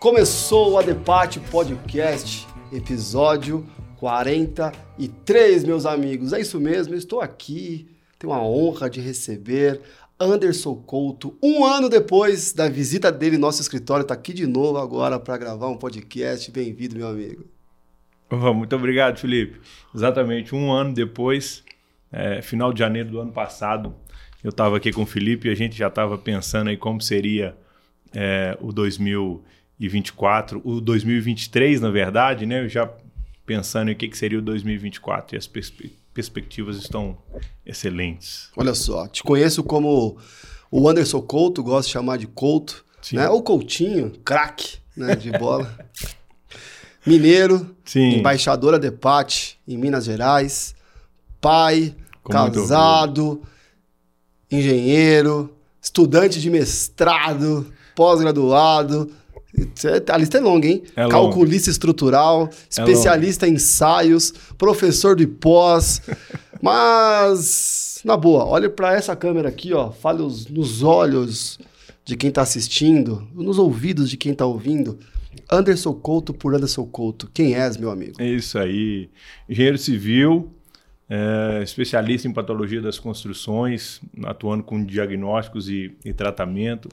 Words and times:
Começou 0.00 0.72
o 0.72 0.78
Adepate 0.78 1.38
Podcast, 1.38 2.48
episódio 2.72 3.64
43, 3.98 5.62
meus 5.62 5.86
amigos. 5.86 6.32
É 6.32 6.40
isso 6.40 6.58
mesmo, 6.58 6.96
estou 6.96 7.20
aqui, 7.20 7.88
tenho 8.18 8.32
a 8.32 8.42
honra 8.42 8.90
de 8.90 9.00
receber 9.00 9.80
Anderson 10.18 10.74
Couto, 10.74 11.38
um 11.40 11.64
ano 11.64 11.88
depois 11.88 12.52
da 12.52 12.68
visita 12.68 13.12
dele 13.12 13.36
no 13.36 13.42
nosso 13.42 13.62
escritório, 13.62 14.02
está 14.02 14.14
aqui 14.14 14.32
de 14.32 14.44
novo 14.44 14.78
agora 14.78 15.20
para 15.20 15.38
gravar 15.38 15.68
um 15.68 15.76
podcast. 15.76 16.50
Bem-vindo, 16.50 16.96
meu 16.96 17.06
amigo. 17.06 17.59
Muito 18.54 18.76
obrigado, 18.76 19.18
Felipe. 19.18 19.60
Exatamente, 19.94 20.54
um 20.54 20.72
ano 20.72 20.94
depois, 20.94 21.64
é, 22.12 22.40
final 22.42 22.72
de 22.72 22.78
janeiro 22.78 23.10
do 23.10 23.20
ano 23.20 23.32
passado, 23.32 23.94
eu 24.42 24.50
estava 24.50 24.76
aqui 24.76 24.92
com 24.92 25.02
o 25.02 25.06
Felipe 25.06 25.48
e 25.48 25.50
a 25.50 25.54
gente 25.54 25.76
já 25.76 25.88
estava 25.88 26.16
pensando 26.16 26.68
aí 26.68 26.76
como 26.76 27.00
seria 27.00 27.56
é, 28.14 28.56
o 28.60 28.72
2024, 28.72 30.60
o 30.64 30.80
2023, 30.80 31.80
na 31.80 31.90
verdade, 31.90 32.46
né? 32.46 32.64
Eu 32.64 32.68
já 32.68 32.90
pensando 33.44 33.90
em 33.90 33.94
o 33.94 33.96
que, 33.96 34.08
que 34.08 34.16
seria 34.16 34.38
o 34.38 34.42
2024 34.42 35.34
e 35.34 35.38
as 35.38 35.46
perspectivas 35.46 36.00
perspectivas 36.12 36.76
estão 36.76 37.16
excelentes. 37.64 38.50
Olha 38.56 38.74
só, 38.74 39.06
te 39.06 39.22
conheço 39.22 39.62
como 39.62 40.18
o 40.70 40.88
Anderson 40.88 41.22
Couto, 41.22 41.62
gosto 41.62 41.86
de 41.86 41.92
chamar 41.92 42.18
de 42.18 42.26
Couto, 42.26 42.84
Sim. 43.00 43.16
né? 43.16 43.28
Ou 43.28 43.42
Coutinho, 43.42 44.10
craque 44.24 44.78
né, 44.96 45.14
de 45.16 45.30
bola. 45.32 45.72
Mineiro, 47.06 47.74
Sim. 47.84 48.18
embaixadora 48.18 48.78
de 48.78 48.90
Pate 48.90 49.58
em 49.66 49.76
Minas 49.76 50.04
Gerais, 50.04 50.74
pai, 51.40 51.94
Com 52.22 52.32
casado, 52.32 53.42
engenheiro, 54.50 55.54
estudante 55.80 56.40
de 56.40 56.50
mestrado, 56.50 57.72
pós-graduado, 57.94 59.10
a 60.12 60.16
lista 60.16 60.38
é 60.38 60.40
longa, 60.40 60.66
hein? 60.66 60.82
É 60.94 61.08
Calculista 61.08 61.70
estrutural, 61.70 62.48
é 62.48 62.56
especialista 62.68 63.46
é 63.46 63.48
em 63.48 63.54
ensaios, 63.54 64.32
professor 64.56 65.16
de 65.16 65.26
pós. 65.26 66.02
Mas, 66.62 68.00
na 68.04 68.16
boa, 68.16 68.44
olhe 68.44 68.68
para 68.68 68.94
essa 68.94 69.16
câmera 69.16 69.48
aqui, 69.48 69.72
ó. 69.72 69.90
Fale 69.90 70.22
os, 70.22 70.46
nos 70.46 70.82
olhos 70.82 71.58
de 72.04 72.16
quem 72.16 72.28
está 72.28 72.42
assistindo, 72.42 73.26
nos 73.34 73.58
ouvidos 73.58 74.10
de 74.10 74.16
quem 74.16 74.32
está 74.32 74.44
ouvindo. 74.46 74.98
Anderson 75.50 75.94
Couto 75.94 76.32
por 76.32 76.54
Anderson 76.54 76.86
Couto. 76.86 77.30
Quem 77.32 77.54
és, 77.54 77.76
meu 77.76 77.90
amigo? 77.90 78.14
É 78.18 78.26
isso 78.26 78.58
aí. 78.58 79.10
Engenheiro 79.48 79.78
civil, 79.78 80.52
é, 81.08 81.62
especialista 81.62 82.28
em 82.28 82.32
patologia 82.32 82.80
das 82.80 82.98
construções, 82.98 84.00
atuando 84.24 84.62
com 84.62 84.84
diagnósticos 84.84 85.68
e, 85.68 85.96
e 86.04 86.12
tratamento 86.12 86.88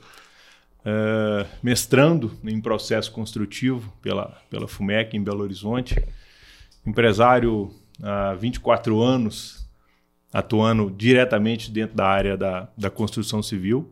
uh, 0.88 1.48
mestrando 1.62 2.32
em 2.44 2.60
processo 2.62 3.12
construtivo 3.12 3.94
pela, 4.02 4.42
pela 4.50 4.68
FUMEC 4.68 5.16
em 5.16 5.24
Belo 5.24 5.44
Horizonte, 5.44 6.02
empresário 6.86 7.74
há 8.02 8.34
24 8.36 9.02
anos 9.02 9.68
atuando 10.32 10.92
diretamente 10.92 11.72
dentro 11.72 11.96
da 11.96 12.06
área 12.06 12.38
da, 12.38 12.70
da 12.78 12.90
construção 12.90 13.42
civil, 13.42 13.90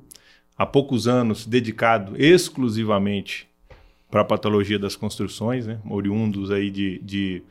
há 0.58 0.66
poucos 0.66 1.08
anos 1.08 1.46
dedicado 1.46 2.14
exclusivamente 2.22 3.48
para 4.16 4.22
a 4.22 4.26
patologia 4.26 4.80
das 4.80 4.96
construções, 4.96 5.68
né? 5.68 5.78
oriundos 5.90 6.50
aí 6.50 6.72
de, 6.72 7.00
de 7.00 7.44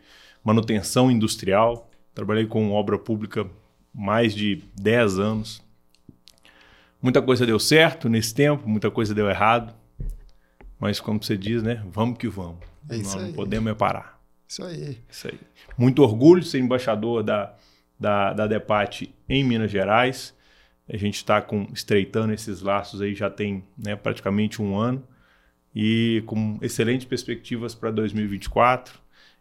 manutenção 0.43 1.11
industrial, 1.11 1.91
trabalhei 2.15 2.47
com 2.47 2.73
obra 2.73 2.99
pública 2.99 3.47
mais 3.93 4.35
de 4.35 4.63
10 4.81 5.19
anos, 5.19 5.63
Muita 7.03 7.21
coisa 7.21 7.45
deu 7.45 7.59
certo 7.59 8.09
nesse 8.09 8.35
tempo, 8.35 8.67
muita 8.67 8.91
coisa 8.91 9.15
deu 9.15 9.29
errado. 9.29 9.75
Mas 10.81 11.01
como 11.01 11.23
você 11.23 11.37
diz, 11.37 11.63
né? 11.63 11.85
Vamos 11.93 12.17
que 12.17 12.27
vamos. 12.27 12.61
É 12.89 12.97
isso 12.97 13.21
não, 13.21 13.31
podemos 13.35 13.71
é 13.71 13.75
parar. 13.75 14.19
Isso 14.49 14.65
aí. 14.65 14.97
Isso 15.11 15.29
aí. 15.29 15.39
Muito 15.77 16.03
orgulho 16.03 16.41
de 16.41 16.49
ser 16.49 16.61
embaixador 16.61 17.23
da, 17.23 17.55
da, 18.01 18.33
da 18.33 18.47
DEPAT 18.47 19.15
em 19.29 19.45
Minas 19.45 19.71
Gerais. 19.71 20.35
A 20.89 20.97
gente 20.97 21.17
está 21.17 21.47
estreitando 21.75 22.33
esses 22.33 22.63
laços 22.63 23.03
aí 23.03 23.15
já 23.15 23.29
tem 23.29 23.63
né, 23.77 23.95
praticamente 23.95 24.63
um 24.63 24.75
ano. 24.75 25.07
E 25.75 26.23
com 26.27 26.59
excelentes 26.63 27.07
perspectivas 27.07 27.75
para 27.75 27.91
2024. 27.91 28.95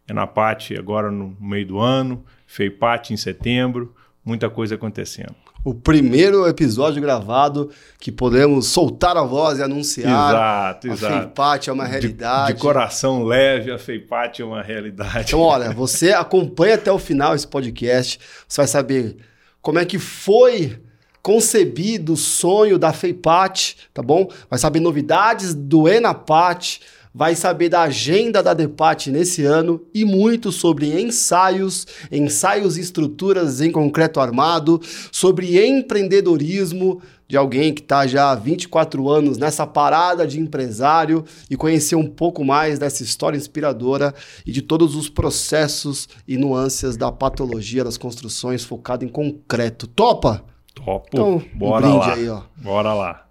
É 0.06 0.12
na 0.12 0.26
PAT 0.26 0.72
agora 0.78 1.10
no 1.10 1.36
meio 1.40 1.66
do 1.66 1.78
ano, 1.78 2.24
FEIPAT 2.46 3.14
em 3.14 3.16
setembro, 3.16 3.94
muita 4.24 4.50
coisa 4.50 4.74
acontecendo 4.74 5.34
o 5.64 5.74
primeiro 5.74 6.46
episódio 6.46 7.00
gravado 7.00 7.70
que 7.98 8.12
podemos 8.12 8.66
soltar 8.66 9.16
a 9.16 9.22
voz 9.22 9.58
e 9.58 9.62
anunciar. 9.62 10.30
Exato, 10.30 10.88
exato. 10.88 11.14
A 11.14 11.20
FEIPAT 11.20 11.70
é 11.70 11.72
uma 11.72 11.86
realidade. 11.86 12.48
De, 12.48 12.54
de, 12.54 12.60
coração 12.60 13.24
leve, 13.24 13.72
a 13.72 13.78
FEIPAT 13.78 14.42
é 14.42 14.44
uma 14.44 14.62
realidade. 14.62 15.28
Então, 15.28 15.40
olha, 15.40 15.70
você 15.70 16.12
acompanha 16.12 16.74
até 16.74 16.92
o 16.92 16.98
final 16.98 17.34
esse 17.34 17.48
podcast, 17.48 18.20
você 18.46 18.60
vai 18.60 18.68
saber 18.68 19.16
como 19.62 19.78
é 19.78 19.86
que 19.86 19.98
foi 19.98 20.78
concebido 21.24 22.12
o 22.12 22.16
sonho 22.18 22.78
da 22.78 22.92
FEIPAT, 22.92 23.78
tá 23.94 24.02
bom? 24.02 24.28
Vai 24.50 24.58
saber 24.58 24.78
novidades 24.78 25.54
do 25.54 25.88
ENAPAT, 25.88 26.82
vai 27.14 27.34
saber 27.34 27.70
da 27.70 27.80
agenda 27.80 28.42
da 28.42 28.52
DEPAT 28.52 29.10
nesse 29.10 29.42
ano 29.42 29.80
e 29.94 30.04
muito 30.04 30.52
sobre 30.52 31.00
ensaios, 31.00 31.86
ensaios 32.12 32.76
e 32.76 32.82
estruturas 32.82 33.62
em 33.62 33.72
concreto 33.72 34.20
armado, 34.20 34.78
sobre 35.10 35.66
empreendedorismo 35.66 37.00
de 37.26 37.38
alguém 37.38 37.72
que 37.72 37.80
está 37.80 38.06
já 38.06 38.30
há 38.30 38.34
24 38.34 39.08
anos 39.08 39.38
nessa 39.38 39.66
parada 39.66 40.26
de 40.26 40.38
empresário 40.38 41.24
e 41.48 41.56
conhecer 41.56 41.96
um 41.96 42.06
pouco 42.06 42.44
mais 42.44 42.78
dessa 42.78 43.02
história 43.02 43.38
inspiradora 43.38 44.14
e 44.44 44.52
de 44.52 44.60
todos 44.60 44.94
os 44.94 45.08
processos 45.08 46.06
e 46.28 46.36
nuances 46.36 46.98
da 46.98 47.10
patologia 47.10 47.82
das 47.82 47.96
construções 47.96 48.62
focado 48.62 49.06
em 49.06 49.08
concreto. 49.08 49.86
Topa? 49.86 50.52
Então, 51.08 51.42
Bora 51.54 51.86
um 51.86 51.96
lá. 51.98 52.14
Aí, 52.14 52.28
ó. 52.28 52.42
Bora 52.56 52.92
lá. 52.92 53.26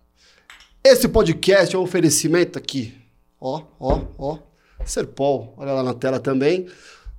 Esse 0.84 1.08
podcast 1.08 1.76
é 1.76 1.80
um 1.80 1.84
oferecimento 1.84 2.58
aqui 2.58 3.04
Ó, 3.46 3.62
ó, 3.78 4.00
ó. 4.18 4.38
Serpol, 4.86 5.54
olha 5.58 5.74
lá 5.74 5.84
na 5.84 5.94
tela 5.94 6.18
também. 6.18 6.68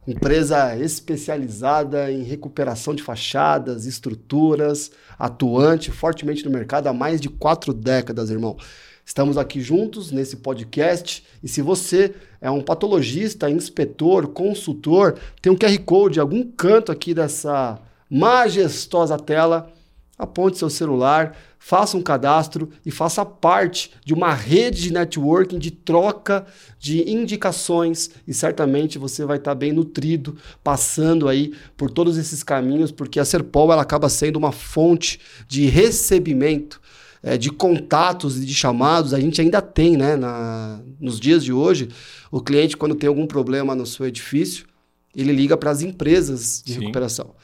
Empresa 0.09 0.75
especializada 0.75 2.11
em 2.11 2.23
recuperação 2.23 2.95
de 2.95 3.03
fachadas, 3.03 3.85
estruturas, 3.85 4.91
atuante 5.19 5.91
fortemente 5.91 6.43
no 6.43 6.51
mercado 6.51 6.87
há 6.87 6.95
mais 6.95 7.21
de 7.21 7.29
quatro 7.29 7.75
décadas, 7.75 8.31
irmão. 8.31 8.57
Estamos 9.05 9.37
aqui 9.37 9.61
juntos 9.61 10.11
nesse 10.11 10.37
podcast 10.37 11.23
e 11.43 11.49
se 11.49 11.61
você 11.61 12.15
é 12.41 12.51
um 12.51 12.63
patologista, 12.63 13.51
inspetor, 13.51 14.29
consultor, 14.29 15.19
tem 15.43 15.53
um 15.53 15.57
QR 15.57 15.79
Code, 15.81 16.21
algum 16.21 16.43
canto 16.53 16.91
aqui 16.91 17.13
dessa 17.13 17.79
majestosa 18.09 19.19
tela, 19.19 19.71
aponte 20.19 20.59
seu 20.59 20.71
celular, 20.71 21.37
faça 21.59 21.97
um 21.97 22.03
cadastro 22.03 22.71
e 22.87 22.91
faça 22.91 23.25
parte 23.25 23.91
de 24.05 24.15
uma 24.15 24.33
rede 24.33 24.83
de 24.83 24.93
networking, 24.93 25.59
de 25.59 25.71
troca 25.71 26.47
de 26.79 27.11
indicações 27.11 28.11
e 28.27 28.33
certamente 28.33 28.99
você 28.99 29.25
vai 29.25 29.39
estar 29.39 29.55
bem 29.55 29.73
nutrido, 29.73 30.37
passando 30.63 31.29
aí 31.29 31.53
por 31.77 31.91
todos 31.91 32.17
esses 32.17 32.43
caminhos, 32.43 32.93
porque 32.93 33.19
a 33.19 33.25
Serpol 33.25 33.73
ela 33.73 33.83
acaba 33.83 34.09
sendo 34.09 34.37
uma 34.37 34.53
fonte 34.53 35.19
de 35.49 35.67
recebimento 35.67 36.81
é, 37.25 37.39
de 37.39 37.51
contatos 37.51 38.37
e 38.37 38.45
de 38.45 38.55
chamados, 38.55 39.15
a 39.15 39.19
gente 39.19 39.41
ainda 39.41 39.63
tem, 39.63 39.97
né? 39.97 40.15
Na, 40.15 40.79
nos 41.01 41.19
dias 41.19 41.43
de 41.43 41.55
hoje, 41.55 41.89
o 42.31 42.41
cliente, 42.41 42.77
quando 42.77 42.95
tem 42.95 43.09
algum 43.09 43.27
problema 43.27 43.75
no 43.75 43.87
seu 43.87 44.07
edifício, 44.07 44.67
ele 45.17 45.33
liga 45.33 45.57
para 45.57 45.71
as 45.71 45.81
empresas 45.81 46.63
de 46.65 46.75
Sim. 46.75 46.81
recuperação. 46.81 47.35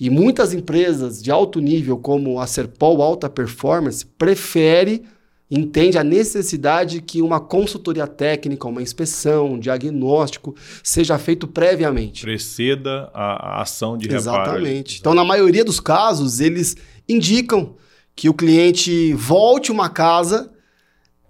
E 0.00 0.08
muitas 0.08 0.54
empresas 0.54 1.22
de 1.22 1.30
alto 1.30 1.60
nível, 1.60 1.98
como 1.98 2.40
a 2.40 2.46
Serpol 2.46 3.02
Alta 3.02 3.28
Performance, 3.28 4.06
prefere, 4.06 5.02
entende 5.50 5.98
a 5.98 6.04
necessidade 6.04 7.02
que 7.02 7.20
uma 7.20 7.38
consultoria 7.38 8.06
técnica, 8.06 8.66
uma 8.66 8.80
inspeção, 8.80 9.52
um 9.52 9.58
diagnóstico 9.58 10.56
seja 10.82 11.18
feito 11.18 11.46
previamente. 11.46 12.22
Preceda 12.22 13.10
a, 13.12 13.58
a 13.58 13.62
ação 13.62 13.98
de 13.98 14.08
reparo. 14.08 14.22
Exatamente. 14.22 15.00
Então, 15.00 15.12
na 15.12 15.24
maioria 15.24 15.66
dos 15.66 15.78
casos, 15.78 16.40
eles 16.40 16.78
indicam 17.06 17.74
que 18.16 18.30
o 18.30 18.34
cliente 18.34 19.12
volte 19.12 19.70
uma 19.70 19.90
casa 19.90 20.50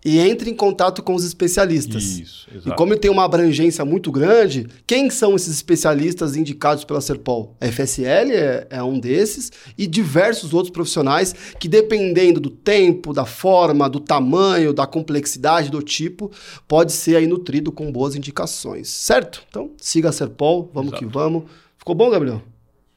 e 0.05 0.19
entre 0.19 0.51
em 0.51 0.55
contato 0.55 1.03
com 1.03 1.15
os 1.15 1.25
especialistas. 1.25 2.03
Isso, 2.03 2.49
exato. 2.51 2.69
E 2.69 2.77
como 2.77 2.93
ele 2.93 3.01
tem 3.01 3.11
uma 3.11 3.25
abrangência 3.25 3.85
muito 3.85 4.11
grande, 4.11 4.67
quem 4.87 5.11
são 5.11 5.37
esses 5.37 5.55
especialistas 5.55 6.37
indicados 6.37 6.85
pela 6.85 7.01
Serpol? 7.01 7.57
A 7.61 7.67
FSL 7.67 8.33
é, 8.33 8.67
é, 8.71 8.83
um 8.83 8.99
desses 8.99 9.51
e 9.77 9.87
diversos 9.87 10.55
outros 10.55 10.73
profissionais 10.73 11.35
que, 11.59 11.69
dependendo 11.69 12.41
do 12.41 12.51
tempo, 12.51 13.13
da 13.13 13.25
forma, 13.25 13.89
do 13.89 14.01
tamanho, 14.01 14.73
da 14.73 14.87
complexidade 14.87 15.71
do 15.71 15.83
tipo, 15.83 16.31
pode 16.67 16.93
ser 16.93 17.17
aí 17.17 17.27
nutrido 17.27 17.71
com 17.71 17.93
boas 17.93 18.15
indicações, 18.15 18.89
certo? 18.89 19.43
Então, 19.49 19.71
siga 19.77 20.09
a 20.09 20.13
Serpol, 20.13 20.71
vamos 20.73 20.93
exato. 20.93 21.07
que 21.07 21.13
vamos. 21.13 21.45
Ficou 21.77 21.95
bom, 21.95 22.11
Gabriel? 22.11 22.43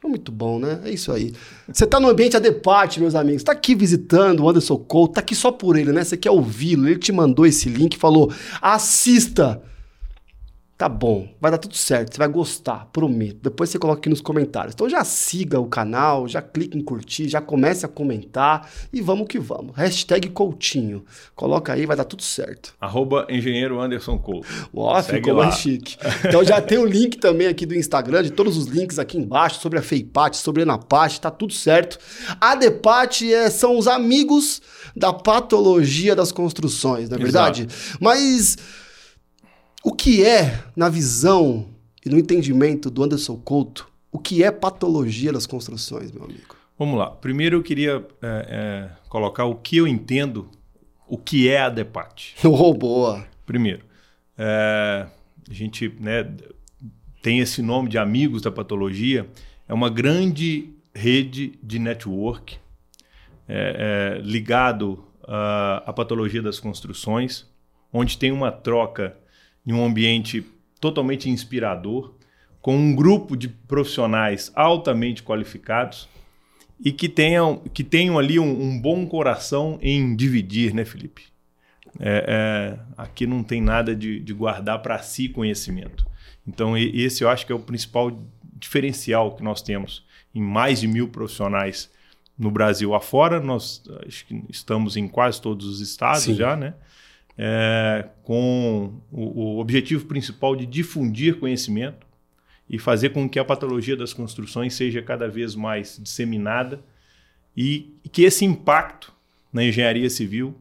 Muito 0.07 0.31
bom, 0.31 0.59
né? 0.59 0.81
É 0.83 0.91
isso 0.91 1.11
aí. 1.11 1.33
Você 1.67 1.85
está 1.85 1.99
no 1.99 2.09
ambiente 2.09 2.35
Adepate, 2.35 2.99
meus 2.99 3.15
amigos. 3.15 3.41
Está 3.41 3.53
aqui 3.53 3.73
visitando 3.73 4.41
o 4.41 4.49
Anderson 4.49 4.77
Couto, 4.77 5.13
tá 5.13 5.21
aqui 5.21 5.33
só 5.33 5.51
por 5.51 5.77
ele, 5.77 5.91
né? 5.91 6.03
Você 6.03 6.17
quer 6.17 6.31
ouvi-lo. 6.31 6.87
Ele 6.87 6.99
te 6.99 7.11
mandou 7.11 7.45
esse 7.45 7.69
link, 7.69 7.97
falou: 7.97 8.31
assista 8.61 9.61
Tá 10.83 10.89
bom, 10.89 11.29
vai 11.39 11.49
dar 11.49 11.57
tudo 11.57 11.77
certo, 11.77 12.13
você 12.13 12.17
vai 12.17 12.27
gostar, 12.27 12.89
prometo. 12.91 13.37
Depois 13.41 13.69
você 13.69 13.79
coloca 13.79 13.99
aqui 13.99 14.09
nos 14.09 14.19
comentários. 14.19 14.73
Então 14.73 14.89
já 14.89 15.01
siga 15.05 15.57
o 15.57 15.65
canal, 15.65 16.27
já 16.27 16.41
clique 16.41 16.77
em 16.77 16.81
curtir, 16.81 17.29
já 17.29 17.39
comece 17.39 17.85
a 17.85 17.87
comentar 17.87 18.69
e 18.91 18.99
vamos 18.99 19.29
que 19.29 19.39
vamos. 19.39 19.73
Hashtag 19.77 20.27
Coutinho. 20.31 21.05
Coloca 21.37 21.71
aí, 21.71 21.85
vai 21.85 21.95
dar 21.95 22.03
tudo 22.03 22.21
certo. 22.21 22.75
Arroba 22.81 23.25
Engenheiro 23.29 23.79
Anderson 23.79 24.17
Couto. 24.17 24.45
Ó, 24.75 25.01
ficou 25.01 25.35
mais 25.35 25.55
chique. 25.55 25.95
Então 26.27 26.43
já 26.43 26.59
tem 26.59 26.77
o 26.77 26.85
link 26.85 27.17
também 27.17 27.47
aqui 27.47 27.65
do 27.65 27.73
Instagram, 27.73 28.21
de 28.21 28.31
todos 28.31 28.57
os 28.57 28.65
links 28.65 28.99
aqui 28.99 29.17
embaixo, 29.17 29.61
sobre 29.61 29.79
a 29.79 29.81
FEIPAT, 29.81 30.35
sobre 30.35 30.63
a 30.63 30.65
ENAPAT, 30.65 31.21
tá 31.21 31.31
tudo 31.31 31.53
certo. 31.53 31.97
A 32.41 32.55
DEPAT 32.55 33.33
é, 33.33 33.49
são 33.49 33.77
os 33.77 33.87
amigos 33.87 34.61
da 34.93 35.13
patologia 35.13 36.13
das 36.13 36.33
construções, 36.33 37.07
não 37.07 37.17
é 37.17 37.21
verdade? 37.21 37.67
Exato. 37.69 37.97
Mas 38.01 38.57
o 39.83 39.91
que 39.91 40.23
é, 40.25 40.63
na 40.75 40.87
visão 40.87 41.67
e 42.05 42.09
no 42.09 42.17
entendimento 42.17 42.89
do 42.89 43.03
Anderson 43.03 43.35
Couto, 43.35 43.91
o 44.11 44.17
que 44.17 44.43
é 44.43 44.51
patologia 44.51 45.33
das 45.33 45.45
construções, 45.45 46.11
meu 46.11 46.23
amigo? 46.23 46.55
Vamos 46.79 46.97
lá. 46.97 47.09
Primeiro 47.09 47.57
eu 47.57 47.63
queria 47.63 48.05
é, 48.21 48.45
é, 48.49 48.89
colocar 49.09 49.45
o 49.45 49.55
que 49.55 49.77
eu 49.77 49.87
entendo, 49.87 50.49
o 51.07 51.17
que 51.17 51.49
é 51.49 51.61
a 51.61 51.69
DEPAT. 51.69 52.35
Oh, 52.45 52.73
boa! 52.73 53.25
Primeiro, 53.45 53.83
é, 54.37 55.05
a 55.49 55.53
gente 55.53 55.93
né, 55.99 56.33
tem 57.21 57.39
esse 57.39 57.61
nome 57.61 57.89
de 57.89 57.97
Amigos 57.97 58.41
da 58.41 58.51
Patologia, 58.51 59.27
é 59.67 59.73
uma 59.73 59.89
grande 59.89 60.69
rede 60.95 61.59
de 61.61 61.79
network 61.79 62.57
é, 63.47 64.17
é, 64.17 64.21
ligado 64.21 65.03
à 65.25 65.93
patologia 65.93 66.41
das 66.41 66.59
construções, 66.59 67.49
onde 67.91 68.17
tem 68.17 68.31
uma 68.31 68.51
troca 68.51 69.17
em 69.65 69.73
um 69.73 69.85
ambiente 69.85 70.45
totalmente 70.79 71.29
inspirador, 71.29 72.13
com 72.61 72.75
um 72.75 72.95
grupo 72.95 73.35
de 73.35 73.47
profissionais 73.47 74.51
altamente 74.55 75.23
qualificados 75.23 76.07
e 76.83 76.91
que 76.91 77.07
tenham, 77.07 77.57
que 77.73 77.83
tenham 77.83 78.17
ali 78.17 78.39
um, 78.39 78.61
um 78.61 78.79
bom 78.79 79.05
coração 79.05 79.77
em 79.81 80.15
dividir, 80.15 80.73
né, 80.73 80.83
Felipe? 80.85 81.23
É, 81.99 82.25
é, 82.27 82.79
aqui 82.97 83.27
não 83.27 83.43
tem 83.43 83.61
nada 83.61 83.95
de, 83.95 84.19
de 84.19 84.33
guardar 84.33 84.81
para 84.81 84.97
si 84.99 85.29
conhecimento. 85.29 86.05
Então, 86.47 86.77
esse 86.77 87.23
eu 87.23 87.29
acho 87.29 87.45
que 87.45 87.51
é 87.51 87.55
o 87.55 87.59
principal 87.59 88.11
diferencial 88.55 89.35
que 89.35 89.43
nós 89.43 89.61
temos 89.61 90.05
em 90.33 90.41
mais 90.41 90.81
de 90.81 90.87
mil 90.87 91.07
profissionais 91.07 91.89
no 92.37 92.49
Brasil 92.49 92.93
afora. 92.93 93.39
Nós 93.39 93.83
estamos 94.49 94.97
em 94.97 95.07
quase 95.07 95.41
todos 95.41 95.65
os 95.65 95.79
estados 95.79 96.23
Sim. 96.23 96.35
já, 96.35 96.55
né? 96.55 96.73
É, 97.37 98.07
com 98.23 98.99
o, 99.11 99.55
o, 99.55 99.59
objetivo 99.59 100.05
principal 100.05 100.55
de 100.55 100.65
difundir 100.65 101.39
conhecimento 101.39 102.05
e 102.69 102.77
fazer 102.77 103.09
com 103.09 103.27
que 103.27 103.39
a 103.39 103.45
patologia 103.45 103.97
das 103.97 104.13
construções 104.13 104.73
seja 104.73 105.01
cada 105.01 105.27
vez 105.27 105.55
mais 105.55 105.99
disseminada 106.01 106.79
e, 107.55 107.93
que 108.11 108.23
esse 108.23 108.45
impacto 108.45 109.11
na 109.51 109.63
engenharia 109.63 110.09
civil 110.09 110.55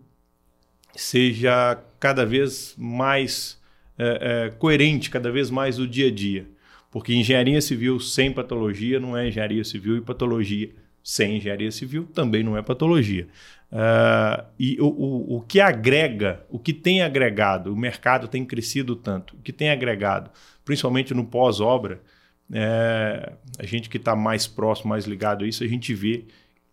seja 0.94 1.82
cada 1.98 2.24
vez 2.24 2.74
mais 2.76 3.60
é, 3.98 4.46
é, 4.46 4.50
coerente, 4.50 5.10
cada 5.10 5.30
vez 5.30 5.50
mais 5.50 5.78
o 5.78 5.86
dia 5.86 6.08
a 6.08 6.10
dia. 6.10 6.46
Porque 6.90 7.14
engenharia 7.14 7.60
civil 7.60 7.98
sem 7.98 8.30
patologia 8.30 9.00
não 9.00 9.16
é 9.16 9.28
engenharia 9.28 9.64
civil 9.64 9.96
e 9.96 10.00
patologia 10.02 10.70
sem 11.02 11.36
engenharia 11.36 11.70
civil 11.70 12.08
também 12.12 12.42
não 12.42 12.56
é 12.56 12.62
patologia. 12.62 13.26
Uh, 13.72 14.44
e 14.58 14.80
o, 14.80 14.86
o, 14.86 15.36
o 15.36 15.40
que 15.40 15.60
agrega, 15.60 16.44
o 16.50 16.58
que 16.58 16.72
tem 16.72 17.02
agregado, 17.02 17.72
o 17.72 17.76
mercado 17.76 18.28
tem 18.28 18.44
crescido 18.44 18.94
tanto, 18.94 19.34
o 19.34 19.38
que 19.38 19.52
tem 19.52 19.70
agregado, 19.70 20.30
principalmente 20.64 21.14
no 21.14 21.24
pós-obra, 21.24 22.00
é, 22.52 23.32
a 23.58 23.64
gente 23.64 23.88
que 23.88 23.96
está 23.96 24.14
mais 24.14 24.46
próximo, 24.46 24.90
mais 24.90 25.06
ligado 25.06 25.44
a 25.44 25.48
isso, 25.48 25.64
a 25.64 25.66
gente 25.66 25.94
vê 25.94 26.26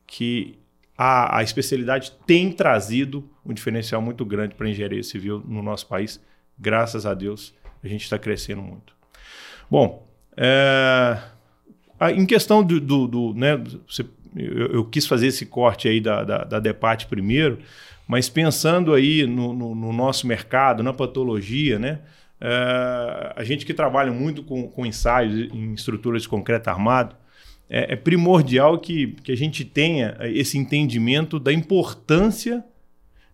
que 0.06 0.60
a, 0.98 1.38
a 1.38 1.44
especialidade 1.44 2.12
tem 2.28 2.52
trazido 2.52 3.30
um 3.46 3.54
diferencial 3.54 4.02
muito 4.02 4.26
grande 4.26 4.56
para 4.56 4.68
a 4.68 4.70
engenharia 4.70 5.02
civil 5.02 5.42
no 5.48 5.64
nosso 5.64 5.88
país. 5.88 6.22
Graças 6.58 7.06
a 7.06 7.14
Deus, 7.14 7.54
a 7.82 7.88
gente 7.88 8.04
está 8.04 8.20
crescendo 8.20 8.62
muito. 8.62 8.94
Bom, 9.72 10.06
é, 10.36 11.18
em 12.14 12.26
questão 12.26 12.62
do, 12.62 12.82
do, 12.82 13.08
do 13.08 13.34
né, 13.34 13.56
você 13.88 14.06
eu, 14.36 14.68
eu, 14.68 14.86
quis 14.86 15.06
fazer 15.06 15.28
esse 15.28 15.46
corte 15.46 15.88
aí 15.88 16.00
da, 16.00 16.24
da, 16.24 16.44
da 16.44 16.60
DEPAT 16.60 17.08
primeiro, 17.08 17.60
mas 18.08 18.30
pensando 18.30 18.94
aí 18.94 19.26
no, 19.26 19.54
no, 19.54 19.76
no 19.76 19.94
nosso 19.94 20.28
mercado, 20.28 20.84
na 20.84 20.94
patologia, 20.94 21.78
né? 21.78 22.00
É, 22.42 23.34
a 23.36 23.44
gente 23.44 23.66
que 23.66 23.74
trabalha 23.74 24.12
muito 24.12 24.44
com, 24.44 24.68
com 24.68 24.86
ensaios 24.86 25.52
em 25.54 25.74
estruturas 25.74 26.22
de 26.22 26.30
concreto 26.30 26.70
armado, 26.70 27.16
é, 27.70 27.94
é, 27.94 27.96
primordial 27.96 28.80
que, 28.80 29.08
que 29.24 29.32
a 29.32 29.38
gente 29.38 29.64
tenha 29.66 30.18
esse 30.22 30.58
entendimento 30.58 31.40
da 31.40 31.54
importância 31.54 32.64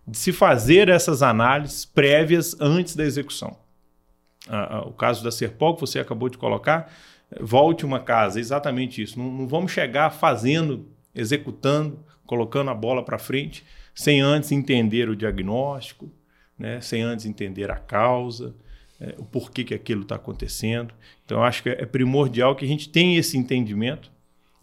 de 0.06 0.16
se 0.16 0.32
fazer 0.32 0.88
essas 0.88 1.22
análises 1.22 1.84
prévias 1.84 2.54
antes 2.60 2.94
da 2.94 3.04
execução. 3.04 3.56
O 4.86 4.92
caso 4.92 5.24
da 5.24 5.32
Serpol, 5.32 5.74
que 5.74 5.80
você 5.80 5.98
acabou 5.98 6.28
de 6.28 6.38
colocar, 6.38 6.92
volte 7.40 7.84
uma 7.84 8.00
casa, 8.00 8.40
exatamente 8.40 9.02
isso. 9.02 9.18
Não, 9.18 9.30
não 9.30 9.48
vamos 9.48 9.72
chegar 9.72 10.10
fazendo, 10.10 10.86
executando, 11.14 12.04
colocando 12.26 12.70
a 12.70 12.74
bola 12.74 13.04
para 13.04 13.18
frente, 13.18 13.64
sem 13.94 14.20
antes 14.20 14.52
entender 14.52 15.08
o 15.08 15.16
diagnóstico, 15.16 16.10
né? 16.58 16.80
sem 16.80 17.02
antes 17.02 17.26
entender 17.26 17.70
a 17.70 17.76
causa, 17.76 18.54
é, 19.00 19.14
o 19.18 19.24
porquê 19.24 19.64
que 19.64 19.74
aquilo 19.74 20.02
está 20.02 20.16
acontecendo. 20.16 20.92
Então, 21.24 21.42
acho 21.42 21.62
que 21.62 21.68
é 21.68 21.86
primordial 21.86 22.54
que 22.54 22.64
a 22.64 22.68
gente 22.68 22.88
tenha 22.88 23.18
esse 23.18 23.36
entendimento, 23.36 24.10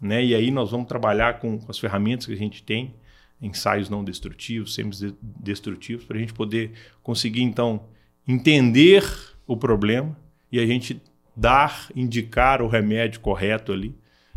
né? 0.00 0.24
e 0.24 0.34
aí 0.34 0.50
nós 0.50 0.70
vamos 0.70 0.86
trabalhar 0.86 1.38
com, 1.40 1.58
com 1.58 1.70
as 1.70 1.78
ferramentas 1.78 2.26
que 2.26 2.32
a 2.32 2.36
gente 2.36 2.62
tem, 2.62 2.94
ensaios 3.40 3.90
não 3.90 4.04
destrutivos, 4.04 4.74
semi-destrutivos, 4.74 6.04
para 6.04 6.16
a 6.16 6.20
gente 6.20 6.32
poder 6.32 6.72
conseguir, 7.02 7.42
então, 7.42 7.86
entender 8.26 9.04
o 9.46 9.56
problema 9.56 10.16
e 10.50 10.58
a 10.58 10.66
gente 10.66 11.02
dar, 11.36 11.88
indicar 11.94 12.62
o 12.62 12.68
remédio 12.68 13.20
correto 13.20 13.72
ali, 13.72 13.94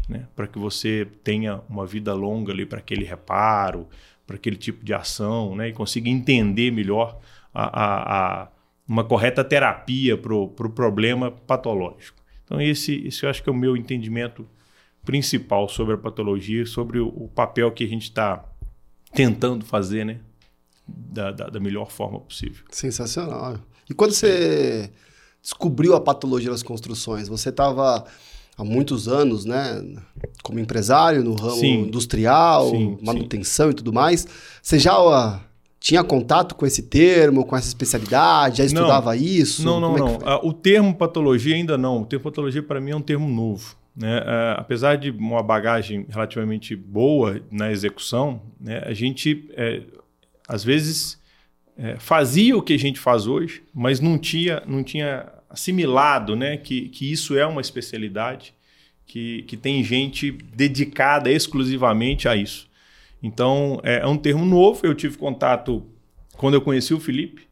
né? 0.08 0.28
para 0.36 0.48
que 0.48 0.58
você 0.58 1.08
tenha 1.24 1.62
uma 1.70 1.86
vida 1.86 2.14
longa 2.14 2.52
ali 2.52 2.66
para 2.66 2.80
aquele 2.80 3.06
reparo, 3.06 3.88
para 4.26 4.36
aquele 4.36 4.56
tipo 4.56 4.84
de 4.84 4.94
ação, 4.94 5.56
né? 5.56 5.70
e 5.70 5.74
consiga 5.74 6.10
entender 6.10 6.72
melhor 6.72 7.20
a, 7.54 7.64
a, 7.64 8.44
a 8.44 8.48
uma 8.88 9.04
correta 9.04 9.44
terapia 9.44 10.18
para 10.18 10.34
o 10.34 10.48
pro 10.48 10.70
problema 10.70 11.30
patológico. 11.30 12.18
Então, 12.46 12.62
esse, 12.62 13.06
esse 13.06 13.26
eu 13.26 13.30
acho 13.30 13.44
que 13.44 13.50
é 13.50 13.52
o 13.52 13.56
meu 13.56 13.76
entendimento 13.76 14.48
principal 15.04 15.68
sobre 15.68 15.96
a 15.96 15.98
patologia, 15.98 16.66
sobre 16.66 17.00
o, 17.00 17.08
o 17.08 17.28
papel 17.28 17.72
que 17.72 17.84
a 17.84 17.88
gente 17.88 18.04
está 18.04 18.44
tentando 19.14 19.66
fazer 19.66 20.06
né? 20.06 20.20
Da, 20.88 21.32
da, 21.32 21.50
da, 21.50 21.60
melhor 21.60 21.92
forma 21.92 22.18
possível. 22.20 22.64
Sensacional. 22.72 23.60
E 23.90 23.94
quando 23.94 24.14
você 24.14 24.90
descobriu 25.48 25.96
a 25.96 26.02
patologia 26.02 26.52
das 26.52 26.62
construções? 26.62 27.30
Você 27.30 27.48
estava 27.48 28.04
há 28.58 28.64
muitos 28.66 29.08
anos, 29.08 29.46
né, 29.46 29.82
como 30.44 30.60
empresário 30.60 31.24
no 31.24 31.36
ramo 31.36 31.56
sim. 31.56 31.84
industrial, 31.84 32.70
sim, 32.70 32.98
manutenção 33.02 33.68
sim. 33.68 33.72
e 33.72 33.76
tudo 33.76 33.94
mais. 33.94 34.28
Você 34.62 34.78
já 34.78 35.00
uh, 35.00 35.40
tinha 35.80 36.04
contato 36.04 36.54
com 36.54 36.66
esse 36.66 36.84
termo, 36.84 37.46
com 37.46 37.56
essa 37.56 37.70
especialidade? 37.70 38.58
Já 38.58 38.66
estudava 38.66 39.16
não, 39.16 39.22
isso? 39.22 39.64
Não, 39.64 39.80
não, 39.80 39.96
é 39.96 40.00
não. 40.00 40.16
Uh, 40.18 40.48
o 40.50 40.52
termo 40.52 40.94
patologia 40.94 41.56
ainda 41.56 41.78
não. 41.78 42.02
O 42.02 42.06
termo 42.06 42.24
patologia 42.24 42.62
para 42.62 42.82
mim 42.82 42.92
é 42.92 42.96
um 42.98 43.02
termo 43.02 43.30
novo. 43.30 43.78
Né? 43.96 44.20
Uh, 44.20 44.60
apesar 44.60 44.98
de 44.98 45.12
uma 45.12 45.42
bagagem 45.42 46.06
relativamente 46.10 46.76
boa 46.76 47.40
na 47.50 47.72
execução, 47.72 48.42
né, 48.60 48.84
a 48.86 48.94
gente, 48.94 49.50
é, 49.56 49.84
às 50.46 50.62
vezes, 50.62 51.18
é, 51.78 51.96
fazia 52.00 52.58
o 52.58 52.62
que 52.62 52.74
a 52.74 52.78
gente 52.78 53.00
faz 53.00 53.28
hoje, 53.28 53.64
mas 53.74 54.00
não 54.00 54.18
tinha, 54.18 54.62
não 54.68 54.84
tinha 54.84 55.37
assimilado 55.50 56.36
né, 56.36 56.58
que, 56.58 56.90
que 56.90 57.12
isso 57.12 57.38
é 57.38 57.46
uma 57.46 57.62
especialidade, 57.62 58.54
que, 59.06 59.44
que 59.44 59.56
tem 59.56 59.84
gente 59.84 60.32
dedicada 60.32 61.32
exclusivamente 61.32 62.28
a 62.28 62.36
isso. 62.36 62.68
Então, 63.22 63.80
é, 63.84 64.00
é 64.00 64.08
um 64.08 64.18
termo 64.18 64.46
novo, 64.46 64.86
eu 64.86 64.94
tive 64.94 65.18
contato 65.18 65.86
quando 66.34 66.54
eu 66.54 66.62
conheci 66.62 66.94
o 66.94 67.00
Felipe, 67.00 67.48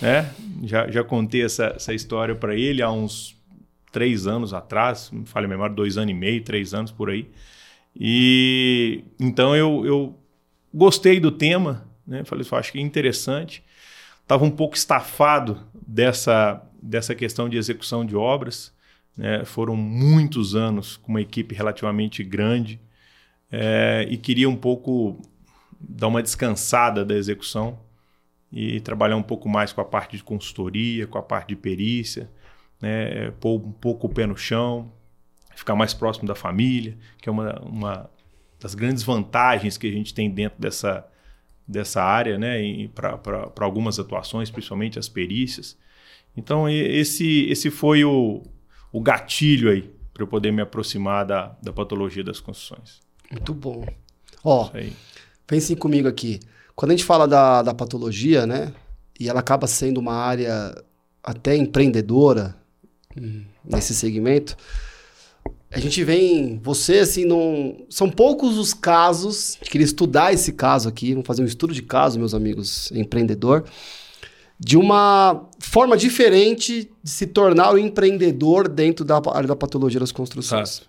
né? 0.00 0.32
Já, 0.62 0.88
já 0.88 1.02
contei 1.02 1.44
essa, 1.44 1.72
essa 1.74 1.92
história 1.92 2.34
para 2.34 2.54
ele 2.54 2.82
há 2.82 2.90
uns 2.90 3.36
três 3.90 4.26
anos 4.26 4.54
atrás, 4.54 5.10
me 5.10 5.26
falha 5.26 5.46
a 5.46 5.48
memória, 5.48 5.74
dois 5.74 5.96
anos 5.96 6.10
e 6.10 6.14
meio, 6.14 6.42
três 6.44 6.72
anos 6.72 6.92
por 6.92 7.10
aí. 7.10 7.28
E 7.98 9.04
então 9.18 9.56
eu, 9.56 9.84
eu 9.84 10.18
gostei 10.72 11.18
do 11.18 11.32
tema, 11.32 11.88
né? 12.06 12.22
Falei, 12.24 12.46
acho 12.50 12.72
que 12.72 12.78
é 12.78 12.82
interessante. 12.82 13.64
Estava 14.22 14.44
um 14.44 14.50
pouco 14.50 14.76
estafado 14.76 15.66
dessa, 15.74 16.62
dessa 16.82 17.14
questão 17.14 17.48
de 17.48 17.56
execução 17.56 18.04
de 18.04 18.16
obras. 18.16 18.72
Né? 19.16 19.44
Foram 19.44 19.76
muitos 19.76 20.54
anos 20.54 20.96
com 20.96 21.12
uma 21.12 21.20
equipe 21.20 21.54
relativamente 21.54 22.22
grande 22.22 22.80
é, 23.50 24.06
e 24.08 24.16
queria 24.16 24.48
um 24.48 24.56
pouco 24.56 25.20
dar 25.80 26.08
uma 26.08 26.22
descansada 26.22 27.04
da 27.04 27.14
execução 27.14 27.78
e 28.52 28.80
trabalhar 28.80 29.16
um 29.16 29.22
pouco 29.22 29.48
mais 29.48 29.72
com 29.72 29.80
a 29.80 29.84
parte 29.84 30.16
de 30.16 30.22
consultoria, 30.22 31.06
com 31.06 31.18
a 31.18 31.22
parte 31.22 31.48
de 31.48 31.56
perícia, 31.56 32.30
né? 32.80 33.30
pôr 33.40 33.56
um 33.60 33.72
pouco 33.72 34.06
o 34.06 34.10
pé 34.10 34.26
no 34.26 34.36
chão, 34.36 34.90
ficar 35.54 35.74
mais 35.74 35.92
próximo 35.92 36.26
da 36.26 36.34
família, 36.34 36.96
que 37.20 37.28
é 37.28 37.32
uma, 37.32 37.60
uma 37.60 38.10
das 38.60 38.74
grandes 38.74 39.02
vantagens 39.02 39.76
que 39.76 39.86
a 39.86 39.92
gente 39.92 40.14
tem 40.14 40.30
dentro 40.30 40.60
dessa, 40.60 41.06
dessa 41.66 42.02
área, 42.02 42.38
né? 42.38 42.88
para 42.94 43.64
algumas 43.64 43.98
atuações, 43.98 44.50
principalmente 44.50 44.98
as 44.98 45.08
perícias. 45.08 45.76
Então, 46.38 46.68
esse, 46.68 47.46
esse 47.50 47.68
foi 47.68 48.04
o, 48.04 48.44
o 48.92 49.00
gatilho 49.00 49.68
aí 49.70 49.90
para 50.14 50.22
eu 50.22 50.28
poder 50.28 50.52
me 50.52 50.62
aproximar 50.62 51.26
da, 51.26 51.56
da 51.60 51.72
patologia 51.72 52.22
das 52.22 52.38
construções. 52.38 53.00
Muito 53.28 53.52
bom. 53.52 53.84
Ó, 54.44 54.70
pensem 55.44 55.76
comigo 55.76 56.06
aqui. 56.06 56.38
Quando 56.76 56.92
a 56.92 56.94
gente 56.94 57.04
fala 57.04 57.26
da, 57.26 57.62
da 57.62 57.74
patologia, 57.74 58.46
né? 58.46 58.72
E 59.18 59.28
ela 59.28 59.40
acaba 59.40 59.66
sendo 59.66 59.98
uma 59.98 60.14
área 60.14 60.80
até 61.24 61.56
empreendedora 61.56 62.56
hum, 63.20 63.44
nesse 63.64 63.92
segmento, 63.92 64.56
a 65.72 65.80
gente 65.80 66.04
vem, 66.04 66.60
você 66.62 67.00
assim, 67.00 67.24
não. 67.24 67.84
São 67.90 68.08
poucos 68.08 68.56
os 68.56 68.72
casos, 68.72 69.58
queria 69.62 69.84
estudar 69.84 70.32
esse 70.32 70.52
caso 70.52 70.88
aqui, 70.88 71.14
vamos 71.14 71.26
fazer 71.26 71.42
um 71.42 71.46
estudo 71.46 71.74
de 71.74 71.82
caso, 71.82 72.16
meus 72.16 72.32
amigos, 72.32 72.92
empreendedor, 72.92 73.64
de 74.58 74.76
uma 74.76 75.48
forma 75.60 75.96
diferente 75.96 76.90
de 77.02 77.10
se 77.10 77.26
tornar 77.26 77.72
o 77.72 77.78
empreendedor 77.78 78.68
dentro 78.68 79.04
da 79.04 79.20
área 79.32 79.46
da 79.46 79.56
patologia 79.56 80.00
das 80.00 80.10
construções. 80.10 80.82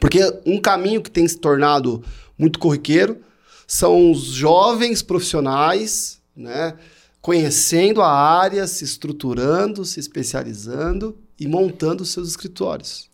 Porque 0.00 0.20
um 0.44 0.60
caminho 0.60 1.02
que 1.02 1.10
tem 1.10 1.26
se 1.26 1.38
tornado 1.38 2.04
muito 2.38 2.58
corriqueiro 2.58 3.18
são 3.66 4.12
os 4.12 4.26
jovens 4.26 5.02
profissionais, 5.02 6.20
né? 6.36 6.74
Conhecendo 7.20 8.00
a 8.00 8.12
área, 8.12 8.66
se 8.68 8.84
estruturando, 8.84 9.84
se 9.84 9.98
especializando 9.98 11.18
e 11.40 11.48
montando 11.48 12.04
seus 12.04 12.28
escritórios. 12.28 13.10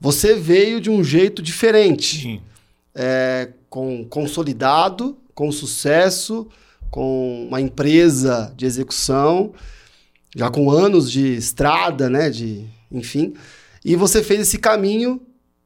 Você 0.00 0.34
veio 0.34 0.80
de 0.80 0.90
um 0.90 1.04
jeito 1.04 1.40
diferente. 1.40 2.42
É, 2.94 3.52
com 3.70 4.04
consolidado, 4.04 5.16
com 5.34 5.52
sucesso, 5.52 6.48
com 6.90 7.46
uma 7.46 7.60
empresa 7.60 8.52
de 8.56 8.66
execução, 8.66 9.52
já 10.36 10.50
com 10.50 10.70
anos 10.70 11.10
de 11.10 11.34
estrada, 11.34 12.08
né? 12.08 12.30
De, 12.30 12.66
enfim. 12.90 13.34
E 13.84 13.96
você 13.96 14.22
fez 14.22 14.40
esse 14.40 14.58
caminho 14.58 15.20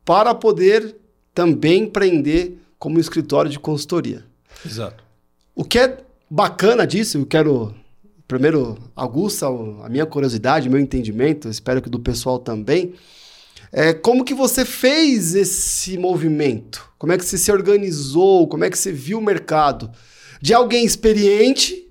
para 0.04 0.34
poder 0.34 0.96
também 1.34 1.84
empreender 1.84 2.58
como 2.78 2.98
escritório 2.98 3.50
de 3.50 3.58
consultoria. 3.58 4.24
Exato. 4.64 5.02
O 5.54 5.64
que 5.64 5.78
é 5.78 5.98
bacana 6.30 6.86
disso, 6.86 7.18
eu 7.18 7.26
quero 7.26 7.74
primeiro 8.26 8.78
aguça 8.96 9.46
a 9.46 9.88
minha 9.90 10.06
curiosidade, 10.06 10.68
meu 10.68 10.78
entendimento, 10.78 11.48
espero 11.48 11.82
que 11.82 11.90
do 11.90 12.00
pessoal 12.00 12.38
também 12.38 12.94
é, 13.72 13.94
como 13.94 14.24
que 14.24 14.34
você 14.34 14.66
fez 14.66 15.34
esse 15.34 15.96
movimento? 15.96 16.86
Como 16.98 17.10
é 17.10 17.16
que 17.16 17.24
você 17.24 17.38
se 17.38 17.50
organizou? 17.50 18.46
Como 18.46 18.64
é 18.64 18.70
que 18.70 18.76
você 18.76 18.92
viu 18.92 19.18
o 19.18 19.22
mercado? 19.22 19.90
De 20.42 20.52
alguém 20.52 20.84
experiente, 20.84 21.86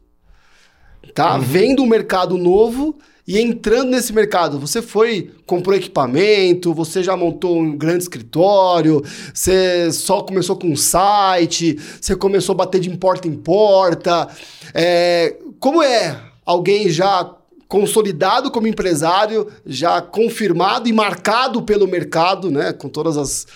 tá? 1.15 1.36
Uhum. 1.36 1.41
Vendo 1.41 1.81
um 1.81 1.88
mercado 1.88 2.38
novo 2.38 3.00
e 3.27 3.39
entrando 3.39 3.91
nesse 3.91 4.12
mercado. 4.12 4.60
Você 4.60 4.81
foi, 4.81 5.31
comprou 5.46 5.75
equipamento, 5.75 6.74
você 6.74 7.01
já 7.01 7.15
montou 7.15 7.58
um 7.60 7.77
grande 7.77 8.03
escritório, 8.03 9.01
você 9.34 9.91
só 9.91 10.22
começou 10.22 10.58
com 10.58 10.67
um 10.67 10.75
site, 10.75 11.77
você 12.00 12.15
começou 12.15 12.53
a 12.53 12.58
bater 12.58 12.81
de 12.81 12.89
porta 12.98 13.27
em 13.27 13.36
porta. 13.36 14.27
É, 14.74 15.38
como 15.60 15.81
é 15.81 16.20
alguém 16.46 16.89
já 16.89 17.38
consolidado 17.72 18.51
como 18.51 18.68
empresário, 18.68 19.48
já 19.66 20.01
confirmado 20.01 20.90
e 20.90 20.92
marcado 20.94 21.62
pelo 21.62 21.88
mercado, 21.88 22.51
né, 22.51 22.74
com 22.74 22.90
todas 22.90 23.18
as 23.18 23.48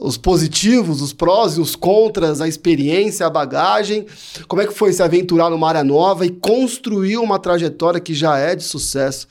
os 0.00 0.16
positivos, 0.16 1.02
os 1.02 1.12
prós 1.12 1.58
e 1.58 1.60
os 1.60 1.74
contras, 1.74 2.40
a 2.40 2.46
experiência, 2.46 3.26
a 3.26 3.30
bagagem. 3.30 4.06
Como 4.46 4.62
é 4.62 4.66
que 4.66 4.72
foi 4.72 4.92
se 4.92 5.02
aventurar 5.02 5.50
numa 5.50 5.68
área 5.68 5.82
nova 5.82 6.24
e 6.24 6.30
construir 6.30 7.16
uma 7.16 7.36
trajetória 7.36 7.98
que 7.98 8.14
já 8.14 8.38
é 8.38 8.54
de 8.54 8.62
sucesso 8.62 9.26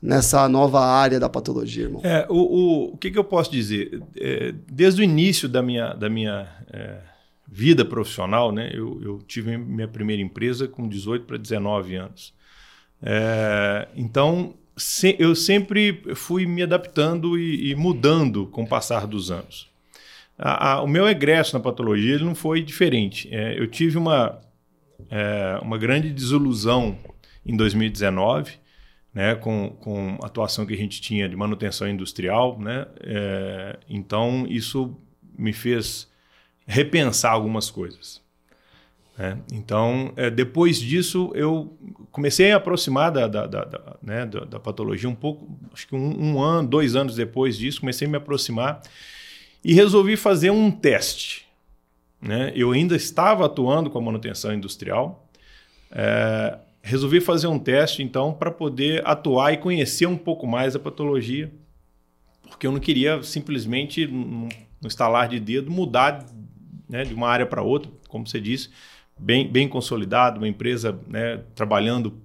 nessa 0.00 0.48
nova 0.48 0.80
área 0.80 1.18
da 1.18 1.28
patologia, 1.28 1.82
irmão? 1.82 2.00
É, 2.04 2.24
o, 2.30 2.36
o, 2.36 2.94
o 2.94 2.96
que, 2.96 3.10
que 3.10 3.18
eu 3.18 3.24
posso 3.24 3.50
dizer? 3.50 4.00
É, 4.16 4.54
desde 4.70 5.02
o 5.02 5.04
início 5.04 5.48
da 5.48 5.60
minha, 5.60 5.92
da 5.94 6.08
minha 6.08 6.46
é, 6.72 6.98
vida 7.48 7.84
profissional, 7.84 8.52
né, 8.52 8.70
eu, 8.72 9.00
eu 9.02 9.18
tive 9.26 9.58
minha 9.58 9.88
primeira 9.88 10.22
empresa 10.22 10.68
com 10.68 10.88
18 10.88 11.26
para 11.26 11.36
19 11.36 11.96
anos. 11.96 12.32
É, 13.06 13.86
então, 13.94 14.54
se, 14.76 15.14
eu 15.18 15.34
sempre 15.34 16.02
fui 16.14 16.46
me 16.46 16.62
adaptando 16.62 17.38
e, 17.38 17.70
e 17.70 17.74
mudando 17.74 18.46
com 18.46 18.62
o 18.62 18.68
passar 18.68 19.06
dos 19.06 19.30
anos. 19.30 19.68
A, 20.38 20.72
a, 20.72 20.82
o 20.82 20.88
meu 20.88 21.06
egresso 21.06 21.54
na 21.54 21.62
patologia 21.62 22.14
ele 22.14 22.24
não 22.24 22.34
foi 22.34 22.62
diferente. 22.62 23.28
É, 23.30 23.58
eu 23.58 23.68
tive 23.68 23.98
uma, 23.98 24.40
é, 25.10 25.58
uma 25.62 25.76
grande 25.76 26.10
desilusão 26.10 26.98
em 27.44 27.54
2019, 27.56 28.52
né, 29.12 29.34
com, 29.34 29.70
com 29.80 30.18
a 30.22 30.26
atuação 30.26 30.66
que 30.66 30.72
a 30.74 30.76
gente 30.76 31.00
tinha 31.00 31.28
de 31.28 31.36
manutenção 31.36 31.86
industrial. 31.86 32.58
Né, 32.58 32.86
é, 33.00 33.78
então, 33.88 34.46
isso 34.48 34.96
me 35.36 35.52
fez 35.52 36.10
repensar 36.66 37.32
algumas 37.32 37.70
coisas. 37.70 38.23
Né? 39.16 39.38
Então, 39.52 40.12
é, 40.16 40.28
depois 40.28 40.80
disso, 40.80 41.30
eu 41.34 41.76
comecei 42.10 42.52
a 42.52 42.56
aproximar 42.56 43.12
da, 43.12 43.26
da, 43.28 43.46
da, 43.46 43.64
da, 43.64 43.96
né, 44.02 44.26
da, 44.26 44.58
patologia 44.58 45.08
um 45.08 45.14
pouco, 45.14 45.48
acho 45.72 45.86
que 45.86 45.94
um, 45.94 46.34
um, 46.34 46.42
ano, 46.42 46.68
dois 46.68 46.96
anos 46.96 47.14
depois 47.14 47.56
disso, 47.56 47.80
comecei 47.80 48.06
a 48.06 48.10
me 48.10 48.16
aproximar 48.16 48.82
e 49.64 49.72
resolvi 49.72 50.16
fazer 50.16 50.50
um 50.50 50.70
teste. 50.70 51.46
Né? 52.20 52.52
Eu 52.54 52.72
ainda 52.72 52.96
estava 52.96 53.46
atuando 53.46 53.88
com 53.88 53.98
a 53.98 54.02
manutenção 54.02 54.52
industrial, 54.52 55.28
é, 55.92 56.58
resolvi 56.82 57.20
fazer 57.20 57.46
um 57.46 57.58
teste, 57.58 58.02
então, 58.02 58.32
para 58.32 58.50
poder 58.50 59.06
atuar 59.06 59.52
e 59.52 59.58
conhecer 59.58 60.06
um 60.06 60.16
pouco 60.16 60.46
mais 60.46 60.74
a 60.74 60.78
patologia, 60.78 61.52
porque 62.48 62.66
eu 62.66 62.72
não 62.72 62.80
queria 62.80 63.22
simplesmente, 63.22 64.06
no 64.06 64.48
estalar 64.86 65.28
de 65.28 65.38
dedo, 65.38 65.70
mudar 65.70 66.26
né, 66.88 67.04
de 67.04 67.14
uma 67.14 67.28
área 67.28 67.46
para 67.46 67.62
outra, 67.62 67.90
como 68.08 68.26
você 68.26 68.40
disse 68.40 68.70
bem, 69.18 69.50
bem 69.50 69.68
consolidado, 69.68 70.38
uma 70.38 70.48
empresa 70.48 70.98
né, 71.06 71.40
trabalhando, 71.54 72.20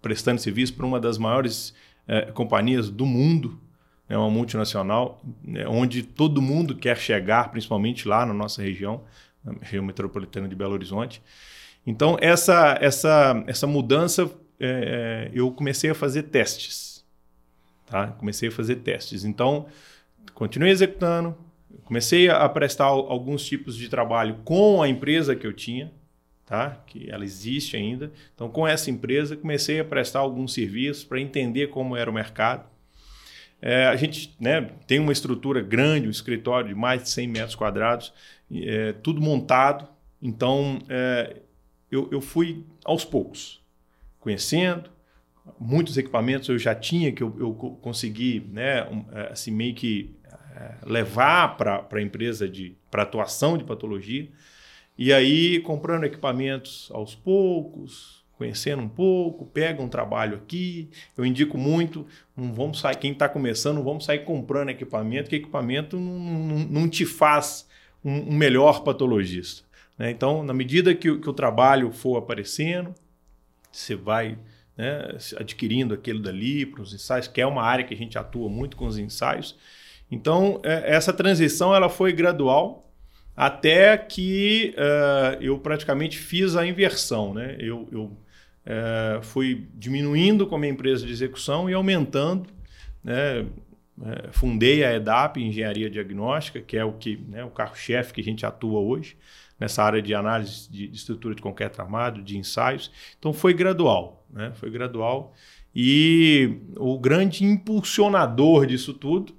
prestando 0.00 0.40
serviço 0.40 0.74
para 0.74 0.86
uma 0.86 1.00
das 1.00 1.18
maiores 1.18 1.74
é, 2.06 2.22
companhias 2.32 2.90
do 2.90 3.06
mundo, 3.06 3.60
né, 4.08 4.16
uma 4.16 4.30
multinacional, 4.30 5.20
né, 5.42 5.66
onde 5.66 6.02
todo 6.02 6.40
mundo 6.40 6.74
quer 6.76 6.96
chegar, 6.96 7.50
principalmente 7.50 8.06
lá 8.06 8.24
na 8.24 8.34
nossa 8.34 8.62
região, 8.62 9.02
na 9.44 9.54
região 9.60 9.84
metropolitana 9.84 10.48
de 10.48 10.54
Belo 10.54 10.72
Horizonte. 10.72 11.22
Então, 11.86 12.16
essa, 12.20 12.76
essa, 12.80 13.44
essa 13.46 13.66
mudança, 13.66 14.30
é, 14.58 15.30
eu 15.32 15.50
comecei 15.52 15.90
a 15.90 15.94
fazer 15.94 16.24
testes. 16.24 17.04
Tá? 17.86 18.08
Comecei 18.08 18.48
a 18.48 18.52
fazer 18.52 18.76
testes. 18.76 19.24
Então, 19.24 19.66
continuei 20.34 20.72
executando, 20.72 21.36
comecei 21.84 22.28
a 22.28 22.48
prestar 22.48 22.86
alguns 22.86 23.44
tipos 23.44 23.76
de 23.76 23.88
trabalho 23.88 24.40
com 24.44 24.82
a 24.82 24.88
empresa 24.88 25.36
que 25.36 25.46
eu 25.46 25.52
tinha, 25.52 25.92
tá? 26.46 26.82
que 26.86 27.10
ela 27.10 27.24
existe 27.24 27.76
ainda. 27.76 28.12
Então, 28.34 28.48
com 28.48 28.66
essa 28.66 28.88
empresa, 28.88 29.36
comecei 29.36 29.80
a 29.80 29.84
prestar 29.84 30.20
alguns 30.20 30.54
serviços 30.54 31.04
para 31.04 31.20
entender 31.20 31.66
como 31.66 31.96
era 31.96 32.08
o 32.08 32.14
mercado. 32.14 32.64
É, 33.60 33.86
a 33.86 33.96
gente 33.96 34.34
né, 34.38 34.70
tem 34.86 35.00
uma 35.00 35.12
estrutura 35.12 35.60
grande, 35.60 36.06
um 36.06 36.10
escritório 36.10 36.68
de 36.68 36.74
mais 36.74 37.02
de 37.02 37.10
100 37.10 37.28
metros 37.28 37.54
quadrados, 37.56 38.12
é, 38.52 38.92
tudo 38.92 39.20
montado. 39.20 39.88
Então, 40.22 40.78
é, 40.88 41.42
eu, 41.90 42.08
eu 42.12 42.20
fui 42.20 42.64
aos 42.84 43.04
poucos, 43.04 43.60
conhecendo. 44.20 44.90
Muitos 45.58 45.96
equipamentos 45.96 46.48
eu 46.48 46.58
já 46.58 46.74
tinha, 46.74 47.12
que 47.12 47.22
eu, 47.22 47.34
eu 47.38 47.52
consegui 47.80 48.44
né, 48.52 48.84
um, 48.84 49.04
é, 49.12 49.32
assim, 49.32 49.50
meio 49.50 49.74
que 49.74 50.14
é, 50.54 50.74
levar 50.84 51.56
para 51.56 51.86
a 51.90 52.02
empresa 52.02 52.50
para 52.90 53.02
atuação 53.02 53.58
de 53.58 53.64
patologia. 53.64 54.28
E 54.98 55.12
aí, 55.12 55.60
comprando 55.60 56.04
equipamentos 56.04 56.88
aos 56.92 57.14
poucos, 57.14 58.24
conhecendo 58.36 58.82
um 58.82 58.88
pouco, 58.88 59.46
pega 59.46 59.82
um 59.82 59.88
trabalho 59.88 60.36
aqui. 60.36 60.90
Eu 61.16 61.24
indico 61.24 61.56
muito, 61.58 62.06
não 62.36 62.52
vamos 62.52 62.80
sair, 62.80 62.96
quem 62.96 63.12
está 63.12 63.28
começando, 63.28 63.76
não 63.76 63.84
vamos 63.84 64.04
sair 64.04 64.20
comprando 64.20 64.70
equipamento, 64.70 65.30
que 65.30 65.36
equipamento 65.36 65.98
não, 65.98 66.18
não, 66.18 66.58
não 66.58 66.88
te 66.88 67.04
faz 67.04 67.66
um, 68.04 68.30
um 68.30 68.34
melhor 68.34 68.82
patologista. 68.84 69.64
Né? 69.98 70.10
Então, 70.10 70.42
na 70.42 70.52
medida 70.52 70.94
que, 70.94 71.18
que, 71.18 71.28
o 71.28 71.32
trabalho 71.32 71.90
for 71.90 72.16
aparecendo, 72.16 72.94
você 73.72 73.96
vai 73.96 74.38
né, 74.76 75.16
adquirindo 75.38 75.94
aquilo 75.94 76.20
dali 76.20 76.66
para 76.66 76.82
os 76.82 76.92
ensaios, 76.92 77.28
que 77.28 77.40
é 77.40 77.46
uma 77.46 77.62
área 77.62 77.84
que 77.84 77.94
a 77.94 77.96
gente 77.96 78.18
atua 78.18 78.48
muito 78.48 78.76
com 78.76 78.86
os 78.86 78.98
ensaios. 78.98 79.56
Então, 80.10 80.60
é, 80.62 80.94
essa 80.94 81.12
transição 81.12 81.74
ela 81.74 81.88
foi 81.88 82.12
gradual, 82.12 82.85
até 83.36 83.98
que 83.98 84.74
uh, 84.78 85.42
eu 85.42 85.58
praticamente 85.58 86.16
fiz 86.16 86.56
a 86.56 86.66
inversão. 86.66 87.34
Né? 87.34 87.56
Eu, 87.60 87.86
eu 87.92 88.04
uh, 88.04 89.22
fui 89.22 89.66
diminuindo 89.74 90.46
com 90.46 90.56
a 90.56 90.58
minha 90.58 90.72
empresa 90.72 91.04
de 91.04 91.12
execução 91.12 91.68
e 91.68 91.74
aumentando. 91.74 92.48
Né? 93.04 93.40
Uh, 93.98 94.32
fundei 94.32 94.82
a 94.84 94.94
EDAP, 94.94 95.36
Engenharia 95.36 95.90
Diagnóstica, 95.90 96.60
que 96.60 96.78
é 96.78 96.84
o, 96.84 96.94
que, 96.94 97.18
né, 97.28 97.44
o 97.44 97.50
carro-chefe 97.50 98.14
que 98.14 98.22
a 98.22 98.24
gente 98.24 98.46
atua 98.46 98.80
hoje, 98.80 99.16
nessa 99.60 99.82
área 99.82 100.00
de 100.00 100.14
análise 100.14 100.70
de, 100.70 100.90
estrutura 100.90 101.34
de 101.34 101.42
concreto 101.42 101.80
armado, 101.82 102.22
de 102.22 102.38
ensaios. 102.38 102.90
Então 103.18 103.34
foi 103.34 103.52
gradual, 103.52 104.26
né? 104.30 104.52
foi 104.54 104.70
gradual. 104.70 105.34
E 105.74 106.58
o 106.74 106.98
grande 106.98 107.44
impulsionador 107.44 108.66
disso 108.66 108.94
tudo, 108.94 109.34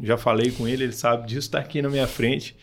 já 0.00 0.16
falei 0.16 0.52
com 0.52 0.66
ele, 0.68 0.84
ele 0.84 0.92
sabe 0.92 1.26
disso, 1.26 1.40
está 1.40 1.58
aqui 1.58 1.82
na 1.82 1.88
minha 1.88 2.06
frente, 2.06 2.56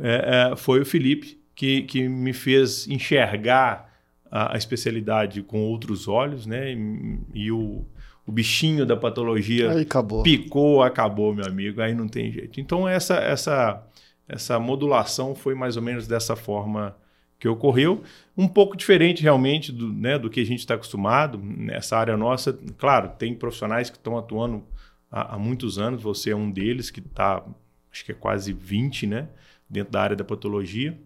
é, 0.00 0.50
é, 0.52 0.56
foi 0.56 0.80
o 0.80 0.86
Felipe, 0.86 1.40
que, 1.54 1.82
que 1.82 2.08
me 2.08 2.32
fez 2.32 2.86
enxergar 2.86 3.92
a, 4.30 4.54
a 4.54 4.58
especialidade 4.58 5.42
com 5.42 5.62
outros 5.62 6.06
olhos, 6.08 6.46
né? 6.46 6.72
E, 6.72 7.18
e 7.34 7.52
o, 7.52 7.84
o 8.26 8.32
bichinho 8.32 8.84
da 8.84 8.96
patologia 8.96 9.70
aí 9.70 9.82
acabou. 9.82 10.22
picou, 10.22 10.82
acabou, 10.82 11.34
meu 11.34 11.46
amigo, 11.46 11.80
aí 11.80 11.94
não 11.94 12.08
tem 12.08 12.30
jeito. 12.30 12.60
Então, 12.60 12.88
essa, 12.88 13.16
essa, 13.16 13.82
essa 14.28 14.58
modulação 14.58 15.34
foi 15.34 15.54
mais 15.54 15.76
ou 15.76 15.82
menos 15.82 16.06
dessa 16.06 16.36
forma 16.36 16.96
que 17.38 17.46
ocorreu, 17.48 18.02
um 18.36 18.48
pouco 18.48 18.76
diferente 18.76 19.22
realmente 19.22 19.70
do, 19.70 19.92
né, 19.92 20.18
do 20.18 20.30
que 20.30 20.40
a 20.40 20.46
gente 20.46 20.60
está 20.60 20.74
acostumado 20.74 21.38
nessa 21.38 21.96
área 21.96 22.16
nossa. 22.16 22.58
Claro, 22.78 23.10
tem 23.18 23.34
profissionais 23.34 23.90
que 23.90 23.96
estão 23.96 24.16
atuando 24.16 24.64
há, 25.10 25.34
há 25.34 25.38
muitos 25.38 25.78
anos, 25.78 26.02
você 26.02 26.30
é 26.30 26.36
um 26.36 26.50
deles 26.50 26.90
que 26.90 27.00
está, 27.00 27.44
acho 27.92 28.04
que 28.04 28.12
é 28.12 28.14
quase 28.14 28.52
20, 28.52 29.06
né? 29.06 29.28
Dentro 29.68 29.92
da 29.92 30.00
área 30.00 30.16
da 30.16 30.24
patologia. 30.24 30.98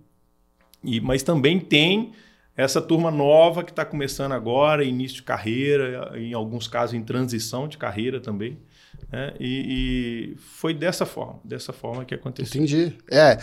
E, 0.82 1.00
mas 1.00 1.22
também 1.22 1.58
tem 1.60 2.12
essa 2.56 2.80
turma 2.80 3.10
nova 3.10 3.64
que 3.64 3.70
está 3.70 3.84
começando 3.84 4.32
agora, 4.32 4.84
início 4.84 5.16
de 5.16 5.22
carreira, 5.22 6.12
em 6.18 6.34
alguns 6.34 6.68
casos 6.68 6.94
em 6.94 7.02
transição 7.02 7.68
de 7.68 7.78
carreira 7.78 8.20
também. 8.20 8.58
Né? 9.10 9.34
E, 9.40 10.34
e, 10.34 10.36
foi 10.36 10.74
dessa 10.74 11.06
forma, 11.06 11.40
dessa 11.44 11.72
forma 11.72 12.04
que 12.04 12.14
aconteceu. 12.14 12.60
Entendi. 12.60 12.96
É, 13.10 13.38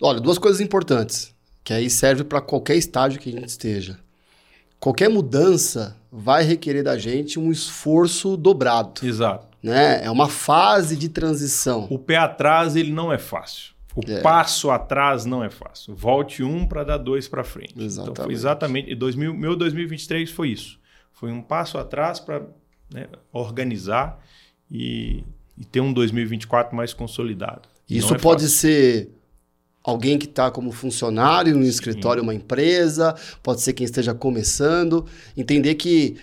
olha, 0.00 0.20
duas 0.20 0.38
coisas 0.38 0.60
importantes, 0.60 1.34
que 1.64 1.72
aí 1.72 1.88
serve 1.88 2.24
para 2.24 2.40
qualquer 2.40 2.76
estágio 2.76 3.20
que 3.20 3.30
a 3.30 3.32
gente 3.32 3.48
esteja. 3.48 3.98
Qualquer 4.78 5.08
mudança 5.08 5.96
vai 6.12 6.44
requerer 6.44 6.84
da 6.84 6.98
gente 6.98 7.38
um 7.38 7.50
esforço 7.50 8.36
dobrado. 8.36 9.06
Exato. 9.06 9.46
Né? 9.62 10.04
É 10.04 10.10
uma 10.10 10.28
fase 10.28 10.96
de 10.96 11.08
transição. 11.08 11.86
O 11.90 11.98
pé 11.98 12.16
atrás 12.16 12.76
ele 12.76 12.92
não 12.92 13.12
é 13.12 13.18
fácil. 13.18 13.75
O 13.96 14.02
é. 14.06 14.20
passo 14.20 14.70
atrás 14.70 15.24
não 15.24 15.42
é 15.42 15.48
fácil. 15.48 15.94
Volte 15.96 16.42
um 16.42 16.66
para 16.66 16.84
dar 16.84 16.98
dois 16.98 17.26
para 17.26 17.42
frente. 17.42 17.72
Exatamente. 17.78 18.12
Então 18.12 18.24
foi 18.26 18.34
exatamente. 18.34 18.94
2000, 18.94 19.32
meu 19.32 19.56
2023 19.56 20.30
foi 20.30 20.50
isso. 20.50 20.78
Foi 21.12 21.32
um 21.32 21.40
passo 21.40 21.78
atrás 21.78 22.20
para 22.20 22.42
né, 22.92 23.06
organizar 23.32 24.22
e, 24.70 25.24
e, 25.56 25.64
ter 25.64 25.80
um 25.80 25.94
2024 25.94 26.76
mais 26.76 26.92
consolidado. 26.92 27.62
Isso 27.88 28.14
é 28.14 28.18
pode 28.18 28.42
fácil. 28.42 28.58
ser 28.58 29.10
alguém 29.82 30.18
que 30.18 30.26
está 30.26 30.50
como 30.50 30.72
funcionário 30.72 31.56
no 31.56 31.64
escritório, 31.64 32.20
Sim. 32.20 32.26
uma 32.26 32.34
empresa, 32.34 33.14
pode 33.42 33.62
ser 33.62 33.72
quem 33.72 33.86
esteja 33.86 34.12
começando. 34.12 35.06
Entender 35.34 35.74
que 35.76 36.16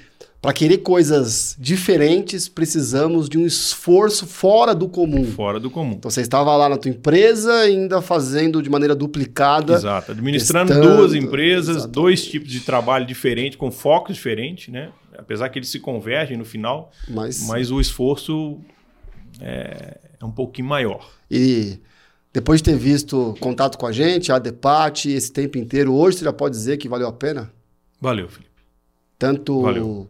para 0.43 0.51
querer 0.51 0.79
coisas 0.79 1.55
diferentes, 1.57 2.49
precisamos 2.49 3.29
de 3.29 3.37
um 3.37 3.45
esforço 3.45 4.27
fora 4.27 4.75
do 4.75 4.89
comum. 4.89 5.23
Fora 5.23 5.57
do 5.57 5.71
comum. 5.71 5.93
Então 5.93 6.11
você 6.11 6.19
estava 6.19 6.53
lá 6.57 6.67
na 6.67 6.75
tua 6.75 6.91
empresa, 6.91 7.53
ainda 7.61 8.01
fazendo 8.01 8.61
de 8.61 8.69
maneira 8.69 8.93
duplicada. 8.93 9.75
Exato. 9.75 10.11
Administrando 10.11 10.73
testando, 10.73 10.97
duas 10.97 11.13
empresas, 11.13 11.77
exatamente. 11.77 11.93
dois 11.93 12.25
tipos 12.27 12.51
de 12.51 12.59
trabalho 12.59 13.05
diferentes, 13.05 13.57
com 13.57 13.71
focos 13.71 14.15
diferentes, 14.17 14.67
né? 14.67 14.91
Apesar 15.17 15.47
que 15.47 15.59
eles 15.59 15.69
se 15.69 15.79
convergem 15.79 16.35
no 16.35 16.43
final, 16.43 16.91
mas, 17.07 17.47
mas 17.47 17.71
o 17.71 17.79
esforço 17.79 18.59
é, 19.39 19.97
é 20.19 20.25
um 20.25 20.31
pouquinho 20.31 20.67
maior. 20.67 21.09
E 21.31 21.79
depois 22.33 22.59
de 22.59 22.65
ter 22.65 22.75
visto 22.75 23.33
contato 23.39 23.77
com 23.77 23.87
a 23.87 23.93
gente, 23.93 24.29
a 24.29 24.39
Depate, 24.39 25.09
esse 25.09 25.31
tempo 25.31 25.57
inteiro, 25.57 25.93
hoje 25.93 26.17
você 26.17 26.25
já 26.25 26.33
pode 26.33 26.53
dizer 26.53 26.75
que 26.75 26.89
valeu 26.89 27.07
a 27.07 27.13
pena? 27.13 27.49
Valeu, 28.01 28.27
Felipe. 28.27 28.52
Tanto. 29.17 29.61
Valeu. 29.61 30.09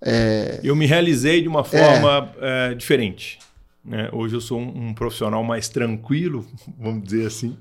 É... 0.00 0.60
Eu 0.62 0.74
me 0.74 0.86
realizei 0.86 1.40
de 1.40 1.48
uma 1.48 1.64
forma 1.64 2.32
é. 2.40 2.70
É, 2.70 2.74
diferente. 2.74 3.38
Né? 3.84 4.08
Hoje 4.12 4.34
eu 4.34 4.40
sou 4.40 4.60
um, 4.60 4.88
um, 4.88 4.94
profissional 4.94 5.42
mais 5.42 5.68
tranquilo, 5.68 6.46
vamos 6.78 7.04
dizer 7.04 7.26
assim. 7.26 7.56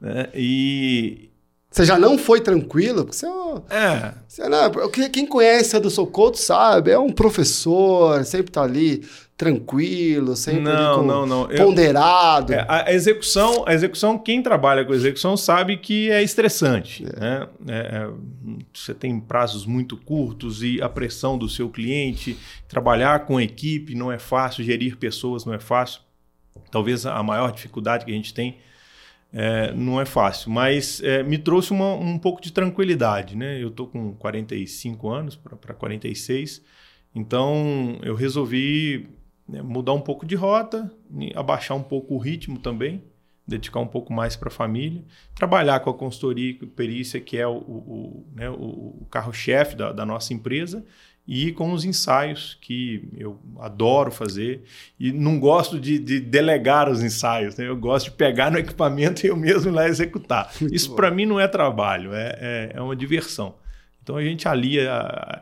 Né? 0.00 0.28
E. 0.34 1.28
Você 1.70 1.84
já 1.84 1.98
não 1.98 2.16
foi 2.16 2.40
tranquilo? 2.40 3.04
Porque 3.04 3.16
você 3.16 3.26
é. 3.68 4.14
Você, 4.26 4.48
não, 4.48 4.90
quem 5.12 5.26
conhece 5.26 5.78
do 5.78 5.90
Socoto 5.90 6.38
sabe, 6.38 6.90
é 6.90 6.98
um 6.98 7.12
professor, 7.12 8.24
sempre 8.24 8.48
está 8.48 8.62
ali 8.62 9.04
tranquilo, 9.38 10.34
sempre 10.34 10.62
não, 10.62 11.00
não, 11.04 11.24
não. 11.24 11.48
ponderado. 11.48 12.52
Eu, 12.52 12.58
é, 12.58 12.66
a 12.68 12.92
execução, 12.92 13.62
a 13.68 13.72
execução, 13.72 14.18
quem 14.18 14.42
trabalha 14.42 14.84
com 14.84 14.92
execução 14.92 15.36
sabe 15.36 15.76
que 15.76 16.10
é 16.10 16.20
estressante. 16.20 17.06
É. 17.06 17.20
Né? 17.20 17.48
É, 17.68 17.78
é, 17.78 18.10
você 18.74 18.92
tem 18.92 19.20
prazos 19.20 19.64
muito 19.64 19.96
curtos 19.96 20.64
e 20.64 20.82
a 20.82 20.88
pressão 20.88 21.38
do 21.38 21.48
seu 21.48 21.70
cliente, 21.70 22.36
trabalhar 22.66 23.26
com 23.26 23.40
equipe 23.40 23.94
não 23.94 24.10
é 24.10 24.18
fácil, 24.18 24.64
gerir 24.64 24.96
pessoas 24.96 25.44
não 25.44 25.54
é 25.54 25.60
fácil. 25.60 26.00
Talvez 26.72 27.06
a 27.06 27.22
maior 27.22 27.52
dificuldade 27.52 28.04
que 28.04 28.10
a 28.10 28.14
gente 28.14 28.34
tem 28.34 28.58
é, 29.32 29.72
não 29.72 30.00
é 30.00 30.04
fácil, 30.04 30.50
mas 30.50 31.00
é, 31.00 31.22
me 31.22 31.38
trouxe 31.38 31.70
uma, 31.70 31.94
um 31.94 32.18
pouco 32.18 32.42
de 32.42 32.52
tranquilidade. 32.52 33.36
Né? 33.36 33.62
Eu 33.62 33.68
estou 33.68 33.86
com 33.86 34.14
45 34.14 35.08
anos 35.08 35.36
para 35.36 35.74
46, 35.74 36.60
então 37.14 38.00
eu 38.02 38.16
resolvi 38.16 39.16
né, 39.48 39.62
mudar 39.62 39.92
um 39.92 40.00
pouco 40.00 40.26
de 40.26 40.34
rota, 40.34 40.90
abaixar 41.34 41.76
um 41.76 41.82
pouco 41.82 42.14
o 42.14 42.18
ritmo 42.18 42.58
também, 42.58 43.02
dedicar 43.46 43.80
um 43.80 43.86
pouco 43.86 44.12
mais 44.12 44.36
para 44.36 44.48
a 44.48 44.52
família, 44.52 45.02
trabalhar 45.34 45.80
com 45.80 45.88
a 45.88 45.94
consultoria 45.94 46.50
e 46.50 46.54
perícia, 46.66 47.18
que 47.18 47.38
é 47.38 47.46
o, 47.46 47.56
o, 47.56 48.26
né, 48.34 48.50
o 48.50 49.06
carro-chefe 49.10 49.74
da, 49.74 49.90
da 49.92 50.04
nossa 50.04 50.34
empresa, 50.34 50.84
e 51.28 51.52
com 51.52 51.72
os 51.72 51.84
ensaios, 51.84 52.56
que 52.58 53.06
eu 53.14 53.38
adoro 53.60 54.10
fazer. 54.10 54.62
E 54.98 55.12
não 55.12 55.38
gosto 55.38 55.78
de, 55.78 55.98
de 55.98 56.20
delegar 56.20 56.88
os 56.88 57.02
ensaios, 57.02 57.54
né? 57.54 57.68
eu 57.68 57.76
gosto 57.76 58.06
de 58.06 58.12
pegar 58.12 58.50
no 58.50 58.58
equipamento 58.58 59.26
e 59.26 59.28
eu 59.28 59.36
mesmo 59.36 59.70
lá 59.70 59.86
executar. 59.86 60.50
Muito 60.58 60.74
Isso 60.74 60.94
para 60.94 61.10
mim 61.10 61.26
não 61.26 61.38
é 61.38 61.46
trabalho, 61.46 62.14
é, 62.14 62.38
é, 62.40 62.72
é, 62.76 62.80
uma 62.80 62.96
diversão. 62.96 63.54
Então 64.08 64.16
a 64.16 64.24
gente 64.24 64.48
alia 64.48 64.90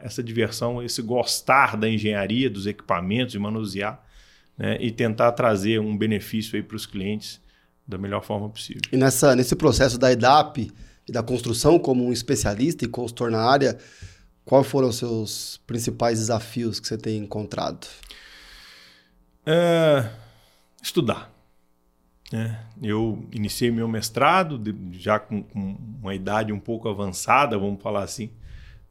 essa 0.03 0.21
diversão, 0.21 0.83
esse 0.83 1.01
gostar 1.01 1.77
da 1.77 1.89
engenharia, 1.89 2.51
dos 2.51 2.67
equipamentos, 2.67 3.31
de 3.31 3.39
manusear, 3.39 4.05
né? 4.59 4.77
e 4.81 4.91
tentar 4.91 5.31
trazer 5.31 5.79
um 5.79 5.97
benefício 5.97 6.61
para 6.65 6.75
os 6.77 6.85
clientes 6.85 7.41
da 7.87 7.97
melhor 7.97 8.25
forma 8.25 8.49
possível. 8.49 8.83
E 8.91 8.97
nessa, 8.97 9.37
nesse 9.37 9.55
processo 9.55 9.97
da 9.97 10.11
EDAP 10.11 10.73
e 11.07 11.13
da 11.13 11.23
construção 11.23 11.79
como 11.79 12.05
um 12.05 12.13
especialista 12.13 12.85
e 12.85 12.89
consultor 12.89 13.31
na 13.31 13.39
área, 13.39 13.79
quais 14.45 14.67
foram 14.67 14.89
os 14.89 14.97
seus 14.97 15.63
principais 15.65 16.19
desafios 16.19 16.81
que 16.81 16.89
você 16.89 16.99
tem 16.99 17.19
encontrado? 17.19 17.87
É, 19.47 20.11
estudar. 20.83 21.33
É, 22.33 22.57
eu 22.83 23.25
iniciei 23.31 23.71
meu 23.71 23.87
mestrado 23.87 24.61
já 24.91 25.21
com, 25.21 25.41
com, 25.45 25.77
uma 26.03 26.17
idade 26.17 26.53
um 26.53 26.59
pouco 26.59 26.89
avançada, 26.89 27.57
vamos 27.57 27.81
falar 27.81 28.03
assim. 28.03 28.29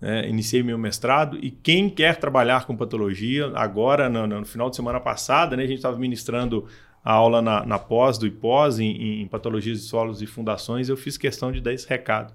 É, 0.01 0.27
iniciei 0.27 0.61
meu 0.61 0.77
mestrado 0.77 1.37
e 1.41 1.49
quem 1.49 1.89
quer 1.89 2.17
trabalhar 2.17 2.65
com 2.65 2.75
patologia, 2.75 3.51
agora 3.55 4.09
no, 4.09 4.27
no 4.27 4.45
final 4.45 4.69
de 4.69 4.75
semana 4.75 4.99
passada, 4.99 5.55
né, 5.55 5.63
a 5.63 5.67
gente 5.67 5.77
estava 5.77 5.97
ministrando 5.97 6.67
a 7.03 7.13
aula 7.13 7.41
na, 7.41 7.65
na 7.65 7.79
pós 7.79 8.17
do 8.17 8.27
IPOS 8.27 8.79
em, 8.79 9.21
em 9.21 9.27
patologias 9.27 9.79
de 9.79 9.85
solos 9.85 10.21
e 10.21 10.25
fundações, 10.25 10.89
eu 10.89 10.97
fiz 10.97 11.17
questão 11.17 11.51
de 11.51 11.61
dar 11.61 11.73
esse 11.73 11.87
recado 11.87 12.33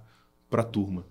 para 0.48 0.62
a 0.62 0.64
turma. 0.64 1.04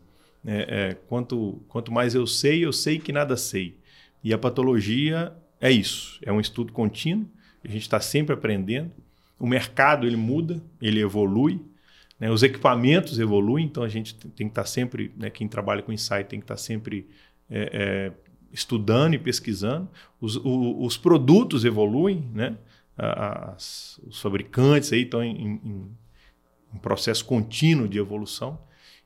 É, 0.46 0.90
é, 0.90 0.94
quanto, 1.08 1.62
quanto 1.68 1.92
mais 1.92 2.16
eu 2.16 2.26
sei, 2.26 2.66
eu 2.66 2.72
sei 2.72 2.98
que 3.00 3.12
nada 3.12 3.36
sei. 3.36 3.78
E 4.24 4.34
a 4.34 4.38
patologia 4.38 5.34
é 5.60 5.72
isso, 5.72 6.20
é 6.24 6.32
um 6.32 6.40
estudo 6.40 6.72
contínuo, 6.72 7.28
a 7.64 7.68
gente 7.68 7.82
está 7.82 8.00
sempre 8.00 8.34
aprendendo. 8.34 8.92
O 9.38 9.48
mercado 9.48 10.08
ele 10.08 10.16
muda, 10.16 10.62
ele 10.82 11.00
evolui. 11.00 11.62
Né? 12.20 12.30
Os 12.30 12.44
equipamentos 12.44 13.20
evoluem, 13.20 13.66
então 13.66 13.84
a 13.84 13.90
gente 13.90 14.16
tem 14.16 14.48
que 14.48 14.52
estar 14.52 14.64
tá 14.64 14.68
sempre, 14.68 15.14
né, 15.16 15.30
quem 15.30 15.48
trabalha 15.48 15.82
com 15.82 15.94
insight 15.94 16.28
tem 16.28 16.40
que 16.40 16.44
estar 16.44 16.56
tá 16.56 16.62
sempre 16.62 17.08
é, 17.50 17.70
é, 17.74 18.12
estudando 18.52 19.14
e 19.14 19.20
pesquisando. 19.20 19.88
Os, 20.20 20.36
o, 20.36 20.84
os 20.84 20.98
produtos 20.98 21.66
evoluem, 21.66 22.30
né? 22.34 22.58
As, 22.98 24.00
os 24.06 24.22
fabricantes 24.22 24.92
estão 24.92 25.24
em, 25.24 25.62
em, 25.64 25.92
em 26.74 26.78
processo 26.80 27.24
contínuo 27.24 27.88
de 27.88 27.98
evolução. 27.98 28.60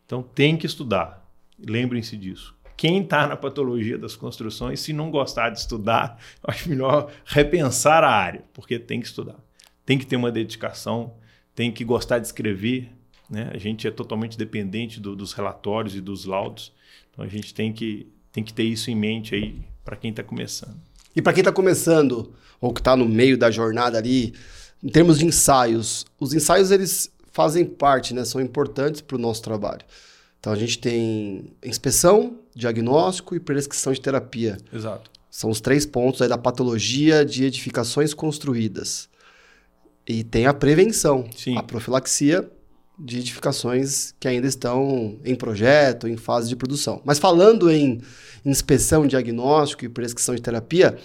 Então 0.06 0.24
tem 0.24 0.58
que 0.58 0.66
estudar. 0.66 1.24
Lembrem-se 1.60 2.18
disso. 2.18 2.56
Quem 2.76 3.02
está 3.04 3.28
na 3.28 3.38
patologia 3.38 3.98
das 3.98 4.16
construções, 4.16 4.80
se 4.80 4.94
não 4.94 5.12
gostar 5.12 5.52
de 5.52 5.60
estudar, 5.60 6.20
acho 6.44 6.70
melhor 6.70 7.12
repensar 7.24 8.04
a 8.04 8.10
área, 8.10 8.44
porque 8.54 8.80
tem 8.80 9.00
que 9.00 9.06
estudar. 9.06 9.40
Tem 9.86 9.98
que 9.98 10.06
ter 10.06 10.16
uma 10.16 10.32
dedicação, 10.32 11.14
tem 11.54 11.72
que 11.72 11.84
gostar 11.84 12.20
de 12.20 12.26
escrever. 12.26 12.92
Né? 13.34 13.50
A 13.52 13.58
gente 13.58 13.88
é 13.88 13.92
totalmente 13.92 14.38
dependente 14.38 15.00
do, 15.00 15.16
dos 15.16 15.34
relatórios 15.34 15.96
e 15.96 16.02
dos 16.02 16.26
laudos. 16.26 16.72
Então 17.12 17.26
a 17.26 17.28
gente 17.28 17.52
tem 17.52 17.74
que, 17.74 18.08
tem 18.32 18.44
que 18.44 18.54
ter 18.54 18.62
isso 18.62 18.92
em 18.92 18.96
mente 18.96 19.34
aí 19.34 19.60
para 19.84 19.96
quem 19.96 20.12
está 20.12 20.24
começando. 20.24 20.80
E 21.16 21.22
para 21.22 21.34
quem 21.34 21.42
está 21.42 21.52
começando, 21.52 22.32
ou 22.62 22.72
que 22.72 22.80
está 22.80 22.96
no 22.96 23.10
meio 23.10 23.36
da 23.36 23.50
jornada 23.50 23.98
ali, 23.98 24.36
em 24.84 24.90
termos 24.90 25.18
de 25.18 25.26
ensaios, 25.26 26.06
os 26.20 26.32
ensaios 26.36 26.70
eles 26.70 27.12
fazem 27.32 27.66
parte, 27.66 28.14
né? 28.14 28.24
são 28.24 28.40
importantes 28.40 29.02
para 29.02 29.16
o 29.16 29.20
nosso 29.20 29.42
trabalho. 29.42 29.82
Então 30.40 30.54
a 30.54 30.56
gente 30.56 30.78
tem 30.78 31.56
inspeção, 31.66 32.38
diagnóstico 32.56 33.36
e 33.36 33.40
prescrição 33.40 33.92
de 33.94 34.00
terapia. 34.00 34.60
Exato. 34.72 35.10
São 35.32 35.50
os 35.50 35.60
três 35.60 35.88
pontos 35.88 36.22
aí 36.22 36.30
da 36.30 36.38
patologia 36.38 37.26
de 37.26 37.46
edificações 37.46 38.14
construídas. 38.14 39.10
E 40.08 40.24
tem 40.24 40.46
a 40.46 40.54
prevenção, 40.54 41.28
Sim. 41.36 41.58
a 41.58 41.64
profilaxia 41.64 42.48
de 43.04 43.20
edificações 43.20 44.16
que 44.18 44.28
ainda 44.28 44.48
estão 44.48 45.18
em 45.26 45.36
projeto, 45.36 46.08
em 46.08 46.16
fase 46.16 46.48
de 46.48 46.56
produção. 46.56 47.02
Mas 47.04 47.20
falando 47.20 47.70
em 47.70 48.02
inspeção, 48.46 49.06
diagnóstico 49.06 49.84
e 49.84 49.90
prescrição 49.90 50.34
de 50.34 50.42
terapia, 50.42 50.98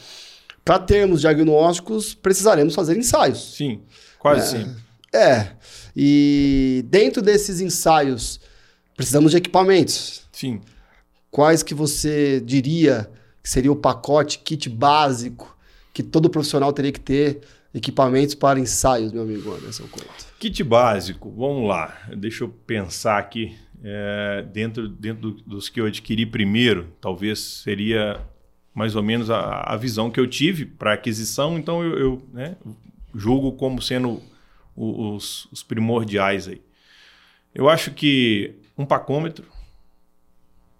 para 0.65 0.79
termos 0.79 1.23
diagnósticos, 1.23 2.15
precisaremos 2.15 2.75
fazer 2.75 2.97
ensaios. 2.97 3.57
Sim, 3.57 3.83
quase 4.19 4.41
é, 4.41 4.59
sempre. 4.59 4.83
É. 5.13 5.53
E 5.97 6.85
dentro 6.89 7.21
desses 7.21 7.61
ensaios, 7.61 8.41
precisamos 8.97 9.33
de 9.33 9.39
equipamentos. 9.39 10.23
Sim. 10.31 10.61
Quais 11.31 11.65
que 11.65 11.75
você 11.75 12.41
diria 12.41 13.11
que 13.43 13.51
seria 13.51 13.73
o 13.73 13.77
pacote, 13.77 14.39
kit 14.39 14.69
básico 14.69 15.57
que 15.93 16.03
todo 16.03 16.31
profissional 16.31 16.73
teria 16.73 16.93
que 16.93 17.01
ter 17.01 17.41
equipamentos 17.75 18.35
para 18.35 18.59
ensaios, 18.59 19.13
meu 19.13 19.23
amigo 19.23 19.53
Anderson 19.53 19.87
Couto? 19.89 20.27
Kit 20.39 20.63
básico, 20.65 21.31
vamos 21.31 21.69
lá. 21.69 21.97
Deixa 22.17 22.45
eu 22.45 22.49
pensar 22.49 23.19
aqui. 23.19 23.57
É, 23.83 24.45
dentro 24.53 24.89
dentro 24.89 25.31
dos 25.31 25.69
que 25.69 25.81
eu 25.81 25.87
adquiri 25.87 26.27
primeiro, 26.27 26.93
talvez 27.01 27.39
seria 27.39 28.21
mais 28.75 28.97
ou 28.97 29.03
menos 29.03 29.31
a, 29.31 29.61
a 29.73 29.77
visão 29.77 30.11
que 30.11 30.19
eu 30.19 30.27
tive 30.27 30.67
para 30.67 30.95
aquisição, 30.95 31.57
então 31.57 31.83
eu, 31.83 31.99
eu 31.99 32.23
né, 32.33 32.57
julgo 33.15 33.53
como 33.53 33.81
sendo 33.81 34.21
os, 34.77 35.49
os 35.53 35.63
primordiais 35.63 36.49
aí. 36.49 36.61
Eu 37.55 37.69
acho 37.69 37.93
que 37.93 38.55
um 38.77 38.87
pacômetro, 38.87 39.47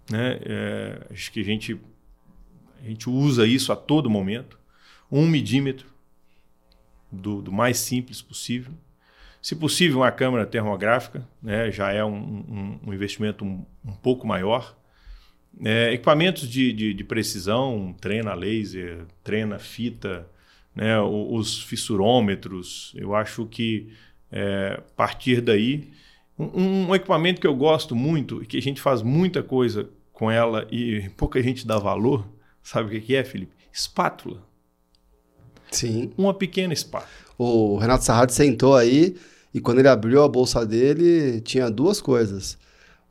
né? 0.09 0.39
É, 0.43 1.07
acho 1.11 1.31
que 1.31 1.41
a 1.41 1.43
gente, 1.43 1.79
a 2.81 2.87
gente 2.87 3.09
usa 3.09 3.45
isso 3.45 3.71
a 3.71 3.75
todo 3.75 4.09
momento. 4.09 4.57
Um 5.11 5.27
midímetro, 5.27 5.87
do, 7.11 7.41
do 7.41 7.51
mais 7.51 7.77
simples 7.77 8.21
possível. 8.21 8.73
Se 9.41 9.55
possível, 9.55 9.99
uma 9.99 10.11
câmera 10.11 10.45
termográfica, 10.45 11.27
né? 11.41 11.71
já 11.71 11.91
é 11.91 12.03
um, 12.03 12.13
um, 12.13 12.79
um 12.87 12.93
investimento 12.93 13.45
um, 13.45 13.65
um, 13.85 13.93
pouco 13.93 14.27
maior. 14.27 14.77
É, 15.63 15.93
equipamentos 15.93 16.47
de, 16.47 16.73
de, 16.73 16.93
de, 16.93 17.03
precisão, 17.03 17.95
treina 17.99 18.33
laser, 18.33 19.05
treina 19.23 19.57
fita, 19.57 20.27
né? 20.75 20.99
os 21.01 21.63
fissurômetros, 21.63 22.93
eu 22.95 23.15
acho 23.15 23.45
que 23.45 23.91
é, 24.31 24.81
partir 24.95 25.41
daí 25.41 25.91
um, 26.37 26.89
um, 26.89 26.95
equipamento 26.95 27.41
que 27.41 27.47
eu 27.47 27.55
gosto 27.55 27.95
muito 27.95 28.41
e 28.41 28.45
que 28.45 28.57
a 28.57 28.61
gente 28.61 28.79
faz 28.79 29.01
muita 29.01 29.43
coisa 29.43 29.89
com 30.13 30.31
ela 30.31 30.67
e 30.71 31.09
pouca 31.17 31.41
gente 31.41 31.67
dá 31.67 31.77
valor, 31.77 32.25
sabe 32.63 32.97
o 32.97 33.01
que 33.01 33.15
é, 33.15 33.23
Felipe? 33.23 33.53
Espátula. 33.71 34.48
Sim. 35.71 36.11
Uma 36.17 36.33
pequena 36.33 36.73
espátula. 36.73 37.09
O 37.37 37.77
Renato 37.77 38.03
Sarrad 38.03 38.31
sentou 38.31 38.75
aí 38.75 39.15
e 39.53 39.59
quando 39.59 39.79
ele 39.79 39.87
abriu 39.87 40.23
a 40.23 40.27
bolsa 40.27 40.65
dele, 40.65 41.41
tinha 41.41 41.69
duas 41.69 42.01
coisas: 42.01 42.57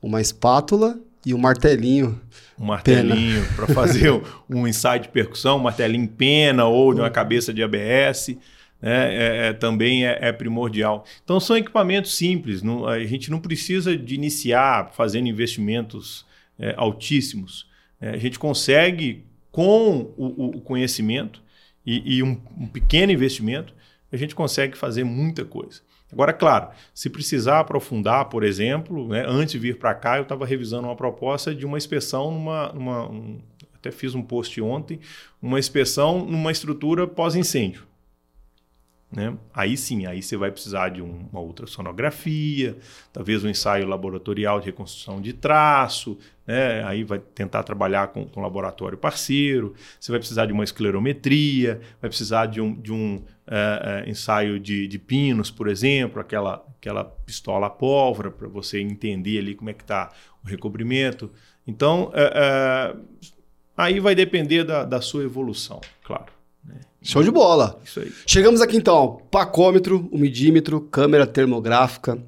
uma 0.02 0.20
espátula 0.20 0.98
e 1.24 1.34
um 1.34 1.38
martelinho. 1.38 2.20
Um 2.58 2.66
martelinho 2.66 3.44
para 3.54 3.66
fazer 3.68 4.10
um 4.48 4.66
ensaio 4.66 5.02
de 5.02 5.08
percussão, 5.08 5.56
um 5.56 5.62
martelinho 5.62 6.08
pena 6.08 6.64
ou 6.64 6.92
de 6.92 7.00
uma 7.00 7.10
cabeça 7.10 7.52
de 7.52 7.62
ABS 7.62 8.36
né, 8.80 9.14
é, 9.14 9.48
é, 9.48 9.52
também 9.52 10.06
é, 10.06 10.18
é, 10.20 10.32
primordial. 10.32 11.04
Então, 11.24 11.38
são 11.40 11.56
equipamentos 11.56 12.14
simples, 12.14 12.62
não, 12.62 12.86
a 12.86 13.04
gente 13.04 13.30
não 13.30 13.40
precisa 13.40 13.96
de 13.96 14.14
iniciar 14.14 14.92
fazendo 14.92 15.28
investimentos 15.28 16.24
é, 16.58 16.74
altíssimos. 16.76 17.66
É, 18.00 18.10
a 18.10 18.16
gente 18.16 18.38
consegue, 18.38 19.24
com 19.50 20.12
o, 20.16 20.56
o 20.56 20.60
conhecimento 20.60 21.42
e, 21.88 22.16
e 22.16 22.22
um, 22.22 22.38
um, 22.58 22.66
pequeno 22.66 23.10
investimento, 23.10 23.72
a 24.12 24.16
gente 24.16 24.34
consegue 24.34 24.76
fazer 24.76 25.04
muita 25.04 25.42
coisa. 25.42 25.80
Agora, 26.12 26.34
claro, 26.34 26.68
se 26.94 27.08
precisar 27.08 27.60
aprofundar, 27.60 28.26
por 28.26 28.44
exemplo, 28.44 29.08
né, 29.08 29.24
antes 29.26 29.52
de 29.52 29.58
vir 29.58 29.78
para 29.78 29.94
cá, 29.94 30.18
eu 30.18 30.22
estava 30.22 30.44
revisando 30.44 30.86
uma 30.86 30.96
proposta 30.96 31.54
de 31.54 31.64
uma 31.64 31.78
inspeção 31.78 32.30
numa. 32.30 32.72
numa 32.74 33.10
um, 33.10 33.40
até 33.74 33.90
fiz 33.90 34.14
um 34.14 34.22
post 34.22 34.60
ontem, 34.60 34.98
uma 35.40 35.58
inspeção 35.58 36.26
numa 36.26 36.50
estrutura 36.50 37.06
pós-incêndio. 37.06 37.86
Né? 39.10 39.34
Aí 39.54 39.76
sim, 39.76 40.04
aí 40.04 40.20
você 40.20 40.36
vai 40.36 40.50
precisar 40.50 40.90
de 40.90 41.00
um, 41.00 41.28
uma 41.32 41.40
ultrassonografia, 41.40 42.76
talvez 43.12 43.42
um 43.44 43.48
ensaio 43.48 43.86
laboratorial 43.86 44.60
de 44.60 44.66
reconstrução 44.66 45.20
de 45.20 45.32
traço, 45.32 46.18
né? 46.48 46.82
aí 46.84 47.04
vai 47.04 47.18
tentar 47.18 47.62
trabalhar 47.62 48.08
com, 48.08 48.24
com 48.24 48.40
laboratório 48.40 48.96
parceiro, 48.96 49.74
você 50.00 50.10
vai 50.10 50.18
precisar 50.18 50.46
de 50.46 50.52
uma 50.54 50.64
esclerometria, 50.64 51.78
vai 52.00 52.08
precisar 52.08 52.46
de 52.46 52.58
um, 52.58 52.74
de 52.74 52.90
um 52.90 53.16
uh, 53.16 53.20
uh, 53.20 54.08
ensaio 54.08 54.58
de, 54.58 54.88
de 54.88 54.98
pinos, 54.98 55.50
por 55.50 55.68
exemplo, 55.68 56.18
aquela, 56.18 56.64
aquela 56.78 57.04
pistola 57.04 57.68
pólvora, 57.68 58.30
para 58.30 58.48
você 58.48 58.80
entender 58.80 59.38
ali 59.38 59.54
como 59.54 59.68
é 59.68 59.74
que 59.74 59.82
está 59.82 60.10
o 60.42 60.48
recobrimento. 60.48 61.30
Então, 61.66 62.10
uh, 62.14 62.98
aí 63.76 64.00
vai 64.00 64.14
depender 64.14 64.64
da, 64.64 64.86
da 64.86 65.02
sua 65.02 65.24
evolução, 65.24 65.82
claro. 66.02 66.32
Show 67.00 67.22
de 67.22 67.30
bola. 67.30 67.80
Isso 67.84 68.00
aí. 68.00 68.12
Chegamos 68.26 68.60
aqui 68.60 68.76
então, 68.76 69.22
pacômetro, 69.30 70.08
umidímetro, 70.10 70.80
câmera 70.80 71.26
termográfica, 71.26 72.18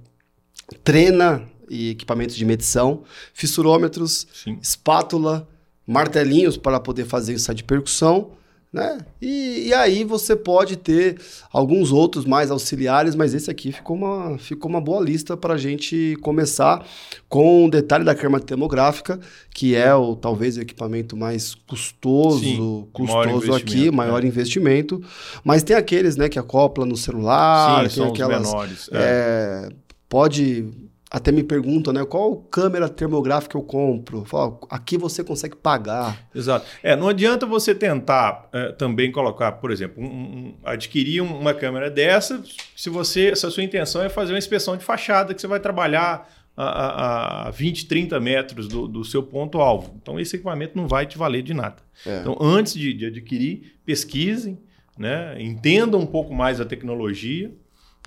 trena 0.85 1.50
e 1.71 1.91
equipamentos 1.91 2.35
de 2.35 2.45
medição, 2.45 3.05
fissurômetros, 3.33 4.27
Sim. 4.35 4.59
espátula, 4.61 5.49
martelinhos 5.87 6.57
para 6.57 6.81
poder 6.81 7.05
fazer 7.05 7.35
isso 7.35 7.55
de 7.55 7.63
percussão, 7.63 8.33
né? 8.73 8.99
E, 9.21 9.67
e, 9.67 9.75
aí 9.75 10.05
você 10.05 10.37
pode 10.37 10.77
ter 10.77 11.21
alguns 11.53 11.91
outros 11.91 12.25
mais 12.25 12.53
auxiliares, 12.53 13.17
mas 13.17 13.35
esse 13.35 13.51
aqui 13.51 13.73
ficou 13.73 13.97
uma, 13.97 14.39
ficou 14.39 14.71
uma 14.71 14.81
boa 14.81 15.03
lista 15.03 15.37
para 15.37 15.55
a 15.55 15.59
gente 15.59 16.17
começar 16.23 16.87
com 17.29 17.67
o 17.67 17.71
detalhe 17.71 18.05
da 18.05 18.15
câmera 18.15 18.45
termográfica, 18.45 19.19
que 19.53 19.75
é 19.75 19.93
o 19.93 20.15
talvez 20.15 20.57
o 20.57 20.61
equipamento 20.61 21.17
mais 21.17 21.57
custoso, 21.67 22.39
Sim, 22.39 22.89
custoso 22.93 23.47
maior 23.49 23.57
aqui, 23.57 23.91
maior 23.91 24.25
é. 24.25 24.29
investimento. 24.29 25.03
Mas 25.43 25.65
tem 25.65 25.75
aqueles, 25.75 26.17
né, 26.17 26.29
que 26.29 26.39
acopla 26.39 26.87
no 26.87 26.97
celular, 26.97 27.91
Sim, 27.91 28.03
tem 28.03 28.09
aquelas, 28.09 28.47
menores. 28.47 28.89
É, 28.93 29.69
pode 30.09 30.90
até 31.11 31.33
me 31.33 31.43
perguntam, 31.43 31.93
né? 31.93 32.05
Qual 32.05 32.37
câmera 32.37 32.89
termográfica 32.89 33.59
eu 33.59 33.63
compro? 33.63 34.25
Falo, 34.25 34.61
aqui 34.71 34.97
você 34.97 35.25
consegue 35.25 35.57
pagar. 35.57 36.29
Exato. 36.33 36.65
É, 36.85 36.95
não 36.95 37.09
adianta 37.09 37.45
você 37.45 37.75
tentar 37.75 38.49
é, 38.53 38.71
também 38.71 39.11
colocar, 39.11 39.53
por 39.53 39.73
exemplo, 39.73 40.01
um, 40.01 40.07
um, 40.07 40.55
adquirir 40.63 41.21
uma 41.21 41.53
câmera 41.53 41.91
dessa 41.91 42.41
se 42.77 42.89
você, 42.89 43.35
se 43.35 43.45
a 43.45 43.51
sua 43.51 43.65
intenção 43.65 44.03
é 44.03 44.09
fazer 44.09 44.33
uma 44.33 44.39
inspeção 44.39 44.77
de 44.77 44.85
fachada 44.85 45.35
que 45.35 45.41
você 45.41 45.49
vai 45.49 45.59
trabalhar 45.59 46.31
a, 46.57 46.65
a, 46.65 47.49
a 47.49 47.51
20, 47.51 47.87
30 47.87 48.21
metros 48.21 48.69
do, 48.69 48.87
do 48.87 49.05
seu 49.05 49.21
ponto-alvo. 49.21 49.97
Então, 50.01 50.21
esse 50.21 50.37
equipamento 50.37 50.77
não 50.77 50.87
vai 50.87 51.07
te 51.07 51.19
valer 51.19 51.43
de 51.43 51.53
nada. 51.53 51.83
É. 52.07 52.21
Então, 52.21 52.37
antes 52.41 52.75
de, 52.75 52.95
de 52.95 53.07
adquirir, 53.07 53.75
pesquisem, 53.85 54.61
né? 54.97 55.35
entendam 55.43 55.99
um 55.99 56.07
pouco 56.07 56.33
mais 56.33 56.61
a 56.61 56.65
tecnologia, 56.65 57.53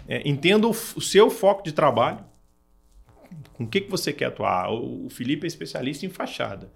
é, 0.08 0.22
entendam 0.26 0.70
o, 0.70 0.74
o 0.74 1.02
seu 1.02 1.30
foco 1.30 1.64
de 1.64 1.74
trabalho 1.74 2.32
com 3.54 3.64
o 3.64 3.68
que, 3.68 3.82
que 3.82 3.92
você 3.92 4.12
quer 4.12 4.26
atuar? 4.26 4.72
O, 4.72 5.08
Felipe 5.10 5.46
é 5.46 5.48
especialista 5.48 6.06
em 6.06 6.10
fachada. 6.10 6.72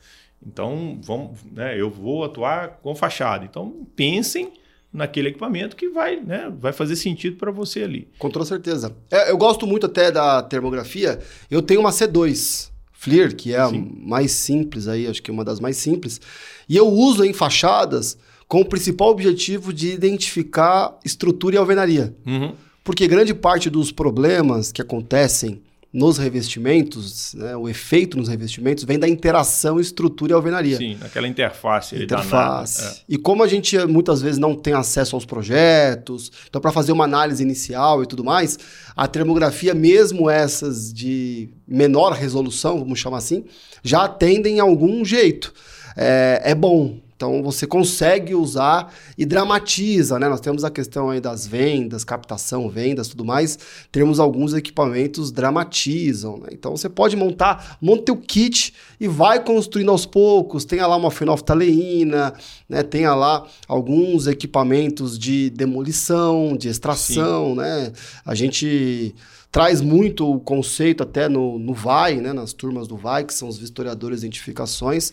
Então, 0.46 1.00
vamos, 1.02 1.40
né, 1.52 1.80
eu 1.80 1.90
vou 1.90 2.24
atuar 2.24 2.80
com 2.82 2.96
fachada. 2.96 3.44
Então, 3.46 3.88
pensem 3.96 4.54
naquele 4.94 5.30
equipamento 5.30 5.76
que 5.76 5.90
vai, 5.90 6.18
né, 6.18 6.52
vai 6.60 6.72
fazer 6.72 6.96
sentido 6.96 7.38
para 7.38 7.52
você 7.52 7.84
ali. 7.84 8.08
Com 8.18 8.30
toda 8.30 8.46
certeza. 8.46 8.96
É, 9.12 9.32
eu 9.32 9.38
gosto 9.38 9.66
muito 9.66 9.86
até 9.86 10.12
da 10.12 10.42
termografia. 10.42 11.20
Eu 11.50 11.62
tenho 11.62 11.80
uma 11.80 11.92
C2 11.92 12.72
FLIR, 12.94 13.36
que 13.36 13.54
é 13.54 13.68
Sim. 13.68 13.96
a 14.04 14.08
mais 14.10 14.32
simples 14.32 14.88
aí, 14.88 15.08
acho 15.08 15.22
que 15.22 15.30
é 15.30 15.34
uma 15.34 15.46
das 15.46 15.60
mais 15.60 15.78
simples. 15.78 16.20
E 16.68 16.76
eu 16.76 16.88
uso 16.88 17.24
em 17.24 17.34
fachadas 17.34 18.18
com 18.48 18.62
o 18.62 18.66
principal 18.66 19.10
objetivo 19.10 19.72
de 19.72 19.92
identificar 19.92 20.98
estrutura 21.04 21.56
e 21.56 21.58
alvenaria. 21.58 22.16
Uhum. 22.26 22.54
Porque 22.84 23.08
grande 23.08 23.34
parte 23.34 23.70
dos 23.70 23.92
problemas 23.92 24.72
que 24.72 24.82
acontecem 24.82 25.62
nos 25.98 26.20
revestimentos, 26.20 27.34
né, 27.34 27.58
o 27.58 27.68
efeito 27.68 28.18
nos 28.18 28.28
revestimentos 28.28 28.84
vem 28.84 29.00
da 29.00 29.10
interação 29.10 29.80
estrutura 29.80 30.32
e 30.32 30.36
alvenaria. 30.36 30.78
Sim, 30.78 30.96
aquela 31.02 31.28
interface. 31.28 31.96
Interface. 32.04 32.78
Danada, 32.78 32.98
é. 33.00 33.02
E 33.10 33.18
como 33.18 33.42
a 33.42 33.48
gente 33.48 33.76
muitas 33.88 34.22
vezes 34.22 34.38
não 34.38 34.54
tem 34.54 34.76
acesso 34.76 35.16
aos 35.16 35.26
projetos, 35.26 36.32
então 36.48 36.62
para 36.62 36.72
fazer 36.72 36.92
uma 36.92 37.06
análise 37.06 37.42
inicial 37.42 38.04
e 38.04 38.06
tudo 38.06 38.24
mais, 38.24 38.60
a 38.96 39.08
termografia, 39.08 39.74
mesmo 39.74 40.30
essas 40.30 40.94
de 40.94 41.50
menor 41.68 42.12
resolução, 42.12 42.78
vamos 42.78 43.00
chamar 43.00 43.18
assim, 43.18 43.46
já 43.82 44.04
atendem 44.04 44.60
algum 44.60 45.04
jeito. 45.04 45.52
É, 45.96 46.42
é 46.46 46.54
bom, 46.54 47.00
então 47.18 47.42
você 47.42 47.66
consegue 47.66 48.36
usar 48.36 48.94
e 49.18 49.26
dramatiza, 49.26 50.20
né? 50.20 50.30
Nós 50.30 50.40
temos 50.40 50.64
a 50.64 50.70
questão 50.70 51.10
aí 51.10 51.20
das 51.20 51.48
vendas, 51.48 52.04
captação, 52.04 52.70
vendas, 52.70 53.08
tudo 53.08 53.26
mais. 53.26 53.58
Temos 53.92 54.20
alguns 54.20 54.54
equipamentos 54.54 55.32
dramatizam, 55.32 56.38
né? 56.38 56.50
Então 56.52 56.78
você 56.78 56.88
pode 56.88 57.16
montar, 57.16 57.80
monta 57.82 58.14
o 58.14 58.18
kit 58.18 58.72
e 59.00 59.08
vai 59.08 59.44
construindo 59.44 59.90
aos 59.90 60.06
poucos. 60.06 60.64
Tenha 60.64 60.86
lá 60.86 60.96
uma 60.96 61.10
fenolftaleína, 61.10 62.36
né? 62.70 62.84
Tenha 62.84 63.16
lá 63.16 63.48
alguns 63.68 64.28
equipamentos 64.28 65.18
de 65.18 65.50
demolição, 65.50 66.56
de 66.56 66.70
extração, 66.70 67.50
Sim. 67.50 67.56
né? 67.56 67.94
A 68.24 68.36
gente 68.36 69.16
traz 69.52 69.82
muito 69.82 70.32
o 70.32 70.40
conceito 70.40 71.02
até 71.02 71.28
no, 71.28 71.58
no 71.58 71.74
VAI, 71.74 72.18
né? 72.18 72.32
Nas 72.32 72.54
turmas 72.54 72.88
do 72.88 72.96
VAI, 72.96 73.24
que 73.24 73.34
são 73.34 73.48
os 73.48 73.58
vistoriadores 73.58 74.20
de 74.20 74.28
identificações 74.28 75.12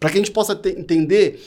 para 0.00 0.10
que 0.10 0.16
a 0.16 0.20
gente 0.20 0.32
possa 0.32 0.58
entender 0.64 1.44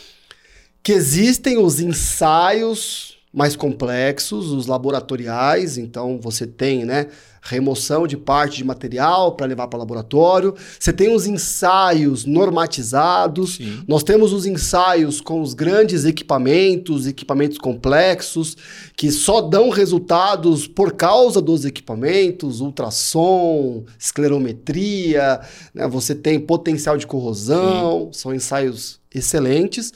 que 0.83 0.93
existem 0.93 1.57
os 1.57 1.79
ensaios 1.79 3.17
mais 3.33 3.55
complexos, 3.55 4.51
os 4.51 4.67
laboratoriais, 4.67 5.77
então 5.77 6.19
você 6.21 6.45
tem, 6.45 6.85
né, 6.85 7.07
remoção 7.41 8.07
de 8.07 8.15
parte 8.15 8.57
de 8.57 8.63
material 8.63 9.35
para 9.35 9.45
levar 9.45 9.67
para 9.67 9.77
o 9.77 9.79
laboratório. 9.79 10.55
Você 10.79 10.93
tem 10.93 11.13
os 11.13 11.27
ensaios 11.27 12.25
normatizados. 12.25 13.55
Sim. 13.55 13.83
Nós 13.87 14.01
temos 14.01 14.31
os 14.31 14.45
ensaios 14.45 15.19
com 15.19 15.41
os 15.41 15.53
grandes 15.53 16.05
equipamentos, 16.05 17.05
equipamentos 17.05 17.57
complexos, 17.57 18.55
que 18.95 19.11
só 19.11 19.41
dão 19.41 19.69
resultados 19.69 20.67
por 20.67 20.93
causa 20.93 21.41
dos 21.41 21.65
equipamentos, 21.65 22.61
ultrassom, 22.61 23.83
esclerometria, 23.99 25.41
né? 25.73 25.87
você 25.87 26.15
tem 26.15 26.39
potencial 26.39 26.97
de 26.97 27.05
corrosão, 27.05 28.09
Sim. 28.11 28.19
são 28.19 28.33
ensaios 28.33 29.01
excelentes. 29.13 29.91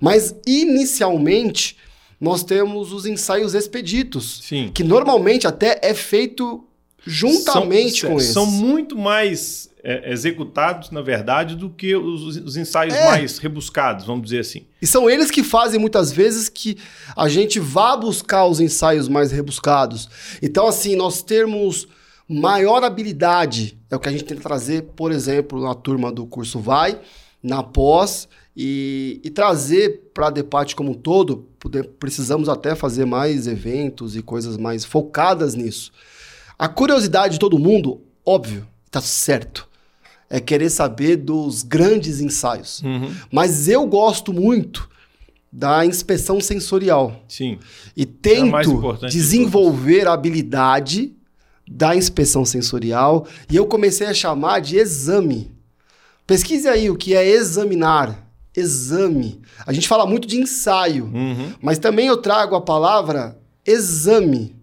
Mas 0.00 0.34
inicialmente 0.46 1.76
nós 2.20 2.44
temos 2.44 2.92
os 2.92 3.06
ensaios 3.06 3.54
expeditos, 3.54 4.40
Sim. 4.42 4.70
que 4.74 4.84
normalmente 4.84 5.46
até 5.46 5.78
é 5.82 5.94
feito 5.94 6.66
juntamente 7.06 8.00
são, 8.00 8.10
com 8.10 8.16
isso. 8.18 8.32
São 8.32 8.46
muito 8.46 8.96
mais 8.98 9.70
é, 9.82 10.12
executados, 10.12 10.90
na 10.90 11.00
verdade, 11.00 11.56
do 11.56 11.70
que 11.70 11.96
os, 11.96 12.36
os 12.36 12.56
ensaios 12.56 12.94
é. 12.94 13.06
mais 13.06 13.38
rebuscados, 13.38 14.04
vamos 14.04 14.24
dizer 14.24 14.40
assim. 14.40 14.66
E 14.80 14.86
são 14.86 15.08
eles 15.08 15.30
que 15.30 15.42
fazem 15.42 15.80
muitas 15.80 16.12
vezes 16.12 16.48
que 16.48 16.76
a 17.16 17.28
gente 17.28 17.58
vá 17.58 17.96
buscar 17.96 18.46
os 18.46 18.60
ensaios 18.60 19.08
mais 19.08 19.32
rebuscados. 19.32 20.08
Então, 20.42 20.66
assim, 20.66 20.94
nós 20.94 21.22
termos 21.22 21.88
maior 22.28 22.84
habilidade 22.84 23.78
é 23.90 23.96
o 23.96 23.98
que 23.98 24.08
a 24.08 24.12
gente 24.12 24.24
tenta 24.24 24.40
trazer, 24.40 24.82
por 24.94 25.10
exemplo, 25.10 25.60
na 25.60 25.74
turma 25.74 26.12
do 26.12 26.26
curso 26.26 26.60
Vai, 26.60 27.00
na 27.42 27.62
pós, 27.62 28.28
e, 28.56 29.20
e 29.22 29.30
trazer 29.30 30.10
para 30.12 30.26
a 30.26 30.30
Depate 30.30 30.74
como 30.74 30.90
um 30.90 30.94
todo, 30.94 31.48
precisamos 31.98 32.48
até 32.48 32.74
fazer 32.74 33.04
mais 33.04 33.46
eventos 33.46 34.16
e 34.16 34.22
coisas 34.22 34.56
mais 34.56 34.84
focadas 34.84 35.54
nisso. 35.54 35.92
A 36.58 36.68
curiosidade 36.68 37.34
de 37.34 37.38
todo 37.38 37.58
mundo, 37.58 38.00
óbvio, 38.24 38.66
tá 38.90 39.00
certo. 39.00 39.68
É 40.28 40.38
querer 40.38 40.70
saber 40.70 41.16
dos 41.16 41.62
grandes 41.62 42.20
ensaios. 42.20 42.82
Uhum. 42.82 43.12
Mas 43.32 43.68
eu 43.68 43.86
gosto 43.86 44.32
muito 44.32 44.88
da 45.52 45.84
inspeção 45.84 46.40
sensorial. 46.40 47.24
Sim. 47.26 47.58
E 47.96 48.06
tento 48.06 48.98
é 49.02 49.08
desenvolver 49.08 50.06
a 50.06 50.12
habilidade 50.12 51.12
da 51.68 51.94
inspeção 51.96 52.44
sensorial 52.44 53.26
e 53.48 53.56
eu 53.56 53.66
comecei 53.66 54.06
a 54.06 54.14
chamar 54.14 54.60
de 54.60 54.76
exame. 54.76 55.50
Pesquise 56.26 56.68
aí 56.68 56.90
o 56.90 56.96
que 56.96 57.14
é 57.14 57.26
examinar. 57.26 58.29
Exame. 58.60 59.40
A 59.66 59.72
gente 59.72 59.88
fala 59.88 60.06
muito 60.06 60.28
de 60.28 60.38
ensaio, 60.38 61.06
uhum. 61.06 61.52
mas 61.60 61.78
também 61.78 62.06
eu 62.06 62.16
trago 62.16 62.54
a 62.54 62.60
palavra 62.60 63.38
exame 63.66 64.60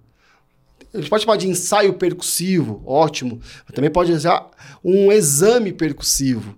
a 0.94 0.98
gente 0.98 1.10
pode 1.10 1.24
chamar 1.24 1.38
de 1.38 1.48
ensaio 1.48 1.94
percussivo, 1.94 2.82
ótimo. 2.86 3.40
Também 3.74 3.90
pode 3.90 4.12
usar 4.12 4.50
um 4.84 5.12
exame 5.12 5.72
percussivo. 5.72 6.58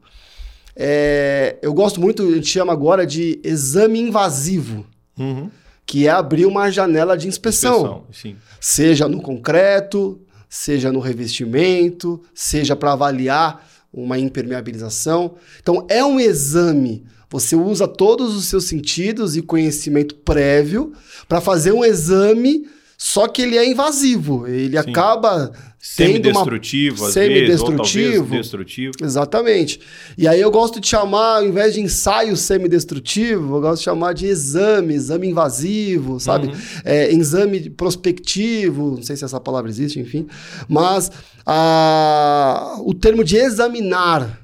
É, 0.76 1.58
eu 1.62 1.74
gosto 1.74 2.00
muito, 2.00 2.24
a 2.24 2.36
gente 2.36 2.48
chama 2.48 2.72
agora 2.72 3.06
de 3.06 3.40
exame 3.44 4.00
invasivo, 4.00 4.86
uhum. 5.18 5.50
que 5.86 6.08
é 6.08 6.10
abrir 6.10 6.46
uma 6.46 6.72
janela 6.72 7.18
de 7.18 7.28
inspeção. 7.28 8.06
inspeção 8.10 8.36
seja 8.62 9.08
no 9.08 9.22
concreto, 9.22 10.22
seja 10.48 10.92
no 10.92 11.00
revestimento, 11.00 12.22
seja 12.34 12.76
para 12.76 12.94
avaliar 12.94 13.68
uma 13.92 14.18
impermeabilização. 14.18 15.36
Então, 15.60 15.86
é 15.90 16.04
um 16.04 16.20
exame. 16.20 17.06
Você 17.30 17.56
usa 17.56 17.88
todos 17.88 18.36
os 18.36 18.46
seus 18.46 18.66
sentidos 18.66 19.38
e 19.38 19.42
conhecimento 19.42 20.16
prévio 20.16 20.94
para 21.28 21.40
fazer 21.40 21.72
um 21.72 21.86
exame 21.86 22.66
só 23.02 23.30
que 23.30 23.42
ele 23.42 23.58
é 23.58 23.66
invasivo, 23.66 24.46
ele 24.46 24.72
Sim. 24.82 24.90
acaba 24.90 25.54
semi-destrutivo, 25.80 27.06
às 27.06 27.14
semi-destrutivo, 27.14 28.26
vezes, 28.26 28.42
destrutivo. 28.42 28.94
Exatamente. 29.02 29.80
E 30.18 30.28
aí 30.28 30.42
eu 30.42 30.52
gosto 30.52 30.82
de 30.82 30.88
chamar, 30.90 31.38
ao 31.38 31.46
invés 31.46 31.74
de 31.74 31.80
ensaio 31.80 32.36
semi-destrutivo, 32.36 33.56
eu 33.56 33.62
gosto 33.62 33.78
de 33.78 33.86
chamar 33.86 34.14
de 34.14 34.26
exame, 34.26 34.96
exame 34.96 35.30
invasivo, 35.30 36.20
sabe? 36.20 36.48
Uhum. 36.48 36.54
É, 36.84 37.10
exame 37.14 37.70
prospectivo, 37.70 38.98
não 38.98 39.02
sei 39.02 39.16
se 39.16 39.24
essa 39.24 39.40
palavra 39.40 39.70
existe, 39.72 39.98
enfim. 39.98 40.28
Mas 40.68 41.10
a, 41.46 42.82
o 42.82 42.94
termo 42.94 43.24
de 43.24 43.38
examinar, 43.38 44.42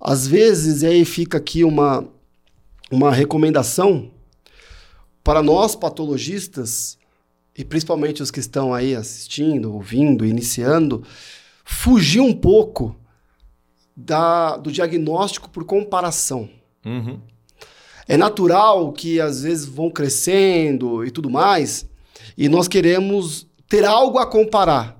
às 0.00 0.26
vezes, 0.26 0.82
e 0.82 0.86
aí 0.86 1.04
fica 1.04 1.36
aqui 1.36 1.62
uma, 1.62 2.08
uma 2.90 3.12
recomendação 3.12 4.10
para 5.22 5.42
nós 5.42 5.76
patologistas 5.76 6.98
e 7.56 7.64
principalmente 7.64 8.22
os 8.22 8.30
que 8.30 8.40
estão 8.40 8.72
aí 8.72 8.94
assistindo, 8.94 9.74
ouvindo, 9.74 10.24
iniciando, 10.24 11.04
fugir 11.64 12.20
um 12.20 12.32
pouco 12.32 12.96
da, 13.94 14.56
do 14.56 14.72
diagnóstico 14.72 15.50
por 15.50 15.64
comparação. 15.64 16.48
Uhum. 16.84 17.20
É 18.08 18.16
natural 18.16 18.92
que 18.92 19.20
às 19.20 19.42
vezes 19.42 19.66
vão 19.66 19.90
crescendo 19.90 21.04
e 21.04 21.10
tudo 21.10 21.28
mais, 21.28 21.86
e 22.36 22.48
nós 22.48 22.66
queremos 22.66 23.46
ter 23.68 23.84
algo 23.84 24.18
a 24.18 24.26
comparar. 24.26 24.99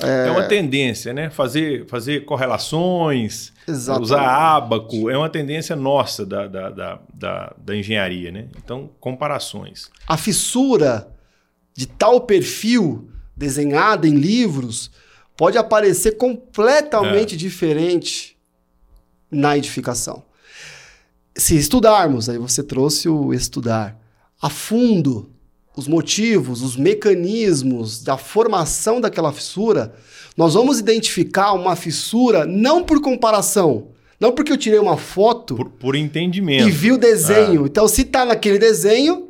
É, 0.00 0.28
é 0.28 0.30
uma 0.30 0.44
tendência, 0.44 1.12
né? 1.12 1.30
Fazer, 1.30 1.86
fazer 1.86 2.24
correlações, 2.24 3.52
Exatamente. 3.66 4.04
usar 4.04 4.26
ábaco, 4.26 5.08
é 5.08 5.16
uma 5.16 5.28
tendência 5.28 5.74
nossa 5.74 6.26
da, 6.26 6.46
da, 6.46 6.70
da, 6.70 7.00
da, 7.12 7.54
da 7.56 7.76
engenharia, 7.76 8.30
né? 8.30 8.48
Então, 8.56 8.90
comparações. 9.00 9.90
A 10.06 10.16
fissura 10.16 11.08
de 11.74 11.86
tal 11.86 12.20
perfil 12.22 13.10
desenhada 13.36 14.06
em 14.06 14.14
livros 14.14 14.90
pode 15.36 15.58
aparecer 15.58 16.12
completamente 16.12 17.34
é. 17.34 17.38
diferente 17.38 18.36
na 19.30 19.56
edificação. 19.56 20.24
Se 21.36 21.56
estudarmos, 21.56 22.28
aí 22.28 22.38
você 22.38 22.62
trouxe 22.62 23.08
o 23.08 23.34
estudar 23.34 23.98
a 24.40 24.48
fundo 24.48 25.30
os 25.76 25.86
motivos, 25.86 26.62
os 26.62 26.76
mecanismos 26.76 28.02
da 28.02 28.16
formação 28.16 29.00
daquela 29.00 29.32
fissura, 29.32 29.94
nós 30.36 30.54
vamos 30.54 30.80
identificar 30.80 31.52
uma 31.52 31.76
fissura 31.76 32.46
não 32.46 32.82
por 32.82 33.00
comparação, 33.00 33.88
não 34.18 34.32
porque 34.32 34.50
eu 34.50 34.56
tirei 34.56 34.78
uma 34.78 34.96
foto 34.96 35.54
por, 35.54 35.68
por 35.68 35.94
entendimento 35.94 36.66
e 36.66 36.70
vi 36.70 36.92
o 36.92 36.98
desenho. 36.98 37.64
É. 37.64 37.66
Então, 37.66 37.86
se 37.86 38.02
está 38.02 38.24
naquele 38.24 38.58
desenho, 38.58 39.28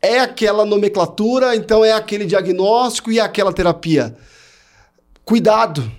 é 0.00 0.20
aquela 0.20 0.64
nomenclatura, 0.64 1.56
então 1.56 1.84
é 1.84 1.92
aquele 1.92 2.24
diagnóstico 2.24 3.10
e 3.10 3.18
é 3.18 3.22
aquela 3.22 3.52
terapia. 3.52 4.16
Cuidado. 5.24 5.90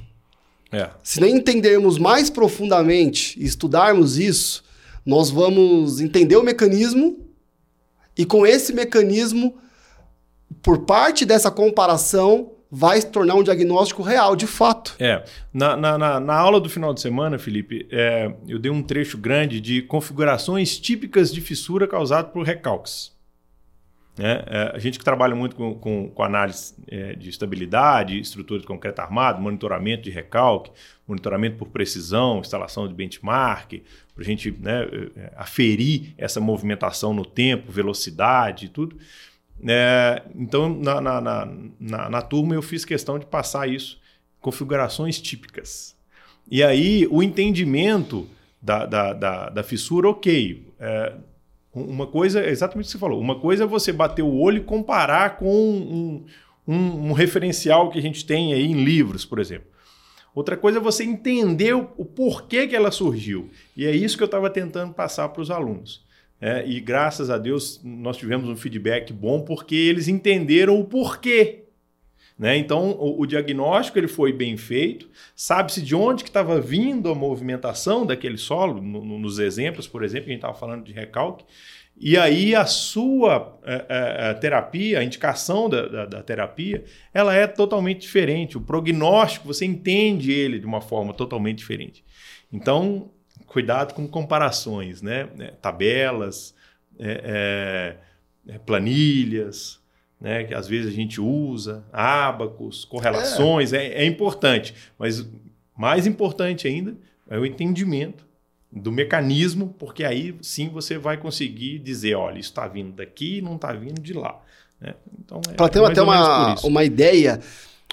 É. 0.71 0.89
Se 1.03 1.19
nem 1.19 1.35
entendermos 1.35 1.97
mais 1.97 2.29
profundamente 2.29 3.37
e 3.37 3.45
estudarmos 3.45 4.17
isso, 4.17 4.63
nós 5.05 5.29
vamos 5.29 5.99
entender 5.99 6.37
o 6.37 6.43
mecanismo 6.43 7.19
E 8.17 8.25
com 8.25 8.45
esse 8.45 8.73
mecanismo, 8.73 9.55
por 10.61 10.79
parte 10.79 11.25
dessa 11.25 11.49
comparação, 11.49 12.51
vai 12.71 13.01
se 13.01 13.07
tornar 13.07 13.35
um 13.35 13.43
diagnóstico 13.43 14.01
real, 14.01 14.35
de 14.35 14.47
fato. 14.47 14.95
É. 14.97 15.23
Na, 15.53 15.75
na, 15.75 15.97
na, 15.97 16.19
na 16.19 16.35
aula 16.35 16.59
do 16.59 16.69
final 16.69 16.93
de 16.93 17.01
semana, 17.01 17.37
Felipe, 17.37 17.85
é, 17.91 18.33
eu 18.47 18.57
dei 18.57 18.71
um 18.71 18.81
trecho 18.81 19.17
grande 19.17 19.59
de 19.59 19.81
configurações 19.81 20.79
típicas 20.79 21.33
de 21.33 21.41
fissura 21.41 21.85
causada 21.85 22.29
por 22.29 22.45
recalques. 22.45 23.11
É, 24.19 24.43
é, 24.45 24.75
a 24.75 24.79
gente 24.79 24.99
que 24.99 25.05
trabalha 25.05 25.35
muito 25.35 25.55
com, 25.55 25.73
com, 25.73 26.09
com 26.09 26.23
análise 26.23 26.75
é, 26.87 27.13
de 27.13 27.29
estabilidade, 27.29 28.19
estrutura 28.19 28.59
de 28.59 28.67
concreto 28.67 29.01
armado, 29.01 29.41
monitoramento 29.41 30.03
de 30.03 30.09
recalque, 30.09 30.71
monitoramento 31.07 31.57
por 31.57 31.69
precisão, 31.69 32.39
instalação 32.39 32.87
de 32.87 32.93
benchmark, 32.93 33.81
para 34.13 34.23
a 34.23 34.25
gente 34.25 34.51
né, 34.51 34.83
é, 35.15 35.33
aferir 35.35 36.13
essa 36.17 36.39
movimentação 36.39 37.13
no 37.13 37.25
tempo, 37.25 37.71
velocidade 37.71 38.65
e 38.65 38.69
tudo. 38.69 38.97
É, 39.67 40.23
então, 40.35 40.69
na, 40.69 40.99
na, 40.99 41.21
na, 41.21 42.09
na, 42.09 42.21
turma, 42.21 42.55
eu 42.55 42.61
fiz 42.61 42.83
questão 42.83 43.19
de 43.19 43.25
passar 43.25 43.69
isso, 43.69 43.99
configurações 44.39 45.19
típicas. 45.21 45.95
E 46.49 46.63
aí, 46.63 47.07
o 47.11 47.21
entendimento 47.21 48.27
da, 48.61 48.85
da, 48.85 49.13
da, 49.13 49.49
da 49.49 49.63
fissura, 49.63 50.09
ok. 50.09 50.67
É, 50.79 51.13
uma 51.73 52.07
coisa, 52.07 52.41
é 52.41 52.49
exatamente 52.49 52.85
o 52.85 52.87
que 52.87 52.91
você 52.91 52.97
falou, 52.97 53.19
uma 53.19 53.39
coisa 53.39 53.63
é 53.63 53.67
você 53.67 53.93
bater 53.93 54.23
o 54.23 54.35
olho 54.35 54.57
e 54.57 54.63
comparar 54.63 55.37
com 55.37 55.55
um, 55.55 56.25
um, 56.67 57.09
um 57.09 57.13
referencial 57.13 57.89
que 57.89 57.97
a 57.97 58.01
gente 58.01 58.25
tem 58.25 58.53
aí 58.53 58.65
em 58.65 58.83
livros, 58.83 59.23
por 59.23 59.39
exemplo. 59.39 59.67
Outra 60.33 60.57
coisa 60.57 60.79
é 60.79 60.81
você 60.81 61.03
entender 61.03 61.73
o, 61.73 61.89
o 61.97 62.05
porquê 62.05 62.67
que 62.67 62.75
ela 62.75 62.91
surgiu. 62.91 63.49
E 63.75 63.85
é 63.85 63.91
isso 63.91 64.17
que 64.17 64.23
eu 64.23 64.25
estava 64.25 64.49
tentando 64.49 64.93
passar 64.93 65.29
para 65.29 65.41
os 65.41 65.51
alunos. 65.51 66.03
É, 66.41 66.67
e 66.67 66.79
graças 66.79 67.29
a 67.29 67.37
Deus 67.37 67.79
nós 67.83 68.17
tivemos 68.17 68.49
um 68.49 68.55
feedback 68.55 69.13
bom 69.13 69.41
porque 69.41 69.75
eles 69.75 70.07
entenderam 70.07 70.79
o 70.79 70.83
porquê. 70.83 71.65
Né? 72.37 72.57
Então 72.57 72.91
o, 72.91 73.21
o 73.21 73.27
diagnóstico 73.27 73.99
ele 73.99 74.07
foi 74.07 74.33
bem 74.33 74.57
feito, 74.57 75.07
sabe-se 75.35 75.79
de 75.79 75.93
onde 75.93 76.23
que 76.23 76.29
estava 76.29 76.59
vindo 76.59 77.09
a 77.09 77.15
movimentação 77.15 78.03
daquele 78.03 78.37
solo, 78.37 78.81
no, 78.81 79.05
no, 79.05 79.19
nos 79.19 79.37
exemplos, 79.37 79.87
por 79.87 80.03
exemplo, 80.03 80.25
a 80.25 80.29
gente 80.29 80.37
estava 80.37 80.57
falando 80.57 80.83
de 80.83 80.91
recalque, 80.91 81.45
e 82.03 82.17
aí 82.17 82.55
a 82.55 82.65
sua 82.65 83.59
é, 83.63 83.73
é, 83.73 84.29
é, 84.29 84.33
terapia, 84.33 84.97
a 84.97 85.03
indicação 85.03 85.69
da, 85.69 85.87
da, 85.87 86.05
da, 86.07 86.23
terapia, 86.23 86.83
ela 87.13 87.35
é 87.35 87.45
totalmente 87.45 88.01
diferente. 88.01 88.57
O 88.57 88.61
prognóstico, 88.61 89.45
você 89.45 89.65
entende 89.65 90.31
ele 90.31 90.57
de 90.57 90.65
uma 90.65 90.81
forma 90.81 91.13
totalmente 91.13 91.59
diferente. 91.59 92.03
Então, 92.51 93.11
cuidado 93.51 93.93
com 93.93 94.07
comparações, 94.07 95.01
né? 95.01 95.27
É, 95.37 95.47
tabelas, 95.61 96.55
é, 96.97 97.97
é, 98.47 98.57
planilhas, 98.59 99.79
né? 100.19 100.45
que 100.45 100.53
às 100.53 100.67
vezes 100.67 100.93
a 100.93 100.95
gente 100.95 101.19
usa, 101.19 101.83
ábacos, 101.91 102.85
correlações, 102.85 103.73
é. 103.73 103.87
é, 103.87 104.03
é 104.03 104.05
importante. 104.05 104.73
Mas 104.97 105.27
mais 105.75 106.07
importante 106.07 106.65
ainda 106.65 106.95
é 107.29 107.37
o 107.37 107.45
entendimento 107.45 108.25
do 108.71 108.89
mecanismo, 108.89 109.75
porque 109.77 110.05
aí 110.05 110.33
sim 110.41 110.69
você 110.69 110.97
vai 110.97 111.17
conseguir 111.17 111.79
dizer, 111.79 112.15
olha, 112.15 112.39
isso 112.39 112.51
está 112.51 112.65
vindo 112.69 112.93
daqui 112.93 113.41
não 113.41 113.55
está 113.55 113.73
vindo 113.73 114.01
de 114.01 114.13
lá. 114.13 114.41
Né? 114.79 114.95
Então, 115.19 115.41
é, 115.49 115.53
Para 115.55 115.67
ter 115.67 115.83
até 115.83 116.01
uma, 116.01 116.55
uma 116.61 116.85
ideia, 116.85 117.41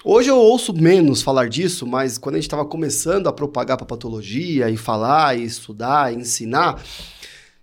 Hoje 0.03 0.29
eu 0.29 0.37
ouço 0.37 0.73
menos 0.73 1.21
falar 1.21 1.49
disso, 1.49 1.85
mas 1.85 2.17
quando 2.17 2.35
a 2.35 2.37
gente 2.37 2.45
estava 2.45 2.63
começando 2.63 3.27
a 3.27 3.33
propagar 3.33 3.75
para 3.75 3.85
patologia 3.85 4.69
e 4.69 4.77
falar, 4.77 5.37
e 5.37 5.43
estudar, 5.43 6.13
e 6.13 6.15
ensinar, 6.15 6.81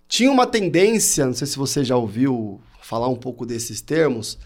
tinha 0.07 0.31
uma 0.31 0.46
tendência, 0.46 1.25
não 1.25 1.33
sei 1.33 1.46
se 1.46 1.57
você 1.57 1.83
já 1.83 1.96
ouviu 1.96 2.61
falar 2.83 3.09
um 3.09 3.16
pouco 3.16 3.46
desses 3.46 3.81
termos, 3.81 4.38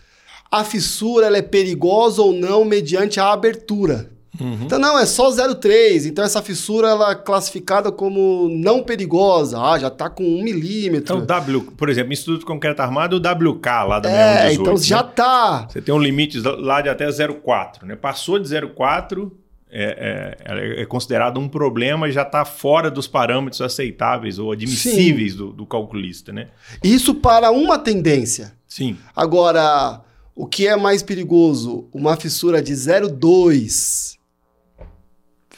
a 0.49 0.63
fissura 0.63 1.27
ela 1.27 1.39
é 1.39 1.43
perigosa 1.43 2.23
ou 2.23 2.33
não 2.33 2.65
mediante 2.65 3.19
a 3.19 3.33
abertura. 3.33 4.09
Uhum. 4.39 4.59
Então, 4.63 4.79
não, 4.79 4.99
é 4.99 5.07
só 5.07 5.31
0,3. 5.31 6.07
Então, 6.07 6.25
essa 6.25 6.41
fissura 6.43 6.89
ela 6.89 7.13
é 7.13 7.15
classificada 7.15 7.91
como 7.91 8.49
não 8.49 8.83
perigosa. 8.83 9.61
Ah, 9.61 9.79
já 9.79 9.89
está 9.89 10.09
com 10.09 10.23
1 10.23 10.43
milímetro. 10.43 11.17
Então, 11.17 11.27
W, 11.27 11.63
por 11.77 11.89
exemplo, 11.89 12.13
Instituto 12.13 12.47
Concreto 12.47 12.81
Armado, 12.81 13.17
o 13.17 13.19
WK 13.19 13.67
lá 13.89 13.99
da 13.99 14.11
é, 14.11 14.49
618. 14.49 14.61
então 14.63 14.77
já 14.77 15.01
está. 15.01 15.61
Né? 15.63 15.67
Você 15.71 15.83
tem 15.83 15.95
um 15.95 15.99
limite 15.99 16.41
lá 16.41 16.81
de 16.81 16.89
até 16.89 17.07
0,4. 17.09 17.83
Né? 17.83 17.97
Passou 17.97 18.39
de 18.39 18.49
0,4, 18.49 19.31
é, 19.73 20.37
é, 20.45 20.83
é, 20.83 20.87
considerado 20.87 21.39
um 21.39 21.49
problema 21.49 22.09
e 22.09 22.13
já 22.13 22.23
está 22.23 22.45
fora 22.45 22.91
dos 22.91 23.07
parâmetros 23.07 23.61
aceitáveis 23.61 24.39
ou 24.39 24.53
admissíveis 24.53 25.35
do, 25.35 25.53
do, 25.53 25.67
calculista. 25.67 26.33
Né? 26.33 26.49
Isso 26.83 27.15
para 27.15 27.51
uma 27.51 27.79
tendência. 27.79 28.53
Sim. 28.67 28.97
Agora, 29.15 30.01
o 30.35 30.47
que 30.47 30.67
é 30.67 30.77
mais 30.77 31.03
perigoso? 31.03 31.89
Uma 31.93 32.17
fissura 32.17 32.63
de 32.63 32.73
0,2 32.73 34.20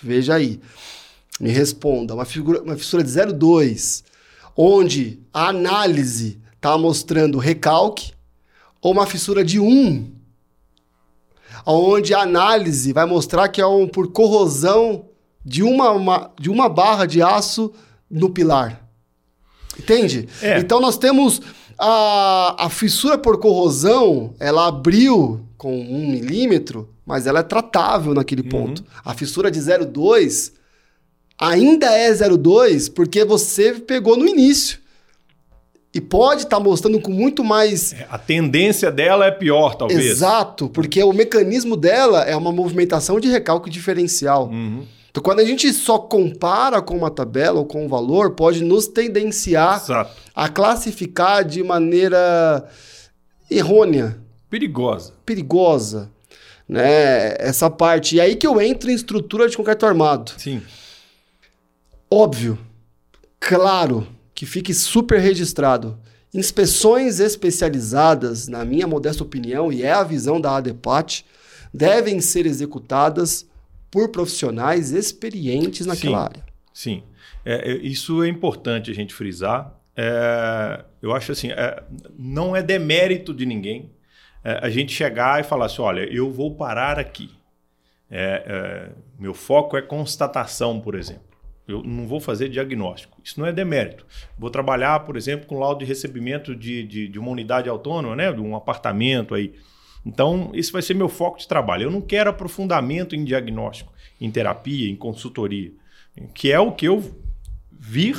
Veja 0.03 0.35
aí. 0.35 0.61
Me 1.41 1.51
responda. 1.51 2.15
Uma, 2.15 2.25
figura, 2.25 2.63
uma 2.63 2.77
fissura 2.77 3.03
de 3.03 3.11
0,2, 3.11 4.05
onde 4.57 5.21
a 5.33 5.49
análise 5.49 6.41
está 6.55 6.77
mostrando 6.77 7.39
recalque, 7.39 8.13
ou 8.81 8.93
uma 8.93 9.07
fissura 9.07 9.45
de 9.45 9.61
1, 9.61 10.13
onde 11.67 12.15
a 12.15 12.21
análise 12.21 12.93
vai 12.93 13.07
mostrar 13.07 13.49
que 13.49 13.61
é 13.61 13.67
um, 13.67 13.87
por 13.87 14.11
corrosão 14.11 15.07
de 15.45 15.63
uma, 15.63 15.91
uma, 15.91 16.31
de 16.39 16.51
uma 16.51 16.69
barra 16.69 17.07
de 17.07 17.23
aço 17.23 17.73
no 18.11 18.31
pilar. 18.31 18.87
Entende? 19.79 20.29
É. 20.43 20.59
Então 20.59 20.81
nós 20.81 20.99
temos 20.99 21.41
a, 21.79 22.67
a 22.67 22.71
fissura 22.71 23.17
por 23.17 23.39
corrosão, 23.39 24.35
ela 24.39 24.69
abriu 24.69 25.47
com 25.57 25.81
um 25.81 26.11
milímetro, 26.11 26.92
mas 27.05 27.27
ela 27.27 27.41
é 27.41 27.43
tratável 27.43 28.15
naquele 28.15 28.43
uhum. 28.43 28.49
ponto. 28.49 28.85
A 29.05 29.15
fissura 29.15 29.51
de 29.51 29.61
0,2 29.61 30.53
ainda 31.39 31.87
é 31.87 32.11
0,2 32.11 32.93
porque 32.93 33.25
você 33.25 33.75
pegou 33.75 34.17
no 34.17 34.27
início. 34.27 34.81
E 35.95 36.01
pode 36.01 36.45
estar 36.45 36.57
tá 36.57 36.63
mostrando 36.63 36.99
com 37.01 37.11
muito 37.11 37.45
mais. 37.45 37.93
É, 37.93 38.07
a 38.11 38.17
tendência 38.17 38.91
dela 38.91 39.27
é 39.27 39.31
pior, 39.31 39.75
talvez. 39.75 40.01
Exato, 40.01 40.71
porque 40.71 41.03
o 41.03 41.13
mecanismo 41.13 41.77
dela 41.77 42.23
é 42.23 42.35
uma 42.35 42.51
movimentação 42.51 43.21
de 43.21 43.29
recalque 43.29 43.69
diferencial. 43.69 44.49
Uhum. 44.49 44.87
Então, 45.11 45.23
quando 45.23 45.41
a 45.41 45.45
gente 45.45 45.71
só 45.75 45.99
compara 45.99 46.81
com 46.81 46.97
uma 46.97 47.11
tabela 47.11 47.59
ou 47.59 47.67
com 47.67 47.85
um 47.85 47.89
valor, 47.89 48.31
pode 48.31 48.65
nos 48.65 48.87
tendenciar 48.87 49.83
Exato. 49.83 50.17
a 50.35 50.49
classificar 50.49 51.45
de 51.45 51.63
maneira 51.63 52.67
errônea. 53.51 54.19
Perigosa. 54.49 55.13
Perigosa 55.27 56.11
né? 56.73 57.37
Essa 57.39 57.69
parte. 57.69 58.17
E 58.17 58.21
aí 58.21 58.35
que 58.35 58.47
eu 58.47 58.61
entro 58.61 58.91
em 58.91 58.95
estrutura 58.95 59.47
de 59.49 59.57
concreto 59.57 59.85
armado. 59.85 60.33
Sim. 60.39 60.63
Óbvio, 62.11 62.59
claro, 63.39 64.07
que 64.35 64.47
fique 64.47 64.73
super 64.73 65.21
registrado. 65.21 65.99
Inspeções 66.35 67.21
especializadas, 67.21 68.49
na 68.49 68.65
minha 68.65 68.87
modesta 68.87 69.23
opinião, 69.23 69.71
e 69.71 69.83
é 69.83 69.93
a 69.93 70.03
visão 70.03 70.41
da 70.41 70.57
ADEPAT, 70.57 71.27
devem 71.73 72.21
ser 72.23 72.47
executadas 72.47 73.47
por 73.91 74.09
profissionais 74.09 74.93
experientes 74.93 75.85
naquela 75.85 76.19
sim, 76.19 76.25
área. 76.25 76.45
Sim, 76.73 77.03
é, 77.45 77.73
é, 77.73 77.77
isso 77.77 78.23
é 78.23 78.29
importante 78.29 78.91
a 78.91 78.95
gente 78.95 79.13
frisar. 79.13 79.79
É, 79.95 80.83
eu 81.03 81.15
acho 81.15 81.33
assim, 81.33 81.51
é, 81.51 81.83
não 82.19 82.57
é 82.57 82.63
demérito 82.63 83.35
de 83.35 83.45
ninguém 83.45 83.91
é, 84.45 84.59
a 84.63 84.71
gente 84.71 84.93
chegar 84.93 85.41
e 85.41 85.45
falar 85.45 85.67
assim: 85.67 85.83
olha, 85.83 86.01
eu 86.13 86.31
vou 86.31 86.55
parar 86.55 86.99
aqui. 86.99 87.31
É, 88.11 88.45
é, 88.47 88.91
meu 89.19 89.33
foco 89.33 89.77
é 89.77 89.83
constatação, 89.83 90.81
por 90.81 90.95
exemplo. 90.95 91.33
Eu 91.67 91.83
não 91.83 92.07
vou 92.07 92.21
fazer 92.21 92.49
diagnóstico. 92.49 93.19
Isso 93.25 93.39
não 93.39 93.47
é 93.47 93.53
demérito. 93.53 94.05
Vou 94.37 94.51
trabalhar, 94.51 95.01
por 95.01 95.17
exemplo, 95.17 95.47
com 95.47 95.59
laudo 95.59 95.79
de 95.79 95.85
recebimento 95.85 96.55
de, 96.55 96.83
de, 96.83 97.09
de 97.09 97.19
uma 97.19 97.31
unidade 97.31 97.69
autônoma, 97.69 98.17
né? 98.17 98.33
de 98.33 98.41
um 98.41 98.57
apartamento 98.57 99.35
aí. 99.35 99.55
Então, 100.05 100.51
esse 100.53 100.73
vai 100.73 100.83
ser 100.83 100.95
meu 100.95 101.09
foco 101.09 101.39
de 101.39 101.47
trabalho. 101.47 101.85
Eu 101.85 101.91
não 101.91 102.01
quero 102.01 102.29
aprofundamento 102.29 103.15
em 103.15 103.25
diagnóstico, 103.25 103.93
em 104.21 104.31
terapia, 104.31 104.91
em 104.91 104.97
consultoria, 104.97 105.71
que 106.35 106.51
é 106.51 106.59
o 106.59 106.73
que 106.73 106.87
eu 106.87 107.01
vir, 107.71 108.17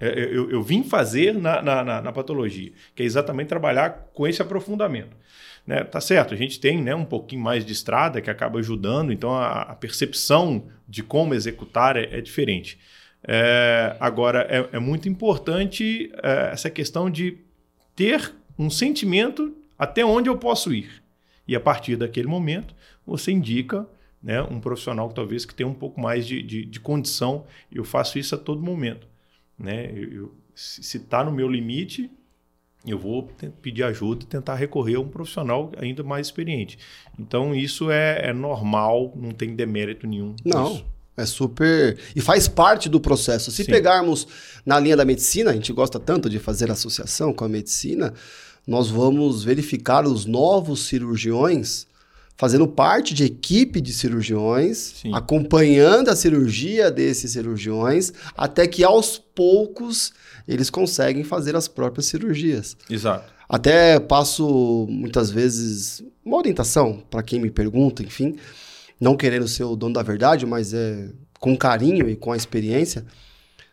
é, 0.00 0.08
eu, 0.08 0.50
eu 0.50 0.62
vim 0.62 0.82
fazer 0.82 1.32
na, 1.32 1.62
na, 1.62 1.84
na, 1.84 2.02
na 2.02 2.12
patologia, 2.12 2.72
que 2.94 3.02
é 3.02 3.06
exatamente 3.06 3.48
trabalhar 3.48 4.10
com 4.12 4.26
esse 4.26 4.42
aprofundamento. 4.42 5.16
Né? 5.66 5.82
Tá 5.82 6.00
certo, 6.00 6.34
a 6.34 6.36
gente 6.36 6.60
tem 6.60 6.82
né, 6.82 6.94
um 6.94 7.04
pouquinho 7.04 7.42
mais 7.42 7.64
de 7.64 7.72
estrada 7.72 8.20
que 8.20 8.30
acaba 8.30 8.58
ajudando, 8.58 9.12
então 9.12 9.32
a, 9.32 9.62
a 9.62 9.74
percepção 9.74 10.68
de 10.86 11.02
como 11.02 11.34
executar 11.34 11.96
é, 11.96 12.18
é 12.18 12.20
diferente. 12.20 12.78
É, 13.26 13.96
agora, 13.98 14.46
é, 14.50 14.76
é, 14.76 14.78
muito 14.78 15.08
importante 15.08 16.12
é, 16.22 16.50
essa 16.52 16.68
questão 16.68 17.08
de 17.08 17.38
ter 17.96 18.34
um 18.58 18.68
sentimento 18.68 19.56
até 19.78 20.04
onde 20.04 20.28
eu 20.28 20.36
posso 20.36 20.74
ir. 20.74 21.02
E 21.48 21.56
a 21.56 21.60
partir 21.60 21.96
daquele 21.96 22.28
momento, 22.28 22.74
você 23.06 23.32
indica 23.32 23.86
né, 24.22 24.42
um 24.42 24.60
profissional 24.60 25.08
que 25.08 25.14
talvez 25.14 25.44
que 25.44 25.54
tenha 25.54 25.68
um 25.68 25.74
pouco 25.74 26.00
mais 26.00 26.26
de, 26.26 26.42
de, 26.42 26.64
de 26.64 26.80
condição. 26.80 27.46
Eu 27.72 27.84
faço 27.84 28.18
isso 28.18 28.34
a 28.34 28.38
todo 28.38 28.62
momento. 28.62 29.06
Né? 29.58 29.90
Eu, 29.90 30.12
eu, 30.12 30.34
se 30.54 30.98
está 30.98 31.24
no 31.24 31.32
meu 31.32 31.48
limite, 31.48 32.10
eu 32.86 32.98
vou 32.98 33.28
pedir 33.62 33.82
ajuda 33.82 34.24
e 34.24 34.26
tentar 34.26 34.54
recorrer 34.54 34.96
a 34.96 35.00
um 35.00 35.08
profissional 35.08 35.72
ainda 35.78 36.02
mais 36.02 36.26
experiente. 36.26 36.78
Então, 37.18 37.54
isso 37.54 37.90
é, 37.90 38.28
é 38.28 38.32
normal, 38.32 39.12
não 39.16 39.30
tem 39.30 39.54
demérito 39.54 40.06
nenhum. 40.06 40.34
Não. 40.44 40.84
É 41.16 41.24
super. 41.24 41.96
E 42.14 42.20
faz 42.20 42.48
parte 42.48 42.88
do 42.88 43.00
processo. 43.00 43.50
Se 43.52 43.62
Sim. 43.64 43.70
pegarmos 43.70 44.26
na 44.66 44.80
linha 44.80 44.96
da 44.96 45.04
medicina, 45.04 45.52
a 45.52 45.54
gente 45.54 45.72
gosta 45.72 46.00
tanto 46.00 46.28
de 46.28 46.40
fazer 46.40 46.70
associação 46.70 47.32
com 47.32 47.44
a 47.44 47.48
medicina, 47.48 48.12
nós 48.66 48.88
vamos 48.88 49.44
verificar 49.44 50.06
os 50.06 50.26
novos 50.26 50.86
cirurgiões 50.86 51.86
fazendo 52.36 52.66
parte 52.66 53.14
de 53.14 53.24
equipe 53.24 53.80
de 53.80 53.92
cirurgiões, 53.92 54.94
Sim. 55.02 55.14
acompanhando 55.14 56.08
a 56.08 56.16
cirurgia 56.16 56.90
desses 56.90 57.32
cirurgiões, 57.32 58.12
até 58.36 58.66
que 58.66 58.82
aos 58.82 59.18
poucos 59.18 60.12
eles 60.46 60.68
conseguem 60.68 61.24
fazer 61.24 61.54
as 61.56 61.68
próprias 61.68 62.06
cirurgias. 62.06 62.76
Exato. 62.90 63.32
Até 63.48 64.00
passo 64.00 64.86
muitas 64.90 65.30
vezes 65.30 66.02
uma 66.24 66.38
orientação 66.38 67.02
para 67.10 67.22
quem 67.22 67.40
me 67.40 67.50
pergunta, 67.50 68.02
enfim, 68.02 68.36
não 69.00 69.16
querendo 69.16 69.46
ser 69.46 69.64
o 69.64 69.76
dono 69.76 69.94
da 69.94 70.02
verdade, 70.02 70.46
mas 70.46 70.72
é 70.74 71.10
com 71.38 71.56
carinho 71.56 72.08
e 72.08 72.16
com 72.16 72.32
a 72.32 72.36
experiência. 72.36 73.04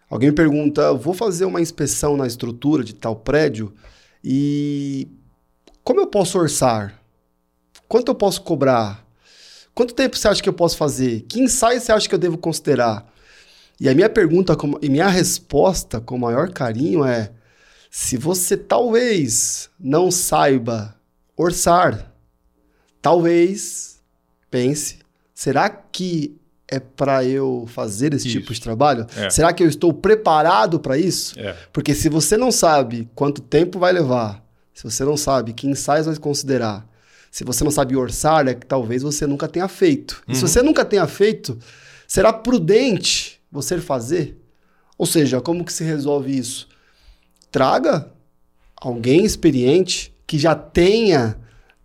Alguém 0.09 0.29
me 0.29 0.35
pergunta: 0.35 0.93
vou 0.93 1.13
fazer 1.13 1.45
uma 1.45 1.61
inspeção 1.61 2.17
na 2.17 2.27
estrutura 2.27 2.83
de 2.83 2.93
tal 2.93 3.15
prédio 3.15 3.73
e 4.23 5.07
como 5.83 5.99
eu 5.99 6.07
posso 6.07 6.37
orçar? 6.37 7.00
Quanto 7.91 8.07
eu 8.07 8.15
posso 8.15 8.41
cobrar? 8.43 9.05
Quanto 9.75 9.93
tempo 9.93 10.15
você 10.15 10.25
acha 10.25 10.41
que 10.41 10.47
eu 10.47 10.53
posso 10.53 10.77
fazer? 10.77 11.25
Que 11.27 11.41
ensaio 11.41 11.77
você 11.81 11.91
acha 11.91 12.07
que 12.07 12.15
eu 12.15 12.19
devo 12.19 12.37
considerar? 12.37 13.05
E 13.77 13.89
a 13.89 13.93
minha 13.93 14.09
pergunta 14.09 14.55
com- 14.55 14.79
e 14.81 14.87
minha 14.87 15.09
resposta 15.09 15.99
com 15.99 16.15
o 16.15 16.19
maior 16.19 16.53
carinho 16.53 17.03
é: 17.03 17.31
se 17.89 18.15
você 18.15 18.55
talvez 18.55 19.69
não 19.77 20.09
saiba 20.09 20.95
orçar, 21.35 22.13
talvez 23.01 23.99
pense, 24.49 24.99
será 25.33 25.69
que 25.69 26.33
é 26.69 26.79
para 26.79 27.25
eu 27.25 27.65
fazer 27.67 28.13
esse 28.13 28.29
tipo 28.29 28.45
Isso. 28.45 28.53
de 28.53 28.61
trabalho? 28.61 29.05
É. 29.17 29.29
Será 29.29 29.51
que 29.51 29.61
eu 29.63 29.67
estou 29.67 29.93
preparado 29.93 30.79
para 30.79 30.97
isso? 30.97 31.37
É. 31.37 31.57
Porque 31.73 31.93
se 31.93 32.07
você 32.07 32.37
não 32.37 32.53
sabe 32.53 33.09
quanto 33.13 33.41
tempo 33.41 33.77
vai 33.79 33.91
levar, 33.91 34.41
se 34.73 34.81
você 34.85 35.03
não 35.03 35.17
sabe 35.17 35.51
que 35.51 35.67
ensaios 35.67 36.05
vai 36.05 36.15
considerar, 36.15 36.89
se 37.31 37.43
você 37.45 37.63
não 37.63 37.71
sabe 37.71 37.95
orçar, 37.95 38.45
é 38.47 38.53
que 38.53 38.65
talvez 38.65 39.01
você 39.01 39.25
nunca 39.25 39.47
tenha 39.47 39.67
feito. 39.67 40.21
E 40.27 40.35
se 40.35 40.41
Uhum. 40.43 40.47
você 40.49 40.61
nunca 40.61 40.83
tenha 40.85 41.07
feito, 41.07 41.57
será 42.05 42.31
prudente 42.33 43.39
você 43.51 43.79
fazer? 43.79 44.37
Ou 44.97 45.05
seja, 45.07 45.39
como 45.41 45.63
que 45.65 45.71
se 45.73 45.83
resolve 45.83 46.37
isso? 46.37 46.67
Traga 47.51 48.11
alguém 48.75 49.25
experiente 49.25 50.13
que 50.27 50.37
já 50.37 50.55
tenha 50.55 51.37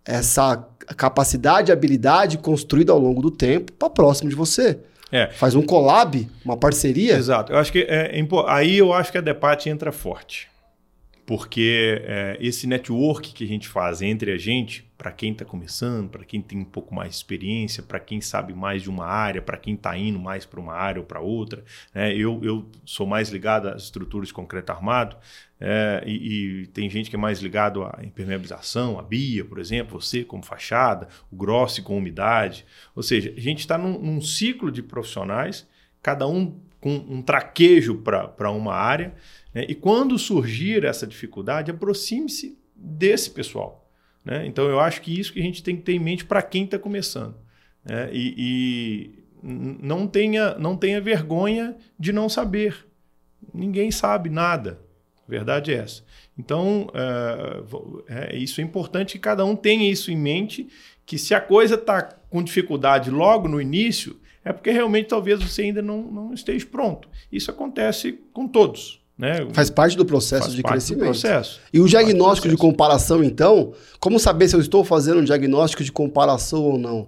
essa 0.05 0.65
capacidade 0.95 1.69
e 1.69 1.73
habilidade 1.73 2.37
construída 2.37 2.91
ao 2.93 2.99
longo 2.99 3.21
do 3.21 3.29
tempo 3.31 3.71
para 3.73 3.89
próximo 3.89 4.29
de 4.29 4.35
você. 4.35 4.79
É. 5.11 5.27
Faz 5.31 5.55
um 5.55 5.61
collab, 5.61 6.29
uma 6.43 6.55
parceria. 6.57 7.15
Exato. 7.15 7.51
Eu 7.51 7.57
acho 7.57 7.71
que 7.71 7.79
é, 7.79 8.17
impo- 8.19 8.45
aí 8.47 8.77
eu 8.77 8.93
acho 8.93 9.11
que 9.11 9.17
a 9.17 9.21
Depate 9.21 9.69
entra 9.69 9.91
forte. 9.91 10.47
Porque 11.27 12.01
é, 12.05 12.37
esse 12.39 12.65
network 12.65 13.33
que 13.33 13.43
a 13.43 13.47
gente 13.47 13.67
faz 13.67 14.01
entre 14.01 14.31
a 14.31 14.37
gente, 14.37 14.89
para 14.97 15.11
quem 15.11 15.33
está 15.33 15.43
começando, 15.43 16.09
para 16.09 16.23
quem 16.23 16.41
tem 16.41 16.57
um 16.59 16.63
pouco 16.63 16.95
mais 16.95 17.09
de 17.09 17.15
experiência, 17.17 17.83
para 17.83 17.99
quem 17.99 18.21
sabe 18.21 18.53
mais 18.53 18.81
de 18.81 18.89
uma 18.89 19.05
área, 19.05 19.41
para 19.41 19.57
quem 19.57 19.73
está 19.73 19.97
indo 19.97 20.17
mais 20.17 20.45
para 20.45 20.57
uma 20.57 20.73
área 20.73 21.01
ou 21.01 21.05
para 21.05 21.19
outra, 21.19 21.65
né? 21.93 22.15
eu, 22.15 22.39
eu 22.41 22.65
sou 22.85 23.05
mais 23.05 23.27
ligado 23.27 23.67
às 23.67 23.83
estruturas 23.83 24.29
de 24.29 24.33
concreto 24.33 24.71
armado, 24.71 25.17
é, 25.59 26.01
e, 26.07 26.61
e 26.61 26.67
tem 26.67 26.89
gente 26.89 27.09
que 27.09 27.17
é 27.17 27.19
mais 27.19 27.41
ligado 27.41 27.83
à 27.83 27.99
impermeabilização, 28.03 28.97
a 28.97 29.01
BIA, 29.01 29.43
por 29.43 29.59
exemplo, 29.59 29.99
você 29.99 30.23
como 30.23 30.45
fachada, 30.45 31.09
o 31.29 31.35
Grossi 31.35 31.81
com 31.81 31.97
umidade. 31.97 32.65
Ou 32.95 33.03
seja, 33.03 33.33
a 33.35 33.39
gente 33.41 33.59
está 33.59 33.77
num, 33.77 33.99
num 33.99 34.21
ciclo 34.21 34.71
de 34.71 34.81
profissionais, 34.81 35.67
cada 36.01 36.25
um 36.25 36.57
com 36.87 37.15
um 37.15 37.21
traquejo 37.21 37.95
para 37.95 38.49
uma 38.51 38.73
área. 38.73 39.13
né? 39.53 39.65
E 39.67 39.75
quando 39.75 40.17
surgir 40.17 40.85
essa 40.85 41.05
dificuldade, 41.05 41.69
aproxime-se 41.69 42.57
desse 42.73 43.29
pessoal. 43.29 43.91
né? 44.23 44.45
Então, 44.47 44.69
eu 44.69 44.79
acho 44.79 45.01
que 45.01 45.19
isso 45.19 45.33
que 45.33 45.39
a 45.39 45.43
gente 45.43 45.61
tem 45.61 45.75
que 45.75 45.81
ter 45.81 45.93
em 45.93 45.99
mente 45.99 46.23
para 46.23 46.41
quem 46.41 46.63
está 46.63 46.79
começando. 46.79 47.35
né? 47.83 48.09
E, 48.13 48.33
e 48.37 49.19
não, 49.43 50.07
tenha, 50.07 50.55
não 50.57 50.77
tenha 50.77 51.01
vergonha 51.01 51.75
de 51.99 52.13
não 52.13 52.29
saber. 52.29 52.87
Ninguém 53.53 53.91
sabe 53.91 54.29
nada. 54.29 54.79
A 55.27 55.29
verdade 55.29 55.73
é 55.73 55.79
essa. 55.79 56.03
Então, 56.39 56.89
é, 58.07 58.31
é, 58.33 58.37
isso 58.37 58.61
é 58.61 58.63
importante 58.63 59.13
que 59.13 59.19
cada 59.19 59.43
um 59.43 59.57
tenha 59.57 59.91
isso 59.91 60.09
em 60.09 60.15
mente, 60.15 60.69
que 61.05 61.17
se 61.17 61.33
a 61.33 61.41
coisa 61.41 61.75
está 61.75 62.01
com 62.01 62.41
dificuldade 62.41 63.09
logo 63.11 63.47
no 63.49 63.59
início, 63.59 64.17
é 64.47 64.53
porque 64.53 64.71
realmente 64.71 65.07
talvez 65.07 65.41
você 65.41 65.63
ainda 65.63 65.81
não, 65.81 66.01
não 66.01 66.33
esteja 66.33 66.65
pronto. 66.65 67.09
Isso 67.31 67.51
acontece 67.51 68.19
com 68.33 68.47
todos. 68.47 69.01
Né? 69.17 69.47
Faz 69.51 69.69
parte 69.69 69.97
do 69.97 70.05
processo 70.05 70.43
Faz 70.43 70.55
de 70.55 70.61
parte 70.61 70.73
do 70.73 70.77
crescimento. 70.77 71.05
processo. 71.05 71.59
E 71.73 71.79
o 71.79 71.87
diagnóstico 71.87 72.47
de 72.47 72.55
comparação, 72.55 73.23
então, 73.23 73.73
como 73.99 74.19
saber 74.19 74.47
se 74.47 74.55
eu 74.55 74.61
estou 74.61 74.85
fazendo 74.85 75.19
um 75.19 75.23
diagnóstico 75.23 75.83
de 75.83 75.91
comparação 75.91 76.63
ou 76.63 76.77
não? 76.77 77.07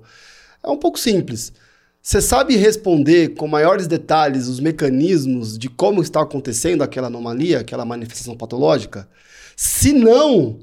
É 0.63 0.69
um 0.69 0.77
pouco 0.77 0.99
simples. 0.99 1.53
Você 2.01 2.21
sabe 2.21 2.55
responder 2.55 3.35
com 3.35 3.47
maiores 3.47 3.87
detalhes 3.87 4.47
os 4.47 4.59
mecanismos 4.59 5.57
de 5.57 5.69
como 5.69 6.01
está 6.01 6.21
acontecendo 6.21 6.81
aquela 6.81 7.07
anomalia, 7.07 7.59
aquela 7.59 7.85
manifestação 7.85 8.35
patológica? 8.35 9.07
Se 9.55 9.93
não, 9.93 10.59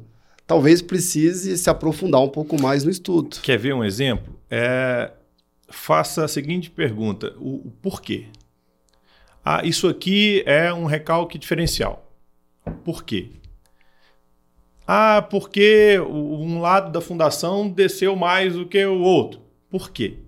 talvez 0.47 0.83
precise 0.83 1.57
se 1.57 1.71
aprofundar 1.71 2.21
um 2.21 2.29
pouco 2.29 2.61
mais 2.61 2.85
no 2.85 2.91
estudo. 2.91 3.37
Quer 3.43 3.59
ver 3.59 3.75
um 3.75 3.85
exemplo? 3.85 4.35
É, 4.51 5.11
faça 5.69 6.25
a 6.25 6.29
seguinte 6.29 6.71
pergunta: 6.71 7.35
o, 7.39 7.67
o 7.69 7.73
porquê? 7.83 8.27
Ah, 9.45 9.63
isso 9.65 9.87
aqui 9.89 10.43
é 10.47 10.73
um 10.73 10.87
recalque 10.87 11.39
diferencial. 11.39 12.11
Por 12.85 13.05
quê? 13.05 13.31
Ah, 14.87 15.21
porque 15.29 15.99
um 16.01 16.61
lado 16.61 16.93
da 16.93 17.01
fundação 17.01 17.69
desceu 17.69 18.15
mais 18.15 18.55
do 18.55 18.67
que 18.67 18.85
o 18.85 19.01
outro. 19.01 19.41
Por 19.71 19.91
quê? 19.91 20.19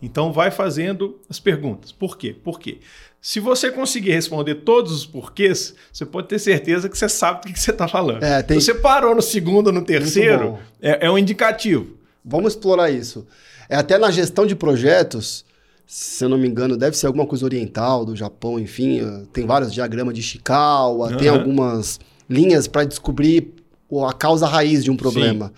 Então 0.00 0.32
vai 0.32 0.50
fazendo 0.50 1.20
as 1.28 1.40
perguntas. 1.40 1.90
Por 1.90 2.16
quê? 2.16 2.32
Por 2.32 2.60
quê? 2.60 2.78
Se 3.20 3.40
você 3.40 3.70
conseguir 3.72 4.12
responder 4.12 4.56
todos 4.56 4.92
os 4.92 5.04
porquês, 5.04 5.74
você 5.92 6.06
pode 6.06 6.28
ter 6.28 6.38
certeza 6.38 6.88
que 6.88 6.96
você 6.96 7.08
sabe 7.08 7.48
do 7.48 7.52
que 7.52 7.58
você 7.58 7.72
está 7.72 7.88
falando. 7.88 8.22
É, 8.22 8.40
tem- 8.44 8.60
Se 8.60 8.66
você 8.66 8.74
parou 8.74 9.12
no 9.12 9.22
segundo 9.22 9.68
ou 9.68 9.72
no 9.72 9.82
terceiro, 9.84 10.56
é, 10.80 11.06
é 11.06 11.10
um 11.10 11.18
indicativo. 11.18 11.96
Vamos 12.24 12.52
explorar 12.54 12.90
isso. 12.90 13.26
É 13.68 13.76
até 13.76 13.98
na 13.98 14.10
gestão 14.10 14.46
de 14.46 14.54
projetos, 14.56 15.44
se 15.86 16.24
eu 16.24 16.28
não 16.28 16.38
me 16.38 16.48
engano, 16.48 16.76
deve 16.76 16.96
ser 16.96 17.06
alguma 17.06 17.26
coisa 17.26 17.44
oriental, 17.44 18.04
do 18.04 18.14
Japão, 18.16 18.58
enfim. 18.58 19.00
eh, 19.00 19.22
Tem 19.32 19.46
vários 19.46 19.72
diagramas 19.72 20.14
de 20.14 20.20
Ishikawa, 20.20 21.16
tem 21.16 21.28
Aham. 21.28 21.38
algumas 21.38 21.98
linhas 22.28 22.66
para 22.66 22.84
descobrir 22.84 23.54
a 24.06 24.12
causa 24.12 24.46
raiz 24.46 24.84
de 24.84 24.90
um 24.90 24.96
problema. 24.96 25.52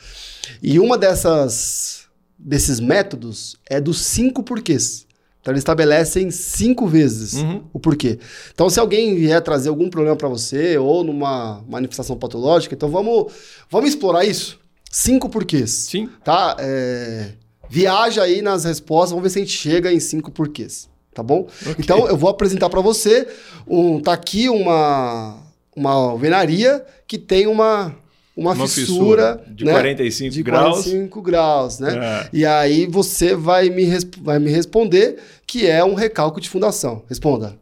E 0.62 0.78
uma 0.78 0.96
dessas 0.96 2.04
desses 2.38 2.80
métodos 2.80 3.56
é 3.68 3.80
dos 3.80 4.00
cinco 4.00 4.42
porquês. 4.42 5.06
Então 5.40 5.52
eles 5.52 5.60
estabelecem 5.60 6.30
cinco 6.30 6.86
vezes 6.86 7.34
Uhum. 7.34 7.62
o 7.72 7.78
porquê. 7.80 8.18
Então 8.54 8.68
se 8.70 8.78
alguém 8.80 9.14
vier 9.16 9.40
trazer 9.42 9.68
algum 9.68 9.88
problema 9.90 10.16
para 10.16 10.28
você 10.28 10.76
ou 10.78 11.02
numa 11.02 11.62
manifestação 11.68 12.16
patológica, 12.16 12.74
então 12.74 12.88
vamos 12.90 13.32
vamos 13.70 13.90
explorar 13.90 14.24
isso. 14.24 14.58
Cinco 14.90 15.28
porquês 15.28 15.70
Sim. 15.70 16.08
tá? 16.24 16.56
É, 16.58 17.32
Viaja 17.70 18.24
aí 18.24 18.42
nas 18.42 18.64
respostas, 18.64 19.10
vamos 19.10 19.22
ver 19.22 19.30
se 19.30 19.38
a 19.38 19.42
gente 19.42 19.56
chega 19.56 19.92
em 19.92 20.00
cinco 20.00 20.30
porquês, 20.32 20.88
tá 21.14 21.22
bom? 21.22 21.46
Então 21.78 22.08
eu 22.08 22.16
vou 22.16 22.28
apresentar 22.28 22.68
para 22.68 22.80
você, 22.80 23.28
um, 23.66 24.00
tá 24.00 24.12
aqui 24.12 24.48
uma, 24.48 25.38
uma 25.76 25.92
alvenaria 25.92 26.84
que 27.06 27.16
tem 27.16 27.46
uma, 27.46 27.94
uma, 28.36 28.52
Uma 28.54 28.66
fissura, 28.66 29.38
fissura 29.38 29.44
de 29.48 29.64
né? 29.64 29.72
45 29.72 30.34
de 30.34 30.42
graus. 30.42 30.82
45 30.82 31.22
graus, 31.22 31.78
né? 31.78 31.96
É. 31.96 32.28
E 32.32 32.44
aí 32.44 32.86
você 32.86 33.34
vai 33.36 33.70
me, 33.70 33.86
vai 34.20 34.38
me 34.38 34.50
responder 34.50 35.18
que 35.46 35.66
é 35.66 35.84
um 35.84 35.94
recalque 35.94 36.40
de 36.40 36.48
fundação. 36.48 37.02
Responda. 37.08 37.56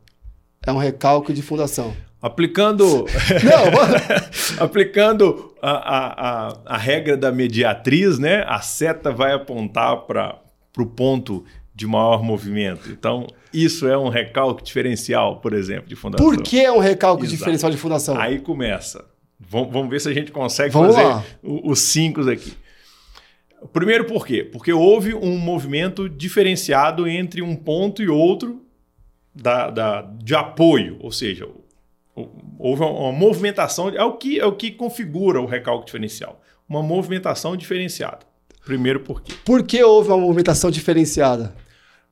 É 0.66 0.72
um 0.72 0.78
recalque 0.78 1.32
de 1.32 1.42
fundação. 1.42 1.94
Aplicando, 2.20 3.04
Não, 3.44 4.64
aplicando 4.64 5.54
a, 5.62 5.70
a, 5.70 6.58
a, 6.66 6.76
regra 6.76 7.16
da 7.16 7.30
mediatriz, 7.30 8.18
né? 8.18 8.44
A 8.48 8.60
seta 8.60 9.12
vai 9.12 9.32
apontar 9.32 9.98
para 10.02 10.36
o 10.76 10.86
ponto 10.86 11.44
de 11.74 11.86
maior 11.86 12.22
movimento. 12.22 12.90
Então, 12.90 13.26
isso 13.54 13.86
é 13.86 13.96
um 13.96 14.08
recalque 14.08 14.64
diferencial, 14.64 15.36
por 15.40 15.52
exemplo, 15.52 15.88
de 15.88 15.94
fundação. 15.94 16.26
por 16.26 16.42
que 16.42 16.60
é 16.60 16.72
um 16.72 16.80
recalque 16.80 17.22
Exato. 17.22 17.36
diferencial 17.38 17.70
de 17.70 17.78
fundação? 17.78 18.18
Aí 18.20 18.40
começa. 18.40 19.04
Vamos, 19.38 19.72
vamos 19.72 19.88
ver 19.88 20.00
se 20.00 20.08
a 20.08 20.12
gente 20.12 20.32
consegue 20.32 20.72
Vamos 20.72 20.96
fazer 20.96 21.06
lá. 21.06 21.24
os 21.42 21.78
cinco 21.78 22.28
aqui. 22.28 22.52
Primeiro, 23.72 24.04
por 24.04 24.26
quê? 24.26 24.42
Porque 24.42 24.72
houve 24.72 25.14
um 25.14 25.38
movimento 25.38 26.08
diferenciado 26.08 27.06
entre 27.06 27.42
um 27.42 27.54
ponto 27.54 28.02
e 28.02 28.08
outro 28.08 28.62
da, 29.32 29.70
da- 29.70 30.02
de 30.02 30.34
apoio, 30.34 30.96
ou 31.00 31.12
seja, 31.12 31.46
houve 32.58 32.82
uma 32.82 33.12
movimentação, 33.12 33.88
é 33.90 34.02
o 34.04 34.16
que, 34.16 34.40
é 34.40 34.46
o 34.46 34.52
que 34.52 34.70
configura 34.70 35.40
o 35.40 35.46
recalque 35.46 35.86
diferencial. 35.86 36.40
Uma 36.68 36.82
movimentação 36.82 37.56
diferenciada. 37.56 38.20
Primeiro 38.64 39.00
por 39.00 39.22
quê? 39.22 39.32
Por 39.44 39.62
que 39.62 39.82
houve 39.82 40.08
uma 40.08 40.18
movimentação 40.18 40.70
diferenciada? 40.70 41.54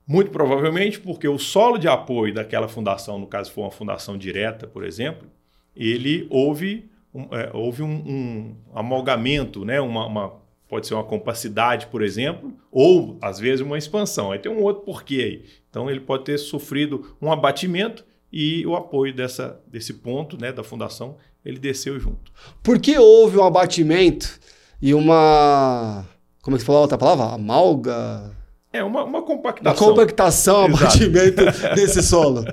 Muito 0.07 0.31
provavelmente 0.31 1.01
porque 1.01 1.29
o 1.29 1.39
solo 1.39 1.79
de 1.79 1.89
apoio 1.89 2.33
daquela 2.33 2.69
fundação, 2.69 3.19
no 3.19 3.27
caso 3.27 3.53
for 3.53 3.63
uma 3.63 3.71
fundação 3.71 4.17
direta, 4.17 4.67
por 4.67 4.85
exemplo, 4.85 5.29
ele 5.75 6.27
houve 6.31 6.89
um, 7.13 7.35
é, 7.35 7.51
houve 7.53 7.83
um, 7.83 7.89
um, 7.89 8.57
amalgamento, 8.75 9.65
né? 9.65 9.81
uma, 9.81 10.07
uma, 10.07 10.33
pode 10.69 10.87
ser 10.87 10.95
uma 10.95 11.05
compacidade, 11.05 11.87
por 11.87 12.03
exemplo, 12.03 12.53
ou 12.71 13.19
às 13.23 13.39
vezes 13.39 13.61
uma 13.61 13.79
expansão. 13.79 14.33
Aí 14.33 14.39
tem 14.39 14.53
um 14.53 14.63
outro 14.63 14.85
porquê 14.85 15.23
aí. 15.23 15.45
Então 15.71 15.91
ele 15.91 16.01
pode 16.01 16.25
ter 16.25 16.39
sofrido 16.39 17.17
um 17.21 17.33
abatimento 17.33 18.05
e 18.39 18.67
o 18.67 18.77
apoio 18.77 19.15
dessa, 19.15 19.59
desse 19.67 19.95
ponto 19.95 20.39
né, 20.39 20.53
da 20.53 20.63
fundação 20.63 21.17
ele 21.43 21.59
desceu 21.59 21.99
junto. 21.99 22.31
Por 22.63 22.79
que 22.79 22.99
houve 22.99 23.39
um 23.39 23.45
abatimento 23.45 24.39
e 24.83 24.93
uma. 24.93 26.05
Como 26.43 26.55
é 26.55 26.59
que 26.59 26.61
você 26.61 26.67
falou 26.67 26.81
a 26.81 26.83
outra 26.83 26.99
palavra? 26.99 27.35
Amalga? 27.35 28.31
É, 28.71 28.85
uma, 28.85 29.05
uma 29.05 29.23
compactação. 29.23 29.87
Uma 29.87 29.95
compactação, 29.95 30.65
abatimento 30.67 31.43
desse 31.75 32.03
solo. 32.03 32.45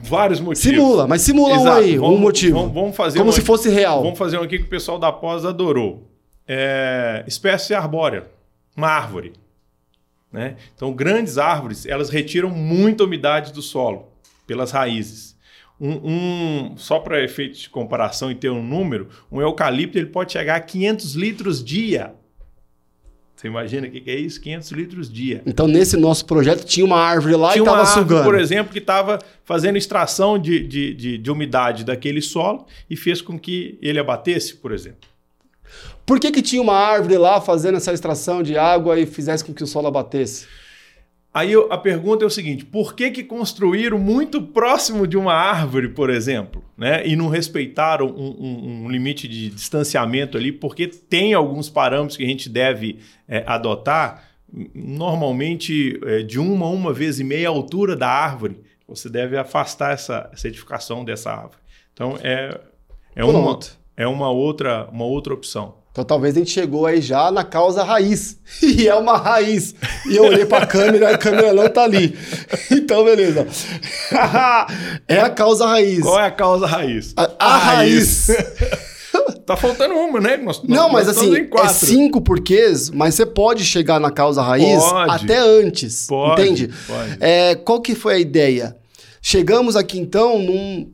Vários 0.00 0.40
motivos. 0.40 0.62
Simula, 0.62 1.06
mas 1.06 1.20
simula 1.20 1.56
Exato. 1.56 1.68
um 1.68 1.72
aí, 1.72 1.98
vamos, 1.98 2.16
um 2.16 2.18
motivo. 2.18 2.58
Vamos, 2.58 2.74
vamos 2.74 2.96
fazer 2.96 3.18
Como 3.18 3.28
um 3.28 3.32
se 3.32 3.40
aqui, 3.40 3.46
fosse 3.46 3.68
real. 3.68 4.02
Vamos 4.02 4.18
fazer 4.18 4.38
um 4.38 4.42
aqui 4.42 4.58
que 4.58 4.64
o 4.64 4.70
pessoal 4.70 4.98
da 4.98 5.12
pós 5.12 5.44
adorou. 5.44 6.08
É, 6.48 7.22
espécie 7.26 7.74
arbórea, 7.74 8.30
uma 8.74 8.88
árvore. 8.88 9.34
Né? 10.32 10.56
Então, 10.74 10.90
grandes 10.94 11.36
árvores, 11.36 11.84
elas 11.84 12.08
retiram 12.08 12.48
muita 12.48 13.04
umidade 13.04 13.52
do 13.52 13.60
solo 13.60 14.13
pelas 14.46 14.70
raízes. 14.70 15.34
Um, 15.80 16.70
um 16.70 16.76
só 16.76 17.00
para 17.00 17.22
efeito 17.22 17.58
de 17.58 17.68
comparação 17.68 18.30
e 18.30 18.34
ter 18.34 18.50
um 18.50 18.62
número, 18.62 19.08
um 19.30 19.40
eucalipto 19.40 19.98
ele 19.98 20.06
pode 20.06 20.32
chegar 20.32 20.56
a 20.56 20.60
500 20.60 21.14
litros 21.14 21.64
dia 21.64 22.14
você 23.44 23.48
imagina 23.48 23.86
o 23.86 23.90
que, 23.90 24.00
que, 24.00 24.10
é 24.10 24.18
isso? 24.18 24.40
500 24.40 24.70
litros 24.72 25.12
dia. 25.12 25.42
Então, 25.44 25.68
nesse 25.68 25.98
nosso 25.98 26.24
projeto, 26.24 26.64
tinha 26.64 26.86
uma 26.86 26.98
árvore 26.98 27.34
lá 27.34 27.52
tinha 27.52 27.62
e 27.62 27.66
estava 27.66 27.84
sugando. 27.84 28.24
por 28.24 28.38
exemplo, 28.38 28.72
que 28.72 28.78
estava 28.78 29.18
fazendo 29.44 29.76
extração 29.76 30.38
de, 30.38 30.60
de, 30.60 30.94
de, 30.94 31.18
de, 31.18 31.30
umidade 31.30 31.84
daquele 31.84 32.22
solo 32.22 32.64
e 32.88 32.96
fez 32.96 33.20
com 33.20 33.38
que 33.38 33.78
ele 33.82 33.98
abatesse, 33.98 34.54
por 34.54 34.72
exemplo. 34.72 35.06
Por 36.06 36.18
que, 36.18 36.30
que 36.30 36.40
tinha 36.40 36.62
uma 36.62 36.74
árvore 36.74 37.18
lá 37.18 37.38
fazendo 37.38 37.76
essa 37.76 37.92
extração 37.92 38.42
de 38.42 38.56
água 38.56 38.98
e 38.98 39.04
fizesse 39.04 39.44
com 39.44 39.52
que 39.52 39.62
o 39.62 39.66
solo 39.66 39.88
abatesse? 39.88 40.46
Aí 41.34 41.52
a 41.68 41.76
pergunta 41.76 42.24
é 42.24 42.26
o 42.28 42.30
seguinte: 42.30 42.64
por 42.64 42.94
que, 42.94 43.10
que 43.10 43.24
construíram 43.24 43.98
muito 43.98 44.40
próximo 44.40 45.04
de 45.04 45.16
uma 45.16 45.34
árvore, 45.34 45.88
por 45.88 46.08
exemplo, 46.08 46.64
né? 46.78 47.04
e 47.04 47.16
não 47.16 47.28
respeitaram 47.28 48.06
um, 48.06 48.36
um, 48.38 48.84
um 48.84 48.88
limite 48.88 49.26
de 49.26 49.50
distanciamento 49.50 50.38
ali? 50.38 50.52
Porque 50.52 50.86
tem 50.86 51.34
alguns 51.34 51.68
parâmetros 51.68 52.16
que 52.16 52.22
a 52.22 52.28
gente 52.28 52.48
deve 52.48 53.00
é, 53.26 53.42
adotar, 53.48 54.28
normalmente 54.72 55.98
é, 56.04 56.22
de 56.22 56.38
uma 56.38 56.66
a 56.66 56.70
uma 56.70 56.92
vez 56.92 57.18
e 57.18 57.24
meia 57.24 57.48
a 57.48 57.50
altura 57.50 57.96
da 57.96 58.08
árvore. 58.08 58.60
Você 58.86 59.08
deve 59.08 59.36
afastar 59.36 59.92
essa, 59.92 60.30
edificação 60.44 61.04
dessa 61.04 61.32
árvore. 61.32 61.58
Então 61.92 62.16
é, 62.22 62.60
é, 63.16 63.24
uma, 63.24 63.58
é 63.96 64.06
uma, 64.06 64.30
outra, 64.30 64.88
uma 64.92 65.04
outra 65.04 65.34
opção. 65.34 65.82
Então 65.94 66.04
talvez 66.04 66.34
a 66.34 66.40
gente 66.40 66.50
chegou 66.50 66.86
aí 66.86 67.00
já 67.00 67.30
na 67.30 67.44
causa 67.44 67.84
raiz. 67.84 68.36
E 68.60 68.88
é 68.88 68.94
uma 68.96 69.16
raiz. 69.16 69.76
E 70.10 70.16
eu 70.16 70.24
olhei 70.24 70.44
para 70.44 70.64
a 70.64 70.66
câmera 70.66 71.12
e 71.12 71.14
a 71.14 71.18
câmera 71.18 71.52
não 71.52 71.68
tá 71.68 71.84
ali. 71.84 72.18
Então, 72.68 73.04
beleza. 73.04 73.46
é 75.06 75.20
a 75.20 75.30
causa 75.30 75.66
raiz. 75.66 76.00
Qual 76.00 76.18
é 76.18 76.26
a 76.26 76.30
causa 76.32 76.66
raiz? 76.66 77.14
A, 77.16 77.30
a, 77.38 77.54
a 77.54 77.58
raiz. 77.58 78.26
raiz. 78.26 79.40
tá 79.46 79.56
faltando 79.56 79.94
uma, 79.94 80.20
né? 80.20 80.36
Nós, 80.36 80.62
não, 80.64 80.90
nós, 80.90 80.92
mas 80.92 81.08
assim, 81.08 81.32
é 81.36 81.68
cinco 81.68 82.20
porquês, 82.20 82.90
mas 82.90 83.14
você 83.14 83.24
pode 83.24 83.64
chegar 83.64 84.00
na 84.00 84.10
causa 84.10 84.42
raiz 84.42 84.82
pode. 84.82 85.24
até 85.24 85.38
antes. 85.38 86.06
Pode, 86.08 86.42
entende? 86.42 86.70
Pode. 86.88 87.18
É, 87.20 87.54
qual 87.54 87.80
que 87.80 87.94
foi 87.94 88.14
a 88.14 88.18
ideia? 88.18 88.76
Chegamos 89.22 89.76
aqui 89.76 89.98
então 89.98 90.40
num, 90.40 90.90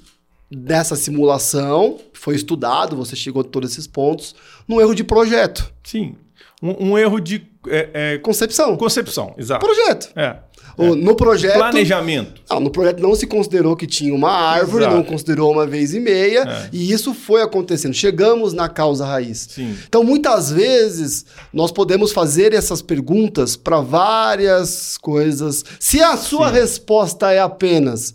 nessa 0.51 0.97
simulação, 0.97 1.99
foi 2.13 2.35
estudado, 2.35 2.97
você 2.97 3.15
chegou 3.15 3.41
a 3.41 3.45
todos 3.45 3.71
esses 3.71 3.87
pontos, 3.87 4.35
num 4.71 4.81
erro 4.81 4.95
de 4.95 5.03
projeto. 5.03 5.73
Sim. 5.83 6.15
Um, 6.63 6.91
um 6.91 6.99
erro 6.99 7.21
de. 7.21 7.49
É, 7.67 7.91
é, 7.93 8.19
concepção. 8.19 8.77
Concepção, 8.77 9.35
exato. 9.37 9.65
Projeto. 9.65 10.11
É. 10.17 10.37
O, 10.79 10.95
no 10.95 11.15
projeto. 11.15 11.59
Planejamento. 11.59 12.41
Não, 12.49 12.61
no 12.61 12.71
projeto 12.71 13.01
não 13.03 13.15
se 13.15 13.27
considerou 13.27 13.77
que 13.77 13.87
tinha 13.87 14.15
uma 14.15 14.31
árvore, 14.31 14.85
Exato. 14.85 14.97
não 14.97 15.03
considerou 15.03 15.53
uma 15.53 15.67
vez 15.67 15.93
e 15.93 16.01
meia, 16.01 16.43
é. 16.43 16.69
e 16.73 16.91
isso 16.91 17.13
foi 17.13 17.43
acontecendo. 17.43 17.93
Chegamos 17.93 18.53
na 18.55 18.69
causa 18.69 19.05
raiz. 19.05 19.49
Sim. 19.51 19.77
Então, 19.87 20.05
muitas 20.05 20.51
vezes, 20.51 21.27
nós 21.53 21.71
podemos 21.73 22.13
fazer 22.13 22.55
essas 22.55 22.81
perguntas 22.81 23.57
para 23.57 23.81
várias 23.81 24.97
coisas. 24.97 25.65
Se 25.79 26.01
a 26.01 26.17
sua 26.17 26.49
Sim. 26.49 26.55
resposta 26.55 27.33
é 27.33 27.41
apenas 27.41 28.15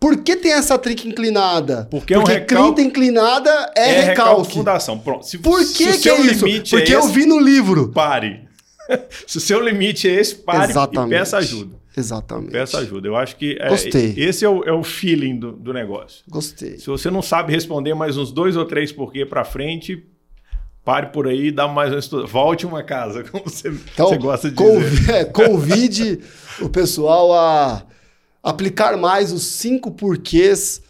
por 0.00 0.16
que 0.16 0.34
tem 0.34 0.52
essa 0.52 0.78
trinca 0.78 1.06
inclinada? 1.06 1.86
Porque, 1.90 2.14
Porque 2.14 2.14
é 2.14 2.18
um 2.18 2.24
recalque... 2.24 2.74
trinca 2.74 2.82
inclinada 2.82 3.72
é, 3.76 3.90
é 3.90 4.00
recalque. 4.00 4.54
fundação. 4.54 4.98
Pronto. 4.98 5.26
Se, 5.26 5.36
Por 5.36 5.60
que, 5.60 5.98
que 5.98 6.08
é 6.08 6.20
isso? 6.22 6.46
É 6.46 6.60
Porque 6.60 6.92
é 6.92 6.96
eu 6.96 7.06
vi 7.08 7.26
no 7.26 7.38
livro. 7.38 7.90
Pare. 7.90 8.48
se 9.26 9.36
o 9.36 9.40
seu 9.40 9.60
limite 9.60 10.08
é 10.08 10.14
esse, 10.14 10.36
pare 10.36 10.70
Exatamente. 10.70 11.14
e 11.14 11.18
peça 11.18 11.36
ajuda. 11.36 11.76
Exatamente. 11.94 12.50
Peça 12.50 12.78
ajuda. 12.78 13.08
Eu 13.08 13.16
acho 13.16 13.36
que 13.36 13.58
é, 13.60 13.68
Gostei. 13.68 14.14
esse 14.16 14.42
é 14.42 14.48
o, 14.48 14.64
é 14.64 14.72
o 14.72 14.82
feeling 14.82 15.38
do, 15.38 15.52
do 15.52 15.72
negócio. 15.72 16.24
Gostei. 16.28 16.78
Se 16.78 16.86
você 16.86 17.10
não 17.10 17.20
sabe 17.20 17.52
responder 17.52 17.94
mais 17.94 18.16
uns 18.16 18.32
dois 18.32 18.56
ou 18.56 18.64
três 18.64 18.90
porquê 18.90 19.26
para 19.26 19.44
frente, 19.44 20.02
pare 20.82 21.08
por 21.08 21.28
aí, 21.28 21.50
dá 21.50 21.68
mais 21.68 21.92
um 21.92 21.98
estudo. 21.98 22.26
Volte 22.26 22.64
uma 22.64 22.82
casa, 22.82 23.22
como 23.30 23.44
você, 23.44 23.68
então, 23.68 24.08
você 24.08 24.16
gosta 24.16 24.50
de 24.50 24.56
dizer. 24.56 25.10
É, 25.14 25.24
convide 25.24 26.20
o 26.60 26.70
pessoal 26.70 27.34
a 27.34 27.84
aplicar 28.42 28.96
mais 28.96 29.32
os 29.32 29.42
cinco 29.42 29.90
porquês 29.90 30.82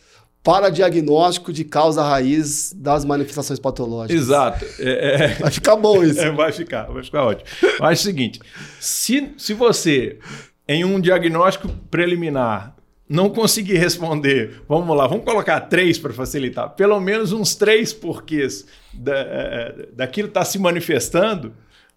para 0.42 0.70
diagnóstico 0.70 1.52
de 1.52 1.64
causa 1.64 2.02
raiz 2.02 2.72
das 2.74 3.04
manifestações 3.04 3.58
patológicas. 3.58 4.22
Exato. 4.22 4.64
É, 4.78 5.24
é... 5.24 5.28
Vai 5.34 5.50
ficar 5.50 5.76
bom 5.76 6.02
isso. 6.04 6.20
É, 6.20 6.30
vai 6.30 6.52
ficar, 6.52 6.84
vai 6.84 7.02
ficar 7.02 7.24
ótimo. 7.24 7.48
Mas 7.78 7.98
é 7.98 8.02
o 8.02 8.04
seguinte: 8.04 8.40
se, 8.78 9.32
se 9.36 9.52
você, 9.52 10.18
em 10.66 10.84
um 10.84 11.00
diagnóstico 11.00 11.68
preliminar, 11.90 12.74
não 13.08 13.28
conseguir 13.28 13.76
responder, 13.76 14.62
vamos 14.68 14.96
lá, 14.96 15.06
vamos 15.06 15.24
colocar 15.24 15.60
três 15.62 15.98
para 15.98 16.12
facilitar, 16.12 16.70
pelo 16.70 16.98
menos 17.00 17.32
uns 17.32 17.56
três 17.56 17.92
porquês 17.92 18.64
da, 18.94 19.16
é, 19.16 19.24
é, 19.24 19.88
daquilo 19.92 20.28
está 20.28 20.44
se 20.44 20.58
manifestando 20.60 21.52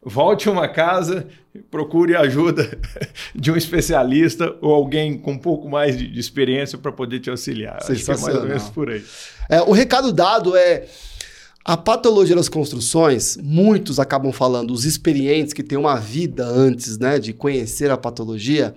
volte 0.06 0.50
a 0.50 0.52
uma 0.52 0.68
casa, 0.68 1.28
procure 1.70 2.16
ajuda 2.16 2.78
de 3.34 3.52
um 3.52 3.56
especialista 3.56 4.56
ou 4.62 4.74
alguém 4.74 5.18
com 5.18 5.34
um 5.34 5.38
pouco 5.38 5.70
mais 5.70 5.98
de, 5.98 6.08
de 6.08 6.20
experiência 6.20 6.78
para 6.78 6.92
poder 6.92 7.20
te 7.20 7.30
auxiliar. 7.30 7.78
Acho 7.78 8.04
que 8.04 8.12
é 8.12 8.18
mais 8.18 8.36
ou 8.36 8.44
menos 8.46 8.70
por 8.70 8.90
aí. 8.90 9.04
É, 9.50 9.62
o 9.62 9.72
recado 9.72 10.12
dado 10.12 10.56
é 10.56 10.86
a 11.66 11.78
patologia 11.78 12.36
das 12.36 12.50
construções, 12.50 13.38
muitos 13.38 14.00
acabam 14.00 14.34
falando, 14.34 14.72
os 14.72 14.84
experientes 14.84 15.54
que 15.54 15.64
têm 15.64 15.78
uma 15.78 15.96
vida 15.96 16.46
antes 16.46 16.98
né, 16.98 17.20
de 17.20 17.32
conhecer 17.32 17.90
a 17.90 17.98
patologia, 17.98 18.76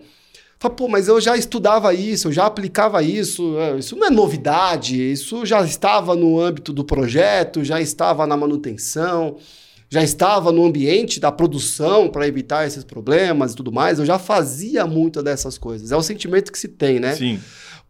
falam, 0.59 0.77
pô, 0.77 0.89
mas 0.89 1.09
eu 1.09 1.21
já 1.21 1.37
estudava 1.37 1.93
isso, 1.93 2.29
eu 2.29 2.33
já 2.33 2.47
aplicava 2.47 3.03
isso, 3.03 3.59
é, 3.59 3.79
isso 3.79 3.97
não 3.97 4.07
é 4.07 4.11
novidade, 4.11 5.13
isso 5.13 5.45
já 5.45 5.63
estava 5.65 6.15
no 6.15 6.41
âmbito 6.41 6.73
do 6.73 6.85
projeto, 6.85 7.65
já 7.65 7.81
estava 7.81 8.25
na 8.25 8.37
manutenção 8.37 9.37
já 9.89 10.03
estava 10.03 10.51
no 10.51 10.65
ambiente 10.65 11.21
da 11.21 11.31
produção 11.31 12.09
para 12.09 12.27
evitar 12.27 12.67
esses 12.67 12.85
problemas 12.85 13.53
e 13.53 13.57
tudo 13.57 13.71
mais, 13.71 13.99
eu 13.99 14.07
já 14.07 14.19
fazia 14.19 14.87
muito 14.87 15.23
dessas 15.23 15.57
coisas. 15.57 15.93
É 15.93 15.97
o 15.97 16.03
sentimento 16.03 16.51
que 16.51 16.59
se 16.59 16.69
tem, 16.69 16.99
né? 16.99 17.15
Sim. 17.15 17.41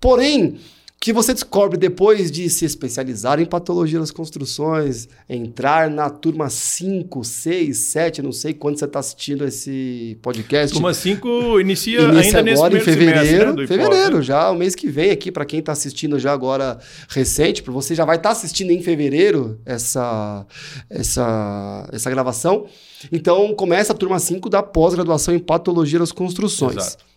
Porém, 0.00 0.58
que 1.06 1.12
você 1.12 1.32
descobre 1.32 1.78
depois 1.78 2.32
de 2.32 2.50
se 2.50 2.64
especializar 2.64 3.38
em 3.38 3.44
patologia 3.44 4.00
das 4.00 4.10
construções, 4.10 5.08
entrar 5.28 5.88
na 5.88 6.10
turma 6.10 6.50
5, 6.50 7.22
6, 7.22 7.78
7, 7.78 8.22
não 8.22 8.32
sei 8.32 8.52
quando 8.52 8.76
você 8.76 8.86
está 8.86 8.98
assistindo 8.98 9.44
esse 9.44 10.18
podcast. 10.20 10.72
Turma 10.72 10.92
5 10.92 11.60
inicia, 11.60 12.00
inicia 12.00 12.38
ainda 12.40 12.50
agora 12.50 12.76
em 12.76 12.80
fevereiro. 12.80 13.54
Né, 13.54 13.66
fevereiro, 13.68 14.20
já, 14.20 14.50
o 14.50 14.56
mês 14.56 14.74
que 14.74 14.88
vem 14.88 15.12
aqui, 15.12 15.30
para 15.30 15.44
quem 15.44 15.60
está 15.60 15.70
assistindo 15.70 16.18
já 16.18 16.32
agora 16.32 16.76
recente, 17.08 17.62
para 17.62 17.72
você 17.72 17.94
já 17.94 18.04
vai 18.04 18.16
estar 18.16 18.30
tá 18.30 18.32
assistindo 18.32 18.72
em 18.72 18.82
fevereiro 18.82 19.60
essa, 19.64 20.44
essa, 20.90 21.88
essa 21.92 22.10
gravação. 22.10 22.66
Então, 23.12 23.54
começa 23.54 23.92
a 23.92 23.96
turma 23.96 24.18
5 24.18 24.50
da 24.50 24.60
pós-graduação 24.60 25.32
em 25.32 25.38
patologia 25.38 26.00
das 26.00 26.10
construções. 26.10 26.78
Exato. 26.78 27.15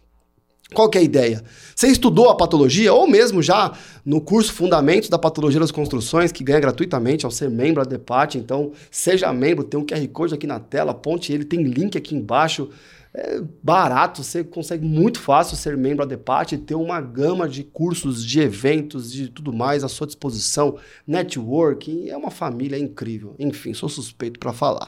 Qual 0.74 0.88
que 0.88 1.00
é 1.00 1.02
a 1.02 1.04
ideia? 1.04 1.44
Você 1.76 1.88
estudou 1.88 2.30
a 2.30 2.36
patologia, 2.36 2.94
ou 2.94 3.08
mesmo 3.08 3.42
já 3.42 3.74
no 4.06 4.22
curso 4.22 4.54
Fundamentos 4.54 5.10
da 5.10 5.18
Patologia 5.18 5.60
das 5.60 5.72
Construções, 5.72 6.32
que 6.32 6.44
ganha 6.44 6.60
gratuitamente 6.60 7.26
ao 7.26 7.32
ser 7.32 7.50
membro 7.50 7.84
da 7.84 7.90
DEPAT, 7.90 8.38
então 8.38 8.72
seja 8.92 9.34
membro, 9.34 9.64
tem 9.64 9.80
um 9.80 9.86
QR 9.86 10.08
Code 10.10 10.36
aqui 10.36 10.46
na 10.46 10.60
tela, 10.60 10.94
ponte 10.94 11.34
ele, 11.34 11.44
tem 11.44 11.64
link 11.64 11.98
aqui 11.98 12.16
embaixo. 12.16 12.70
é 13.16 13.42
barato, 13.64 14.24
você 14.24 14.44
consegue 14.44 14.86
muito 14.86 15.20
fácil 15.20 15.58
ser 15.58 15.76
membro 15.76 16.06
da 16.06 16.16
Depart 16.16 16.52
e 16.52 16.58
ter 16.60 16.76
uma 16.76 17.02
gama 17.02 17.50
de 17.50 17.64
cursos, 17.64 18.24
de 18.24 18.40
eventos, 18.40 19.12
de 19.12 19.28
tudo 19.28 19.52
mais 19.52 19.84
à 19.84 19.88
sua 19.88 20.06
disposição, 20.06 20.78
networking, 21.08 22.10
é 22.10 22.16
uma 22.16 22.30
família 22.30 22.78
incrível. 22.78 23.36
Enfim, 23.40 23.74
sou 23.74 23.90
suspeito 23.90 24.40
para 24.40 24.54
falar. 24.54 24.88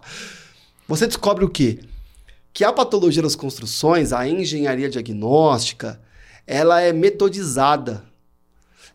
Você 0.88 1.08
descobre 1.08 1.44
o 1.44 1.50
quê? 1.50 1.80
Que 2.54 2.64
a 2.64 2.74
patologia 2.74 3.22
das 3.22 3.36
construções, 3.36 4.12
a 4.12 4.28
engenharia 4.28 4.90
diagnóstica, 4.90 6.02
ela 6.46 6.82
é 6.82 6.92
metodizada. 6.92 8.04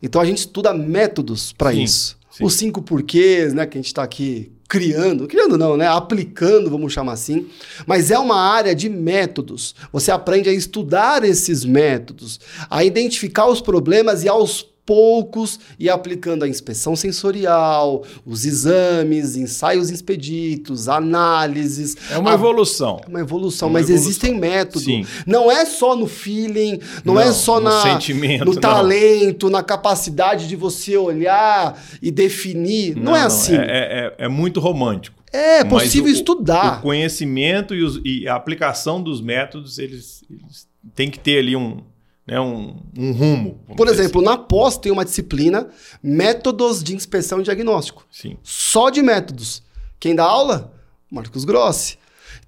Então 0.01 0.21
a 0.21 0.25
gente 0.25 0.39
estuda 0.39 0.73
métodos 0.73 1.53
para 1.53 1.73
isso. 1.73 2.17
Sim. 2.29 2.45
Os 2.45 2.53
cinco 2.53 2.81
porquês, 2.81 3.53
né, 3.53 3.65
que 3.65 3.77
a 3.77 3.81
gente 3.81 3.87
está 3.87 4.03
aqui 4.03 4.51
criando, 4.67 5.27
criando 5.27 5.57
não, 5.57 5.77
né? 5.77 5.87
Aplicando, 5.87 6.69
vamos 6.69 6.93
chamar 6.93 7.13
assim. 7.13 7.47
Mas 7.85 8.11
é 8.11 8.19
uma 8.19 8.39
área 8.39 8.75
de 8.75 8.89
métodos. 8.89 9.73
Você 9.91 10.11
aprende 10.11 10.49
a 10.49 10.53
estudar 10.53 11.23
esses 11.23 11.63
métodos, 11.63 12.39
a 12.69 12.83
identificar 12.83 13.47
os 13.47 13.61
problemas 13.61 14.23
e 14.23 14.29
aos 14.29 14.67
poucos 14.87 15.59
e 15.77 15.89
aplicando 15.89 16.43
a 16.43 16.47
inspeção 16.47 16.95
sensorial, 16.95 18.05
os 18.25 18.45
exames, 18.45 19.35
ensaios 19.35 19.89
expeditos, 19.89 20.87
análises. 20.87 21.97
É 22.09 22.17
uma 22.17 22.31
a... 22.31 22.33
evolução. 22.33 23.01
É 23.05 23.09
uma 23.09 23.19
evolução, 23.19 23.67
é 23.67 23.69
uma 23.69 23.79
mas 23.79 23.89
evolução. 23.89 24.09
existem 24.09 24.33
métodos. 24.33 24.85
Sim. 24.85 25.05
Não 25.25 25.51
é 25.51 25.65
só 25.65 25.93
no 25.93 26.07
feeling, 26.07 26.79
não, 27.03 27.15
não 27.15 27.21
é 27.21 27.33
só 27.33 27.59
no, 27.59 27.65
na, 27.65 27.81
sentimento, 27.81 28.45
no 28.45 28.55
talento, 28.55 29.49
na 29.49 29.61
capacidade 29.61 30.47
de 30.47 30.55
você 30.55 30.95
olhar 30.95 31.77
e 32.01 32.09
definir. 32.09 32.95
Não, 32.95 33.03
não 33.03 33.15
é 33.15 33.23
assim. 33.23 33.55
É, 33.57 34.13
é, 34.17 34.25
é 34.25 34.27
muito 34.29 34.61
romântico. 34.61 35.17
É 35.33 35.65
possível 35.65 36.09
o, 36.09 36.13
estudar. 36.13 36.79
O 36.79 36.81
conhecimento 36.83 37.75
e, 37.75 37.83
os, 37.83 37.99
e, 38.05 38.25
a 38.25 38.35
aplicação 38.35 39.03
dos 39.03 39.19
métodos, 39.19 39.77
eles, 39.77 40.23
eles 40.29 40.65
têm 40.95 41.11
que 41.11 41.19
ter 41.19 41.39
ali 41.39 41.57
um, 41.57 41.83
né, 42.27 42.39
um, 42.39 42.75
um 42.95 43.11
rumo. 43.13 43.59
Por 43.77 43.87
exemplo, 43.87 44.19
assim. 44.19 44.29
na 44.29 44.37
pós 44.37 44.77
tem 44.77 44.91
uma 44.91 45.05
disciplina 45.05 45.69
Métodos 46.03 46.83
de 46.83 46.93
Inspeção 46.93 47.39
e 47.39 47.43
Diagnóstico. 47.43 48.05
Sim. 48.11 48.37
Só 48.43 48.89
de 48.89 49.01
métodos. 49.01 49.63
Quem 49.99 50.13
dá 50.13 50.25
aula? 50.25 50.73
Marcos 51.09 51.45
Grossi. 51.45 51.97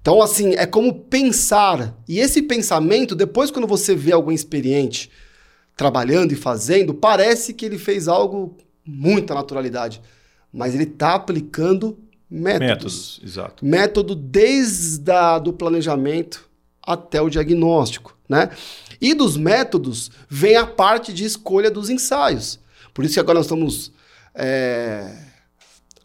Então, 0.00 0.22
assim, 0.22 0.54
é 0.54 0.66
como 0.66 0.94
pensar. 0.94 1.94
E 2.06 2.18
esse 2.18 2.42
pensamento, 2.42 3.14
depois, 3.14 3.50
quando 3.50 3.66
você 3.66 3.94
vê 3.94 4.12
algum 4.12 4.30
experiente 4.30 5.10
trabalhando 5.76 6.32
e 6.32 6.36
fazendo, 6.36 6.92
parece 6.92 7.54
que 7.54 7.64
ele 7.64 7.78
fez 7.78 8.06
algo 8.06 8.56
muita 8.84 9.34
naturalidade. 9.34 10.00
Mas 10.52 10.74
ele 10.74 10.84
está 10.84 11.14
aplicando 11.14 11.98
métodos. 12.30 12.68
Métodos, 12.68 13.20
exato. 13.24 13.64
Método 13.64 14.14
desde 14.14 15.10
a, 15.10 15.38
do 15.38 15.52
planejamento 15.52 16.48
até 16.82 17.20
o 17.20 17.30
diagnóstico, 17.30 18.16
né? 18.28 18.50
E 19.00 19.14
dos 19.14 19.36
métodos 19.36 20.10
vem 20.28 20.56
a 20.56 20.66
parte 20.66 21.12
de 21.12 21.24
escolha 21.24 21.70
dos 21.70 21.88
ensaios. 21.88 22.58
Por 22.92 23.04
isso 23.04 23.14
que 23.14 23.20
agora 23.20 23.38
nós 23.38 23.46
estamos 23.46 23.92
é, 24.34 25.12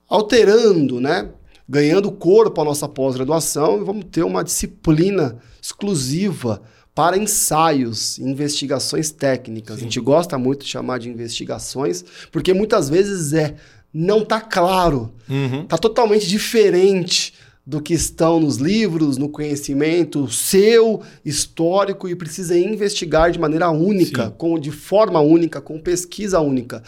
alterando, 0.08 1.02
né? 1.02 1.30
ganhando 1.68 2.12
corpo 2.12 2.62
à 2.62 2.64
nossa 2.64 2.88
pós-graduação 2.88 3.82
e 3.82 3.84
vamos 3.84 4.06
ter 4.12 4.24
uma 4.24 4.44
disciplina 4.44 5.40
exclusiva 5.62 6.62
para 6.94 7.18
ensaios, 7.18 8.18
investigações 8.20 9.12
técnicas. 9.12 9.76
Sim. 9.76 9.82
A 9.82 9.84
gente 9.84 10.00
gosta 10.00 10.38
muito 10.38 10.64
de 10.64 10.72
chamar 10.72 11.00
de 11.00 11.10
investigações, 11.10 12.06
porque 12.32 12.54
muitas 12.54 12.88
vezes 12.88 13.34
é 13.34 13.56
não 13.94 14.20
está 14.20 14.42
claro, 14.42 15.14
está 15.22 15.34
uhum. 15.34 15.66
Tá 15.66 15.78
totalmente 15.78 16.28
diferente 16.28 17.34
do 17.66 17.82
que 17.82 17.96
estão 17.96 18.40
nos 18.40 18.58
livros, 18.58 19.18
no 19.18 19.28
conhecimento 19.28 20.30
seu, 20.30 21.02
histórico, 21.24 22.08
e 22.08 22.16
precisa 22.16 22.58
investigar 22.58 23.32
de 23.32 23.40
maneira 23.40 23.70
única, 23.72 24.30
com, 24.30 24.60
de 24.60 24.72
forma 24.72 25.20
única, 25.20 25.60
com 25.60 25.80
pesquisa 25.80 26.40
única. 26.40 26.84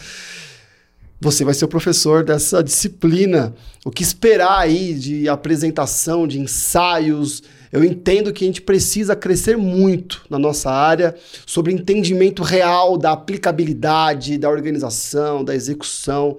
Você 1.19 1.43
vai 1.43 1.55
ser 1.55 1.65
o 1.65 1.67
professor 1.67 2.23
dessa 2.23 2.63
disciplina. 2.63 3.55
O 3.83 3.89
que 3.89 4.03
esperar 4.03 4.59
aí 4.59 4.93
de 4.93 5.27
apresentação, 5.27 6.27
de 6.27 6.39
ensaios? 6.39 7.41
Eu 7.71 7.83
entendo 7.83 8.31
que 8.31 8.43
a 8.43 8.47
gente 8.47 8.61
precisa 8.61 9.15
crescer 9.15 9.57
muito 9.57 10.23
na 10.29 10.37
nossa 10.37 10.69
área 10.69 11.15
sobre 11.43 11.73
entendimento 11.73 12.43
real 12.43 12.99
da 12.99 13.13
aplicabilidade, 13.13 14.37
da 14.37 14.47
organização, 14.47 15.43
da 15.43 15.55
execução 15.55 16.37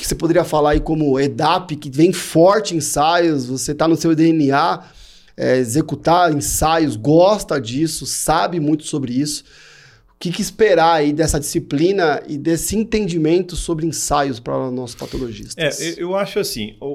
que 0.00 0.06
você 0.06 0.14
poderia 0.14 0.44
falar 0.44 0.70
aí 0.70 0.80
como 0.80 1.20
EDAP, 1.20 1.76
que 1.76 1.90
vem 1.90 2.12
forte 2.12 2.74
ensaios, 2.74 3.46
você 3.46 3.72
está 3.72 3.86
no 3.86 3.96
seu 3.96 4.14
DNA, 4.14 4.82
é, 5.36 5.58
executar 5.58 6.32
ensaios, 6.32 6.96
gosta 6.96 7.60
disso, 7.60 8.06
sabe 8.06 8.58
muito 8.58 8.84
sobre 8.84 9.12
isso. 9.12 9.44
O 10.08 10.18
que, 10.18 10.32
que, 10.32 10.40
esperar 10.42 10.94
aí 10.94 11.12
dessa 11.12 11.38
disciplina 11.38 12.22
e 12.26 12.36
desse 12.36 12.76
entendimento 12.76 13.56
sobre 13.56 13.86
ensaios 13.86 14.40
para 14.40 14.70
nossos 14.70 14.94
patologistas? 14.94 15.80
É, 15.80 15.94
eu 16.02 16.14
acho 16.16 16.38
assim, 16.38 16.76
o, 16.80 16.86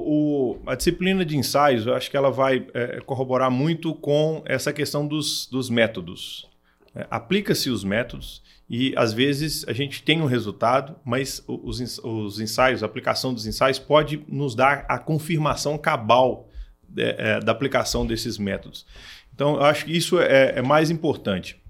o, 0.54 0.58
a 0.66 0.74
disciplina 0.74 1.24
de 1.24 1.36
ensaios, 1.36 1.86
eu 1.86 1.94
acho 1.94 2.10
que 2.10 2.16
ela 2.16 2.30
vai 2.30 2.66
é, 2.74 3.00
corroborar 3.06 3.50
muito 3.50 3.94
com 3.94 4.42
essa 4.46 4.72
questão 4.72 5.06
dos, 5.06 5.48
dos 5.50 5.70
métodos. 5.70 6.48
É, 6.94 7.06
Aplica-se 7.10 7.70
os 7.70 7.82
métodos 7.82 8.42
e 8.68 8.92
às 8.96 9.12
vezes 9.12 9.64
a 9.68 9.72
gente 9.72 10.02
tem 10.02 10.20
um 10.20 10.26
resultado, 10.26 10.96
mas 11.04 11.42
os, 11.46 11.98
os 11.98 12.40
ensaios, 12.40 12.82
a 12.82 12.86
aplicação 12.86 13.32
dos 13.32 13.46
ensaios 13.46 13.78
pode 13.78 14.24
nos 14.26 14.54
dar 14.54 14.84
a 14.88 14.98
confirmação 14.98 15.78
cabal 15.78 16.50
é, 16.96 17.36
é, 17.36 17.40
da 17.40 17.52
aplicação 17.52 18.04
desses 18.04 18.38
métodos. 18.38 18.84
Então, 19.32 19.54
eu 19.54 19.62
acho 19.64 19.84
que 19.84 19.96
isso 19.96 20.18
é, 20.18 20.58
é 20.58 20.62
mais 20.62 20.90
importante. 20.90 21.60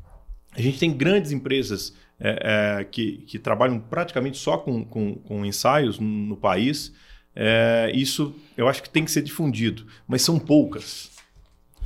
A 0.52 0.60
gente 0.60 0.78
tem 0.78 0.90
grandes 0.90 1.32
empresas 1.32 1.94
é, 2.18 2.78
é, 2.80 2.84
que, 2.84 3.18
que, 3.26 3.38
trabalham 3.38 3.78
praticamente 3.78 4.38
só 4.38 4.56
com, 4.56 4.82
com, 4.82 5.16
com 5.16 5.44
ensaios 5.44 5.98
no, 5.98 6.36
país. 6.36 6.94
É, 7.34 7.90
isso 7.92 8.34
eu 8.56 8.68
acho 8.68 8.82
que 8.82 8.88
tem 8.88 9.04
que 9.04 9.10
ser 9.10 9.20
difundido, 9.20 9.86
mas 10.08 10.22
são 10.22 10.38
poucas. 10.38 11.10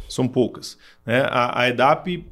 São 0.08 0.28
poucas. 0.28 0.78
Né? 1.04 1.20
A, 1.22 1.62
a 1.62 1.68
EDAP 1.68 2.24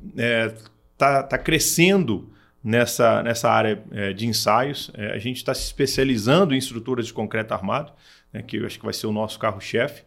está 0.94 1.24
tá 1.24 1.38
crescendo 1.38 2.30
nessa, 2.62 3.22
nessa 3.22 3.50
área 3.50 3.82
é, 3.92 4.12
de 4.12 4.26
ensaios. 4.26 4.90
É, 4.94 5.12
a 5.12 5.18
gente 5.18 5.36
está 5.36 5.54
se 5.54 5.64
especializando 5.64 6.54
em 6.54 6.58
estruturas 6.58 7.06
de 7.06 7.12
concreto 7.12 7.54
armado, 7.54 7.92
né, 8.32 8.42
que 8.42 8.56
eu 8.56 8.66
acho 8.66 8.78
que 8.78 8.84
vai 8.84 8.94
ser 8.94 9.06
o 9.06 9.12
nosso 9.12 9.38
carro-chefe. 9.38 10.04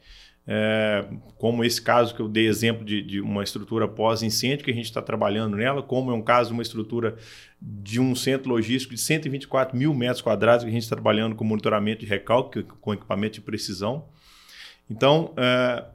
É, 0.48 1.06
como 1.38 1.64
esse 1.64 1.82
caso 1.82 2.16
que 2.16 2.22
eu 2.22 2.28
dei 2.28 2.48
exemplo 2.48 2.84
de, 2.84 3.02
de 3.02 3.22
uma 3.22 3.44
estrutura 3.44 3.88
pós-incêndio, 3.88 4.66
que 4.66 4.72
a 4.72 4.74
gente 4.74 4.86
está 4.86 5.02
trabalhando 5.02 5.56
nela, 5.56 5.84
como 5.84 6.12
é 6.12 6.14
um 6.14 6.22
caso 6.22 6.50
de 6.50 6.54
uma 6.54 6.64
estrutura 6.64 7.16
de 7.62 8.00
um 8.00 8.16
centro 8.16 8.50
logístico 8.50 8.96
de 8.96 9.00
124 9.00 9.78
mil 9.78 9.94
metros 9.94 10.22
quadrados, 10.22 10.64
que 10.64 10.70
a 10.70 10.74
gente 10.74 10.84
está 10.84 10.96
trabalhando 10.96 11.36
com 11.36 11.44
monitoramento 11.44 12.02
de 12.02 12.08
recalque, 12.08 12.64
com 12.64 12.94
equipamento 12.94 13.36
de 13.36 13.42
precisão. 13.42 14.06
Então, 14.90 15.32
é, 15.38 15.86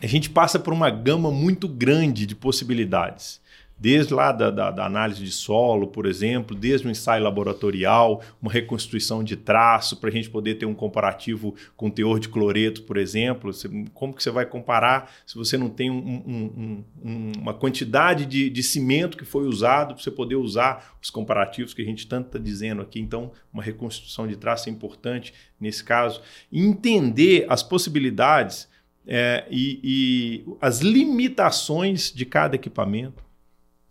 a 0.00 0.06
gente 0.06 0.30
passa 0.30 0.58
por 0.58 0.72
uma 0.72 0.88
gama 0.88 1.30
muito 1.30 1.68
grande 1.68 2.26
de 2.26 2.34
possibilidades 2.34 3.40
desde 3.80 4.12
lá 4.12 4.30
da, 4.30 4.50
da, 4.50 4.70
da, 4.70 4.84
análise 4.84 5.24
de 5.24 5.32
solo, 5.32 5.86
por 5.86 6.04
exemplo, 6.04 6.54
desde 6.54 6.86
um 6.86 6.90
ensaio 6.90 7.24
laboratorial, 7.24 8.22
uma 8.40 8.52
reconstituição 8.52 9.24
de 9.24 9.36
traço, 9.36 9.96
para 9.96 10.10
a 10.10 10.12
gente 10.12 10.28
poder 10.28 10.56
ter 10.56 10.66
um 10.66 10.74
comparativo 10.74 11.54
com 11.78 11.88
teor 11.88 12.20
de 12.20 12.28
cloreto, 12.28 12.82
por 12.82 12.98
exemplo. 12.98 13.50
Você, 13.50 13.70
como 13.94 14.12
que 14.12 14.22
você 14.22 14.30
vai 14.30 14.44
comparar 14.44 15.10
se 15.26 15.34
você 15.34 15.56
não 15.56 15.70
tem 15.70 15.90
um, 15.90 15.96
um, 15.96 16.84
um, 17.02 17.32
uma 17.38 17.54
quantidade 17.54 18.26
de, 18.26 18.50
de 18.50 18.62
cimento 18.62 19.16
que 19.16 19.24
foi 19.24 19.46
usado 19.46 19.94
para 19.94 20.02
você 20.02 20.10
poder 20.10 20.36
usar 20.36 20.98
os 21.02 21.08
comparativos 21.08 21.72
que 21.72 21.80
a 21.80 21.86
gente 21.86 22.06
tanto 22.06 22.26
está 22.26 22.38
dizendo 22.38 22.82
aqui. 22.82 23.00
Então, 23.00 23.32
uma 23.50 23.62
reconstrução 23.62 24.28
de 24.28 24.36
traço 24.36 24.68
é 24.68 24.72
importante 24.72 25.32
nesse 25.58 25.82
caso. 25.82 26.20
entender 26.52 27.46
as 27.48 27.62
possibilidades 27.62 28.68
é, 29.06 29.46
e, 29.50 29.80
e 29.82 30.44
as 30.60 30.80
limitações 30.80 32.12
de 32.12 32.26
cada 32.26 32.56
equipamento 32.56 33.29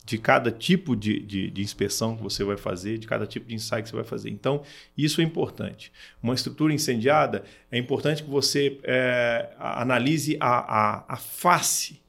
de 0.10 0.18
cada 0.18 0.52
tipo 0.52 0.96
de, 0.96 1.20
de, 1.20 1.52
de, 1.52 1.62
inspeção 1.62 2.18
que 2.18 2.24
você 2.24 2.44
vai 2.44 2.58
fazer, 2.58 2.98
de 2.98 3.06
cada 3.06 3.28
tipo 3.28 3.46
de 3.46 3.54
ensaio 3.54 3.84
que 3.84 3.90
você 3.90 3.96
vai 3.96 4.04
fazer. 4.04 4.32
Então, 4.32 4.64
isso 4.98 5.22
é 5.22 5.24
importante. 5.24 5.92
Uma 6.22 6.34
estrutura 6.34 6.74
incendiada, 6.74 7.44
é 7.72 7.78
importante 7.78 8.24
que 8.24 8.30
você 8.30 8.80
é, 8.82 9.52
analise 9.60 10.36
a, 10.40 10.48
a, 10.48 11.14
a 11.14 11.16
face, 11.16 12.02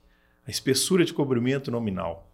a 0.47 0.51
espessura 0.51 1.05
de 1.05 1.13
cobrimento 1.13 1.71
nominal, 1.71 2.33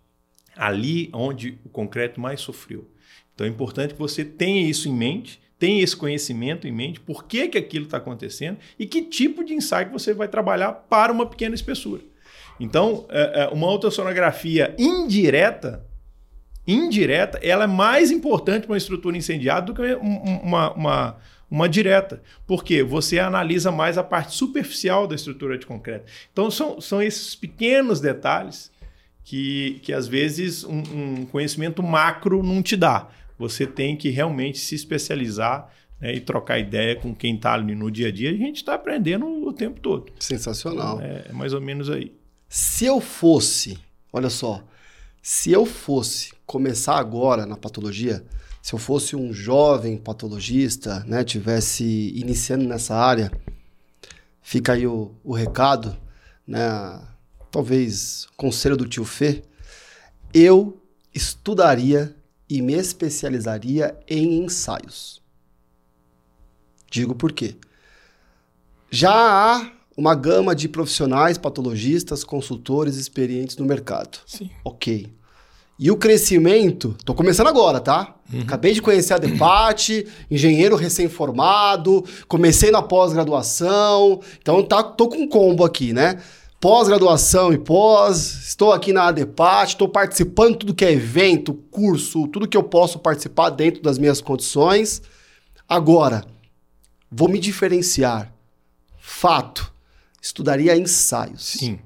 ali 0.55 1.11
onde 1.13 1.59
o 1.65 1.69
concreto 1.69 2.21
mais 2.21 2.41
sofreu. 2.41 2.89
Então, 3.35 3.45
é 3.45 3.51
importante 3.51 3.95
que 3.95 3.99
você 3.99 4.25
tenha 4.25 4.71
isso 4.71 4.89
em 4.89 4.95
mente, 4.95 5.43
tenha 5.59 5.83
esse 5.83 5.97
conhecimento 5.97 6.69
em 6.69 6.73
mente, 6.73 7.01
por 7.01 7.25
que, 7.25 7.49
que 7.49 7.59
aquilo 7.59 7.87
está 7.87 7.97
acontecendo 7.97 8.59
e 8.79 8.87
que 8.87 9.03
tipo 9.03 9.43
de 9.43 9.53
ensaio 9.53 9.91
você 9.91 10.15
vai 10.15 10.29
trabalhar 10.29 10.71
para 10.73 11.13
uma 11.13 11.27
pequena 11.27 11.57
espessura. 11.57 12.03
Então, 12.59 13.07
é, 13.09 13.43
é, 13.43 13.49
uma 13.49 13.69
ultrassonografia 13.69 14.75
indireta, 14.79 15.85
indireta, 16.67 17.39
ela 17.43 17.65
é 17.65 17.69
mais 17.69 18.11
importante 18.11 18.63
para 18.63 18.73
uma 18.73 18.79
estrutura 18.79 19.17
incendiada 19.17 19.67
do 19.67 19.75
que 19.75 19.95
uma, 19.95 20.73
uma, 20.73 21.17
uma 21.51 21.69
direta. 21.69 22.23
Porque 22.47 22.83
você 22.83 23.19
analisa 23.19 23.71
mais 23.71 23.99
a 23.99 24.03
parte 24.03 24.35
superficial 24.35 25.07
da 25.07 25.15
estrutura 25.15 25.59
de 25.59 25.67
concreto. 25.67 26.11
Então, 26.33 26.51
são, 26.51 26.81
são 26.81 27.03
esses 27.03 27.35
pequenos 27.35 28.01
detalhes 28.01 28.71
que, 29.23 29.81
que 29.83 29.93
às 29.93 30.07
vezes 30.09 30.65
um, 30.65 30.83
um 30.95 31.27
conhecimento 31.27 31.83
macro 31.83 32.43
não 32.43 32.63
te 32.63 32.77
dá. 32.77 33.09
Você 33.39 33.67
tem 33.67 33.97
que 33.97 34.09
realmente 34.09 34.59
se 34.59 34.75
especializar 34.75 35.71
né, 36.01 36.15
e 36.15 36.21
trocar 36.21 36.59
ideia 36.59 36.97
com 36.97 37.15
quem 37.15 37.35
está 37.35 37.55
ali 37.55 37.75
no 37.75 37.91
dia 37.91 38.09
a 38.09 38.13
dia. 38.13 38.31
A 38.31 38.35
gente 38.35 38.57
está 38.57 38.75
aprendendo 38.75 39.27
o 39.27 39.53
tempo 39.53 39.81
todo. 39.81 40.13
Sensacional. 40.19 41.01
É, 41.01 41.27
é 41.29 41.33
mais 41.33 41.53
ou 41.53 41.61
menos 41.61 41.91
aí. 41.91 42.13
Se 42.49 42.85
eu 42.85 43.01
fosse, 43.01 43.79
olha 44.13 44.31
só, 44.31 44.63
se 45.23 45.51
eu 45.51 45.67
fosse 45.67 46.33
começar 46.47 46.97
agora 46.97 47.45
na 47.45 47.57
patologia, 47.57 48.25
se 48.63 48.73
eu 48.73 48.79
fosse 48.79 49.17
um 49.17 49.33
jovem 49.33 49.97
patologista, 49.97 51.01
né, 51.07 51.25
tivesse 51.25 52.13
iniciando 52.15 52.65
nessa 52.65 52.95
área, 52.95 53.31
fica 54.41 54.73
aí 54.73 54.87
o, 54.87 55.15
o 55.25 55.35
recado, 55.35 55.97
né, 56.47 57.01
talvez 57.51 58.27
conselho 58.37 58.77
do 58.77 58.89
tio 58.89 59.05
Fê, 59.05 59.43
eu 60.33 60.81
estudaria 61.15 62.15
e 62.49 62.63
me 62.63 62.75
especializaria 62.75 63.99
em 64.09 64.45
ensaios. 64.45 65.23
Digo 66.91 67.15
por 67.15 67.33
quê. 67.33 67.57
Já 68.91 69.13
há 69.13 69.76
uma 69.97 70.15
gama 70.15 70.55
de 70.55 70.69
profissionais, 70.69 71.39
patologistas, 71.39 72.23
consultores 72.23 72.97
experientes 72.97 73.57
no 73.57 73.65
mercado. 73.65 74.19
Sim. 74.27 74.51
Ok. 74.65 75.11
E 75.79 75.91
o 75.91 75.97
crescimento, 75.97 76.97
tô 77.05 77.15
começando 77.15 77.49
agora, 77.49 77.81
tá? 77.81 78.15
Uhum. 78.33 78.41
Acabei 78.41 78.73
de 78.73 78.81
conhecer 78.81 79.15
a 79.15 79.19
Depate, 79.19 80.07
engenheiro 80.31 80.75
recém-formado, 80.75 82.05
comecei 82.27 82.71
na 82.71 82.83
pós-graduação, 82.83 84.21
então 84.41 84.63
tá, 84.63 84.83
tô 84.83 85.09
com 85.09 85.19
um 85.19 85.29
combo 85.29 85.65
aqui, 85.65 85.93
né? 85.93 86.19
Pós-graduação 86.59 87.53
e 87.53 87.59
pós, 87.59 88.49
estou 88.49 88.73
aqui 88.73 88.91
na 88.91 89.09
ADEPAT, 89.09 89.73
estou 89.73 89.89
participando 89.89 90.53
de 90.53 90.59
tudo 90.61 90.75
que 90.75 90.85
é 90.85 90.93
evento, 90.93 91.53
curso, 91.71 92.27
tudo 92.29 92.49
que 92.49 92.57
eu 92.57 92.63
posso 92.63 92.99
participar 92.99 93.51
dentro 93.51 93.83
das 93.83 93.99
minhas 93.99 94.23
condições. 94.23 95.03
Agora, 95.69 96.25
vou 97.11 97.29
me 97.29 97.39
diferenciar. 97.39 98.33
Fato, 98.99 99.71
estudaria 100.27 100.77
ensaios. 100.77 101.45
Sim. 101.45 101.79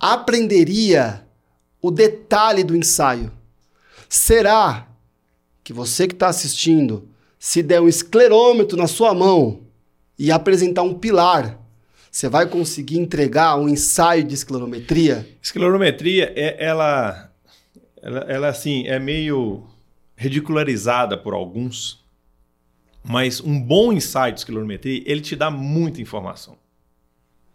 Aprenderia 0.00 1.24
o 1.80 1.90
detalhe 1.90 2.64
do 2.64 2.74
ensaio. 2.74 3.30
Será 4.08 4.88
que 5.62 5.72
você 5.72 6.08
que 6.08 6.14
está 6.14 6.28
assistindo, 6.28 7.08
se 7.38 7.62
der 7.62 7.80
um 7.80 7.88
esclerômetro 7.88 8.76
na 8.76 8.86
sua 8.86 9.14
mão 9.14 9.60
e 10.18 10.30
apresentar 10.32 10.82
um 10.82 10.94
pilar, 10.94 11.58
você 12.10 12.28
vai 12.28 12.46
conseguir 12.46 12.98
entregar 12.98 13.56
um 13.56 13.68
ensaio 13.68 14.24
de 14.24 14.34
esclerometria? 14.34 15.28
Esclerometria, 15.40 16.32
é, 16.34 16.64
ela, 16.64 17.32
ela, 18.02 18.20
ela 18.20 18.48
assim, 18.48 18.86
é 18.86 18.98
meio 18.98 19.66
ridicularizada 20.16 21.16
por 21.16 21.32
alguns, 21.32 22.04
mas 23.02 23.40
um 23.40 23.60
bom 23.60 23.92
ensaio 23.92 24.32
de 24.32 24.40
esclerometria, 24.40 25.02
ele 25.06 25.20
te 25.20 25.34
dá 25.34 25.50
muita 25.50 26.00
informação. 26.00 26.61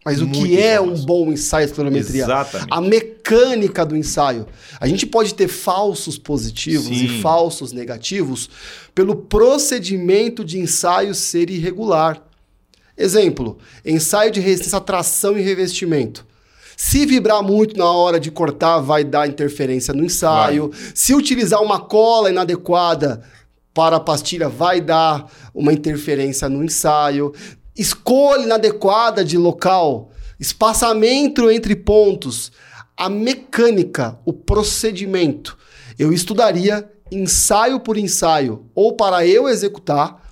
Mas 0.08 0.22
o 0.22 0.26
Muita 0.26 0.48
que 0.48 0.58
é 0.58 0.80
um 0.80 0.96
bom 1.04 1.30
ensaio 1.34 1.66
de 1.66 1.72
esclerometria? 1.74 2.24
Exatamente. 2.24 2.70
A 2.72 2.80
mecânica 2.80 3.86
do 3.86 3.94
ensaio. 3.94 4.48
A 4.80 4.88
gente 4.88 5.06
pode 5.06 5.34
ter 5.34 5.50
falsos 5.50 6.18
positivos 6.18 6.88
e 6.88 7.10
Sim. 7.10 7.22
falsos 7.22 7.74
negativos 7.74 8.50
pelo 8.96 9.18
procedimento 9.18 10.46
de 10.46 10.60
ensaio 10.60 11.14
ser 11.14 11.50
irregular. 11.50 12.24
Exemplo, 12.98 13.58
ensaio 13.84 14.32
de 14.32 14.40
resistência 14.40 14.78
a 14.78 14.80
tração 14.80 15.38
e 15.38 15.42
revestimento. 15.42 16.26
Se 16.78 17.06
vibrar 17.06 17.44
muito 17.44 17.78
na 17.78 17.92
hora 17.92 18.18
de 18.18 18.32
cortar, 18.32 18.80
vai 18.80 19.04
dar 19.04 19.28
interferência 19.28 19.94
no 19.94 20.06
ensaio. 20.06 20.72
Se 20.96 21.14
utilizar 21.14 21.62
uma 21.62 21.82
cola 21.82 22.30
inadequada 22.30 23.24
para 23.74 23.98
a 23.98 24.00
pastilha, 24.00 24.48
vai 24.50 24.82
dar 24.82 25.30
uma 25.54 25.72
interferência 25.72 26.48
no 26.48 26.64
ensaio. 26.64 27.32
Escolha 27.78 28.44
inadequada 28.44 29.24
de 29.24 29.38
local, 29.38 30.12
espaçamento 30.40 31.50
entre 31.52 31.76
pontos, 31.76 32.52
a 32.96 33.08
mecânica, 33.08 34.18
o 34.26 34.34
procedimento. 34.34 35.58
Eu 36.00 36.12
estudaria 36.12 36.90
ensaio 37.12 37.80
por 37.80 37.98
ensaio, 37.98 38.66
ou 38.74 38.94
para 38.94 39.26
eu 39.26 39.48
executar, 39.48 40.32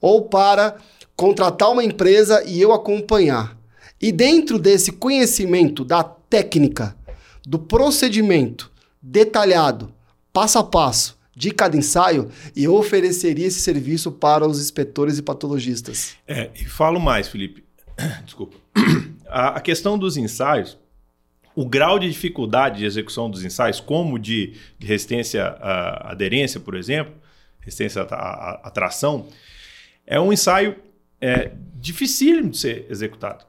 ou 0.00 0.28
para 0.28 0.76
contratar 1.16 1.70
uma 1.70 1.82
empresa 1.82 2.42
e 2.44 2.60
eu 2.60 2.72
acompanhar. 2.72 3.56
E 4.00 4.12
dentro 4.12 4.58
desse 4.58 4.92
conhecimento 4.92 5.84
da 5.84 6.04
técnica, 6.04 6.94
do 7.46 7.58
procedimento 7.58 8.70
detalhado, 9.00 9.92
passo 10.32 10.58
a 10.58 10.64
passo, 10.64 11.16
de 11.36 11.50
cada 11.50 11.76
ensaio, 11.76 12.30
eu 12.56 12.74
ofereceria 12.74 13.46
esse 13.46 13.60
serviço 13.60 14.12
para 14.12 14.46
os 14.46 14.60
inspetores 14.60 15.18
e 15.18 15.22
patologistas. 15.22 16.16
É, 16.26 16.50
e 16.54 16.64
falo 16.64 17.00
mais, 17.00 17.28
Felipe. 17.28 17.64
Desculpa. 18.24 18.56
A, 19.26 19.56
a 19.56 19.60
questão 19.60 19.98
dos 19.98 20.16
ensaios, 20.16 20.78
o 21.54 21.66
grau 21.66 21.98
de 21.98 22.08
dificuldade 22.08 22.78
de 22.78 22.84
execução 22.84 23.30
dos 23.30 23.44
ensaios, 23.44 23.80
como 23.80 24.18
de, 24.18 24.54
de 24.78 24.86
resistência 24.86 25.44
à 25.44 26.12
aderência, 26.12 26.60
por 26.60 26.74
exemplo, 26.74 27.14
resistência 27.60 28.02
à, 28.02 28.14
à, 28.14 28.60
à 28.64 28.70
tração, 28.70 29.28
é 30.06 30.20
um 30.20 30.32
ensaio 30.32 30.76
é, 31.20 31.52
dificílimo 31.76 32.50
de 32.50 32.58
ser 32.58 32.86
executado. 32.90 33.44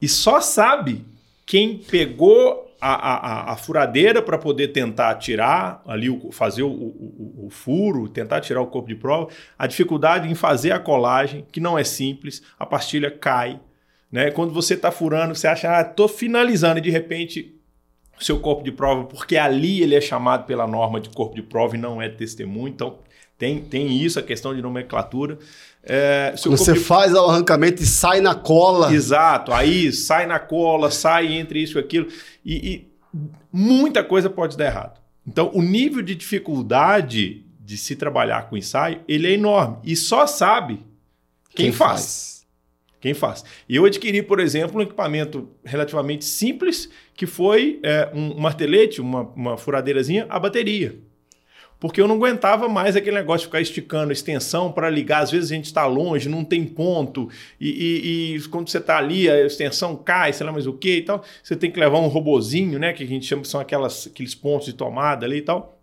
E 0.00 0.08
só 0.08 0.40
sabe 0.40 1.04
quem 1.46 1.78
pegou 1.78 2.73
a, 2.86 3.50
a, 3.50 3.52
a 3.52 3.56
furadeira 3.56 4.20
para 4.20 4.36
poder 4.36 4.68
tentar 4.68 5.14
tirar 5.14 5.82
ali, 5.86 6.10
o, 6.10 6.30
fazer 6.30 6.62
o, 6.62 6.68
o, 6.68 7.46
o, 7.46 7.50
furo, 7.50 8.08
tentar 8.08 8.42
tirar 8.42 8.60
o 8.60 8.66
corpo 8.66 8.88
de 8.88 8.94
prova, 8.94 9.28
a 9.58 9.66
dificuldade 9.66 10.30
em 10.30 10.34
fazer 10.34 10.72
a 10.72 10.78
colagem, 10.78 11.46
que 11.50 11.60
não 11.60 11.78
é 11.78 11.84
simples, 11.84 12.42
a 12.58 12.66
pastilha 12.66 13.10
cai. 13.10 13.58
Né? 14.12 14.30
Quando 14.30 14.52
você 14.52 14.74
está 14.74 14.90
furando, 14.90 15.34
você 15.34 15.46
acha, 15.46 15.74
ah, 15.74 15.80
estou 15.80 16.06
finalizando, 16.06 16.78
e 16.78 16.82
de 16.82 16.90
repente 16.90 17.58
seu 18.20 18.38
corpo 18.38 18.62
de 18.62 18.70
prova, 18.70 19.04
porque 19.04 19.36
ali 19.36 19.82
ele 19.82 19.94
é 19.94 20.00
chamado 20.00 20.44
pela 20.44 20.66
norma 20.66 21.00
de 21.00 21.08
corpo 21.08 21.34
de 21.34 21.42
prova 21.42 21.76
e 21.76 21.78
não 21.78 22.00
é 22.00 22.08
testemunho, 22.08 22.68
então 22.68 22.98
tem, 23.38 23.60
tem 23.60 23.90
isso, 23.90 24.18
a 24.18 24.22
questão 24.22 24.54
de 24.54 24.62
nomenclatura. 24.62 25.38
É, 25.86 26.34
você 26.46 26.74
faz 26.74 27.12
o 27.12 27.18
arrancamento 27.18 27.82
e 27.82 27.86
sai 27.86 28.20
na 28.20 28.34
cola. 28.34 28.92
Exato, 28.92 29.52
aí 29.52 29.92
sai 29.92 30.26
na 30.26 30.38
cola, 30.38 30.90
sai 30.90 31.34
entre 31.34 31.60
isso 31.62 31.78
e 31.78 31.80
aquilo. 31.80 32.08
E, 32.44 32.54
e 32.54 32.88
muita 33.52 34.02
coisa 34.02 34.30
pode 34.30 34.56
dar 34.56 34.66
errado. 34.66 35.00
Então, 35.26 35.50
o 35.54 35.62
nível 35.62 36.02
de 36.02 36.14
dificuldade 36.14 37.44
de 37.60 37.76
se 37.76 37.96
trabalhar 37.96 38.48
com 38.48 38.56
ensaio, 38.56 39.00
ele 39.06 39.26
é 39.26 39.32
enorme. 39.32 39.78
E 39.84 39.94
só 39.96 40.26
sabe 40.26 40.74
quem, 41.54 41.66
quem 41.66 41.72
faz. 41.72 42.00
faz. 42.00 42.46
Quem 43.00 43.14
faz. 43.14 43.44
E 43.68 43.76
eu 43.76 43.84
adquiri, 43.84 44.22
por 44.22 44.40
exemplo, 44.40 44.78
um 44.78 44.82
equipamento 44.82 45.50
relativamente 45.62 46.24
simples, 46.24 46.88
que 47.14 47.26
foi 47.26 47.78
é, 47.82 48.10
um 48.14 48.40
martelete, 48.40 49.00
uma, 49.00 49.22
uma 49.36 49.56
furadeirazinha, 49.58 50.26
a 50.30 50.38
bateria 50.38 50.98
porque 51.78 52.00
eu 52.00 52.08
não 52.08 52.16
aguentava 52.16 52.68
mais 52.68 52.96
aquele 52.96 53.16
negócio 53.16 53.40
de 53.40 53.46
ficar 53.46 53.60
esticando 53.60 54.12
extensão 54.12 54.72
para 54.72 54.88
ligar. 54.88 55.22
Às 55.22 55.30
vezes 55.30 55.50
a 55.50 55.54
gente 55.54 55.66
está 55.66 55.86
longe, 55.86 56.28
não 56.28 56.44
tem 56.44 56.64
ponto, 56.64 57.28
e, 57.60 57.68
e, 57.68 58.36
e 58.36 58.48
quando 58.48 58.68
você 58.68 58.78
está 58.78 58.98
ali, 58.98 59.28
a 59.28 59.44
extensão 59.44 59.96
cai, 59.96 60.32
sei 60.32 60.46
lá 60.46 60.52
mais 60.52 60.66
o 60.66 60.72
que 60.72 60.96
e 60.96 61.02
tal. 61.02 61.24
Você 61.42 61.54
tem 61.54 61.70
que 61.70 61.78
levar 61.78 61.98
um 61.98 62.08
robozinho, 62.08 62.78
né? 62.78 62.92
Que 62.92 63.04
a 63.04 63.06
gente 63.06 63.26
chama 63.26 63.42
que 63.42 63.48
são 63.48 63.60
aquelas, 63.60 64.06
aqueles 64.06 64.34
pontos 64.34 64.66
de 64.66 64.72
tomada 64.72 65.26
ali 65.26 65.38
e 65.38 65.42
tal. 65.42 65.78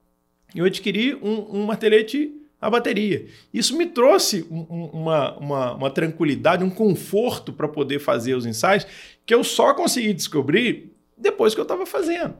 Eu 0.55 0.65
adquiri 0.65 1.15
um, 1.15 1.61
um 1.61 1.65
martelete 1.65 2.37
a 2.61 2.69
bateria. 2.69 3.25
Isso 3.51 3.75
me 3.75 3.87
trouxe 3.87 4.45
um, 4.51 4.61
uma, 4.93 5.37
uma, 5.37 5.73
uma 5.73 5.89
tranquilidade, 5.89 6.63
um 6.63 6.69
conforto 6.69 7.51
para 7.51 7.67
poder 7.67 7.97
fazer 7.99 8.35
os 8.35 8.45
ensaios 8.45 8.85
que 9.25 9.33
eu 9.33 9.43
só 9.43 9.73
consegui 9.73 10.13
descobrir 10.13 10.93
depois 11.17 11.55
que 11.55 11.59
eu 11.59 11.63
estava 11.63 11.85
fazendo. 11.87 12.35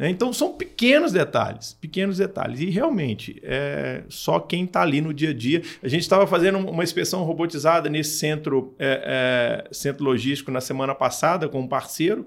Né? 0.00 0.08
Então 0.08 0.32
são 0.32 0.54
pequenos 0.54 1.12
detalhes, 1.12 1.76
pequenos 1.78 2.16
detalhes. 2.16 2.58
E 2.58 2.70
realmente, 2.70 3.38
é 3.44 4.02
só 4.08 4.40
quem 4.40 4.64
está 4.64 4.80
ali 4.80 4.98
no 5.02 5.12
dia 5.12 5.28
a 5.28 5.34
dia. 5.34 5.60
A 5.82 5.88
gente 5.88 6.00
estava 6.00 6.26
fazendo 6.26 6.56
uma 6.56 6.82
inspeção 6.82 7.22
robotizada 7.22 7.90
nesse 7.90 8.16
centro, 8.16 8.74
é, 8.78 9.66
é, 9.68 9.74
centro 9.74 10.02
logístico 10.02 10.50
na 10.50 10.62
semana 10.62 10.94
passada 10.94 11.50
com 11.50 11.60
um 11.60 11.68
parceiro. 11.68 12.26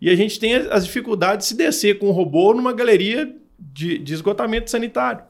E 0.00 0.10
a 0.10 0.16
gente 0.16 0.40
tem 0.40 0.52
as 0.52 0.84
dificuldades 0.84 1.46
de 1.46 1.50
se 1.50 1.56
descer 1.56 2.00
com 2.00 2.08
o 2.08 2.10
robô 2.10 2.52
numa 2.52 2.72
galeria 2.72 3.32
de, 3.56 3.98
de 3.98 4.14
esgotamento 4.14 4.68
sanitário. 4.68 5.22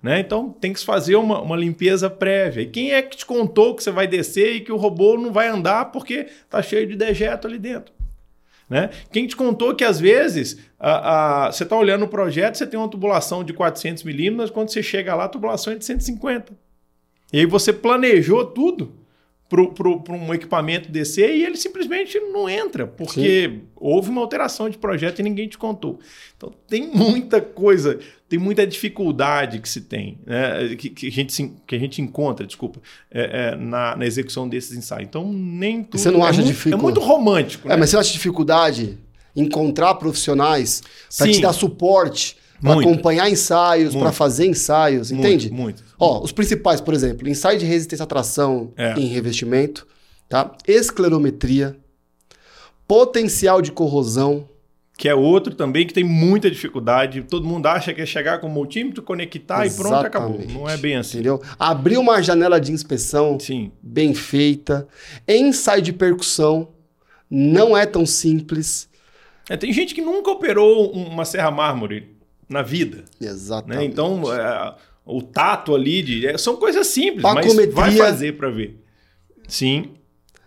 Né? 0.00 0.20
Então 0.20 0.50
tem 0.50 0.72
que 0.72 0.78
se 0.78 0.86
fazer 0.86 1.16
uma, 1.16 1.40
uma, 1.40 1.56
limpeza 1.56 2.08
prévia. 2.08 2.62
E 2.62 2.66
quem 2.66 2.92
é 2.92 3.02
que 3.02 3.16
te 3.16 3.26
contou 3.26 3.74
que 3.74 3.82
você 3.82 3.90
vai 3.90 4.06
descer 4.06 4.54
e 4.54 4.60
que 4.60 4.70
o 4.70 4.76
robô 4.76 5.18
não 5.18 5.32
vai 5.32 5.48
andar 5.48 5.86
porque 5.86 6.28
está 6.44 6.62
cheio 6.62 6.86
de 6.86 6.94
dejeto 6.94 7.48
ali 7.48 7.58
dentro? 7.58 7.92
Né? 8.72 8.88
Quem 9.10 9.26
te 9.26 9.36
contou 9.36 9.74
que 9.74 9.84
às 9.84 10.00
vezes 10.00 10.56
a, 10.80 11.48
a, 11.48 11.52
você 11.52 11.62
está 11.62 11.76
olhando 11.76 12.06
o 12.06 12.08
projeto, 12.08 12.56
você 12.56 12.66
tem 12.66 12.80
uma 12.80 12.88
tubulação 12.88 13.44
de 13.44 13.52
400 13.52 14.02
milímetros, 14.02 14.50
quando 14.50 14.70
você 14.70 14.82
chega 14.82 15.14
lá, 15.14 15.24
a 15.24 15.28
tubulação 15.28 15.74
é 15.74 15.76
de 15.76 15.84
150. 15.84 16.54
E 17.34 17.40
aí 17.40 17.44
você 17.44 17.70
planejou 17.70 18.46
tudo 18.46 18.94
para 19.52 20.16
um 20.16 20.32
equipamento 20.32 20.90
descer 20.90 21.34
e 21.34 21.44
ele 21.44 21.56
simplesmente 21.56 22.18
não 22.18 22.48
entra, 22.48 22.86
porque 22.86 23.50
Sim. 23.50 23.60
houve 23.76 24.08
uma 24.08 24.22
alteração 24.22 24.70
de 24.70 24.78
projeto 24.78 25.18
e 25.18 25.22
ninguém 25.22 25.46
te 25.46 25.58
contou. 25.58 25.98
Então 26.36 26.50
tem 26.66 26.86
muita 26.86 27.40
coisa, 27.40 27.98
tem 28.28 28.38
muita 28.38 28.66
dificuldade 28.66 29.58
que 29.60 29.68
se 29.68 29.82
tem, 29.82 30.18
né, 30.24 30.74
que, 30.76 30.88
que, 30.88 31.06
a 31.06 31.10
gente, 31.10 31.52
que 31.66 31.74
a 31.74 31.78
gente 31.78 32.00
encontra, 32.00 32.46
desculpa, 32.46 32.80
é, 33.10 33.50
é, 33.52 33.56
na, 33.56 33.94
na, 33.94 34.06
execução 34.06 34.48
desses 34.48 34.76
ensaios. 34.76 35.06
Então 35.06 35.30
nem 35.30 35.82
tudo. 35.82 36.00
Você 36.00 36.10
não 36.10 36.24
é 36.24 36.30
acha 36.30 36.40
muito, 36.40 36.52
difícil? 36.52 36.78
É 36.78 36.80
muito 36.80 37.00
romântico. 37.00 37.68
É, 37.68 37.72
né? 37.72 37.76
mas 37.76 37.90
você 37.90 37.98
acha 37.98 38.12
dificuldade 38.12 38.98
encontrar 39.36 39.94
profissionais 39.96 40.82
para 41.16 41.30
te 41.30 41.40
dar 41.40 41.52
suporte? 41.52 42.36
Para 42.62 42.80
acompanhar 42.80 43.30
ensaios, 43.30 43.94
para 43.94 44.12
fazer 44.12 44.46
ensaios, 44.46 45.10
muito, 45.10 45.26
entende? 45.26 45.50
Muito. 45.50 45.82
Ó, 45.98 46.22
os 46.22 46.32
principais, 46.32 46.80
por 46.80 46.94
exemplo, 46.94 47.28
ensaio 47.28 47.58
de 47.58 47.66
resistência 47.66 48.04
à 48.04 48.06
tração 48.06 48.72
é. 48.76 48.94
em 48.94 49.06
revestimento, 49.06 49.86
tá? 50.28 50.52
Esclerometria, 50.66 51.76
potencial 52.86 53.60
de 53.60 53.72
corrosão, 53.72 54.48
que 54.96 55.08
é 55.08 55.14
outro 55.14 55.54
também 55.54 55.84
que 55.86 55.92
tem 55.92 56.04
muita 56.04 56.48
dificuldade. 56.48 57.22
Todo 57.22 57.44
mundo 57.44 57.66
acha 57.66 57.92
que 57.92 58.00
é 58.00 58.06
chegar 58.06 58.38
com 58.38 58.46
o 58.46 58.50
multímetro, 58.50 59.02
conectar 59.02 59.66
Exatamente. 59.66 59.74
e 59.74 59.90
pronto, 59.90 60.06
acabou. 60.06 60.40
Não 60.60 60.68
é 60.68 60.76
bem 60.76 60.96
assim. 60.96 61.18
Entendeu? 61.18 61.42
Abrir 61.58 61.96
uma 61.96 62.22
janela 62.22 62.60
de 62.60 62.70
inspeção 62.70 63.40
Sim. 63.40 63.72
bem 63.82 64.14
feita. 64.14 64.86
Ensaio 65.26 65.82
de 65.82 65.92
percussão 65.92 66.68
não 67.28 67.76
é 67.76 67.84
tão 67.84 68.06
simples. 68.06 68.88
É, 69.48 69.56
tem 69.56 69.72
gente 69.72 69.92
que 69.92 70.02
nunca 70.02 70.30
operou 70.30 70.92
uma 70.92 71.24
serra 71.24 71.50
mármore 71.50 72.11
na 72.52 72.62
vida. 72.62 73.04
Exatamente. 73.20 73.78
Né? 73.78 73.84
Então, 73.84 74.32
é, 74.32 74.74
o 75.04 75.22
tato 75.22 75.74
ali 75.74 76.02
de, 76.02 76.26
é, 76.26 76.38
são 76.38 76.56
coisas 76.56 76.86
simples, 76.86 77.22
mas 77.22 77.72
vai 77.72 77.92
fazer 77.96 78.36
para 78.36 78.50
ver. 78.50 78.78
Sim. 79.48 79.90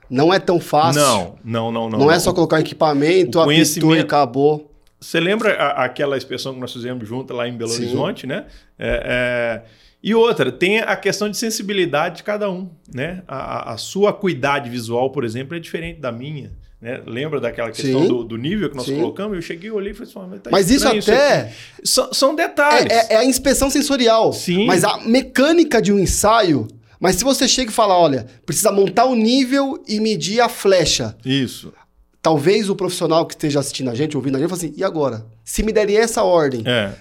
Não 0.10 0.34
é 0.34 0.40
tão 0.40 0.60
fácil. 0.60 1.02
Não, 1.02 1.40
não, 1.44 1.72
não, 1.72 1.90
não. 1.90 2.00
Não, 2.00 2.12
é 2.12 2.20
só 2.20 2.32
colocar 2.32 2.60
equipamento, 2.60 3.40
apitou 3.40 3.96
e 3.96 4.00
acabou. 4.00 4.72
Você 5.00 5.20
lembra 5.20 5.54
a, 5.54 5.86
aquela 5.86 6.18
inspeção 6.18 6.54
que 6.54 6.60
nós 6.60 6.72
fizemos 6.72 7.08
junto 7.08 7.34
lá 7.34 7.48
em 7.48 7.58
Belo 7.58 7.72
Sim. 7.72 7.84
Horizonte, 7.84 8.26
né? 8.28 8.46
É, 8.78 9.64
é... 9.64 9.86
E 10.02 10.14
outra, 10.14 10.52
tem 10.52 10.80
a 10.80 10.96
questão 10.96 11.30
de 11.30 11.36
sensibilidade 11.36 12.18
de 12.18 12.24
cada 12.24 12.50
um, 12.50 12.70
né? 12.94 13.24
A, 13.28 13.74
a 13.74 13.78
sua 13.78 14.12
acuidade 14.12 14.70
visual, 14.70 15.10
por 15.10 15.24
exemplo, 15.24 15.56
é 15.58 15.60
diferente 15.60 16.00
da 16.00 16.12
minha. 16.12 16.52
Né? 16.82 17.02
Lembra 17.06 17.40
daquela 17.40 17.72
questão 17.72 18.08
do, 18.08 18.24
do, 18.24 18.38
nível 18.38 18.70
que 18.70 18.76
nós 18.76 18.86
Sim. 18.86 18.98
colocamos? 18.98 19.36
Eu 19.36 19.42
cheguei, 19.42 19.72
olhei 19.72 19.92
e 19.92 19.96
falei 19.96 20.12
assim, 20.12 20.30
mas, 20.30 20.42
tá 20.42 20.50
mas 20.52 20.70
isso 20.70 20.88
até... 20.88 21.54
Isso 21.84 22.10
são, 22.12 22.36
detalhes. 22.36 22.92
É, 22.92 22.98
é, 22.98 23.14
é, 23.14 23.18
a 23.18 23.26
inspeção 23.26 23.70
sensorial. 23.70 24.34
Sim. 24.34 24.66
Mas 24.66 24.84
a 24.84 25.00
mecânica 25.00 25.82
de 25.82 25.92
um 25.92 26.00
ensaio... 26.00 26.68
Mas 27.00 27.18
se 27.18 27.24
você 27.24 27.48
chega 27.48 27.70
e 27.70 27.74
fala, 27.74 27.98
olha, 27.98 28.26
precisa 28.46 28.72
montar 28.72 29.06
o 29.06 29.16
nível 29.16 29.84
e 29.88 30.00
medir 30.00 30.40
a 30.40 30.48
flecha. 30.48 31.16
Isso. 31.26 31.74
Talvez 32.22 32.70
o 32.70 32.76
profissional 32.76 33.26
que 33.26 33.36
esteja 33.36 33.60
assistindo 33.60 33.90
a 33.90 33.94
gente, 33.94 34.16
ouvindo 34.16 34.38
a 34.38 34.40
gente, 34.40 34.50
fale 34.50 34.66
assim, 34.66 34.74
e 34.76 34.84
agora? 34.84 35.26
Se 35.44 35.62
me 35.62 35.72
derem 35.72 35.98
essa 35.98 36.24
ordem, 36.24 36.64
é. 36.66 36.94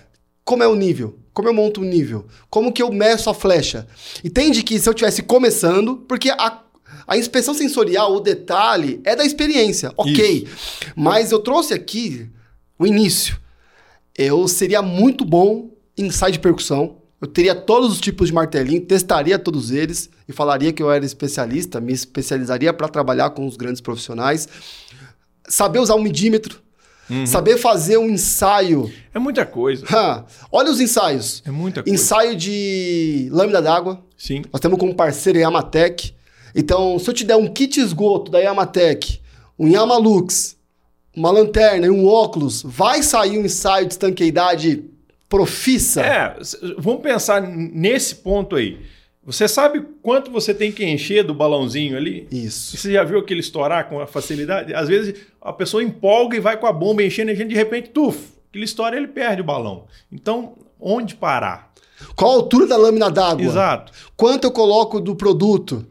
como 0.45 0.63
é 0.63 0.69
o 0.69 0.75
nível? 0.75 1.19
Como 1.33 1.49
eu 1.49 1.55
monto 1.55 1.81
o 1.81 1.85
nível? 1.85 2.27
Como 2.51 2.73
que 2.73 2.83
eu 2.83 2.93
meço 2.93 3.31
a 3.31 3.35
flecha? 3.35 3.87
Entende 4.23 4.63
que 4.63 4.79
se 4.79 4.89
eu 4.89 4.93
estivesse 4.93 5.23
começando, 5.23 5.97
porque 5.97 6.31
a 6.31 6.64
a 7.07 7.17
inspeção 7.17 7.55
sensorial, 7.55 8.15
o 8.15 8.21
detalhe, 8.21 9.01
é 9.05 9.15
da 9.15 9.25
experiência, 9.25 9.93
ok. 9.97 10.45
Isso. 10.45 10.93
Mas 10.97 11.33
eu 11.33 11.39
trouxe 11.39 11.75
aqui 11.75 12.29
o 12.79 12.87
início. 12.87 13.39
Eu 14.17 14.47
seria 14.49 14.81
muito 14.83 15.25
bom 15.25 15.71
em 15.97 16.07
ensaio 16.07 16.33
de 16.33 16.39
percussão. 16.39 16.97
Eu 17.21 17.27
teria 17.29 17.55
todos 17.55 17.93
os 17.93 18.01
tipos 18.01 18.29
de 18.29 18.35
martelinho, 18.35 18.81
testaria 18.81 19.39
todos 19.39 19.71
eles 19.71 20.11
e 20.29 20.33
falaria 20.33 20.73
que 20.73 20.83
eu 20.83 20.91
era 20.91 21.05
especialista, 21.05 21.81
me 21.81 21.93
especializaria 21.93 22.73
para 22.73 22.89
trabalhar 22.89 23.31
com 23.31 23.47
os 23.47 23.57
grandes 23.57 23.81
profissionais. 23.81 24.49
Saber 25.49 25.79
usar 25.79 25.95
um 25.95 26.03
midímetro, 26.03 26.63
Uhum. 27.09 27.27
Saber 27.27 27.59
fazer 27.59 27.99
um 27.99 28.09
ensaio. 28.09 28.91
É 29.13 29.19
muita 29.19 29.45
coisa. 29.45 29.85
Ha, 29.91 30.25
olha 30.51 30.71
os 30.71 30.81
ensaios. 30.81 31.43
É 31.45 31.51
muita 31.51 31.83
coisa. 31.83 31.95
Ensaio 31.95 32.35
de 32.35 33.29
lâmina 33.31 33.61
d'água. 33.61 34.03
Sim. 34.17 34.43
Nós 34.53 34.61
temos 34.61 34.79
como 34.79 34.95
parceiro 34.95 35.39
a 35.39 35.43
Yamatec. 35.43 36.15
Então, 36.55 36.99
se 36.99 37.09
eu 37.11 37.15
te 37.15 37.25
der 37.25 37.37
um 37.37 37.49
kit 37.49 37.81
esgoto 37.81 38.31
da 38.31 38.39
Yamatec, 38.39 39.21
um 39.59 39.69
Yamalux, 39.69 40.57
uma 41.17 41.31
lanterna 41.31 41.87
e 41.87 41.91
um 41.91 42.07
óculos, 42.07 42.63
vai 42.63 43.03
sair 43.03 43.39
um 43.39 43.45
ensaio 43.45 43.87
de 43.87 43.95
estanqueidade 43.95 44.85
profissa? 45.29 46.01
É, 46.03 46.37
vamos 46.79 47.03
pensar 47.03 47.41
nesse 47.41 48.17
ponto 48.17 48.57
aí. 48.57 48.79
Você 49.27 49.49
sabe 49.49 49.83
quanto 50.03 50.31
você 50.31 50.53
tem 50.53 50.71
que 50.71 50.85
encher 50.85 51.25
do 51.25 51.33
balãozinho 51.33 51.97
ali? 51.97 52.29
Isso. 52.31 52.77
você 52.77 52.93
já 52.93 53.03
viu 53.03 53.19
aquele 53.19 53.41
estourar 53.41 53.89
com 53.89 53.99
a 53.99 54.07
facilidade? 54.07 54.75
Às 54.75 54.87
vezes 54.87 55.15
a 55.41 55.53
pessoa 55.53 55.83
empolga 55.83 56.37
e 56.37 56.41
vai 56.41 56.59
com 56.59 56.67
a 56.67 56.73
bomba 56.73 57.03
enchendo, 57.03 57.31
enchendo, 57.31 57.49
de 57.49 57.55
repente, 57.55 57.89
tuf, 57.89 58.19
aquele 58.51 58.67
estoura 58.67 58.97
ele 58.97 59.09
perde 59.09 59.41
o 59.41 59.45
balão. 59.45 59.85
Então, 60.13 60.53
onde 60.79 61.15
parar? 61.15 61.73
Qual 62.15 62.33
a 62.33 62.35
altura 62.35 62.67
da 62.67 62.77
lâmina 62.77 63.11
d'água? 63.11 63.45
Exato. 63.45 63.93
Quanto 64.15 64.45
eu 64.45 64.51
coloco 64.51 65.01
do 65.01 65.17
produto? 65.17 65.87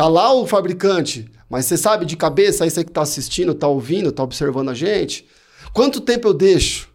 Tá 0.00 0.08
lá 0.08 0.32
o 0.32 0.46
fabricante, 0.46 1.30
mas 1.46 1.66
você 1.66 1.76
sabe 1.76 2.06
de 2.06 2.16
cabeça, 2.16 2.64
aí 2.64 2.70
você 2.70 2.82
que 2.82 2.88
está 2.90 3.02
assistindo, 3.02 3.52
está 3.52 3.68
ouvindo, 3.68 4.08
está 4.08 4.22
observando 4.22 4.70
a 4.70 4.74
gente. 4.74 5.26
Quanto 5.74 6.00
tempo 6.00 6.26
eu 6.26 6.32
deixo? 6.32 6.88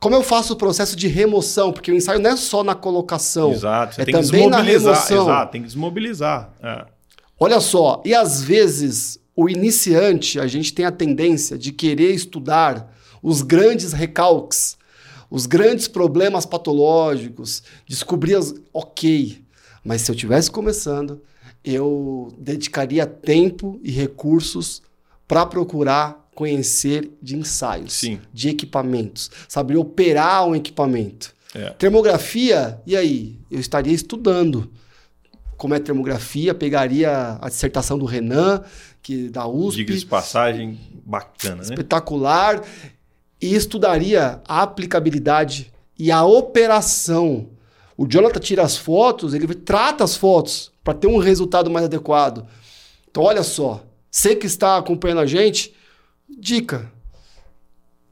Como 0.00 0.14
eu 0.14 0.22
faço 0.22 0.54
o 0.54 0.56
processo 0.56 0.96
de 0.96 1.06
remoção? 1.06 1.70
Porque 1.70 1.92
o 1.92 1.94
ensaio 1.94 2.18
não 2.18 2.30
é 2.30 2.36
só 2.36 2.64
na 2.64 2.74
colocação. 2.74 3.52
Exato, 3.52 3.94
você 3.96 4.00
é 4.00 4.04
tem 4.06 4.14
também 4.14 4.44
que 4.44 4.48
na 4.48 4.62
remoção. 4.62 5.24
Exato, 5.24 5.52
tem 5.52 5.60
que 5.60 5.66
desmobilizar. 5.66 6.50
É. 6.62 6.86
Olha 7.38 7.60
só, 7.60 8.00
e 8.06 8.14
às 8.14 8.42
vezes 8.42 9.20
o 9.36 9.46
iniciante, 9.46 10.40
a 10.40 10.46
gente 10.46 10.72
tem 10.72 10.86
a 10.86 10.90
tendência 10.90 11.58
de 11.58 11.72
querer 11.72 12.14
estudar 12.14 12.90
os 13.22 13.42
grandes 13.42 13.92
recalques, 13.92 14.78
os 15.30 15.44
grandes 15.44 15.88
problemas 15.88 16.46
patológicos, 16.46 17.62
descobrir 17.86 18.34
as. 18.36 18.54
Ok, 18.72 19.44
mas 19.84 20.00
se 20.00 20.10
eu 20.10 20.14
estivesse 20.14 20.50
começando, 20.50 21.20
eu 21.64 22.34
dedicaria 22.38 23.06
tempo 23.06 23.80
e 23.82 23.90
recursos 23.90 24.82
para 25.26 25.46
procurar 25.46 26.28
conhecer 26.34 27.10
de 27.22 27.36
ensaios, 27.36 27.94
Sim. 27.94 28.20
de 28.32 28.48
equipamentos, 28.48 29.30
saber 29.48 29.76
operar 29.76 30.46
um 30.46 30.54
equipamento. 30.54 31.32
É. 31.54 31.70
Termografia, 31.70 32.80
e 32.84 32.96
aí? 32.96 33.38
Eu 33.50 33.60
estaria 33.60 33.92
estudando 33.92 34.70
como 35.56 35.74
é 35.74 35.78
termografia, 35.78 36.52
pegaria 36.52 37.38
a 37.40 37.48
dissertação 37.48 37.96
do 37.96 38.04
Renan, 38.04 38.62
que 39.00 39.28
da 39.28 39.46
USP. 39.46 39.76
Diga 39.76 39.96
de 39.96 40.06
passagem, 40.06 40.78
bacana, 41.04 41.56
né? 41.56 41.62
Espetacular. 41.62 42.62
E 43.40 43.54
estudaria 43.54 44.40
a 44.46 44.62
aplicabilidade 44.62 45.72
e 45.98 46.10
a 46.10 46.24
operação. 46.24 47.48
O 47.96 48.06
Jonathan 48.06 48.40
tira 48.40 48.62
as 48.62 48.76
fotos, 48.76 49.34
ele 49.34 49.46
trata 49.54 50.02
as 50.02 50.16
fotos 50.16 50.72
para 50.82 50.94
ter 50.94 51.06
um 51.06 51.18
resultado 51.18 51.70
mais 51.70 51.86
adequado. 51.86 52.46
Então, 53.08 53.22
olha 53.22 53.42
só, 53.42 53.84
você 54.10 54.34
que 54.34 54.46
está 54.46 54.76
acompanhando 54.76 55.20
a 55.20 55.26
gente, 55.26 55.74
dica: 56.28 56.90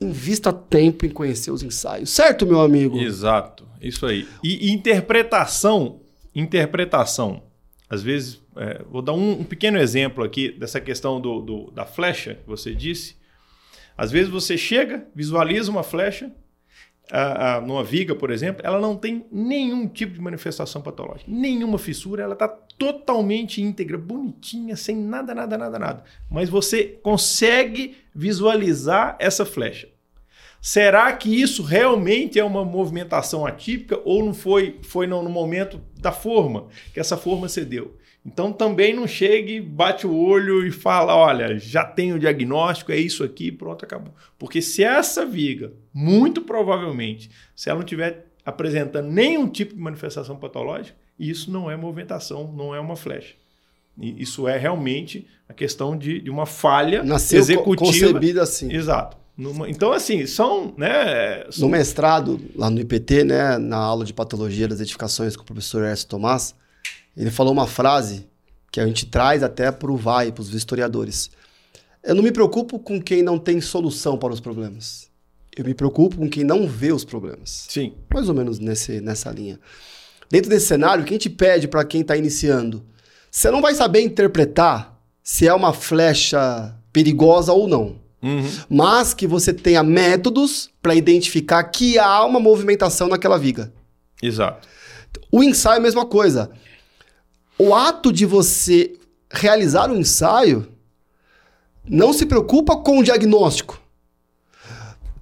invista 0.00 0.52
tempo 0.52 1.04
em 1.04 1.10
conhecer 1.10 1.50
os 1.50 1.62
ensaios, 1.62 2.10
certo, 2.10 2.46
meu 2.46 2.60
amigo? 2.60 2.98
Exato, 2.98 3.66
isso 3.80 4.06
aí. 4.06 4.26
E, 4.42 4.70
interpretação, 4.70 6.00
interpretação. 6.34 7.42
Às 7.88 8.02
vezes, 8.02 8.40
é, 8.56 8.82
vou 8.90 9.02
dar 9.02 9.12
um, 9.12 9.40
um, 9.40 9.44
pequeno 9.44 9.78
exemplo 9.78 10.24
aqui 10.24 10.50
dessa 10.52 10.80
questão 10.80 11.20
do, 11.20 11.40
do, 11.40 11.70
da 11.72 11.84
flecha 11.84 12.36
que 12.36 12.46
você 12.46 12.74
disse. 12.74 13.16
Às 13.96 14.10
vezes 14.10 14.30
você 14.30 14.56
chega, 14.56 15.06
visualiza 15.14 15.70
uma 15.70 15.82
flecha, 15.82 16.32
a, 17.10 17.56
a, 17.56 17.60
numa 17.60 17.84
viga, 17.84 18.14
por 18.14 18.30
exemplo, 18.30 18.62
ela 18.64 18.80
não 18.80 18.96
tem 18.96 19.26
nenhum 19.30 19.86
tipo 19.86 20.14
de 20.14 20.20
manifestação 20.20 20.80
patológica, 20.80 21.30
nenhuma 21.30 21.78
fissura, 21.78 22.22
ela 22.22 22.34
está 22.34 22.48
totalmente 22.48 23.62
íntegra, 23.62 23.98
bonitinha, 23.98 24.76
sem 24.76 24.96
nada, 24.96 25.34
nada, 25.34 25.58
nada, 25.58 25.78
nada. 25.78 26.04
Mas 26.30 26.48
você 26.48 26.98
consegue 27.02 27.96
visualizar 28.14 29.16
essa 29.18 29.44
flecha. 29.44 29.88
Será 30.60 31.12
que 31.12 31.40
isso 31.40 31.62
realmente 31.62 32.38
é 32.38 32.44
uma 32.44 32.64
movimentação 32.64 33.44
atípica 33.44 34.00
ou 34.04 34.24
não 34.24 34.32
foi, 34.32 34.78
foi 34.82 35.08
no, 35.08 35.20
no 35.22 35.28
momento 35.28 35.80
da 36.00 36.12
forma 36.12 36.68
que 36.94 37.00
essa 37.00 37.16
forma 37.16 37.48
cedeu? 37.48 37.96
Então 38.24 38.52
também 38.52 38.94
não 38.94 39.06
chegue, 39.06 39.60
bate 39.60 40.06
o 40.06 40.16
olho 40.16 40.64
e 40.64 40.70
fala: 40.70 41.16
olha, 41.16 41.58
já 41.58 41.84
tenho 41.84 42.16
o 42.16 42.18
diagnóstico, 42.18 42.92
é 42.92 42.96
isso 42.96 43.24
aqui, 43.24 43.50
pronto, 43.50 43.84
acabou. 43.84 44.14
Porque 44.38 44.62
se 44.62 44.84
essa 44.84 45.26
viga, 45.26 45.72
muito 45.92 46.42
provavelmente, 46.42 47.30
se 47.54 47.68
ela 47.68 47.80
não 47.80 47.86
tiver 47.86 48.26
apresentando 48.44 49.08
nenhum 49.08 49.48
tipo 49.48 49.74
de 49.74 49.80
manifestação 49.80 50.36
patológica, 50.36 50.96
isso 51.18 51.50
não 51.50 51.70
é 51.70 51.76
movimentação, 51.76 52.52
não 52.52 52.74
é 52.74 52.80
uma 52.80 52.96
flecha. 52.96 53.34
E 54.00 54.22
isso 54.22 54.48
é 54.48 54.56
realmente 54.56 55.26
a 55.48 55.52
questão 55.52 55.96
de, 55.96 56.20
de 56.20 56.30
uma 56.30 56.46
falha 56.46 57.02
Nasceu 57.02 57.38
executiva. 57.38 57.92
concebida 57.92 58.42
assim. 58.42 58.72
Exato. 58.72 59.16
Numa, 59.36 59.68
então, 59.68 59.92
assim, 59.92 60.26
são, 60.26 60.74
né, 60.76 61.44
são... 61.50 61.66
No 61.66 61.72
mestrado, 61.72 62.40
lá 62.54 62.68
no 62.68 62.80
IPT, 62.80 63.24
né, 63.24 63.58
na 63.58 63.78
aula 63.78 64.04
de 64.04 64.12
patologia 64.12 64.68
das 64.68 64.80
edificações 64.80 65.36
com 65.36 65.42
o 65.42 65.46
professor 65.46 65.82
Ernesto 65.82 66.08
Tomás, 66.08 66.54
ele 67.16 67.30
falou 67.30 67.52
uma 67.52 67.66
frase 67.66 68.26
que 68.70 68.80
a 68.80 68.86
gente 68.86 69.06
traz 69.06 69.42
até 69.42 69.70
para 69.70 69.90
o 69.90 69.96
VAI, 69.96 70.32
para 70.32 70.42
os 70.42 70.48
vistoriadores. 70.48 71.30
Eu 72.02 72.14
não 72.14 72.22
me 72.22 72.32
preocupo 72.32 72.78
com 72.78 73.00
quem 73.00 73.22
não 73.22 73.38
tem 73.38 73.60
solução 73.60 74.16
para 74.16 74.32
os 74.32 74.40
problemas. 74.40 75.10
Eu 75.56 75.64
me 75.64 75.74
preocupo 75.74 76.16
com 76.16 76.28
quem 76.28 76.42
não 76.42 76.66
vê 76.66 76.90
os 76.92 77.04
problemas. 77.04 77.66
Sim. 77.68 77.94
Mais 78.12 78.28
ou 78.28 78.34
menos 78.34 78.58
nesse, 78.58 79.00
nessa 79.00 79.30
linha. 79.30 79.60
Dentro 80.30 80.48
desse 80.48 80.66
cenário, 80.66 81.04
quem 81.04 81.18
te 81.18 81.28
pede 81.28 81.68
para 81.68 81.84
quem 81.84 82.00
está 82.00 82.16
iniciando? 82.16 82.82
Você 83.30 83.50
não 83.50 83.60
vai 83.60 83.74
saber 83.74 84.00
interpretar 84.00 84.98
se 85.22 85.46
é 85.46 85.52
uma 85.52 85.74
flecha 85.74 86.74
perigosa 86.92 87.52
ou 87.52 87.68
não. 87.68 88.00
Uhum. 88.22 88.48
Mas 88.68 89.12
que 89.12 89.26
você 89.26 89.52
tenha 89.52 89.82
métodos 89.82 90.70
para 90.80 90.94
identificar 90.94 91.62
que 91.64 91.98
há 91.98 92.24
uma 92.24 92.40
movimentação 92.40 93.08
naquela 93.08 93.38
viga. 93.38 93.72
Exato. 94.22 94.66
O 95.30 95.42
ensaio 95.42 95.74
é 95.74 95.78
a 95.78 95.82
mesma 95.82 96.06
coisa. 96.06 96.50
O 97.64 97.76
ato 97.76 98.12
de 98.12 98.26
você 98.26 98.98
realizar 99.30 99.88
o 99.88 99.94
um 99.94 99.98
ensaio 100.00 100.66
não 101.88 102.12
se 102.12 102.26
preocupa 102.26 102.76
com 102.76 102.98
o 102.98 103.04
diagnóstico. 103.04 103.80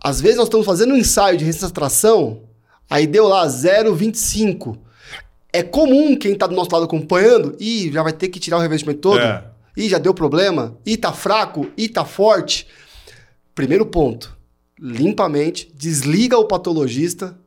Às 0.03 0.23
vezes 0.23 0.39
nós 0.39 0.47
estamos 0.47 0.65
fazendo 0.65 0.95
um 0.95 0.97
ensaio 0.97 1.37
de 1.37 1.45
resistência 1.45 1.71
à 1.71 1.75
tração, 1.75 2.45
aí 2.89 3.07
deu 3.07 3.29
lá 3.29 3.47
0,25. 3.47 4.79
É 5.53 5.63
comum 5.63 6.17
quem 6.17 6.33
está 6.33 6.47
do 6.47 6.55
nosso 6.55 6.73
lado 6.73 6.87
acompanhando, 6.87 7.55
e 7.61 7.93
já 7.93 8.03
vai 8.03 8.15
ter 8.15 8.29
que 8.29 8.41
tirar 8.41 8.57
o 8.57 8.61
revestimento 8.61 9.01
todo, 9.01 9.21
É. 9.21 9.45
e 9.77 9.87
já 9.87 9.99
deu 9.99 10.15
problema, 10.15 10.79
e 10.87 10.97
tá 10.97 11.13
fraco, 11.13 11.71
e 11.77 11.91
tá 11.91 12.07
forte. 12.07 12.67
Primeiro 13.55 13.85
ponto, 13.85 14.35
limpamente, 14.81 15.71
desliga 15.75 16.39
o 16.39 16.47
patologista 16.47 17.39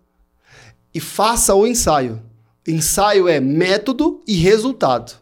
e 0.94 1.00
faça 1.00 1.56
o 1.56 1.66
ensaio. 1.66 2.22
Ensaio 2.68 3.28
é 3.28 3.40
método 3.40 4.22
e 4.28 4.36
resultado. 4.36 5.14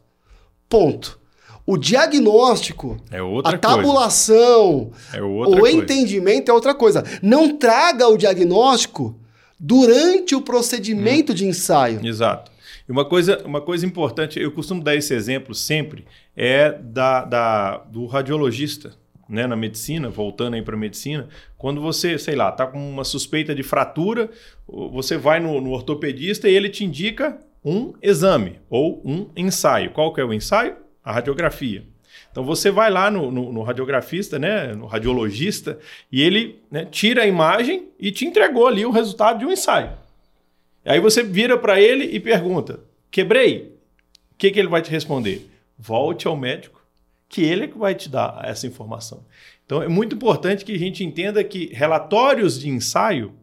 Ponto. 0.70 1.20
O 1.66 1.78
diagnóstico, 1.78 2.98
É 3.12 3.22
outra 3.22 3.56
a 3.56 3.58
tabulação, 3.58 4.92
É 5.14 5.22
o 5.22 5.44
coisa. 5.60 5.78
entendimento 5.78 6.50
é 6.50 6.54
outra 6.54 6.74
coisa. 6.74 7.04
Não 7.22 7.58
traga 7.58 8.08
o 8.08 8.18
diagnóstico 8.18 9.16
durante 9.60 10.36
o 10.36 10.42
procedimento 10.42 11.34
de 11.34 11.46
ensaio. 11.46 12.06
Exato. 12.06 12.52
E 12.88 12.92
uma 12.92 13.06
coisa, 13.06 13.42
uma 13.46 13.62
coisa 13.62 13.86
importante, 13.86 14.40
eu 14.40 14.52
costumo 14.52 14.84
dar 14.84 14.96
esse 14.96 15.14
exemplo 15.14 15.54
sempre, 15.54 16.06
é 16.36 16.72
da, 16.72 17.24
da- 17.26 17.78
do 17.90 18.06
radiologista 18.08 18.94
né, 19.32 19.48
na 19.48 19.56
medicina, 19.56 20.10
voltando 20.10 20.54
aí 20.56 20.62
para 20.62 20.76
a 20.76 20.80
medicina, 20.80 21.28
quando 21.58 21.82
você, 21.82 22.18
sei 22.20 22.36
lá, 22.36 22.50
está 22.50 22.68
com 22.68 22.78
uma 22.78 23.04
suspeita 23.04 23.56
de 23.56 23.64
fratura, 23.64 24.30
você 24.68 25.18
vai 25.18 25.40
no, 25.40 25.60
no 25.62 25.72
ortopedista 25.72 26.50
e 26.50 26.54
ele 26.54 26.70
te 26.70 26.84
indica 26.84 27.40
um 27.64 27.94
exame 28.02 28.60
ou 28.70 29.02
um 29.06 29.30
ensaio. 29.36 29.92
Qual 29.92 30.14
que 30.14 30.20
é 30.22 30.26
o 30.26 30.34
ensaio? 30.34 30.76
A 31.04 31.12
radiografia. 31.12 31.84
Então 32.32 32.44
você 32.44 32.70
vai 32.72 32.90
lá 32.92 33.10
no, 33.12 33.32
no- 33.32 33.52
no 33.52 33.62
radiografista, 33.62 34.38
né, 34.38 34.74
no 34.74 34.86
radiologista, 34.86 35.80
e 36.12 36.22
ele 36.22 36.60
né, 36.70 36.86
tira 36.86 37.24
a 37.24 37.28
imagem 37.28 37.90
e 38.00 38.12
te 38.12 38.26
entregou 38.26 38.68
ali 38.68 38.86
o 38.86 38.92
resultado 38.92 39.40
de 39.40 39.46
um 39.46 39.52
ensaio. 39.52 39.92
Aí 40.86 41.00
você 41.00 41.24
vira 41.24 41.58
para 41.58 41.80
ele 41.80 42.06
e 42.06 42.20
pergunta: 42.20 42.80
quebrei? 43.10 43.76
O 44.34 44.38
que, 44.38 44.50
que 44.50 44.60
ele 44.60 44.68
vai 44.70 44.82
te 44.82 44.90
responder? 44.90 45.48
Volte 45.78 46.26
ao 46.28 46.36
médico, 46.36 46.81
que 47.32 47.42
ele 47.42 47.64
é 47.64 47.68
que 47.68 47.78
vai 47.78 47.96
te 47.96 48.10
dar 48.10 48.42
essa 48.44 48.68
informação. 48.68 49.26
Então 49.66 49.82
é 49.82 49.88
muito 49.88 50.14
importante 50.14 50.66
que 50.66 50.74
a 50.74 50.78
gente 50.78 51.02
entenda 51.02 51.42
que 51.44 51.74
relatórios 51.74 52.60
de 52.60 52.68
ensaio, 52.68 53.34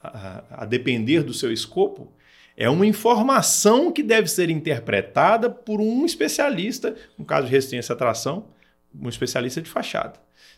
a, 0.00 0.62
a 0.62 0.64
depender 0.64 1.24
do 1.24 1.34
seu 1.34 1.52
escopo, 1.52 2.12
é 2.56 2.70
uma 2.70 2.86
informação 2.86 3.90
que 3.90 4.04
deve 4.04 4.28
ser 4.28 4.48
interpretada 4.48 5.50
por 5.50 5.80
um 5.80 6.06
especialista, 6.06 6.94
no 7.18 7.24
caso 7.24 7.48
de 7.48 7.52
resistência 7.52 7.92
à 7.92 7.96
tração, 7.96 8.46
um 8.94 9.08
especialista 9.08 9.60
de 9.60 9.68
fachada. 9.68 10.14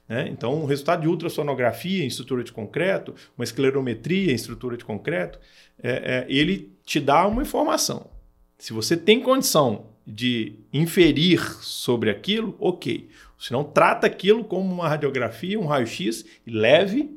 né? 0.07 0.29
Então, 0.31 0.62
um 0.62 0.66
resultado 0.66 1.01
de 1.01 1.09
ultrassonografia 1.09 2.05
em 2.05 2.07
estrutura 2.07 2.45
de 2.45 2.53
concreto, 2.53 3.14
uma 3.39 3.43
esclerometria 3.43 4.31
em 4.31 4.35
estrutura 4.35 4.76
de 4.76 4.85
concreto, 4.85 5.41
é, 5.83 5.91
é, 5.91 6.26
ele 6.29 6.76
te 6.85 7.01
dá 7.01 7.26
uma 7.26 7.41
informação. 7.41 8.11
Se 8.59 8.72
você 8.72 8.97
tem 8.97 9.20
condição 9.20 9.87
de 10.09 10.54
inferir 10.72 11.38
sobre 11.61 12.09
aquilo, 12.09 12.56
ok. 12.59 13.09
Se 13.38 13.52
não, 13.52 13.62
trata 13.62 14.06
aquilo 14.06 14.42
como 14.42 14.72
uma 14.72 14.88
radiografia, 14.88 15.61
um 15.61 15.66
raio-x 15.66 16.24
e 16.46 16.50
leve 16.50 17.11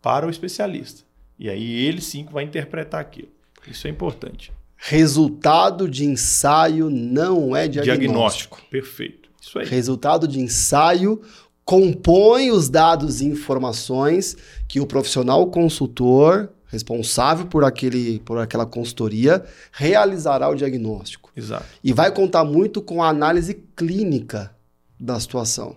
para 0.00 0.24
o 0.24 0.30
especialista. 0.30 1.02
E 1.36 1.50
aí 1.50 1.84
ele 1.84 2.00
sim 2.00 2.24
que 2.24 2.32
vai 2.32 2.44
interpretar 2.44 3.00
aquilo. 3.00 3.28
Isso 3.66 3.88
é 3.88 3.90
importante. 3.90 4.52
Resultado 4.76 5.88
de 5.88 6.04
ensaio 6.04 6.88
não 6.88 7.54
é 7.56 7.66
diagnóstico. 7.66 8.62
Perfeito. 8.70 9.28
Isso 9.40 9.58
aí. 9.58 9.66
Resultado 9.66 10.28
de 10.28 10.38
ensaio 10.38 11.20
compõe 11.64 12.50
os 12.52 12.68
dados 12.68 13.20
e 13.20 13.26
informações 13.26 14.36
que 14.68 14.80
o 14.80 14.86
profissional 14.86 15.48
consultor, 15.48 16.50
responsável 16.68 17.46
por, 17.46 17.64
aquele, 17.64 18.20
por 18.20 18.38
aquela 18.38 18.66
consultoria, 18.66 19.44
realizará 19.72 20.48
o 20.48 20.54
diagnóstico. 20.54 21.32
Exato. 21.36 21.64
E 21.82 21.92
vai 21.92 22.12
contar 22.12 22.44
muito 22.44 22.80
com 22.80 23.02
a 23.02 23.08
análise 23.08 23.54
clínica 23.74 24.54
da 25.00 25.18
situação. 25.18 25.76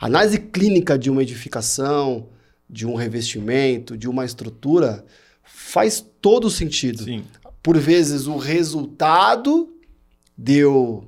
A 0.00 0.06
análise 0.06 0.38
clínica 0.38 0.98
de 0.98 1.10
uma 1.10 1.22
edificação, 1.22 2.26
de 2.68 2.86
um 2.86 2.94
revestimento, 2.94 3.96
de 3.96 4.08
uma 4.08 4.24
estrutura, 4.24 5.04
faz 5.44 6.04
todo 6.20 6.50
sentido. 6.50 7.04
Sim. 7.04 7.24
Por 7.62 7.78
vezes 7.78 8.26
o 8.26 8.36
resultado 8.36 9.72
deu 10.36 11.04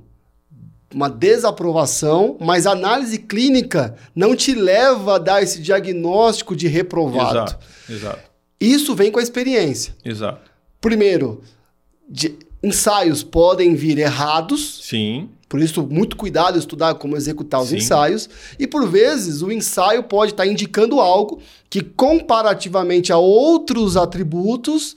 uma 0.93 1.09
desaprovação, 1.09 2.37
mas 2.39 2.65
a 2.65 2.71
análise 2.71 3.17
clínica 3.17 3.95
não 4.15 4.33
te 4.33 4.55
leva 4.55 5.15
a 5.15 5.19
dar 5.19 5.43
esse 5.43 5.61
diagnóstico 5.61 6.55
de 6.55 6.67
reprovado. 6.67 7.39
Exato. 7.39 7.65
Exato. 7.89 8.34
Isso 8.59 8.95
vem 8.95 9.11
com 9.11 9.19
a 9.19 9.23
experiência. 9.23 9.95
Exato. 10.03 10.49
Primeiro, 10.79 11.41
de- 12.09 12.35
ensaios 12.63 13.21
podem 13.23 13.75
vir 13.75 13.97
errados, 13.99 14.79
Sim. 14.83 15.29
por 15.47 15.59
isso, 15.59 15.85
muito 15.85 16.15
cuidado 16.15 16.57
estudar 16.57 16.95
como 16.95 17.15
executar 17.15 17.61
os 17.61 17.69
Sim. 17.69 17.77
ensaios. 17.77 18.29
E 18.57 18.65
por 18.65 18.87
vezes, 18.89 19.41
o 19.41 19.51
ensaio 19.51 20.03
pode 20.03 20.31
estar 20.31 20.47
indicando 20.47 20.99
algo 20.99 21.41
que, 21.69 21.81
comparativamente 21.81 23.11
a 23.11 23.17
outros 23.17 23.95
atributos, 23.97 24.95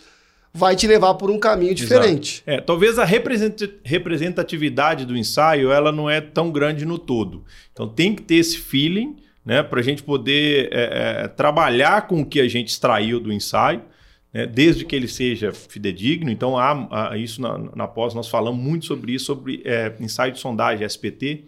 vai 0.52 0.74
te 0.74 0.86
levar 0.86 1.14
por 1.14 1.30
um 1.30 1.38
caminho 1.38 1.74
diferente. 1.74 2.42
É, 2.46 2.60
talvez 2.60 2.98
a 2.98 3.04
represent- 3.04 3.70
representatividade 3.84 5.04
do 5.04 5.16
ensaio 5.16 5.70
ela 5.70 5.92
não 5.92 6.08
é 6.08 6.20
tão 6.20 6.50
grande 6.50 6.84
no 6.86 6.98
todo. 6.98 7.44
Então 7.72 7.86
tem 7.88 8.14
que 8.14 8.22
ter 8.22 8.36
esse 8.36 8.56
feeling 8.58 9.16
né, 9.48 9.62
para 9.62 9.80
a 9.80 9.82
gente 9.82 10.02
poder 10.02 10.68
é, 10.70 11.22
é, 11.24 11.28
trabalhar 11.28 12.06
com 12.06 12.20
o 12.20 12.26
que 12.26 12.38
a 12.38 12.46
gente 12.46 12.68
extraiu 12.68 13.18
do 13.18 13.32
ensaio, 13.32 13.80
né, 14.30 14.44
desde 14.44 14.84
que 14.84 14.94
ele 14.94 15.08
seja 15.08 15.54
fidedigno. 15.54 16.30
Então, 16.30 16.58
há, 16.58 17.12
há 17.12 17.16
isso 17.16 17.40
na, 17.40 17.56
na 17.74 17.88
pós, 17.88 18.12
nós 18.12 18.28
falamos 18.28 18.62
muito 18.62 18.84
sobre 18.84 19.12
isso, 19.12 19.24
sobre 19.24 19.62
é, 19.64 19.94
ensaio 20.00 20.32
de 20.32 20.38
sondagem, 20.38 20.86
SPT. 20.86 21.46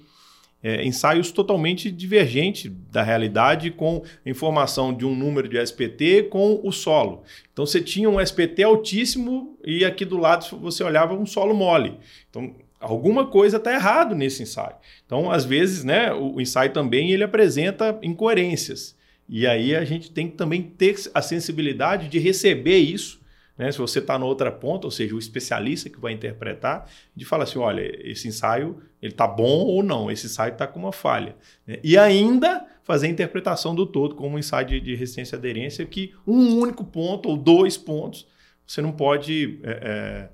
É, 0.63 0.83
ensaios 0.85 1.31
totalmente 1.31 1.91
divergentes 1.91 2.73
da 2.91 3.03
realidade, 3.03 3.71
com 3.71 4.03
informação 4.25 4.95
de 4.95 5.05
um 5.05 5.15
número 5.15 5.47
de 5.49 5.59
SPT 5.59 6.25
com 6.31 6.61
o 6.63 6.71
solo. 6.71 7.23
Então 7.51 7.65
você 7.65 7.81
tinha 7.81 8.09
um 8.11 8.21
SPT 8.21 8.63
altíssimo 8.63 9.59
e 9.65 9.87
aqui 9.87 10.05
do 10.05 10.19
lado 10.19 10.45
você 10.59 10.85
olhava 10.85 11.15
um 11.15 11.25
solo 11.25 11.55
mole. 11.55 11.99
Então 12.29 12.55
alguma 12.81 13.27
coisa 13.27 13.59
está 13.59 13.73
errado 13.73 14.15
nesse 14.15 14.43
ensaio. 14.43 14.75
Então 15.07 15.31
às 15.31 15.45
vezes, 15.45 15.85
né, 15.85 16.13
o, 16.13 16.37
o 16.37 16.41
ensaio 16.41 16.73
também 16.73 17.11
ele 17.11 17.23
apresenta 17.23 17.99
incoerências. 18.03 18.97
E 19.29 19.47
aí 19.47 19.77
a 19.77 19.85
gente 19.85 20.11
tem 20.11 20.29
que 20.29 20.37
também 20.37 20.63
ter 20.63 20.97
a 21.15 21.23
sensibilidade 21.23 22.09
de 22.09 22.19
receber 22.19 22.79
isso 22.79 23.21
né? 23.61 23.71
Se 23.71 23.77
você 23.77 23.99
está 23.99 24.19
na 24.19 24.25
outra 24.25 24.51
ponta, 24.51 24.87
ou 24.87 24.91
seja, 24.91 25.15
o 25.15 25.19
especialista 25.19 25.91
que 25.91 26.01
vai 26.01 26.15
interpretar, 26.15 26.91
de 27.15 27.27
falar 27.27 27.45
assim, 27.45 27.59
olha, 27.59 27.83
esse 28.11 28.27
ensaio 28.27 28.83
ele 29.03 29.13
está 29.13 29.27
bom 29.27 29.67
ou 29.67 29.83
não, 29.83 30.11
esse 30.11 30.25
ensaio 30.25 30.55
está 30.55 30.67
com 30.67 30.79
uma 30.79 30.93
falha. 30.93 31.37
né? 31.67 31.79
E 31.85 31.99
ainda 31.99 32.67
fazer 32.83 33.09
a 33.09 33.11
interpretação 33.11 33.75
do 33.75 33.85
todo 33.85 34.15
como 34.15 34.37
um 34.37 34.39
ensaio 34.39 34.67
de, 34.67 34.81
de 34.81 34.95
resistência 34.95 35.37
e 35.37 35.39
aderência, 35.39 35.85
que 35.85 36.15
um 36.27 36.59
único 36.59 36.83
ponto 36.83 37.29
ou 37.29 37.37
dois 37.37 37.77
pontos, 37.77 38.27
você 38.67 38.81
não 38.81 38.93
pode 38.93 39.61
é, 39.63 39.71
é, 39.71 40.29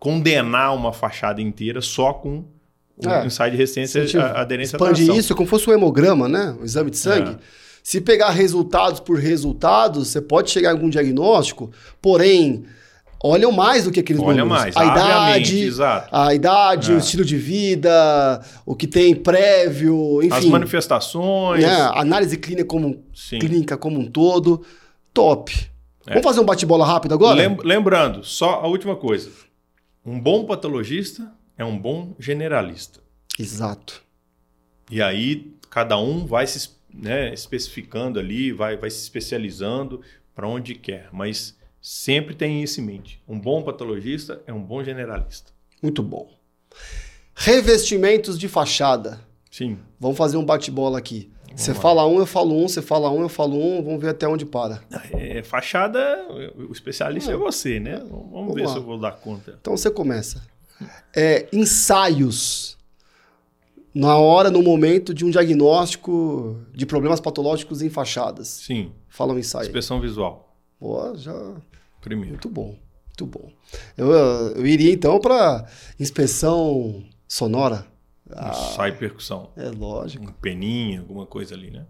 condenar 0.00 0.74
uma 0.74 0.92
fachada 0.92 1.40
inteira 1.40 1.80
só 1.80 2.12
com 2.12 2.42
um 3.02 3.08
É. 3.10 3.24
ensaio 3.26 3.52
de 3.52 3.56
resistência 3.58 4.02
a 4.02 4.04
e 4.04 4.40
aderência 4.40 4.74
à 4.74 4.78
Expande 4.78 5.04
tração. 5.04 5.16
isso 5.16 5.34
como 5.36 5.48
fosse 5.48 5.70
um 5.70 5.72
hemograma, 5.72 6.28
né? 6.28 6.56
Um 6.60 6.64
exame 6.64 6.90
de 6.90 6.96
sangue. 6.98 7.30
É. 7.30 7.36
Se 7.82 8.00
pegar 8.00 8.30
resultados 8.30 8.98
por 9.00 9.18
resultados, 9.18 10.08
você 10.08 10.20
pode 10.20 10.50
chegar 10.50 10.70
a 10.70 10.72
algum 10.72 10.90
diagnóstico, 10.90 11.70
porém, 12.02 12.64
olham 13.22 13.50
mais 13.52 13.84
do 13.84 13.90
que 13.90 14.00
aqueles 14.00 14.20
Olha 14.22 14.44
números. 14.44 14.48
mais, 14.74 14.76
a 14.76 14.80
a 14.80 14.84
idade, 14.84 15.60
exato. 15.62 16.08
a 16.12 16.34
idade, 16.34 16.92
É. 16.92 16.94
o 16.94 16.98
estilo 16.98 17.24
de 17.24 17.36
vida, 17.38 18.40
o 18.66 18.74
que 18.74 18.86
tem 18.86 19.14
prévio, 19.14 20.22
enfim. 20.22 20.34
As 20.36 20.44
manifestações. 20.46 21.62
né? 21.62 21.70
A 21.70 22.00
Análise 22.00 22.36
clínica 22.36 22.66
como, 22.66 23.02
Sim. 23.14 23.38
clínica 23.38 23.76
como 23.78 23.98
um 23.98 24.06
todo. 24.06 24.62
Top. 25.14 25.52
É. 26.06 26.10
Vamos 26.10 26.24
fazer 26.24 26.40
um 26.40 26.44
bate-bola 26.44 26.84
rápido 26.86 27.14
agora? 27.14 27.34
Lem- 27.36 27.56
lembrando, 27.64 28.22
só 28.24 28.60
a 28.62 28.66
última 28.66 28.94
coisa. 28.96 29.30
Um 30.04 30.18
bom 30.18 30.44
patologista 30.44 31.32
é 31.56 31.64
um 31.64 31.78
bom 31.78 32.14
generalista. 32.18 33.00
Exato. 33.38 34.02
E 34.90 35.00
aí 35.02 35.54
cada 35.68 35.98
um 35.98 36.26
vai 36.26 36.46
se 36.46 36.70
né, 36.92 37.32
especificando 37.32 38.18
ali, 38.18 38.52
vai, 38.52 38.76
vai 38.76 38.90
se 38.90 39.02
especializando 39.02 40.02
para 40.34 40.48
onde 40.48 40.74
quer. 40.74 41.08
Mas 41.12 41.56
sempre 41.80 42.34
tem 42.34 42.62
isso 42.62 42.80
em 42.80 42.84
mente. 42.84 43.22
Um 43.28 43.38
bom 43.38 43.62
patologista 43.62 44.42
é 44.46 44.52
um 44.52 44.62
bom 44.62 44.82
generalista. 44.82 45.52
Muito 45.82 46.02
bom. 46.02 46.30
Revestimentos 47.34 48.38
de 48.38 48.48
fachada. 48.48 49.20
Sim. 49.50 49.78
Vamos 49.98 50.16
fazer 50.16 50.36
um 50.36 50.44
bate-bola 50.44 50.98
aqui. 50.98 51.29
Você 51.54 51.74
fala 51.74 52.06
um, 52.06 52.18
eu 52.18 52.26
falo 52.26 52.54
um, 52.54 52.68
você 52.68 52.80
fala 52.80 53.10
um, 53.10 53.22
eu 53.22 53.28
falo 53.28 53.56
um, 53.56 53.82
vamos 53.82 54.00
ver 54.00 54.10
até 54.10 54.26
onde 54.26 54.46
para. 54.46 54.82
É, 55.12 55.42
fachada, 55.42 56.26
o 56.68 56.72
especialista 56.72 57.30
é, 57.30 57.34
é 57.34 57.36
você, 57.36 57.80
né? 57.80 57.98
Vamos, 57.98 58.30
vamos 58.30 58.54
ver 58.54 58.66
lá. 58.66 58.72
se 58.72 58.76
eu 58.76 58.82
vou 58.82 58.98
dar 58.98 59.12
conta. 59.12 59.58
Então 59.60 59.76
você 59.76 59.90
começa. 59.90 60.42
É, 61.14 61.46
ensaios 61.52 62.78
na 63.94 64.16
hora, 64.16 64.50
no 64.50 64.62
momento 64.62 65.12
de 65.12 65.24
um 65.24 65.30
diagnóstico 65.30 66.60
de 66.72 66.86
problemas 66.86 67.20
patológicos 67.20 67.82
em 67.82 67.90
fachadas. 67.90 68.48
Sim. 68.48 68.92
Fala 69.08 69.34
um 69.34 69.38
ensaio. 69.38 69.66
Inspeção 69.66 70.00
visual. 70.00 70.54
Boa, 70.80 71.16
já. 71.16 71.34
Primeiro. 72.00 72.30
Muito 72.30 72.48
bom, 72.48 72.76
muito 73.06 73.26
bom. 73.26 73.50
Eu, 73.96 74.10
eu 74.12 74.66
iria 74.66 74.92
então 74.92 75.18
para 75.18 75.66
inspeção 75.98 77.04
sonora. 77.28 77.86
Ah, 78.34 78.50
ensaio 78.50 78.96
percussão. 78.96 79.52
É 79.56 79.68
lógico. 79.68 80.24
Um 80.24 80.32
peninha, 80.32 81.00
alguma 81.00 81.26
coisa 81.26 81.54
ali, 81.54 81.70
né? 81.70 81.86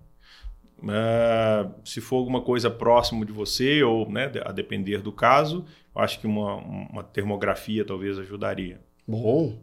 Uh, 0.78 1.74
se 1.84 2.00
for 2.00 2.16
alguma 2.16 2.40
coisa 2.40 2.70
próximo 2.70 3.24
de 3.24 3.32
você, 3.32 3.82
ou 3.82 4.10
né, 4.10 4.32
a 4.44 4.50
depender 4.50 4.98
do 4.98 5.12
caso, 5.12 5.64
eu 5.94 6.00
acho 6.00 6.18
que 6.18 6.26
uma, 6.26 6.54
uma 6.54 7.04
termografia 7.04 7.84
talvez 7.84 8.18
ajudaria. 8.18 8.80
Bom. 9.06 9.60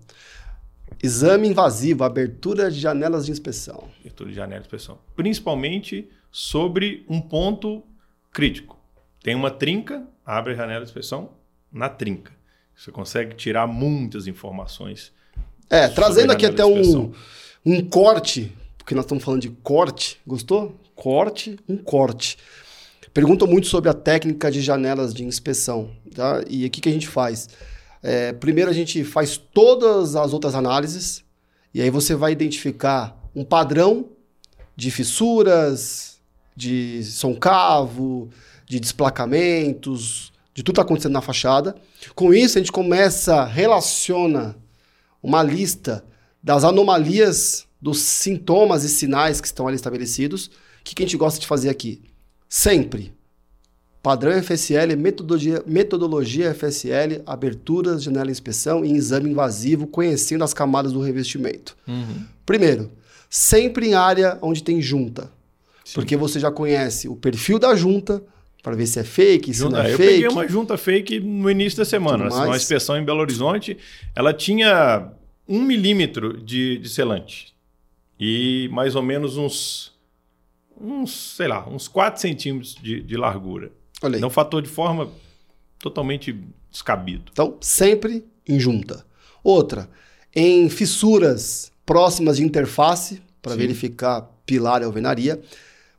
Exame 1.01 1.47
invasivo, 1.49 2.03
abertura 2.03 2.71
de 2.71 2.79
janelas 2.79 3.25
de 3.25 3.31
inspeção. 3.31 3.89
Abertura 3.99 4.29
de 4.29 4.35
janelas 4.35 4.63
de 4.63 4.67
inspeção. 4.67 4.99
Principalmente 5.15 6.09
sobre 6.31 7.03
um 7.09 7.19
ponto 7.19 7.83
crítico. 8.31 8.77
Tem 9.23 9.35
uma 9.35 9.49
trinca, 9.49 10.07
abre 10.25 10.53
a 10.53 10.55
janela 10.55 10.85
de 10.85 10.91
inspeção 10.91 11.31
na 11.71 11.89
trinca. 11.89 12.31
Você 12.75 12.91
consegue 12.91 13.35
tirar 13.35 13.65
muitas 13.65 14.27
informações. 14.27 15.11
É, 15.69 15.87
trazendo 15.87 16.31
aqui 16.31 16.45
até 16.45 16.65
um, 16.65 17.11
um 17.65 17.83
corte, 17.83 18.55
porque 18.77 18.95
nós 18.95 19.05
estamos 19.05 19.23
falando 19.23 19.41
de 19.41 19.49
corte. 19.49 20.19
Gostou? 20.25 20.75
Corte, 20.95 21.57
um 21.67 21.77
corte. 21.77 22.37
Perguntam 23.13 23.47
muito 23.47 23.67
sobre 23.67 23.89
a 23.89 23.93
técnica 23.93 24.49
de 24.49 24.61
janelas 24.61 25.13
de 25.13 25.23
inspeção. 25.23 25.91
Tá? 26.15 26.43
E 26.49 26.65
o 26.65 26.69
que 26.69 26.87
a 26.87 26.91
gente 26.91 27.07
faz? 27.07 27.49
É, 28.01 28.31
primeiro 28.31 28.69
a 28.69 28.73
gente 28.73 29.03
faz 29.03 29.37
todas 29.37 30.15
as 30.15 30.31
outras 30.31 30.55
análises 30.55 31.23
e 31.73 31.81
aí 31.81 31.89
você 31.89 32.15
vai 32.15 32.31
identificar 32.31 33.17
um 33.35 33.43
padrão 33.43 34.09
de 34.75 34.89
fissuras, 34.91 36.19
de 36.55 37.03
soncavo, 37.03 38.29
de 38.65 38.79
desplacamentos, 38.79 40.31
de 40.53 40.63
tudo 40.63 40.65
que 40.65 40.71
está 40.71 40.81
acontecendo 40.83 41.13
na 41.13 41.21
fachada. 41.21 41.75
Com 42.15 42.33
isso, 42.33 42.57
a 42.57 42.61
gente 42.61 42.71
começa, 42.71 43.43
relaciona 43.43 44.55
uma 45.27 45.43
lista 45.43 46.05
das 46.41 46.63
anomalias, 46.63 47.65
dos 47.81 47.99
sintomas 47.99 48.85
e 48.85 48.89
sinais 48.89 49.41
que 49.41 49.47
estão 49.47 49.67
ali 49.67 49.75
estabelecidos. 49.75 50.47
O 50.47 50.51
que, 50.85 50.95
que 50.95 51.03
a 51.03 51.05
gente 51.05 51.17
gosta 51.17 51.39
de 51.39 51.45
fazer 51.45 51.69
aqui? 51.69 52.01
Sempre 52.47 53.13
Padrão 54.01 54.41
FSL, 54.41 54.95
metodologia, 54.95 55.61
metodologia 55.67 56.53
FSL, 56.53 57.21
aberturas, 57.25 58.03
janela 58.03 58.31
inspeção 58.31 58.85
e 58.85 58.93
exame 58.93 59.31
invasivo, 59.31 59.85
conhecendo 59.85 60.45
as 60.45 60.53
camadas 60.53 60.93
do 60.93 61.01
revestimento. 61.01 61.75
Uhum. 61.85 62.23
Primeiro, 62.45 62.89
sempre 63.29 63.87
em 63.87 63.95
área 63.95 64.37
onde 64.41 64.63
tem 64.63 64.81
junta. 64.81 65.29
Sim. 65.83 65.95
Porque 65.95 66.15
você 66.15 66.39
já 66.39 66.49
conhece 66.49 67.09
o 67.09 67.17
perfil 67.17 67.59
da 67.59 67.75
junta, 67.75 68.23
para 68.63 68.75
ver 68.75 68.87
se 68.87 68.99
é 68.99 69.03
fake, 69.03 69.53
se 69.53 69.59
junta, 69.59 69.77
não 69.77 69.83
é 69.83 69.91
eu 69.91 69.97
fake. 69.97 70.09
Eu 70.09 70.15
peguei 70.15 70.27
uma 70.29 70.47
junta 70.47 70.77
fake 70.77 71.19
no 71.19 71.51
início 71.51 71.77
da 71.77 71.85
semana. 71.85 72.27
Assim, 72.27 72.37
uma 72.37 72.55
inspeção 72.55 72.97
em 72.97 73.03
Belo 73.03 73.19
Horizonte. 73.19 73.77
Ela 74.15 74.33
tinha 74.33 75.11
um 75.47 75.61
milímetro 75.61 76.41
de, 76.41 76.77
de 76.77 76.89
selante. 76.89 77.55
E 78.19 78.69
mais 78.71 78.95
ou 78.95 79.03
menos 79.03 79.37
uns, 79.37 79.93
uns, 80.79 81.35
sei 81.35 81.47
lá, 81.47 81.67
uns 81.67 81.87
4 81.87 82.19
centímetros 82.19 82.75
de, 82.75 83.01
de 83.01 83.15
largura. 83.15 83.71
Olha 84.01 84.15
aí. 84.15 84.21
Não 84.21 84.29
fator 84.29 84.61
de 84.61 84.69
forma 84.69 85.09
totalmente 85.79 86.35
descabido. 86.71 87.31
Então, 87.31 87.57
sempre 87.61 88.25
em 88.47 88.59
junta. 88.59 89.05
Outra, 89.43 89.89
em 90.35 90.69
fissuras 90.69 91.71
próximas 91.85 92.37
de 92.37 92.43
interface, 92.43 93.21
para 93.41 93.55
verificar 93.55 94.21
pilar 94.45 94.81
e 94.81 94.85
alvenaria. 94.85 95.41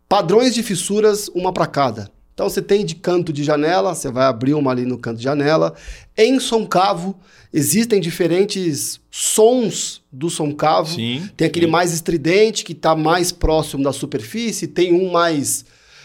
Padrões 0.08 0.54
de 0.54 0.62
fissuras, 0.62 1.28
uma 1.28 1.52
para 1.52 1.66
cada. 1.66 2.10
Então 2.38 2.48
você 2.48 2.62
tem 2.62 2.86
de 2.86 2.94
canto 2.94 3.32
de 3.32 3.42
janela, 3.42 3.96
você 3.96 4.12
vai 4.12 4.26
abrir 4.26 4.54
uma 4.54 4.70
ali 4.70 4.84
no 4.84 4.96
canto 4.96 5.16
de 5.16 5.24
janela. 5.24 5.74
Em 6.16 6.38
soncavo, 6.38 7.18
existem 7.52 8.00
diferentes 8.00 9.00
sons 9.10 10.04
do 10.12 10.30
soncavo. 10.30 10.94
Sim, 10.94 11.28
tem 11.36 11.48
aquele 11.48 11.66
sim. 11.66 11.72
mais 11.72 11.92
estridente, 11.92 12.64
que 12.64 12.74
está 12.74 12.94
mais 12.94 13.32
próximo 13.32 13.82
da 13.82 13.92
superfície, 13.92 14.68
tem 14.68 14.92
um 14.92 15.10
mais, 15.10 15.64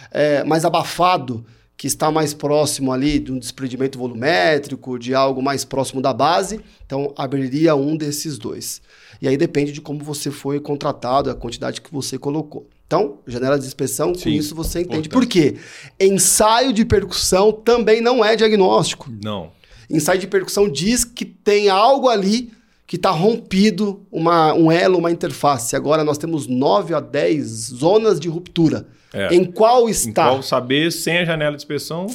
é, 0.10 0.44
mais 0.44 0.66
abafado, 0.66 1.46
que 1.78 1.86
está 1.86 2.10
mais 2.10 2.34
próximo 2.34 2.92
ali 2.92 3.20
de 3.20 3.32
um 3.32 3.38
desprendimento 3.38 4.00
volumétrico, 4.00 4.98
de 4.98 5.14
algo 5.14 5.40
mais 5.40 5.64
próximo 5.64 6.02
da 6.02 6.14
base, 6.14 6.60
então 6.84 7.14
abriria 7.16 7.76
um 7.76 7.96
desses 7.96 8.40
dois. 8.40 8.82
E 9.22 9.28
aí 9.28 9.38
depende 9.38 9.72
de 9.72 9.82
como 9.82 10.04
você 10.04 10.32
foi 10.32 10.60
contratado, 10.60 11.30
a 11.30 11.36
quantidade 11.36 11.80
que 11.80 11.94
você 11.94 12.18
colocou. 12.18 12.68
Então, 12.94 13.18
janela 13.26 13.58
de 13.58 13.66
inspeção, 13.66 14.14
Sim, 14.14 14.24
com 14.24 14.30
isso 14.30 14.54
você 14.54 14.82
entende. 14.82 15.10
Por 15.10 15.26
quê? 15.26 15.56
Ensaio 16.00 16.72
de 16.72 16.86
percussão 16.86 17.52
também 17.52 18.02
não 18.02 18.24
é 18.24 18.36
diagnóstico. 18.36 19.12
Não. 19.24 19.52
Ensaio 19.90 20.20
de 20.20 20.28
percussão 20.28 20.70
diz 20.70 21.04
que 21.04 21.26
tem 21.26 21.70
algo 21.70 22.08
ali 22.08 22.52
que 22.86 22.96
está 22.96 23.10
rompido, 23.10 24.06
uma, 24.12 24.54
um 24.54 24.72
elo, 24.72 25.00
uma 25.00 25.10
interface. 25.10 25.76
Agora 25.76 26.04
nós 26.04 26.20
temos 26.20 26.46
9 26.46 26.94
a 26.94 27.00
10 27.00 27.48
zonas 27.48 28.20
de 28.20 28.30
ruptura. 28.30 28.86
É. 29.12 29.34
Em 29.34 29.44
qual 29.44 29.90
está? 29.90 30.26
Em 30.26 30.30
qual 30.30 30.44
saber 30.44 30.92
sem 30.92 31.18
a 31.18 31.26
janela 31.26 31.56
de 31.58 31.64
inspeção? 31.64 32.06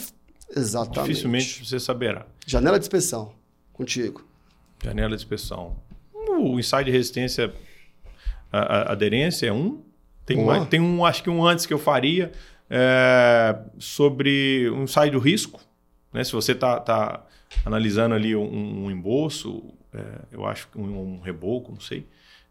Exatamente. 0.55 1.09
Dificilmente 1.09 1.67
você 1.67 1.81
saberá. 1.81 2.25
Janela 2.47 2.79
de 2.79 2.85
inspeção, 2.85 3.33
contigo. 3.73 4.25
Janela 4.85 5.17
de 5.17 5.23
inspeção. 5.25 5.75
O 6.15 6.57
ensaio 6.61 6.85
de 6.85 6.93
resistência, 6.93 7.53
a, 8.53 8.59
a 8.61 8.93
aderência 8.93 9.49
é 9.49 9.53
um. 9.53 9.88
Tem, 10.29 10.39
um, 10.39 10.67
tem 10.67 10.81
um, 10.81 11.05
acho 11.05 11.23
que 11.23 11.31
um 11.31 11.45
antes 11.45 11.67
que 11.67 11.73
eu 11.73 11.79
faria 11.79 12.33
é, 12.71 13.59
sobre 13.79 14.71
um 14.71 14.85
ensaio 14.85 15.13
do 15.13 15.19
risco. 15.19 15.61
Né? 16.13 16.23
Se 16.23 16.33
você 16.33 16.53
está 16.53 16.79
tá 16.81 17.27
analisando 17.65 18.15
ali 18.15 18.37
um, 18.37 18.85
um 18.85 18.91
embolso, 18.91 19.75
é, 19.93 20.03
eu 20.33 20.47
acho 20.47 20.69
que 20.69 20.79
um, 20.79 21.15
um 21.15 21.21
reboco, 21.21 21.73
não 21.73 21.81
sei 21.81 22.07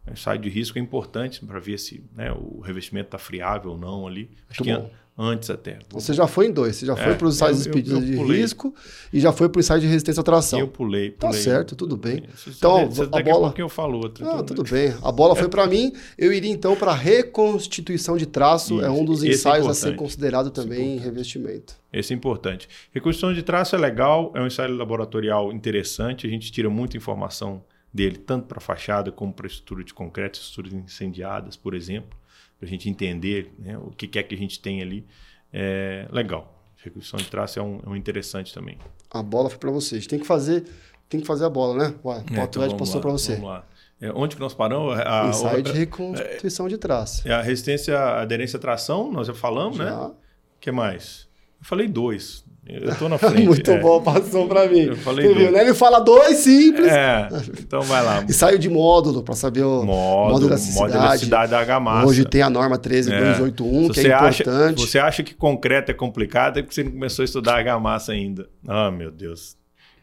o 0.10 0.14
ensaio 0.14 0.40
de 0.40 0.50
risco 0.50 0.78
é 0.78 0.82
importante 0.82 1.46
para 1.46 1.60
ver 1.60 1.78
se 1.78 2.04
né, 2.16 2.32
o 2.32 2.62
revestimento 2.62 3.08
está 3.08 3.18
friável 3.18 3.72
ou 3.72 3.78
não 3.78 4.08
ali. 4.08 4.30
Acho 4.50 4.64
Muito 4.64 4.82
que 4.82 4.88
bom. 4.88 4.92
Antes 5.18 5.49
até. 5.49 5.80
Você 5.89 6.13
já 6.13 6.28
foi 6.28 6.47
em 6.47 6.51
dois. 6.51 6.76
Você 6.76 6.86
já 6.86 6.93
é, 6.93 7.03
foi 7.03 7.15
para 7.15 7.28
os 7.28 7.36
ensaios 7.36 7.63
de 7.63 8.15
risco 8.24 8.74
e 9.11 9.20
já 9.20 9.32
foi 9.32 9.49
para 9.49 9.57
o 9.57 9.61
ensaio 9.61 9.82
de 9.82 9.88
resistência 9.88 10.22
à 10.22 10.24
tração. 10.24 10.59
Eu 10.59 10.68
pulei, 10.68 11.11
tá 11.11 11.28
pulei. 11.28 11.43
Tá 11.43 11.43
certo, 11.43 11.76
tudo 11.76 11.97
bem. 11.97 12.24
então, 12.47 12.89
você, 12.89 13.03
a 13.11 13.24
bola... 13.24 13.51
que 13.51 13.61
eu 13.61 13.70
falo 13.70 13.97
outra. 13.97 14.24
Não, 14.24 14.43
tudo 14.43 14.63
bem. 14.63 14.93
A 15.01 15.11
bola 15.11 15.36
foi 15.36 15.47
para 15.49 15.65
mim. 15.65 15.91
Eu 16.18 16.32
iria 16.32 16.51
então 16.51 16.76
para 16.76 16.93
reconstituição 16.93 18.15
de 18.15 18.28
traço. 18.28 18.76
Isso. 18.76 18.86
É 18.86 18.89
um 18.91 19.03
dos 19.03 19.24
é 19.24 19.30
ensaios 19.30 19.65
é 19.65 19.72
a 19.72 19.74
ser 19.74 19.95
considerado 19.95 20.51
também 20.51 20.95
em 20.95 20.99
revestimento. 20.99 21.76
Esse 21.91 22.14
é 22.14 22.15
importante. 22.15 22.69
Reconstituição 22.91 23.34
de 23.34 23.41
traço 23.41 23.76
é 23.76 23.80
legal, 23.80 24.31
é 24.35 24.41
um 24.41 24.45
ensaio 24.45 24.76
laboratorial 24.76 25.52
interessante. 25.52 26.27
A 26.27 26.30
gente 26.30 26.52
tira 26.52 26.69
muita 26.69 26.95
informação 26.95 27.64
dele, 27.91 28.18
tanto 28.18 28.45
para 28.45 28.60
fachada 28.60 29.11
como 29.11 29.34
para 29.34 29.48
estrutura 29.48 29.84
de 29.84 29.94
concreto, 29.94 30.39
estruturas 30.39 30.73
incendiadas, 30.73 31.56
por 31.56 31.73
exemplo, 31.73 32.18
para 32.60 32.68
a 32.68 32.70
gente 32.70 32.90
entender 32.90 33.54
né, 33.60 33.78
o 33.78 33.92
que 33.92 34.18
é 34.18 34.24
que 34.24 34.34
a 34.34 34.38
gente 34.38 34.60
tem 34.60 34.82
ali. 34.82 35.06
É 35.52 36.08
legal. 36.12 36.54
Reconstrução 36.84 37.18
de 37.18 37.30
traço 37.30 37.60
é 37.60 37.62
um, 37.62 37.80
é 37.86 37.90
um 37.90 37.96
interessante 37.96 38.54
também. 38.54 38.78
A 39.10 39.22
bola 39.22 39.50
foi 39.50 39.58
para 39.58 39.72
vocês. 39.72 40.08
Tem 40.08 40.20
que 40.20 40.26
fazer, 40.26 40.66
tem 41.10 41.20
que 41.20 41.26
fazer 41.26 41.46
a 41.46 41.50
bola, 41.50 41.90
né? 41.90 41.96
Ué, 42.04 42.18
o 42.18 42.40
é, 42.40 42.44
então 42.44 42.78
passou 42.78 43.02
para 43.02 43.12
você. 43.12 43.34
Vamos 43.36 43.50
lá. 43.50 43.66
É, 44.00 44.12
onde 44.12 44.36
que 44.36 44.42
nós 44.42 44.54
paramos? 44.54 44.98
A, 45.00 45.30
Ensaio 45.30 45.64
de 45.64 45.72
reconstituição 45.72 46.68
de 46.68 46.78
traço. 46.78 47.28
É 47.28 47.34
a 47.34 47.42
resistência, 47.42 47.98
a 47.98 48.22
aderência 48.22 48.58
à 48.58 48.60
tração, 48.60 49.12
nós 49.12 49.28
já 49.28 49.34
falamos, 49.34 49.78
já. 49.78 49.86
né? 49.86 49.92
O 49.96 50.16
que 50.60 50.72
mais? 50.72 51.28
Eu 51.60 51.66
falei 51.66 51.88
dois. 51.88 52.46
Eu 52.69 52.95
tô 52.95 53.07
na 53.07 53.18
frente. 53.19 53.45
Muito 53.45 53.72
é. 53.72 53.80
bom, 53.80 54.02
passou 54.02 54.48
para 54.48 54.68
mim. 54.68 54.81
Eu 54.81 54.95
falei 54.98 55.34
viu, 55.34 55.52
né? 55.52 55.61
Ele 55.61 55.73
fala 55.73 55.99
dois 55.99 56.38
simples. 56.38 56.88
É, 56.88 57.27
então 57.60 57.81
vai 57.81 58.03
lá. 58.03 58.26
e 58.27 58.34
saiu 58.34 58.57
de 58.57 58.69
módulo 58.69 59.23
para 59.23 59.35
saber 59.35 59.64
o 59.64 59.84
módulo, 59.84 60.31
módulo 60.31 60.49
da 60.49 60.57
cidade 60.57 61.27
da 61.27 61.60
argamassa. 61.60 62.07
Hoje 62.07 62.26
tem 62.26 62.41
a 62.41 62.49
norma 62.49 62.77
13281, 62.77 63.85
é. 63.85 63.89
que 63.89 63.99
é 63.99 64.15
importante. 64.15 64.45
Acha, 64.45 64.73
você 64.88 64.99
acha 64.99 65.23
que 65.23 65.34
concreto 65.34 65.91
é 65.91 65.94
complicado 65.94 66.60
é 66.60 66.61
porque 66.61 66.76
você 66.76 66.84
não 66.84 66.91
começou 66.91 67.23
a 67.23 67.26
estudar 67.26 67.56
argamassa 67.56 68.11
ainda. 68.11 68.49
Ah, 68.68 68.91
meu 68.91 69.11
Deus. 69.11 69.57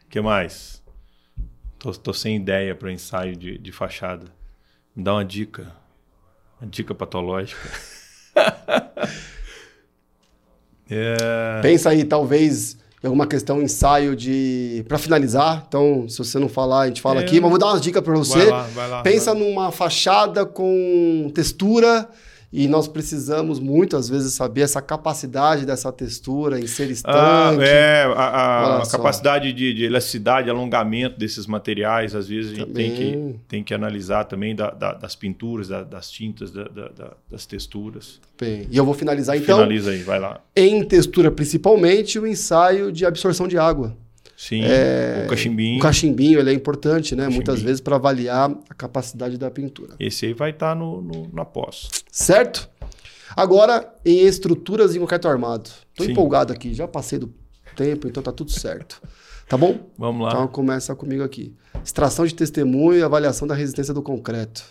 O 0.05 0.09
que 0.09 0.19
mais? 0.19 0.81
Tô, 1.77 1.91
tô 1.91 2.13
sem 2.13 2.35
ideia 2.35 2.73
para 2.73 2.91
ensaio 2.91 3.35
de, 3.35 3.57
de 3.57 3.71
fachada. 3.71 4.25
Me 4.95 5.03
dá 5.03 5.13
uma 5.13 5.25
dica. 5.25 5.71
Uma 6.59 6.69
dica 6.69 6.95
patológica. 6.95 7.61
é... 10.89 11.59
Pensa 11.61 11.89
aí, 11.89 12.03
talvez, 12.03 12.77
em 13.03 13.07
alguma 13.07 13.27
questão, 13.27 13.61
ensaio 13.61 14.15
de. 14.15 14.83
para 14.87 14.97
finalizar. 14.97 15.63
Então, 15.67 16.07
se 16.07 16.17
você 16.17 16.39
não 16.39 16.49
falar, 16.49 16.81
a 16.81 16.87
gente 16.87 17.01
fala 17.01 17.21
é... 17.21 17.23
aqui. 17.23 17.39
Mas 17.39 17.49
vou 17.49 17.59
dar 17.59 17.67
umas 17.67 17.81
dicas 17.81 18.03
para 18.03 18.13
você. 18.13 18.37
Vai 18.37 18.47
lá, 18.47 18.61
vai 18.73 18.89
lá, 18.89 19.01
Pensa 19.01 19.33
vai 19.33 19.41
lá. 19.41 19.47
numa 19.47 19.71
fachada 19.71 20.45
com 20.45 21.31
textura 21.33 22.07
e 22.51 22.67
nós 22.67 22.87
precisamos 22.87 23.59
muito, 23.59 23.97
às 23.97 24.07
vezes, 24.07 24.33
saber 24.33 24.61
essa 24.61 24.81
capacidade 24.81 25.65
dessa 25.65 25.91
textura 25.91 26.59
em 26.59 26.67
ser 26.67 26.89
estanque. 26.89 27.17
Ah, 27.17 27.55
é, 27.59 28.03
a, 28.15 28.81
a 28.81 28.87
capacidade 28.87 29.51
de, 29.51 29.73
de, 29.73 29.83
elasticidade, 29.83 30.49
alongamento 30.49 31.17
desses 31.17 31.47
materiais, 31.47 32.15
às 32.15 32.27
vezes 32.27 32.53
a 32.53 32.55
gente 32.55 32.71
tem 32.71 32.93
que, 32.93 33.35
tem 33.47 33.63
que 33.63 33.73
analisar 33.73 34.25
também 34.25 34.55
da, 34.55 34.71
da, 34.71 34.93
das 34.93 35.15
pinturas, 35.15 35.67
da, 35.67 35.83
das 35.83 36.09
tintas, 36.09 36.51
das 37.29 37.45
texturas. 37.45 38.19
Bem, 38.39 38.67
e 38.69 38.77
eu 38.77 38.85
vou 38.85 38.93
finalizar 38.93 39.35
então. 39.35 39.57
Finaliza 39.57 39.91
aí, 39.91 40.03
vai 40.03 40.19
lá. 40.19 40.39
Em 40.55 40.83
textura, 40.83 41.31
principalmente, 41.31 42.19
o 42.19 42.27
ensaio 42.27 42.91
de 42.91 43.05
absorção 43.05 43.47
de 43.47 43.57
água. 43.57 43.95
Sim, 44.37 44.61
é, 44.63 45.23
o 45.25 45.29
cachimbinho. 45.29 45.77
O 45.77 45.81
cachimbinho 45.81 46.39
ele 46.39 46.49
é 46.49 46.53
importante, 46.53 47.15
né? 47.15 47.29
Muitas 47.29 47.61
vezes 47.61 47.79
para 47.79 47.95
avaliar 47.95 48.51
a 48.69 48.73
capacidade 48.73 49.37
da 49.37 49.49
pintura. 49.49 49.95
Esse 49.99 50.25
aí 50.25 50.33
vai 50.33 50.49
estar 50.49 50.69
tá 50.69 50.75
no, 50.75 51.01
no, 51.01 51.29
na 51.33 51.45
pós. 51.45 51.89
Certo? 52.11 52.69
Agora, 53.35 53.93
em 54.05 54.25
estruturas 54.25 54.95
em 54.95 54.99
concreto 54.99 55.27
armado. 55.27 55.69
Estou 55.91 56.05
empolgado 56.05 56.51
aqui, 56.51 56.73
já 56.73 56.87
passei 56.87 57.17
do 57.17 57.33
tempo, 57.75 58.07
então 58.07 58.21
tá 58.21 58.31
tudo 58.31 58.51
certo. 58.51 59.01
Tá 59.47 59.57
bom? 59.57 59.89
Vamos 59.97 60.25
lá. 60.25 60.33
Então 60.33 60.47
começa 60.47 60.95
comigo 60.95 61.23
aqui. 61.23 61.55
Extração 61.83 62.25
de 62.25 62.33
testemunho 62.33 62.99
e 62.99 63.03
avaliação 63.03 63.47
da 63.47 63.55
resistência 63.55 63.93
do 63.93 64.01
concreto. 64.01 64.65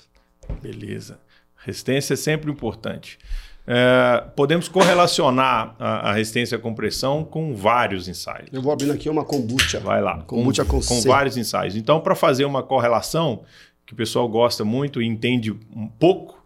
Beleza. 0.61 1.19
Resistência 1.57 2.15
é 2.15 2.17
sempre 2.17 2.51
importante. 2.51 3.19
É, 3.67 4.25
podemos 4.37 4.69
correlacionar 4.69 5.75
a, 5.79 6.11
a, 6.11 6.13
resistência 6.13 6.59
à 6.59 6.61
compressão 6.61 7.25
com 7.25 7.55
vários 7.55 8.09
ensaios. 8.09 8.51
Eu 8.53 8.61
vou 8.61 8.73
abrindo 8.73 8.93
aqui 8.93 9.09
uma 9.09 9.25
kombucha. 9.25 9.81
Vai 9.81 10.03
lá. 10.03 10.19
Kombucha 10.23 10.65
com, 10.65 10.81
com, 10.81 10.87
com 10.87 11.01
vários 11.01 11.37
ensaios. 11.37 11.75
Então, 11.75 12.01
para 12.01 12.15
fazer 12.15 12.45
uma 12.45 12.63
correlação, 12.63 13.43
que 13.87 13.95
o 13.95 13.97
pessoal 13.97 14.29
gosta 14.29 14.65
muito 14.65 15.01
e 15.01 15.07
entende 15.07 15.51
um 15.51 15.89
pouco, 15.89 16.45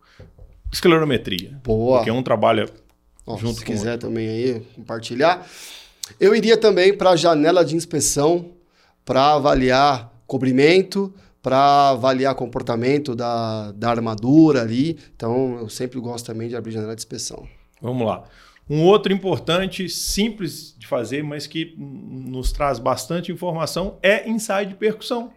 esclerometria. 0.72 1.58
Boa. 1.64 1.98
Porque 1.98 2.10
um 2.10 2.22
trabalha 2.22 2.68
Ó, 3.26 3.36
junto 3.36 3.58
se 3.58 3.64
com 3.64 3.72
quiser 3.72 3.92
outro. 3.92 4.08
também 4.08 4.28
aí 4.28 4.60
compartilhar. 4.76 5.46
Eu 6.20 6.34
iria 6.34 6.56
também 6.56 6.96
para 6.96 7.10
a 7.10 7.16
janela 7.16 7.64
de 7.64 7.74
inspeção 7.74 8.52
para 9.04 9.34
avaliar 9.34 10.12
cobrimento, 10.26 11.12
para 11.48 11.92
avaliar 11.92 12.34
comportamento 12.34 13.14
da, 13.16 13.72
da 13.72 13.88
armadura 13.88 14.60
ali. 14.60 14.98
Então, 15.16 15.56
eu 15.58 15.68
sempre 15.70 15.98
gosto 15.98 16.26
também 16.26 16.46
de 16.46 16.54
abrir 16.54 16.72
janela 16.72 16.94
de 16.94 17.00
inspeção. 17.00 17.48
Vamos 17.80 18.06
lá. 18.06 18.24
Um 18.68 18.84
outro 18.84 19.14
importante, 19.14 19.88
simples 19.88 20.76
de 20.76 20.86
fazer, 20.86 21.24
mas 21.24 21.46
que 21.46 21.74
nos 21.78 22.52
traz 22.52 22.78
bastante 22.78 23.32
informação 23.32 23.96
é 24.02 24.28
ensaio 24.28 24.66
de 24.68 24.74
percussão. 24.74 25.32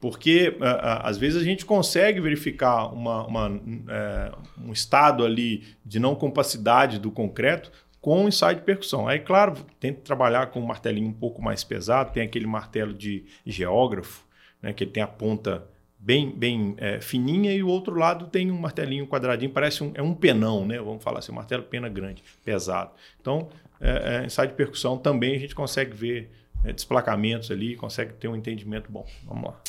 Porque 0.00 0.56
às 0.82 1.16
vezes 1.16 1.40
a 1.40 1.44
gente 1.44 1.64
consegue 1.64 2.20
verificar 2.20 2.92
uma, 2.92 3.24
uma, 3.28 3.60
é, 3.88 4.32
um 4.60 4.72
estado 4.72 5.24
ali 5.24 5.62
de 5.84 6.00
não 6.00 6.16
compacidade 6.16 6.98
do 6.98 7.12
concreto 7.12 7.70
com 8.00 8.26
ensaio 8.26 8.56
de 8.56 8.62
percussão. 8.62 9.06
Aí, 9.06 9.20
claro, 9.20 9.54
que 9.80 9.92
trabalhar 9.92 10.48
com 10.48 10.58
um 10.58 10.66
martelinho 10.66 11.08
um 11.08 11.12
pouco 11.12 11.40
mais 11.40 11.62
pesado, 11.62 12.12
tem 12.12 12.24
aquele 12.24 12.46
martelo 12.46 12.92
de 12.92 13.24
geógrafo, 13.46 14.25
né, 14.66 14.72
que 14.72 14.82
ele 14.82 14.90
tem 14.90 15.02
a 15.02 15.06
ponta 15.06 15.64
bem, 15.96 16.30
bem 16.30 16.74
é, 16.78 17.00
fininha 17.00 17.52
e 17.52 17.62
o 17.62 17.68
outro 17.68 17.94
lado 17.94 18.26
tem 18.26 18.50
um 18.50 18.58
martelinho 18.58 19.06
quadradinho, 19.06 19.52
parece 19.52 19.84
um, 19.84 19.92
é 19.94 20.02
um 20.02 20.12
penão, 20.12 20.66
né? 20.66 20.78
Vamos 20.78 21.02
falar 21.04 21.20
assim, 21.20 21.30
um 21.30 21.36
martelo 21.36 21.62
pena 21.62 21.88
grande, 21.88 22.22
pesado. 22.44 22.90
Então, 23.20 23.48
é, 23.80 24.22
é, 24.22 24.26
ensaio 24.26 24.48
de 24.48 24.56
percussão 24.56 24.98
também 24.98 25.36
a 25.36 25.38
gente 25.38 25.54
consegue 25.54 25.94
ver 25.94 26.30
é, 26.64 26.72
desplacamentos 26.72 27.50
ali, 27.50 27.76
consegue 27.76 28.12
ter 28.14 28.26
um 28.26 28.34
entendimento 28.34 28.90
bom. 28.90 29.06
Vamos 29.24 29.50
lá. 29.50 29.60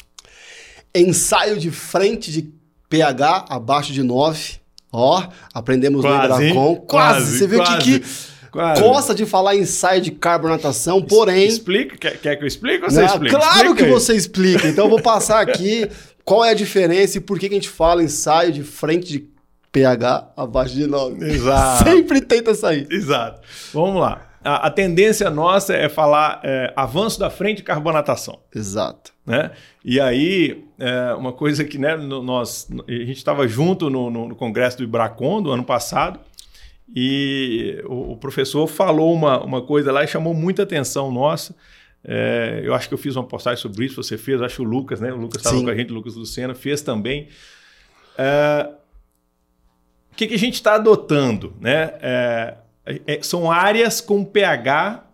Ensaio 0.95 1.59
de 1.59 1.69
frente 1.69 2.31
de 2.31 2.51
pH 2.89 3.45
abaixo 3.49 3.93
de 3.93 4.01
9. 4.01 4.55
Ó, 4.91 5.27
aprendemos 5.53 6.01
quase, 6.01 6.17
no 6.17 6.43
Hidracon. 6.43 6.75
Quase, 6.77 6.87
quase, 6.87 7.37
Você 7.37 7.47
viu 7.47 7.59
quase. 7.59 7.83
que, 7.83 7.99
que 7.99 8.05
Claro. 8.51 8.81
Gosta 8.81 9.13
de 9.13 9.25
falar 9.25 9.55
ensaio 9.55 10.01
de 10.01 10.11
carbonatação, 10.11 11.01
porém. 11.01 11.47
Explica? 11.47 11.97
Quer, 11.97 12.17
quer 12.17 12.35
que 12.35 12.43
eu 12.43 12.47
explique 12.47 12.83
ou 12.83 12.89
você 12.89 13.01
Não, 13.01 13.05
explica? 13.05 13.37
Claro 13.37 13.55
explica 13.55 13.75
que 13.75 13.83
aí. 13.83 13.91
você 13.91 14.15
explica. 14.15 14.67
Então 14.67 14.85
eu 14.85 14.89
vou 14.89 15.01
passar 15.01 15.41
aqui 15.41 15.89
qual 16.25 16.43
é 16.43 16.51
a 16.51 16.53
diferença 16.53 17.17
e 17.17 17.21
por 17.21 17.39
que, 17.39 17.47
que 17.47 17.55
a 17.55 17.57
gente 17.57 17.69
fala 17.69 18.03
ensaio 18.03 18.51
de 18.51 18.63
frente 18.63 19.07
de 19.07 19.29
pH 19.71 20.33
abaixo 20.35 20.75
de 20.75 20.87
9. 20.87 21.23
Exato. 21.25 21.83
Sempre 21.83 22.21
tenta 22.21 22.55
sair. 22.55 22.87
Exato. 22.89 23.41
Vamos 23.73 24.01
lá. 24.01 24.27
A, 24.43 24.67
a 24.67 24.69
tendência 24.71 25.29
nossa 25.29 25.73
é 25.73 25.89
falar 25.89 26.39
é, 26.43 26.73
avanço 26.75 27.19
da 27.19 27.29
frente 27.29 27.57
de 27.57 27.63
carbonatação. 27.63 28.39
Exato. 28.55 29.11
Né? 29.25 29.51
E 29.83 29.99
aí, 29.99 30.63
é, 30.79 31.13
uma 31.13 31.33
coisa 31.33 31.63
que 31.65 31.77
né, 31.77 31.97
nós, 31.97 32.67
a 32.87 32.91
gente 32.91 33.17
estava 33.17 33.47
junto 33.47 33.89
no, 33.89 34.09
no, 34.09 34.29
no, 34.29 34.35
congresso 34.35 34.77
do 34.77 34.83
Ibracon 34.83 35.41
do 35.41 35.51
ano 35.51 35.63
passado, 35.63 36.19
e 36.95 37.81
o, 37.85 38.13
o, 38.13 38.17
professor 38.17 38.67
falou 38.67 39.13
uma, 39.13 39.43
uma 39.43 39.61
coisa 39.61 39.91
lá 39.91 40.03
e 40.03 40.07
chamou 40.07 40.33
muita 40.33 40.63
atenção 40.63 41.11
nossa. 41.11 41.55
É, 42.03 42.61
eu 42.63 42.73
acho 42.73 42.87
que 42.87 42.93
eu 42.93 42.97
fiz 42.97 43.15
uma 43.15 43.25
postagem 43.25 43.61
sobre 43.61 43.85
isso, 43.85 44.01
você 44.01 44.17
fez, 44.17 44.41
acho 44.41 44.57
que 44.57 44.61
o 44.61 44.65
Lucas, 44.65 45.01
né? 45.01 45.11
O 45.11 45.17
Lucas 45.17 45.37
estava 45.37 45.61
com 45.61 45.69
a 45.69 45.75
gente, 45.75 45.91
o 45.91 45.95
Lucas 45.95 46.15
Lucena, 46.15 46.55
fez 46.55 46.81
também. 46.81 47.27
É, 48.17 48.69
o 50.11 50.15
que, 50.15 50.27
que 50.27 50.35
a 50.35 50.39
gente 50.39 50.55
está 50.55 50.75
adotando? 50.75 51.53
Né? 51.59 51.93
É, 52.01 52.57
é 53.05 53.21
são 53.21 53.51
áreas 53.51 53.99
com 53.99 54.23
pH 54.23 55.07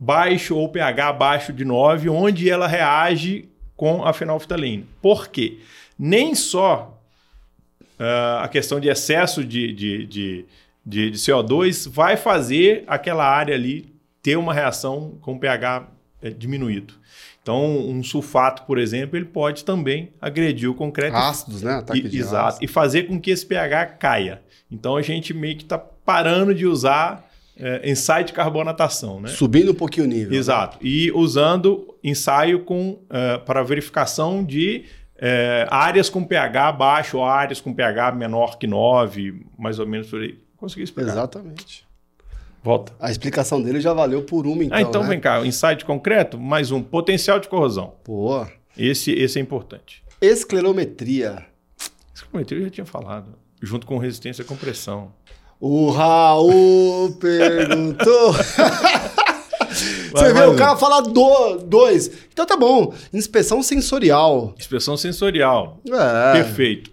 baixo 0.00 0.56
ou 0.56 0.66
pH 0.66 1.08
abaixo 1.08 1.52
de 1.52 1.62
9, 1.62 2.08
onde 2.08 2.48
ela 2.48 2.66
reage 2.66 3.50
com 3.76 4.02
a 4.02 4.14
fenolftalina. 4.14 4.84
Por 5.02 5.28
quê? 5.28 5.58
Nem 5.98 6.34
só 6.34 6.98
uh, 7.98 8.42
a 8.42 8.48
questão 8.48 8.80
de 8.80 8.88
excesso 8.88 9.44
de, 9.44 9.72
de, 9.74 10.06
de 10.06 10.44
de, 10.90 11.10
de 11.10 11.18
CO2 11.18 11.88
vai 11.88 12.16
fazer 12.16 12.82
aquela 12.86 13.24
área 13.24 13.54
ali 13.54 13.94
ter 14.20 14.36
uma 14.36 14.52
reação 14.52 15.16
com 15.20 15.38
pH 15.38 15.88
é, 16.20 16.30
diminuído. 16.30 16.94
Então, 17.42 17.64
um 17.88 18.02
sulfato, 18.02 18.64
por 18.64 18.76
exemplo, 18.76 19.16
ele 19.16 19.24
pode 19.24 19.64
também 19.64 20.10
agredir 20.20 20.68
o 20.68 20.74
concreto. 20.74 21.16
Ácidos, 21.16 21.62
né? 21.62 21.74
Ataque 21.74 22.06
e, 22.12 22.18
exato. 22.18 22.48
Ácido. 22.48 22.64
E 22.64 22.68
fazer 22.68 23.04
com 23.04 23.18
que 23.18 23.30
esse 23.30 23.46
pH 23.46 23.86
caia. 23.98 24.42
Então, 24.70 24.96
a 24.96 25.02
gente 25.02 25.32
meio 25.32 25.56
que 25.56 25.62
está 25.62 25.78
parando 25.78 26.54
de 26.54 26.66
usar 26.66 27.26
é, 27.56 27.90
ensaio 27.90 28.24
de 28.24 28.32
carbonatação. 28.32 29.20
Né? 29.20 29.28
Subindo 29.28 29.72
um 29.72 29.74
pouquinho 29.74 30.06
o 30.06 30.08
nível. 30.08 30.32
Né? 30.32 30.36
Exato. 30.36 30.76
Né? 30.76 30.90
E 30.90 31.12
usando 31.12 31.94
ensaio 32.04 32.60
com, 32.60 32.90
uh, 32.90 33.40
para 33.44 33.62
verificação 33.62 34.44
de 34.44 34.84
uh, 35.16 35.68
áreas 35.70 36.10
com 36.10 36.24
pH 36.24 36.72
baixo 36.72 37.18
ou 37.18 37.24
áreas 37.24 37.60
com 37.60 37.72
pH 37.72 38.12
menor 38.12 38.58
que 38.58 38.66
9, 38.66 39.46
mais 39.58 39.78
ou 39.78 39.86
menos 39.86 40.08
por 40.08 40.20
aí. 40.20 40.38
Consegui 40.60 40.84
explicar. 40.84 41.12
Exatamente. 41.12 41.88
Volta. 42.62 42.92
A 43.00 43.10
explicação 43.10 43.62
dele 43.62 43.80
já 43.80 43.94
valeu 43.94 44.22
por 44.22 44.46
uma, 44.46 44.62
então. 44.62 44.76
Ah, 44.76 44.82
então 44.82 45.02
né? 45.02 45.08
vem 45.08 45.18
cá, 45.20 45.44
insight 45.46 45.86
concreto, 45.86 46.38
mais 46.38 46.70
um. 46.70 46.82
Potencial 46.82 47.40
de 47.40 47.48
corrosão. 47.48 47.94
Boa. 48.04 48.52
Esse, 48.76 49.10
esse 49.12 49.38
é 49.38 49.42
importante. 49.42 50.04
Esclerometria. 50.20 51.46
Esclerometria 52.14 52.58
eu 52.58 52.64
já 52.64 52.70
tinha 52.70 52.84
falado. 52.84 53.34
Junto 53.62 53.86
com 53.86 53.96
resistência 53.96 54.42
à 54.42 54.46
compressão. 54.46 55.12
O 55.58 55.90
Raul 55.90 57.12
perguntou. 57.12 58.34
Você 60.12 60.32
vê 60.32 60.42
o 60.42 60.56
cara 60.56 60.76
falar 60.76 61.00
do, 61.00 61.58
dois. 61.58 62.10
Então 62.32 62.44
tá 62.44 62.56
bom. 62.56 62.92
Inspeção 63.12 63.62
sensorial. 63.62 64.54
Inspeção 64.58 64.96
sensorial. 64.96 65.80
É. 65.86 66.32
Perfeito. 66.32 66.90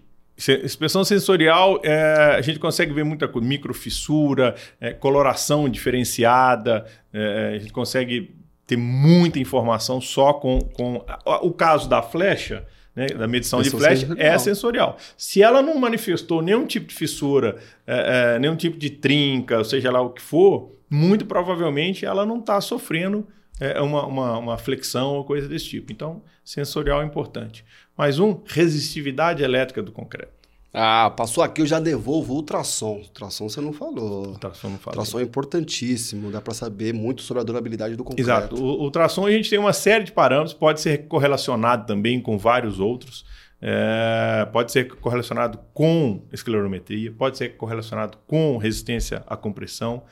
Inspeção 0.64 1.04
sensorial, 1.04 1.82
é, 1.84 2.36
a 2.38 2.42
gente 2.42 2.60
consegue 2.60 2.94
ver 2.94 3.04
muita 3.04 3.28
coisa, 3.28 3.48
microfissura, 3.48 4.54
é, 4.80 4.94
coloração 4.94 5.68
diferenciada, 5.68 6.86
é, 7.12 7.54
a 7.56 7.60
gente 7.60 7.74
consegue 7.74 8.36
ter 8.68 8.78
muita 8.78 9.40
informação 9.40 10.00
só 10.00 10.34
com, 10.34 10.60
com 10.60 11.04
o 11.42 11.52
caso 11.52 11.90
da 11.90 12.04
flecha, 12.04 12.66
né, 12.96 13.08
da 13.08 13.28
medição 13.28 13.62
de 13.62 13.70
flecha, 13.70 14.08
sensorial. 14.08 14.28
é 14.28 14.38
sensorial. 14.38 14.98
Se 15.18 15.42
ela 15.42 15.62
não 15.62 15.78
manifestou 15.80 16.42
nenhum 16.42 16.66
tipo 16.66 16.88
de 16.88 16.94
fissura, 16.94 17.56
é, 17.88 18.36
é, 18.36 18.40
nenhum 18.40 18.56
tipo 18.56 18.78
de 18.78 18.92
trinca, 18.92 19.64
seja 19.64 19.92
lá 19.92 20.02
o 20.02 20.10
que 20.12 20.22
for, 20.22 20.72
muito 20.90 21.26
provavelmente 21.26 22.06
ela 22.06 22.26
não 22.26 22.40
está 22.40 22.62
sofrendo 22.62 23.26
é, 23.60 23.82
uma, 23.82 24.06
uma, 24.06 24.38
uma 24.38 24.58
flexão 24.58 25.16
ou 25.16 25.24
coisa 25.24 25.48
desse 25.48 25.66
tipo. 25.66 25.92
Então, 25.92 26.22
sensorial 26.44 27.02
é 27.02 27.06
importante. 27.06 27.66
Mais 27.98 28.20
um, 28.20 28.42
resistividade 28.46 29.44
elétrica 29.44 29.82
do 29.82 29.92
concreto. 29.92 30.38
Ah, 30.74 31.10
passou 31.10 31.44
aqui, 31.44 31.62
eu 31.62 31.66
já 31.66 31.80
devolvo 31.80 32.36
ultrassom. 32.36 32.98
Ultrassom 32.98 33.50
você 33.50 33.60
não 33.60 33.74
falou. 33.74 34.28
Ultrassom 34.28 34.70
não 34.70 34.78
falou. 34.78 35.00
Ultrassom 35.00 35.20
é 35.20 35.24
importantíssimo, 35.24 36.30
dá 36.30 36.40
para 36.40 36.54
saber 36.54 36.94
muito 36.94 37.24
sobre 37.24 37.42
a 37.42 37.44
durabilidade 37.44 37.96
do 37.96 38.04
concreto. 38.04 38.30
Exato. 38.30 38.56
O 38.56 38.84
ultrassom 38.84 39.26
a 39.26 39.32
gente 39.32 39.50
tem 39.50 39.58
uma 39.58 39.74
série 39.74 40.04
de 40.04 40.12
parâmetros, 40.12 40.54
pode 40.54 40.80
ser 40.82 41.08
correlacionado 41.08 41.88
também 41.88 42.22
com 42.22 42.38
vários 42.38 42.80
outros. 42.80 43.26
É, 43.60 44.48
pode 44.52 44.72
ser 44.72 44.88
correlacionado 44.88 45.60
com 45.74 46.22
esclerometria, 46.32 47.12
pode 47.12 47.40
ser 47.40 47.58
correlacionado 47.58 48.20
com 48.28 48.58
resistência 48.58 49.24
à 49.26 49.36
compressão. 49.36 50.04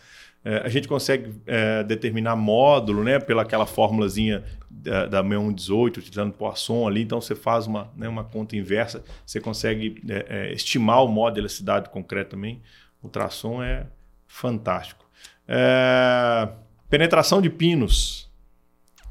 É, 0.46 0.58
a 0.58 0.70
gente 0.70 0.88
consegue 0.88 1.34
é, 1.48 1.84
determinar 1.84 2.36
módulo, 2.36 3.04
né, 3.04 3.18
pela 3.18 3.42
aquela 3.42 3.66
fórmulazinha 3.66 4.44
da, 4.70 5.08
da 5.08 5.24
6118, 5.24 6.00
utilizando 6.00 6.34
Poisson 6.34 6.88
ali. 6.88 7.02
Então, 7.02 7.20
você 7.20 7.34
faz 7.34 7.66
uma, 7.66 7.92
né, 7.98 8.08
uma 8.08 8.24
conta 8.24 8.56
inversa, 8.56 9.04
você 9.26 9.42
consegue 9.42 10.00
é, 10.08 10.26
é, 10.30 10.54
estimar 10.54 11.04
o 11.04 11.08
modo 11.08 11.34
de 11.34 11.40
elasticidade 11.40 11.90
concreto 11.90 12.32
também. 12.32 12.62
O 13.02 13.08
ultrassom 13.08 13.64
é 13.64 13.88
fantástico. 14.28 15.04
É, 15.48 16.48
penetração 16.92 17.42
de 17.42 17.50
pinos, 17.50 18.30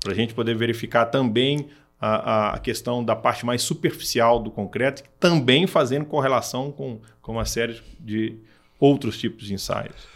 para 0.01 0.13
a 0.13 0.15
gente 0.15 0.35
poder 0.35 0.55
verificar 0.55 1.07
também 1.07 1.69
a, 2.01 2.55
a, 2.55 2.59
questão 2.59 3.05
da 3.05 3.17
parte 3.17 3.45
mais 3.45 3.63
superficial 3.63 4.39
do 4.39 4.53
concreto, 4.53 5.03
também 5.19 5.67
fazendo 5.67 6.05
correlação 6.05 6.71
com, 6.71 7.01
com 7.21 7.33
uma 7.33 7.45
série 7.45 7.81
de 7.99 8.39
outros 8.79 9.19
tipos 9.19 9.47
de 9.47 9.55
ensaios. 9.55 10.14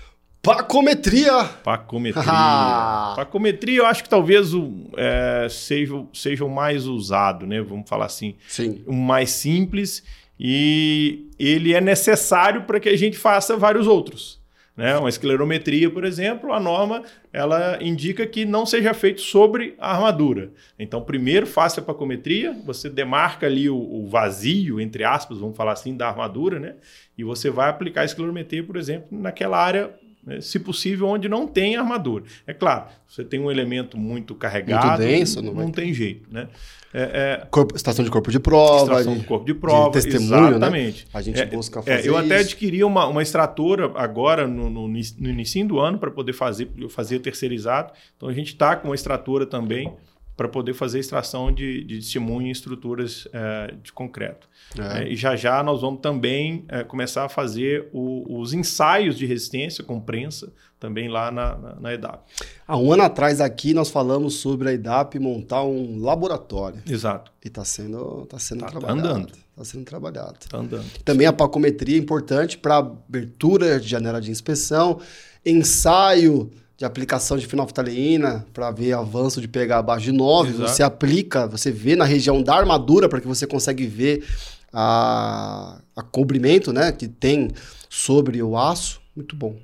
Pacometria. 0.48 1.44
Pacometria. 1.62 2.24
Pacometria, 3.16 3.78
eu 3.78 3.86
acho 3.86 4.02
que 4.02 4.08
talvez 4.08 4.54
o, 4.54 4.72
é, 4.96 5.46
seja, 5.50 6.02
seja 6.14 6.44
o 6.44 6.48
mais 6.48 6.86
usado, 6.86 7.46
né? 7.46 7.60
Vamos 7.60 7.86
falar 7.86 8.06
assim. 8.06 8.34
Sim. 8.48 8.82
O 8.86 8.94
mais 8.94 9.28
simples 9.30 10.02
e 10.40 11.28
ele 11.38 11.74
é 11.74 11.80
necessário 11.82 12.62
para 12.62 12.80
que 12.80 12.88
a 12.88 12.96
gente 12.96 13.18
faça 13.18 13.58
vários 13.58 13.86
outros. 13.86 14.38
Né? 14.74 14.96
Uma 14.96 15.08
esclerometria, 15.08 15.90
por 15.90 16.04
exemplo, 16.04 16.52
a 16.52 16.60
norma 16.60 17.02
ela 17.32 17.82
indica 17.82 18.24
que 18.24 18.44
não 18.44 18.64
seja 18.64 18.94
feito 18.94 19.20
sobre 19.20 19.74
a 19.76 19.92
armadura. 19.92 20.52
Então, 20.78 21.02
primeiro 21.02 21.46
faça 21.46 21.80
a 21.80 21.84
pacometria, 21.84 22.56
você 22.64 22.88
demarca 22.88 23.46
ali 23.46 23.68
o, 23.68 23.76
o, 23.76 24.06
vazio, 24.06 24.80
entre 24.80 25.02
aspas, 25.02 25.38
vamos 25.38 25.56
falar 25.56 25.72
assim, 25.72 25.96
da 25.96 26.08
armadura, 26.08 26.60
né? 26.60 26.76
e 27.18 27.24
você 27.24 27.50
vai 27.50 27.68
aplicar 27.68 28.02
a 28.02 28.04
esclerometria, 28.04 28.62
por 28.62 28.76
exemplo, 28.76 29.08
naquela 29.10 29.58
área 29.58 29.92
né? 30.28 30.40
se 30.42 30.58
possível, 30.58 31.08
onde 31.08 31.28
não 31.28 31.46
tem 31.46 31.76
armadura. 31.76 32.24
É 32.46 32.52
claro, 32.52 32.84
você 33.08 33.24
tem 33.24 33.40
um 33.40 33.50
elemento 33.50 33.96
muito 33.96 34.34
carregado, 34.34 34.86
muito 34.86 34.98
denso, 34.98 35.40
não, 35.40 35.54
não 35.54 35.70
tem 35.70 35.92
jeito. 35.94 36.28
Né? 36.30 36.48
É, 36.92 37.40
é, 37.42 37.46
corpo, 37.50 37.74
estação 37.74 38.04
de 38.04 38.10
corpo 38.10 38.30
de 38.30 38.38
prova. 38.38 38.92
Estação 38.92 39.16
de, 39.16 39.24
corpo 39.24 39.46
de 39.46 39.54
prova, 39.54 39.98
de 39.98 40.04
testemunho, 40.04 40.42
né? 40.42 40.48
exatamente. 40.50 41.04
Né? 41.04 41.10
A 41.14 41.22
gente 41.22 41.40
é, 41.40 41.46
busca 41.46 41.82
fazer 41.82 42.06
é, 42.06 42.08
Eu 42.08 42.16
até 42.16 42.38
adquiri 42.38 42.84
uma, 42.84 43.06
uma 43.06 43.22
extratora 43.22 43.90
agora, 43.94 44.46
no, 44.46 44.68
no, 44.68 44.86
no 44.86 45.28
início 45.28 45.66
do 45.66 45.78
ano, 45.80 45.98
para 45.98 46.10
poder 46.10 46.34
fazer, 46.34 46.70
fazer 46.90 47.18
terceirizado. 47.20 47.92
Então, 48.16 48.28
a 48.28 48.32
gente 48.32 48.48
está 48.48 48.76
com 48.76 48.88
uma 48.88 48.94
extratora 48.94 49.46
também 49.46 49.92
para 50.38 50.48
poder 50.48 50.72
fazer 50.72 51.00
extração 51.00 51.52
de, 51.52 51.82
de 51.82 51.96
testemunho 51.96 52.46
em 52.46 52.50
estruturas 52.52 53.26
é, 53.32 53.74
de 53.82 53.92
concreto. 53.92 54.48
É. 54.78 55.02
É, 55.02 55.08
e 55.08 55.16
já 55.16 55.34
já 55.34 55.60
nós 55.64 55.80
vamos 55.80 56.00
também 56.00 56.64
é, 56.68 56.84
começar 56.84 57.24
a 57.24 57.28
fazer 57.28 57.88
o, 57.92 58.38
os 58.38 58.52
ensaios 58.52 59.18
de 59.18 59.26
resistência 59.26 59.82
com 59.82 60.00
prensa 60.00 60.52
também 60.78 61.08
lá 61.08 61.32
na, 61.32 61.58
na, 61.58 61.74
na, 61.80 61.92
EDAP. 61.92 62.20
Há 62.68 62.76
um 62.76 62.92
ano 62.92 63.02
atrás 63.02 63.40
aqui 63.40 63.74
nós 63.74 63.90
falamos 63.90 64.34
sobre 64.34 64.68
a 64.68 64.72
EDAP 64.72 65.18
montar 65.18 65.64
um 65.64 65.98
laboratório. 66.00 66.80
Exato. 66.88 67.32
E 67.44 67.48
está 67.48 67.64
sendo, 67.64 68.24
tá 68.26 68.38
sendo 68.38 68.60
tá, 68.60 68.66
tá 68.66 68.72
trabalhado. 68.78 69.00
Está 69.00 69.10
andando. 69.10 69.32
Está 69.32 69.64
sendo 69.64 69.84
trabalhado. 69.84 70.36
Está 70.40 70.58
andando. 70.58 70.86
Também 71.04 71.26
a 71.26 71.32
pacometria 71.32 71.96
é 71.96 71.98
importante 71.98 72.56
para 72.56 72.76
abertura 72.76 73.80
de 73.80 73.88
janela 73.88 74.20
de 74.20 74.30
inspeção, 74.30 75.00
ensaio 75.44 76.48
de 76.78 76.84
aplicação 76.84 77.36
de 77.36 77.44
fenolftaleína 77.44 78.46
para 78.54 78.70
ver 78.70 78.92
avanço 78.92 79.40
de 79.40 79.48
pH 79.48 79.78
abaixo 79.78 80.04
de 80.04 80.12
9. 80.12 80.50
Exato. 80.50 80.70
Você 80.70 80.82
aplica, 80.84 81.48
você 81.48 81.72
vê 81.72 81.96
na 81.96 82.04
região 82.04 82.40
da 82.40 82.54
armadura 82.54 83.08
para 83.08 83.20
que 83.20 83.26
você 83.26 83.48
consegue 83.48 83.84
ver 83.84 84.24
a, 84.72 85.80
a 85.96 86.02
cobrimento 86.04 86.72
né, 86.72 86.92
que 86.92 87.08
tem 87.08 87.50
sobre 87.90 88.40
o 88.40 88.56
aço. 88.56 89.00
Muito 89.16 89.34
bom. 89.34 89.56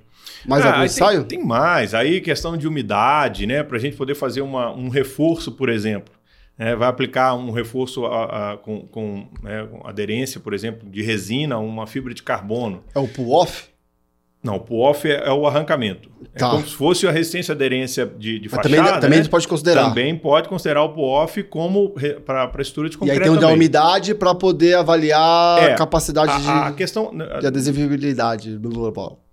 Mais 0.45 0.67
ah, 0.67 0.73
algum 0.73 0.85
ensaio? 0.85 1.23
Tem, 1.23 1.39
tem, 1.39 1.47
mais. 1.47 1.95
Aí 1.95 2.21
questão 2.21 2.57
de 2.57 2.67
umidade, 2.67 3.47
né? 3.47 3.63
Para 3.63 3.77
a 3.77 3.81
gente 3.81 3.97
poder 3.97 4.17
fazer 4.17 4.41
uma, 4.41 4.75
um 4.75 4.89
reforço, 4.89 5.53
por 5.53 5.69
exemplo. 5.69 6.13
É, 6.59 6.75
vai 6.75 6.89
aplicar 6.89 7.35
um 7.35 7.53
reforço 7.53 8.07
a, 8.07 8.53
a, 8.53 8.57
com, 8.57 8.81
com, 8.89 9.29
né, 9.41 9.67
com, 9.71 9.87
aderência, 9.87 10.41
por 10.41 10.53
exemplo, 10.53 10.89
de 10.89 11.03
resina, 11.03 11.59
uma 11.59 11.87
fibra 11.87 12.13
de 12.13 12.25
carbono. 12.25 12.83
É 12.93 12.99
o 12.99 13.07
pull-off? 13.07 13.69
Não, 14.45 14.57
o 14.57 14.61
pull-off 14.61 15.11
é, 15.11 15.27
é, 15.27 15.33
o 15.33 15.47
arrancamento. 15.47 16.11
É 16.35 16.39
tá. 16.39 16.49
É 16.49 16.51
como 16.51 16.67
se 16.67 16.75
fosse 16.75 17.09
a 17.09 17.11
resistência 17.11 17.53
aderência 17.53 18.05
de, 18.05 18.39
de 18.39 18.49
fachada. 18.51 18.69
Também, 18.69 19.01
também 19.01 19.19
né? 19.23 19.29
pode 19.29 19.49
considerar. 19.49 19.89
Também 19.89 20.15
pode 20.15 20.51
considerar 20.51 20.83
o 20.83 20.91
pull-off 20.91 21.43
como 21.45 21.95
para 22.27 22.45
a 22.55 22.61
estrutura 22.61 22.91
de 22.91 22.99
concreto. 22.99 23.21
E 23.21 23.23
aí 23.23 23.31
tem 23.31 23.39
o 23.39 23.41
da 23.41 23.49
umidade 23.49 24.15
para 24.15 24.35
poder 24.35 24.75
avaliar 24.75 25.63
é, 25.63 25.73
a 25.73 25.75
capacidade 25.77 26.31
a, 26.31 26.39
de, 26.39 26.49
a 26.69 26.73
questão, 26.73 27.11
de 27.41 27.47
adesivibilidade. 27.47 28.59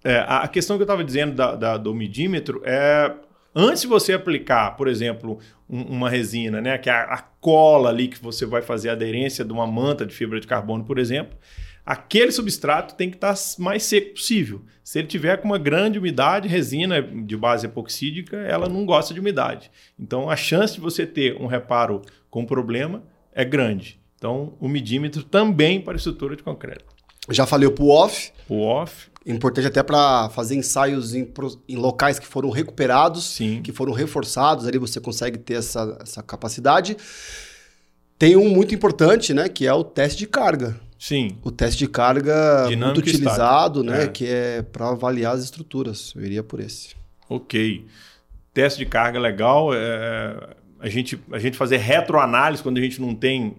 É, 0.02 0.24
a 0.26 0.48
questão 0.48 0.78
que 0.78 0.84
eu 0.84 0.86
estava 0.86 1.04
dizendo 1.04 1.36
da, 1.36 1.56
da, 1.56 1.78
do 1.78 1.94
midímetro 1.94 2.62
é 2.64 3.12
antes 3.54 3.82
de 3.82 3.88
você 3.88 4.14
aplicar, 4.14 4.78
por 4.78 4.88
exemplo, 4.88 5.40
um, 5.70 5.82
uma 5.82 6.10
resina, 6.10 6.62
né, 6.62 6.78
que 6.78 6.90
é 6.90 6.94
a, 6.94 7.04
a 7.04 7.18
cola 7.42 7.90
ali 7.90 8.08
que 8.08 8.22
você 8.24 8.46
vai 8.46 8.62
fazer 8.62 8.88
a 8.88 8.94
aderência 8.94 9.44
de 9.44 9.52
uma 9.52 9.68
manta 9.68 10.06
de 10.06 10.16
fibra 10.16 10.40
de 10.40 10.48
carbono, 10.48 10.86
por 10.86 10.98
exemplo 10.98 11.38
aquele 11.86 12.32
substrato 12.32 12.96
tem 12.96 13.10
que 13.10 13.18
estar 13.18 13.36
mais 13.58 13.84
seco 13.84 14.14
possível. 14.14 14.62
Se 14.84 15.00
ele 15.00 15.08
tiver 15.08 15.38
com 15.38 15.48
uma 15.48 15.58
grande 15.58 16.00
umidade, 16.00 16.48
resina 16.48 17.02
de 17.02 17.38
base 17.38 17.66
epoxídica, 17.66 18.38
ela 18.38 18.68
não 18.68 18.86
gosta 18.86 19.14
de 19.14 19.20
umidade. 19.20 19.72
Então, 20.00 20.30
a 20.30 20.36
chance 20.36 20.76
de 20.76 20.82
você 20.82 21.06
ter 21.06 21.36
um 21.36 21.46
reparo 21.46 22.02
com 22.30 22.46
problema 22.46 23.04
é 23.34 23.46
grande. 23.46 24.00
Então, 24.16 24.54
o 24.60 24.68
midímetro 24.68 25.24
também 25.24 25.82
para 25.82 25.98
estrutura 25.98 26.36
de 26.36 26.44
concreto. 26.44 26.86
Já 27.30 27.46
falei 27.46 27.68
o 27.68 27.72
pull-off. 27.72 28.32
Pull-off. 28.48 29.10
Importante 29.26 29.68
até 29.68 29.84
para 29.84 30.30
fazer 30.30 30.56
ensaios 30.56 31.14
em, 31.14 31.32
em, 31.70 31.76
locais 31.76 32.18
que 32.18 32.26
foram 32.26 32.50
recuperados, 32.50 33.36
Sim. 33.36 33.62
que 33.62 33.72
foram 33.72 33.94
reforçados, 33.94 34.68
ali 34.68 34.80
você 34.80 35.00
consegue 35.00 35.38
ter 35.38 35.56
essa, 35.56 35.98
essa 36.02 36.24
capacidade. 36.24 36.98
Tem 38.18 38.36
um 38.36 38.50
muito 38.50 38.74
importante, 38.74 39.34
né, 39.34 39.48
que 39.48 39.68
é 39.68 39.74
o 39.74 39.84
teste 39.84 40.18
de 40.18 40.28
carga. 40.28 40.80
Sim. 41.02 41.36
O 41.42 41.50
teste 41.50 41.80
de 41.80 41.88
carga 41.88 42.70
muito 42.78 43.00
utilizado, 43.00 43.84
né? 43.84 44.04
É. 44.04 44.08
Que 44.08 44.28
é 44.28 44.62
para 44.62 44.90
avaliar 44.90 45.34
as 45.34 45.44
estruturas. 45.44 46.14
Eu 46.16 46.24
iria 46.24 46.44
por 46.44 46.60
esse. 46.60 46.96
Ok. 47.28 47.88
Teste 48.54 48.78
de 48.78 48.86
carga 48.86 49.20
legal. 49.20 49.74
É, 49.74 50.56
a, 50.80 50.88
gente, 50.88 51.20
a 51.32 51.40
gente 51.40 51.58
fazer 51.58 51.78
retroanálise 51.78 52.62
quando 52.62 52.78
a 52.78 52.82
gente 52.82 53.02
não 53.02 53.16
tem 53.16 53.56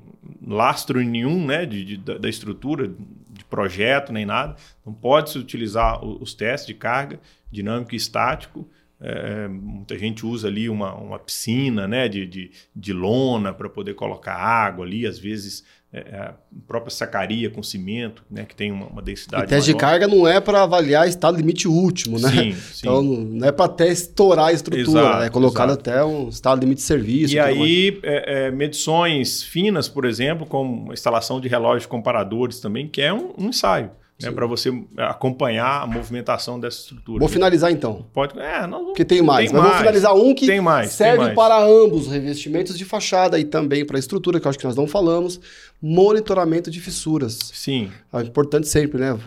lastro 0.47 1.01
nenhum 1.03 1.45
né, 1.45 1.67
de, 1.67 1.85
de 1.85 1.97
da 1.97 2.29
estrutura, 2.29 2.87
de 2.87 3.45
projeto, 3.47 4.13
nem 4.13 4.25
nada. 4.25 4.55
Não 4.87 4.95
pode 4.95 5.31
se 5.31 5.39
utilizar 5.39 6.01
os 6.05 6.35
testes 6.35 6.69
de 6.69 6.75
carga, 6.75 7.19
dinâmico 7.51 7.93
e 7.93 7.97
estático. 7.97 8.69
É, 9.01 9.49
muita 9.49 9.99
gente 9.99 10.25
usa 10.25 10.47
ali 10.47 10.69
uma, 10.69 10.95
uma 10.95 11.19
piscina 11.19 11.89
né, 11.89 12.07
de, 12.07 12.25
de, 12.25 12.53
de 12.75 12.93
lona 12.93 13.53
para 13.53 13.69
poder 13.69 13.95
colocar 13.95 14.37
água 14.37 14.87
ali, 14.87 15.05
às 15.05 15.19
vezes 15.19 15.65
é, 15.95 15.99
é, 15.99 16.17
a 16.17 16.35
própria 16.67 16.91
sacaria 16.91 17.51
com 17.51 17.63
cimento, 17.63 18.25
né, 18.31 18.47
que 18.47 18.57
tem 18.57 18.73
uma, 18.73 18.87
uma 18.87 19.03
densidade. 19.03 19.45
E 19.45 19.47
teste 19.47 19.73
maior. 19.73 19.79
de 19.79 19.81
carga 19.81 20.09
não 20.09 20.27
é 20.27 20.41
para 20.41 20.63
avaliar 20.63 21.07
estado 21.07 21.37
limite 21.37 21.69
último, 21.69 22.19
né? 22.19 22.31
Sim, 22.31 22.53
sim. 22.73 22.81
Então 22.81 23.03
não 23.03 23.47
é 23.47 23.53
para 23.53 23.67
até 23.67 23.89
estourar 23.89 24.47
a 24.47 24.53
estrutura, 24.53 25.01
exato, 25.01 25.23
é 25.25 25.29
colocado 25.29 25.69
exato. 25.69 25.91
até 25.91 26.03
um 26.03 26.31
estado 26.31 26.61
limite 26.61 26.79
de 26.79 26.87
serviço. 26.87 27.35
E 27.35 27.39
aí, 27.39 28.01
é, 28.03 28.47
é, 28.47 28.51
medições 28.51 29.43
finas, 29.43 29.87
por 29.87 30.07
exemplo, 30.07 30.47
como 30.47 30.93
instalação 30.95 31.39
de 31.39 31.47
relógios 31.47 31.85
comparadores 31.85 32.59
também, 32.59 32.89
que 32.89 33.03
é 33.03 33.13
um, 33.13 33.35
um 33.39 33.49
ensaio 33.51 33.91
né, 34.23 34.31
para 34.31 34.47
você 34.47 34.73
acompanhar 34.97 35.83
a 35.83 35.87
movimentação 35.87 36.59
dessa 36.59 36.79
estrutura. 36.79 37.19
Vou 37.19 37.29
finalizar 37.29 37.71
então. 37.71 38.07
Pode, 38.13 38.39
é, 38.39 38.67
não, 38.67 38.87
Porque 38.87 39.05
tem 39.05 39.23
mais. 39.23 39.51
Tem 39.51 39.59
mas 39.59 39.63
mais, 39.63 39.75
vou 39.75 39.79
finalizar 39.79 40.15
um 40.15 40.35
que 40.35 40.61
mais, 40.61 40.91
serve 40.93 41.35
para 41.35 41.63
ambos 41.63 42.07
revestimentos 42.07 42.77
de 42.77 42.85
fachada 42.85 43.39
e 43.39 43.45
também 43.45 43.85
para 43.85 43.97
a 43.97 44.01
estrutura, 44.01 44.41
que 44.41 44.47
eu 44.47 44.51
acho 44.51 44.59
que 44.59 44.67
nós 44.67 44.77
não 44.77 44.87
falamos. 44.87 45.41
Monitoramento 45.81 46.71
de 46.71 46.81
fissuras. 46.81 47.39
Sim. 47.53 47.91
É 48.13 48.21
importante 48.21 48.69
sempre, 48.69 49.01
né? 49.01 49.19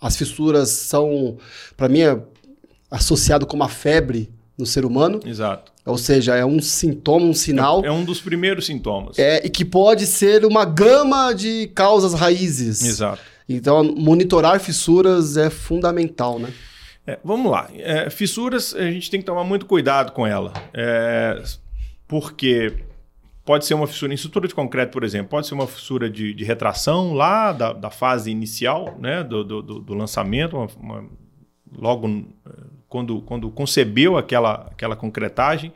As 0.00 0.16
fissuras 0.16 0.70
são, 0.70 1.36
para 1.76 1.88
mim, 1.88 2.00
é 2.00 2.18
associado 2.90 3.46
com 3.46 3.56
uma 3.56 3.68
febre 3.68 4.30
no 4.56 4.66
ser 4.66 4.84
humano. 4.84 5.20
Exato. 5.24 5.72
Ou 5.86 5.96
seja, 5.96 6.34
é 6.36 6.44
um 6.44 6.60
sintoma, 6.60 7.24
um 7.24 7.32
sinal. 7.32 7.82
É, 7.84 7.88
é, 7.88 7.92
um 7.92 8.04
dos 8.04 8.20
primeiros 8.20 8.66
sintomas. 8.66 9.18
É, 9.18 9.46
e 9.46 9.48
que 9.48 9.64
pode 9.64 10.06
ser 10.06 10.44
uma 10.44 10.64
gama 10.64 11.32
de 11.32 11.68
causas 11.74 12.12
raízes. 12.12 12.82
Exato. 12.82 13.22
Então, 13.48 13.82
monitorar 13.82 14.60
fissuras 14.60 15.36
é 15.36 15.48
fundamental, 15.48 16.38
né? 16.38 16.52
É, 17.06 17.18
vamos 17.24 17.50
lá. 17.50 17.70
É, 17.74 18.10
fissuras, 18.10 18.74
a 18.74 18.90
gente 18.90 19.10
tem 19.10 19.20
que 19.20 19.26
tomar 19.26 19.42
muito 19.42 19.64
cuidado 19.64 20.12
com 20.12 20.26
ela. 20.26 20.52
É, 20.74 21.42
porque 22.06 22.74
pode 23.46 23.64
ser 23.64 23.72
uma 23.72 23.86
fissura 23.86 24.12
em 24.12 24.14
estrutura 24.14 24.46
de 24.46 24.54
concreto, 24.54 24.92
por 24.92 25.02
exemplo, 25.02 25.30
pode 25.30 25.46
ser 25.46 25.54
uma 25.54 25.66
fissura 25.66 26.10
de, 26.10 26.34
de 26.34 26.44
retração 26.44 27.14
lá 27.14 27.50
da, 27.50 27.72
da, 27.72 27.88
fase 27.88 28.30
inicial, 28.30 28.94
né, 28.98 29.24
do, 29.24 29.42
do, 29.42 29.62
do 29.62 29.94
lançamento, 29.94 30.54
uma, 30.54 30.68
uma, 30.78 31.04
logo 31.74 32.06
é, 32.46 32.50
quando, 32.86 33.22
quando 33.22 33.50
concebeu 33.50 34.18
aquela, 34.18 34.68
aquela 34.70 34.94
concretagem. 34.94 35.72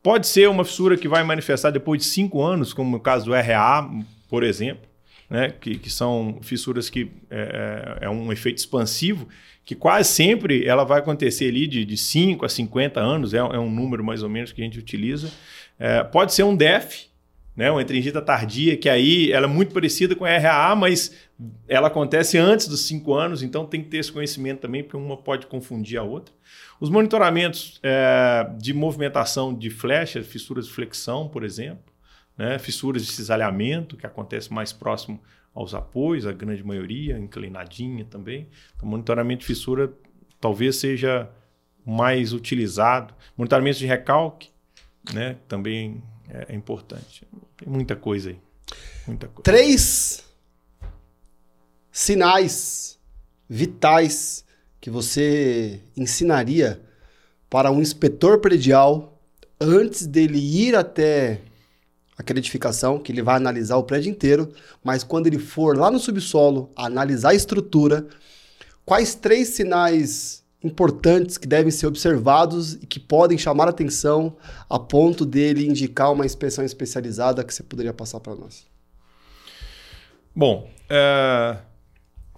Pode 0.00 0.28
ser 0.28 0.48
uma 0.48 0.64
fissura 0.64 0.96
que 0.96 1.08
vai 1.08 1.24
manifestar 1.24 1.72
depois 1.72 2.02
de 2.02 2.06
cinco 2.06 2.40
anos, 2.40 2.72
como 2.72 2.92
no 2.92 3.00
caso 3.00 3.24
do 3.24 3.32
RA, 3.34 3.90
por 4.28 4.44
exemplo. 4.44 4.86
Né, 5.28 5.52
que, 5.60 5.78
que 5.78 5.90
são 5.90 6.38
fissuras 6.42 6.88
que 6.88 7.10
é, 7.30 7.98
é, 8.00 8.06
é 8.06 8.10
um 8.10 8.32
efeito 8.32 8.58
expansivo, 8.58 9.28
que 9.64 9.74
quase 9.74 10.10
sempre 10.10 10.64
ela 10.64 10.84
vai 10.84 11.00
acontecer 11.00 11.48
ali 11.48 11.66
de, 11.66 11.84
de 11.84 11.96
5 11.96 12.44
a 12.44 12.48
50 12.48 13.00
anos, 13.00 13.34
é, 13.34 13.38
é 13.38 13.58
um 13.58 13.70
número 13.70 14.04
mais 14.04 14.22
ou 14.22 14.28
menos 14.28 14.52
que 14.52 14.60
a 14.60 14.64
gente 14.64 14.78
utiliza. 14.78 15.30
É, 15.78 16.04
pode 16.04 16.32
ser 16.32 16.44
um 16.44 16.54
DEF, 16.54 17.08
né, 17.56 17.70
uma 17.70 17.82
entringita 17.82 18.20
tardia, 18.22 18.76
que 18.76 18.88
aí 18.88 19.32
ela 19.32 19.46
é 19.46 19.48
muito 19.48 19.72
parecida 19.72 20.14
com 20.14 20.24
a 20.24 20.38
RAA, 20.38 20.76
mas 20.76 21.12
ela 21.66 21.88
acontece 21.88 22.38
antes 22.38 22.68
dos 22.68 22.86
5 22.86 23.14
anos, 23.14 23.42
então 23.42 23.64
tem 23.64 23.82
que 23.82 23.88
ter 23.88 23.96
esse 23.98 24.12
conhecimento 24.12 24.60
também, 24.60 24.82
porque 24.82 24.96
uma 24.96 25.16
pode 25.16 25.46
confundir 25.46 25.98
a 25.98 26.02
outra. 26.02 26.34
Os 26.78 26.90
monitoramentos 26.90 27.80
é, 27.82 28.48
de 28.58 28.74
movimentação 28.74 29.54
de 29.54 29.70
flecha, 29.70 30.22
fissuras 30.22 30.66
de 30.66 30.72
flexão, 30.72 31.26
por 31.26 31.42
exemplo, 31.42 31.95
né, 32.36 32.58
fissuras 32.58 33.04
de 33.04 33.12
cisalhamento, 33.12 33.96
que 33.96 34.06
acontece 34.06 34.52
mais 34.52 34.72
próximo 34.72 35.20
aos 35.54 35.74
apoios, 35.74 36.26
a 36.26 36.32
grande 36.32 36.62
maioria, 36.62 37.18
inclinadinha 37.18 38.04
também. 38.04 38.48
Então, 38.76 38.88
monitoramento 38.88 39.40
de 39.40 39.46
fissura 39.46 39.92
talvez 40.40 40.76
seja 40.76 41.30
mais 41.84 42.32
utilizado. 42.32 43.14
Monitoramento 43.36 43.78
de 43.78 43.86
recalque, 43.86 44.50
né, 45.14 45.38
também 45.48 46.02
é, 46.28 46.52
é 46.52 46.54
importante. 46.54 47.26
Tem 47.56 47.68
muita 47.68 47.96
coisa 47.96 48.30
aí. 48.30 48.38
Muita 49.06 49.28
coisa. 49.28 49.42
Três 49.42 50.24
sinais 51.90 52.98
vitais 53.48 54.44
que 54.80 54.90
você 54.90 55.80
ensinaria 55.96 56.82
para 57.48 57.70
um 57.70 57.80
inspetor 57.80 58.40
predial 58.40 59.18
antes 59.58 60.06
dele 60.06 60.38
ir 60.38 60.74
até 60.74 61.40
a 62.18 62.22
credificação, 62.22 62.98
que 62.98 63.12
ele 63.12 63.22
vai 63.22 63.36
analisar 63.36 63.76
o 63.76 63.82
prédio 63.82 64.10
inteiro, 64.10 64.52
mas 64.82 65.04
quando 65.04 65.26
ele 65.26 65.38
for 65.38 65.76
lá 65.76 65.90
no 65.90 65.98
subsolo 65.98 66.70
analisar 66.74 67.30
a 67.30 67.34
estrutura, 67.34 68.06
quais 68.84 69.14
três 69.14 69.48
sinais 69.48 70.44
importantes 70.62 71.36
que 71.36 71.46
devem 71.46 71.70
ser 71.70 71.86
observados 71.86 72.74
e 72.74 72.86
que 72.86 72.98
podem 72.98 73.36
chamar 73.36 73.68
atenção 73.68 74.36
a 74.68 74.78
ponto 74.78 75.24
dele 75.26 75.66
indicar 75.66 76.12
uma 76.12 76.24
inspeção 76.24 76.64
especializada 76.64 77.44
que 77.44 77.54
você 77.54 77.62
poderia 77.62 77.92
passar 77.92 78.20
para 78.20 78.34
nós? 78.34 78.66
Bom, 80.34 80.70
é, 80.88 81.58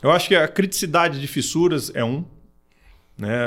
eu 0.03 0.11
acho 0.11 0.29
que 0.29 0.35
a 0.35 0.49
criticidade 0.49 1.21
de 1.21 1.27
fissuras 1.27 1.91
é 1.95 2.05
um, 2.05 2.25
né, 3.17 3.47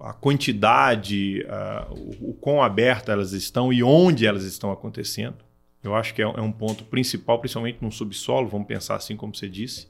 a, 0.00 0.12
quantidade, 0.12 1.46
a, 1.48 1.86
o, 1.90 2.30
o 2.30 2.34
quão 2.34 2.62
abertas 2.62 3.08
elas 3.08 3.32
estão 3.32 3.72
e 3.72 3.82
onde 3.82 4.26
elas 4.26 4.44
estão 4.44 4.70
acontecendo. 4.70 5.47
Eu 5.88 5.94
acho 5.94 6.14
que 6.14 6.22
é, 6.22 6.24
é 6.24 6.40
um 6.40 6.52
ponto 6.52 6.84
principal, 6.84 7.38
principalmente 7.38 7.78
no 7.80 7.90
subsolo, 7.90 8.46
vamos 8.46 8.66
pensar 8.66 8.96
assim 8.96 9.16
como 9.16 9.34
você 9.34 9.48
disse. 9.48 9.88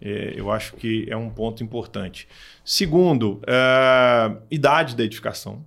É, 0.00 0.34
eu 0.36 0.50
acho 0.50 0.74
que 0.74 1.06
é 1.08 1.16
um 1.16 1.30
ponto 1.30 1.62
importante. 1.62 2.26
Segundo, 2.64 3.40
é, 3.46 4.36
idade 4.50 4.96
da 4.96 5.04
edificação. 5.04 5.64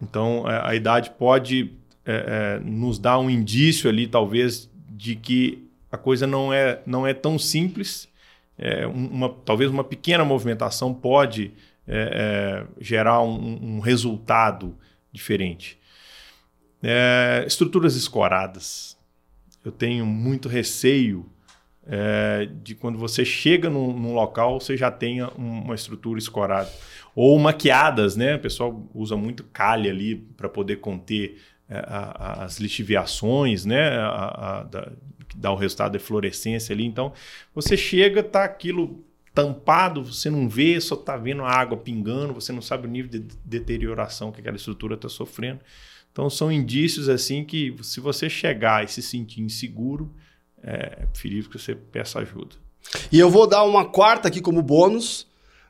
Então, 0.00 0.50
é, 0.50 0.60
a 0.64 0.74
idade 0.74 1.10
pode 1.10 1.72
é, 2.04 2.56
é, 2.56 2.60
nos 2.60 2.98
dar 2.98 3.18
um 3.18 3.30
indício 3.30 3.88
ali, 3.88 4.06
talvez, 4.06 4.68
de 4.88 5.14
que 5.14 5.66
a 5.92 5.98
coisa 5.98 6.26
não 6.26 6.52
é, 6.52 6.80
não 6.86 7.06
é 7.06 7.14
tão 7.14 7.38
simples. 7.38 8.08
uma, 8.94 9.28
talvez 9.44 9.70
uma 9.70 9.84
pequena 9.84 10.24
movimentação 10.24 10.92
pode 10.94 11.52
gerar 12.80 13.22
um, 13.22 13.76
um 13.76 13.80
resultado 13.80 14.76
diferente. 15.10 15.79
É, 16.82 17.44
estruturas 17.46 17.96
escoradas. 17.96 18.96
Eu 19.64 19.70
tenho 19.70 20.06
muito 20.06 20.48
receio 20.48 21.26
é, 21.86 22.48
de 22.62 22.74
quando 22.74 22.98
você 22.98 23.24
chega 23.24 23.68
num, 23.68 23.92
num, 23.92 24.14
local, 24.14 24.60
você 24.60 24.76
já 24.76 24.90
tenha 24.90 25.28
uma 25.30 25.74
estrutura 25.74 26.18
escorada. 26.18 26.70
Ou 27.14 27.38
maquiadas, 27.38 28.16
né? 28.16 28.36
O 28.36 28.38
pessoal 28.38 28.88
usa 28.94 29.16
muito 29.16 29.44
calha 29.44 29.90
ali 29.90 30.16
para 30.16 30.48
poder 30.48 30.76
conter 30.76 31.38
é, 31.68 31.78
a, 31.78 32.42
a, 32.42 32.44
as 32.44 32.58
lixiviações, 32.58 33.64
né? 33.64 33.98
A, 33.98 34.66
da, 34.70 34.92
que 35.28 35.36
dá 35.36 35.50
o 35.52 35.56
resultado 35.56 35.92
de 35.92 35.98
fluorescência 35.98 36.72
ali. 36.72 36.84
Então, 36.84 37.12
você 37.54 37.76
chega, 37.76 38.22
tá 38.22 38.44
aquilo 38.44 39.04
tampado, 39.32 40.04
você 40.04 40.28
não 40.28 40.48
vê, 40.48 40.80
só 40.80 40.96
está 40.96 41.16
vendo 41.16 41.42
a 41.42 41.50
água 41.50 41.78
pingando, 41.78 42.34
você 42.34 42.52
não 42.52 42.60
sabe 42.60 42.86
o 42.86 42.90
nível 42.90 43.10
de 43.10 43.20
deterioração 43.44 44.32
que 44.32 44.40
aquela 44.40 44.56
estrutura 44.56 44.96
está 44.96 45.08
sofrendo. 45.08 45.60
Então 46.12 46.28
são 46.28 46.50
indícios 46.50 47.08
assim 47.08 47.44
que 47.44 47.74
se 47.82 48.00
você 48.00 48.28
chegar 48.28 48.84
e 48.84 48.88
se 48.88 49.00
sentir 49.02 49.40
inseguro, 49.40 50.12
é 50.62 51.06
preferível 51.06 51.50
que 51.50 51.58
você 51.58 51.74
peça 51.74 52.18
ajuda. 52.18 52.56
E 53.10 53.18
eu 53.18 53.30
vou 53.30 53.46
dar 53.46 53.62
uma 53.64 53.84
quarta 53.84 54.28
aqui 54.28 54.40
como 54.40 54.62
bônus, 54.62 55.26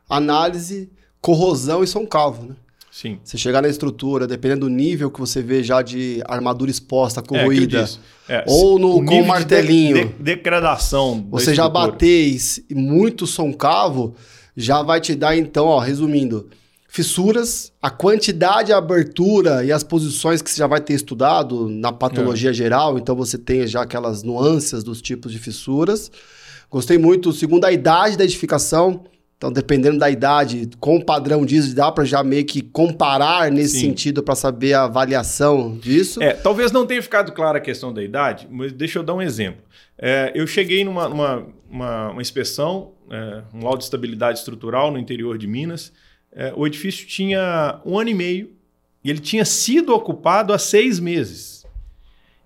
análise, 0.09 0.91
corrosão 1.21 1.83
e 1.83 1.87
São 1.87 2.07
Calvo, 2.07 2.47
né? 2.47 2.57
Sim. 2.91 3.21
Você 3.23 3.39
chegar 3.39 3.63
na 3.63 3.69
estrutura, 3.69 4.27
dependendo 4.27 4.63
do 4.63 4.69
nível 4.69 5.11
que 5.11 5.21
você 5.21 5.41
vê 5.41 5.63
já 5.63 5.81
de 5.81 6.21
armadura 6.27 6.71
exposta, 6.71 7.23
corroída, 7.23 7.89
é, 8.29 8.39
é, 8.39 8.45
ou 8.49 8.81
no, 8.81 9.05
com 9.05 9.23
martelinho. 9.23 9.95
De, 9.95 10.05
de, 10.07 10.23
degradação. 10.23 11.25
Você 11.31 11.55
já 11.55 11.69
bater 11.69 12.37
muito 12.69 13.29
São 13.29 13.53
Cavo, 13.53 14.17
já 14.57 14.83
vai 14.83 15.01
te 15.01 15.15
dar, 15.15 15.37
então, 15.37 15.67
ó, 15.67 15.79
resumindo, 15.79 16.51
fissuras, 16.91 17.73
a 17.81 17.89
quantidade, 17.89 18.73
a 18.73 18.79
abertura 18.79 19.65
e 19.65 19.71
as 19.71 19.85
posições 19.85 20.43
que 20.43 20.51
você 20.51 20.59
já 20.59 20.67
vai 20.67 20.81
ter 20.81 20.95
estudado 20.95 21.69
na 21.69 21.93
patologia 21.93 22.51
é. 22.51 22.53
geral, 22.53 22.99
então 22.99 23.15
você 23.15 23.39
tem 23.39 23.65
já 23.65 23.83
aquelas 23.83 24.25
nuances 24.25 24.83
dos 24.83 25.01
tipos 25.01 25.31
de 25.31 25.39
fissuras. 25.39 26.11
Gostei 26.69 26.99
muito, 26.99 27.33
segundo 27.33 27.65
a 27.65 27.71
idade 27.71 28.19
da 28.19 28.25
edificação, 28.25 29.05
então 29.37 29.53
dependendo 29.53 30.01
da 30.01 30.11
idade, 30.11 30.69
com 30.81 30.97
o 30.97 31.05
padrão 31.05 31.47
disso, 31.47 31.77
dá 31.77 31.93
para 31.93 32.05
já 32.05 32.25
meio 32.25 32.45
que 32.45 32.61
comparar 32.61 33.53
nesse 33.53 33.75
Sim. 33.75 33.81
sentido 33.91 34.21
para 34.21 34.35
saber 34.35 34.75
a 34.75 34.83
avaliação 34.83 35.77
disso. 35.77 36.21
É, 36.21 36.33
talvez 36.33 36.73
não 36.73 36.85
tenha 36.85 37.01
ficado 37.01 37.31
clara 37.31 37.59
a 37.59 37.61
questão 37.61 37.95
da 37.95 38.03
idade, 38.03 38.49
mas 38.51 38.73
deixa 38.73 38.99
eu 38.99 39.05
dar 39.05 39.15
um 39.15 39.23
exemplo. 39.23 39.63
É, 39.97 40.33
eu 40.35 40.45
cheguei 40.45 40.85
numa 40.85 41.07
uma, 41.07 41.47
uma, 41.71 42.11
uma 42.11 42.23
inspeção, 42.23 42.91
é, 43.09 43.43
um 43.55 43.63
laudo 43.63 43.79
de 43.79 43.85
estabilidade 43.85 44.41
estrutural 44.41 44.91
no 44.91 44.99
interior 44.99 45.39
de 45.39 45.47
Minas, 45.47 45.93
é, 46.33 46.53
o 46.57 46.67
edifício 46.67 47.07
tinha 47.07 47.81
um 47.85 47.99
ano 47.99 48.11
e 48.11 48.15
meio 48.15 48.53
e 49.03 49.11
ele 49.11 49.21
tinha 49.21 49.45
sido 49.45 49.95
ocupado 49.95 50.53
há 50.53 50.59
seis 50.59 51.01
meses. 51.01 51.67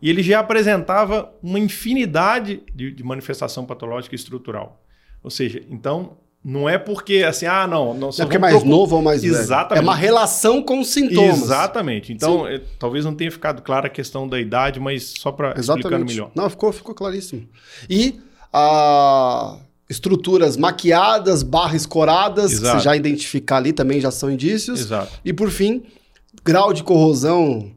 E 0.00 0.10
ele 0.10 0.22
já 0.22 0.40
apresentava 0.40 1.32
uma 1.42 1.58
infinidade 1.58 2.62
de, 2.74 2.90
de 2.90 3.02
manifestação 3.02 3.64
patológica 3.64 4.14
estrutural. 4.14 4.82
Ou 5.22 5.30
seja, 5.30 5.62
então 5.70 6.18
não 6.44 6.68
é 6.68 6.76
porque 6.76 7.24
assim, 7.26 7.46
ah, 7.46 7.66
não. 7.66 7.94
não 7.94 8.10
é 8.10 8.12
porque 8.16 8.36
é 8.36 8.38
mais 8.38 8.62
novo 8.62 8.96
ou 8.96 9.02
mais 9.02 9.22
velho. 9.22 9.34
Exatamente. 9.34 9.82
É 9.82 9.82
uma 9.82 9.96
relação 9.96 10.62
com 10.62 10.78
os 10.80 10.88
sintomas. 10.88 11.42
Exatamente. 11.42 12.12
Então, 12.12 12.46
é, 12.46 12.60
talvez 12.78 13.04
não 13.04 13.14
tenha 13.14 13.30
ficado 13.30 13.62
clara 13.62 13.86
a 13.86 13.90
questão 13.90 14.28
da 14.28 14.38
idade, 14.38 14.78
mas 14.78 15.14
só 15.18 15.32
para 15.32 15.58
explicar 15.58 15.98
melhor. 15.98 16.30
Não, 16.34 16.50
ficou, 16.50 16.70
ficou 16.70 16.94
claríssimo. 16.94 17.48
E 17.88 18.20
a 18.52 19.56
estruturas 19.94 20.56
maquiadas, 20.56 21.42
barra 21.42 21.76
escoradas, 21.76 22.52
Exato. 22.52 22.76
que 22.76 22.78
você 22.78 22.84
já 22.84 22.96
identificar 22.96 23.58
ali 23.58 23.72
também 23.72 24.00
já 24.00 24.10
são 24.10 24.30
indícios. 24.30 24.80
Exato. 24.80 25.12
E 25.24 25.32
por 25.32 25.50
fim, 25.50 25.82
grau 26.44 26.72
de 26.72 26.82
corrosão 26.82 27.72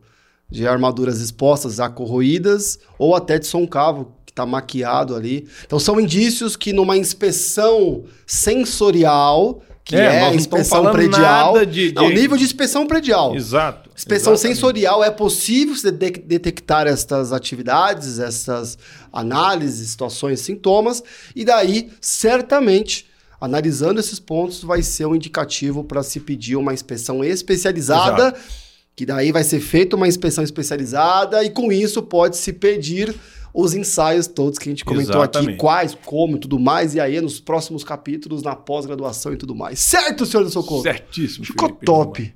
de 0.49 0.67
armaduras 0.67 1.19
expostas 1.21 1.75
já 1.75 1.89
corroídas 1.89 2.79
ou 2.97 3.15
até 3.15 3.37
de 3.37 3.45
soncavo 3.45 4.13
que 4.25 4.31
está 4.31 4.45
maquiado 4.45 5.15
ali. 5.15 5.47
Então 5.65 5.79
são 5.79 5.99
indícios 5.99 6.55
que 6.55 6.73
numa 6.73 6.97
inspeção 6.97 8.03
sensorial 8.25 9.61
que 9.87 9.95
é, 9.95 10.23
é 10.23 10.35
inspeção 10.35 10.91
predial. 10.91 11.65
De, 11.65 11.91
de... 11.91 11.95
Não, 11.95 12.09
nível 12.09 12.35
de 12.35 12.43
inspeção 12.43 12.85
predial. 12.85 13.33
Exato. 13.33 13.89
Inspeção 13.95 14.33
exatamente. 14.33 14.55
sensorial 14.57 15.01
é 15.01 15.09
possível 15.09 15.73
de 15.73 15.91
detectar 15.91 16.87
estas 16.87 17.31
atividades, 17.31 18.19
essas 18.19 18.77
análises, 19.13 19.89
situações, 19.89 20.41
sintomas, 20.41 21.01
e 21.33 21.45
daí, 21.45 21.89
certamente, 22.01 23.07
analisando 23.39 23.99
esses 24.01 24.19
pontos, 24.19 24.61
vai 24.61 24.83
ser 24.83 25.05
um 25.05 25.15
indicativo 25.15 25.85
para 25.85 26.03
se 26.03 26.19
pedir 26.19 26.57
uma 26.57 26.73
inspeção 26.73 27.23
especializada. 27.23 28.23
Exato. 28.23 28.67
Que 28.93 29.05
daí 29.05 29.31
vai 29.31 29.43
ser 29.43 29.59
feita 29.59 29.95
uma 29.95 30.07
inspeção 30.07 30.43
especializada 30.43 31.43
e 31.43 31.51
com 31.51 31.71
isso 31.71 32.01
pode 32.01 32.35
se 32.35 32.51
pedir 32.51 33.15
os 33.57 33.73
ensaios 33.73 34.27
todos 34.27 34.59
que 34.59 34.69
a 34.69 34.71
gente 34.71 34.85
comentou 34.85 35.15
Exatamente. 35.15 35.49
aqui, 35.49 35.57
quais, 35.57 35.97
como 36.05 36.37
e 36.37 36.39
tudo 36.39 36.59
mais, 36.59 36.93
e 36.93 36.99
aí 36.99 37.19
nos 37.19 37.39
próximos 37.39 37.83
capítulos, 37.83 38.43
na 38.43 38.55
pós-graduação 38.55 39.33
e 39.33 39.35
tudo 39.35 39.55
mais. 39.55 39.79
Certo, 39.79 40.27
senhor 40.27 40.43
do 40.43 40.49
Socorro? 40.51 40.83
Certíssimo. 40.83 41.43
Ficou 41.43 41.69
Felipe, 41.69 41.85
top. 41.87 42.35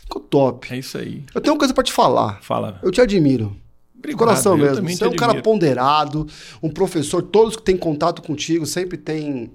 Ficou 0.00 0.20
top. 0.22 0.74
É 0.74 0.78
isso 0.78 0.98
aí. 0.98 1.22
Eu 1.32 1.40
tenho 1.40 1.54
uma 1.54 1.58
coisa 1.58 1.72
para 1.72 1.84
te 1.84 1.92
falar. 1.92 2.42
Fala. 2.42 2.80
Eu 2.82 2.90
te 2.90 3.00
admiro. 3.00 3.56
Obrigado, 3.96 4.18
coração 4.18 4.56
mesmo. 4.56 4.88
Você 4.88 5.04
é 5.04 5.06
um 5.06 5.10
admiro. 5.10 5.16
cara 5.16 5.40
ponderado, 5.40 6.26
um 6.60 6.68
professor, 6.68 7.22
todos 7.22 7.54
que 7.54 7.62
têm 7.62 7.76
contato 7.76 8.20
contigo 8.20 8.66
sempre 8.66 8.98
têm 8.98 9.52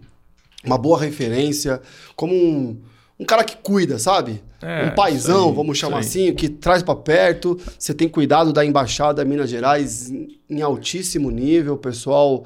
uma 0.63 0.77
boa 0.77 0.97
referência, 0.97 1.81
como 2.15 2.33
um, 2.33 2.79
um 3.21 3.25
cara 3.25 3.43
que 3.43 3.55
cuida, 3.57 3.99
sabe? 3.99 4.41
É, 4.63 4.85
um 4.85 4.95
paizão, 4.95 5.49
aí, 5.49 5.55
vamos 5.55 5.77
chamar 5.77 5.99
assim, 5.99 6.33
que 6.33 6.49
traz 6.49 6.81
para 6.81 6.95
perto. 6.95 7.55
Você 7.77 7.93
tem 7.93 8.09
cuidado 8.09 8.51
da 8.51 8.65
embaixada 8.65 9.23
Minas 9.23 9.47
Gerais 9.47 10.09
em, 10.49 10.61
altíssimo 10.61 11.29
nível, 11.29 11.75
o 11.75 11.77
pessoal 11.77 12.43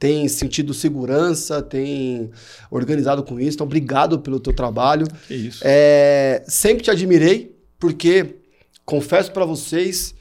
tem 0.00 0.26
sentido 0.26 0.74
segurança, 0.74 1.62
tem 1.62 2.28
organizado 2.70 3.22
com 3.22 3.38
isso. 3.38 3.56
Então, 3.56 3.66
obrigado 3.66 4.18
pelo 4.18 4.40
teu 4.40 4.52
trabalho. 4.52 5.06
Que 5.28 5.34
isso. 5.34 5.62
É, 5.64 6.42
sempre 6.48 6.82
te 6.82 6.90
admirei, 6.90 7.56
porque 7.78 8.36
confesso 8.84 9.30
para 9.30 9.44
vocês, 9.44 10.12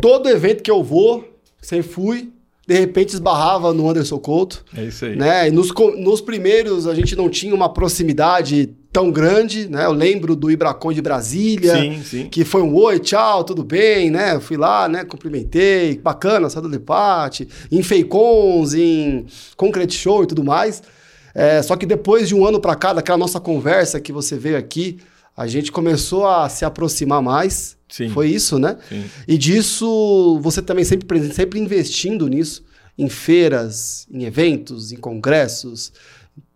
todo 0.00 0.28
evento 0.28 0.60
que 0.62 0.70
eu 0.70 0.82
vou, 0.82 1.38
sempre 1.62 1.88
fui, 1.88 2.32
de 2.66 2.74
repente 2.74 3.12
esbarrava 3.14 3.72
no 3.72 3.88
Anderson 3.88 4.18
Couto, 4.18 4.64
É 4.76 4.84
isso 4.84 5.04
aí. 5.04 5.16
né? 5.16 5.48
E 5.48 5.50
nos, 5.50 5.70
nos 5.98 6.20
primeiros 6.20 6.86
a 6.86 6.94
gente 6.94 7.14
não 7.14 7.28
tinha 7.28 7.54
uma 7.54 7.72
proximidade 7.72 8.74
tão 8.94 9.10
grande, 9.10 9.68
né? 9.68 9.84
Eu 9.86 9.92
lembro 9.92 10.36
do 10.36 10.48
Ibracon 10.52 10.92
de 10.92 11.02
Brasília, 11.02 11.76
Sim, 11.76 12.02
sim. 12.04 12.28
que 12.28 12.44
foi 12.44 12.62
um 12.62 12.72
oi, 12.76 13.00
tchau, 13.00 13.42
tudo 13.42 13.64
bem, 13.64 14.08
né? 14.08 14.36
Eu 14.36 14.40
fui 14.40 14.56
lá, 14.56 14.88
né? 14.88 15.04
Cumprimentei, 15.04 15.98
bacana, 15.98 16.48
saiu 16.48 16.62
do 16.62 16.68
debate, 16.68 17.48
em 17.72 17.82
Feicons, 17.82 18.72
em 18.72 19.26
Concrete 19.56 19.94
Show 19.94 20.22
e 20.22 20.28
tudo 20.28 20.44
mais. 20.44 20.80
É, 21.34 21.60
só 21.60 21.74
que 21.74 21.84
depois 21.84 22.28
de 22.28 22.36
um 22.36 22.46
ano 22.46 22.60
pra 22.60 22.76
cá, 22.76 22.92
daquela 22.92 23.18
nossa 23.18 23.40
conversa 23.40 24.00
que 24.00 24.12
você 24.12 24.36
veio 24.36 24.56
aqui, 24.56 24.98
a 25.36 25.48
gente 25.48 25.72
começou 25.72 26.28
a 26.28 26.48
se 26.48 26.64
aproximar 26.64 27.20
mais. 27.20 27.76
Sim. 27.88 28.10
Foi 28.10 28.28
isso, 28.28 28.60
né? 28.60 28.76
Sim. 28.88 29.04
E 29.26 29.36
disso, 29.36 30.38
você 30.40 30.62
também 30.62 30.84
sempre 30.84 31.04
presente, 31.04 31.34
sempre 31.34 31.58
investindo 31.58 32.28
nisso, 32.28 32.62
em 32.96 33.08
feiras, 33.08 34.06
em 34.08 34.22
eventos, 34.22 34.92
em 34.92 34.96
congressos, 34.96 35.92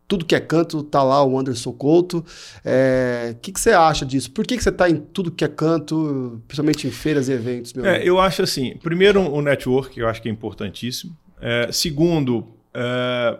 tudo 0.08 0.24
que 0.24 0.34
é 0.34 0.40
canto, 0.40 0.82
tá 0.82 1.02
lá 1.02 1.22
o 1.22 1.38
Anderson 1.38 1.70
Couto. 1.72 2.24
É, 2.64 3.34
O 3.36 3.40
que, 3.40 3.52
que 3.52 3.60
você 3.60 3.70
acha 3.72 4.06
disso? 4.06 4.30
Por 4.32 4.46
que, 4.46 4.56
que 4.56 4.62
você 4.62 4.72
tá 4.72 4.88
em 4.88 4.96
tudo 4.96 5.30
que 5.30 5.44
é 5.44 5.48
canto, 5.48 6.42
principalmente 6.48 6.86
em 6.86 6.90
feiras 6.90 7.28
e 7.28 7.32
eventos, 7.32 7.74
meu 7.74 7.84
É, 7.84 8.02
eu 8.02 8.18
acho 8.18 8.42
assim, 8.42 8.76
primeiro 8.82 9.20
o 9.20 9.42
network, 9.42 10.00
eu 10.00 10.08
acho 10.08 10.22
que 10.22 10.28
é 10.28 10.32
importantíssimo. 10.32 11.14
É, 11.40 11.68
segundo, 11.70 12.48
é, 12.72 13.38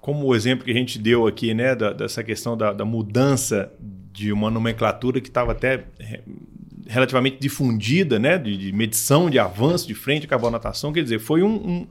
como 0.00 0.26
o 0.26 0.34
exemplo 0.34 0.66
que 0.66 0.70
a 0.70 0.74
gente 0.74 0.98
deu 0.98 1.26
aqui, 1.26 1.54
né, 1.54 1.74
da- 1.74 1.92
dessa 1.94 2.22
questão 2.22 2.56
da, 2.56 2.72
da 2.72 2.84
mudança 2.84 3.72
de 4.12 4.30
uma 4.32 4.50
nomenclatura 4.50 5.18
que 5.20 5.28
estava 5.28 5.52
até 5.52 5.86
é, 5.98 6.20
relativamente 6.86 7.38
difundida, 7.40 8.18
né, 8.18 8.36
de, 8.36 8.56
de 8.58 8.70
medição 8.70 9.30
de 9.30 9.38
avanço 9.38 9.86
de 9.88 9.94
frente 9.94 10.26
carbonatação, 10.26 10.92
quer 10.92 11.02
dizer, 11.02 11.18
foi 11.20 11.42
um, 11.42 11.54
um, 11.54 11.86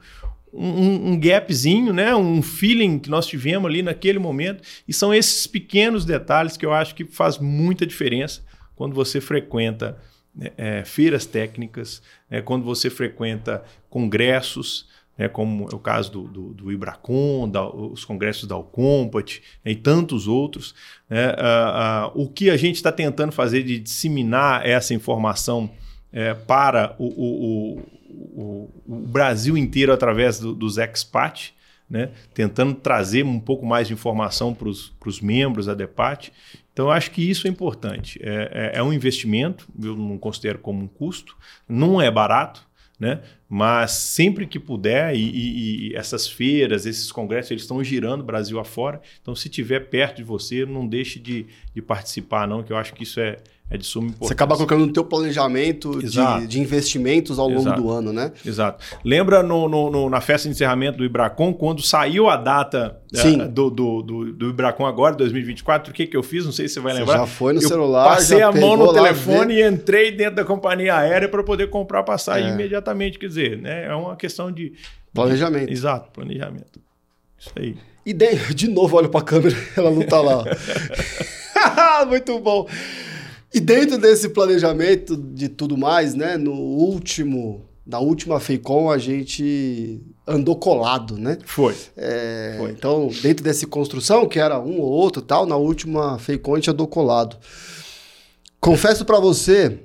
um, 0.54 1.12
um 1.12 1.20
gapzinho, 1.20 1.92
né, 1.92 2.16
um 2.16 2.42
feeling 2.42 3.00
que 3.00 3.10
nós 3.10 3.26
tivemos 3.26 3.70
ali 3.70 3.82
naquele 3.82 4.20
momento, 4.20 4.64
e 4.88 4.94
são 4.94 5.14
esses 5.14 5.48
pequenos 5.48 6.06
detalhes 6.06 6.56
que 6.56 6.66
eu 6.66 6.72
acho 6.72 6.94
que 6.94 7.06
faz 7.06 7.40
muita 7.40 7.86
diferença 7.86 8.42
quando 8.76 8.94
você 8.94 9.20
frequenta 9.20 9.98
né, 10.36 10.52
é, 10.58 10.86
feiras 10.86 11.26
técnicas, 11.26 12.02
né, 12.30 12.42
quando 12.42 12.64
você 12.64 12.90
frequenta 12.90 13.64
congressos, 13.90 14.88
né, 15.18 15.28
como 15.28 15.68
é 15.72 15.76
o 15.76 15.80
caso 15.80 16.12
do, 16.12 16.24
do, 16.28 16.54
do 16.54 16.72
Ibracon, 16.72 17.50
da, 17.50 17.68
os 17.68 18.06
congressos 18.06 18.48
da 18.48 18.56
Alcompat 18.56 19.42
né, 19.64 19.72
e 19.72 19.76
tantos 19.76 20.28
outros. 20.28 20.76
né, 21.10 21.36
ah, 21.38 22.06
ah, 22.06 22.12
o 22.14 22.28
que 22.28 22.50
a 22.50 22.58
gente 22.58 22.76
está 22.76 22.92
tentando 22.92 23.32
fazer 23.32 23.64
de 23.64 23.80
disseminar 23.80 24.66
essa 24.68 24.94
informação 24.94 25.70
é, 26.12 26.34
para 26.34 26.96
o, 27.00 27.06
o, 27.06 27.82
o, 28.15 28.69
o 28.85 28.95
Brasil 29.07 29.57
inteiro 29.57 29.91
através 29.91 30.40
do, 30.40 30.53
dos 30.53 30.77
expat, 30.77 31.53
né, 31.90 32.11
tentando 32.34 32.73
trazer 32.73 33.23
um 33.23 33.40
pouco 33.40 33.65
mais 33.65 33.88
de 33.88 33.94
informação 33.94 34.53
para 34.53 34.68
os 34.69 35.22
membros 35.22 35.65
da 35.65 35.73
DEPAT. 35.73 36.31
Então, 36.72 36.85
eu 36.88 36.91
acho 36.91 37.11
que 37.11 37.22
isso 37.22 37.45
é 37.45 37.49
importante. 37.49 38.19
É, 38.23 38.72
é, 38.76 38.80
é 38.80 38.84
um 38.84 38.91
investimento, 38.91 39.68
eu 39.80 39.95
não 39.95 40.18
considero 40.18 40.57
como 40.57 40.81
um 40.84 40.88
custo, 40.88 41.38
não 41.69 42.02
é 42.02 42.10
barato, 42.10 42.68
né? 42.99 43.22
Mas 43.49 43.91
sempre 43.91 44.48
que 44.48 44.60
puder, 44.60 45.15
e, 45.15 45.19
e- 45.19 45.90
e 45.90 45.95
essas 45.95 46.27
feiras, 46.27 46.85
esses 46.85 47.11
congressos, 47.11 47.52
eles 47.52 47.64
estão 47.64 47.84
girando 47.84 48.23
Brasil 48.23 48.60
afora. 48.60 49.02
Então, 49.22 49.35
se 49.35 49.49
tiver 49.49 49.81
perto 49.81 50.18
de 50.18 50.23
você, 50.23 50.65
não 50.65 50.88
deixe 50.88 51.19
de, 51.19 51.45
de 51.76 51.81
participar, 51.81 52.48
não, 52.48 52.64
que 52.64 52.72
eu 52.73 52.77
acho 52.77 52.94
que 52.94 53.03
isso 53.03 53.19
é, 53.19 53.38
é 53.69 53.77
de 53.77 53.85
suma 53.85 54.07
importância. 54.07 54.27
Você 54.27 54.34
acaba 54.34 54.56
colocando 54.56 54.85
no 54.85 54.94
teu 54.94 55.03
planejamento 55.03 55.99
de, 55.99 56.48
de 56.48 56.60
investimentos 56.60 57.40
ao 57.40 57.48
longo 57.48 57.61
Exato. 57.61 57.81
do 57.81 57.90
ano, 57.90 58.14
né? 58.14 58.31
Exato. 58.45 58.84
Lembra 59.03 59.41
no, 59.41 59.68
no- 59.68 59.90
no- 59.90 60.10
na 60.10 60.22
festa 60.22 60.48
de 60.48 60.53
encerramento 60.53 60.98
do 60.99 61.06
Ibracon, 61.06 61.53
quando 61.53 61.81
saiu 61.81 62.30
a 62.30 62.35
data 62.38 62.99
Sim. 63.14 63.38
do, 63.48 63.72
do, 63.72 64.02
do, 64.03 64.34
do 64.34 64.49
Ibracon 64.49 64.85
agora, 64.85 65.15
2024, 65.15 65.91
o 65.91 65.94
que, 65.94 66.06
que 66.06 66.15
eu 66.15 66.22
fiz? 66.22 66.45
Não 66.45 66.52
sei 66.52 66.68
se 66.68 66.76
você 66.76 66.80
vai 66.81 66.94
Você 66.94 66.99
lembrar. 66.99 67.18
já 67.19 67.26
foi 67.26 67.53
no 67.53 67.61
eu 67.61 67.68
celular, 67.68 68.10
Passei 68.15 68.41
a 68.44 68.52
mão 68.52 68.77
no 68.77 68.94
telefone 68.94 69.56
e 69.56 69.68
entrei 69.68 70.11
dentro 70.11 70.35
da 70.35 70.45
companhia 70.45 70.95
aérea 70.98 71.27
para 71.27 71.41
poder 71.44 71.69
comprar 71.72 72.02
a 72.02 72.03
passagem 72.03 72.49
É. 72.52 72.53
imediatamente. 72.53 73.18
Quer 73.18 73.27
dizer, 73.27 73.57
né, 73.57 73.85
é 73.85 73.95
uma 73.95 74.15
questão 74.15 74.52
de. 74.52 74.73
Planejamento. 75.14 75.72
Exato, 75.72 76.11
planejamento. 76.11 76.80
Isso 77.40 77.52
aí. 77.57 77.76
E 78.06 78.14
de, 78.14 78.53
de 78.53 78.68
novo, 78.68 78.98
olho 78.98 79.10
pra 79.10 79.22
câmera, 79.22 79.56
ela 79.76 79.90
não 79.90 80.03
tá 80.03 80.22
lá. 80.22 80.44
Muito 82.07 82.40
bom. 82.40 82.68
E 83.54 83.60
dentro 83.60 83.98
desse 83.98 84.30
planejamento 84.30 85.16
de 85.16 85.48
tudo 85.48 85.78
mais, 85.78 86.16
né? 86.16 86.38
No 86.38 86.54
último, 86.54 87.66
na 87.86 88.00
última 88.00 88.40
FEICOM, 88.40 88.90
a 88.90 88.98
gente 88.98 90.02
andou 90.26 90.56
colado, 90.56 91.18
né? 91.18 91.38
Foi. 91.46 91.76
É, 91.96 92.56
Foi. 92.58 92.72
Então, 92.72 93.10
dentro 93.22 93.44
dessa 93.44 93.68
construção, 93.68 94.28
que 94.28 94.40
era 94.40 94.60
um 94.60 94.80
ou 94.80 94.90
outro 94.90 95.22
e 95.22 95.26
tal, 95.26 95.46
na 95.46 95.56
última 95.56 96.18
FEICOM 96.18 96.54
a 96.54 96.58
gente 96.58 96.72
andou 96.72 96.88
colado. 96.88 97.38
Confesso 98.60 99.06
pra 99.06 99.20
você 99.20 99.80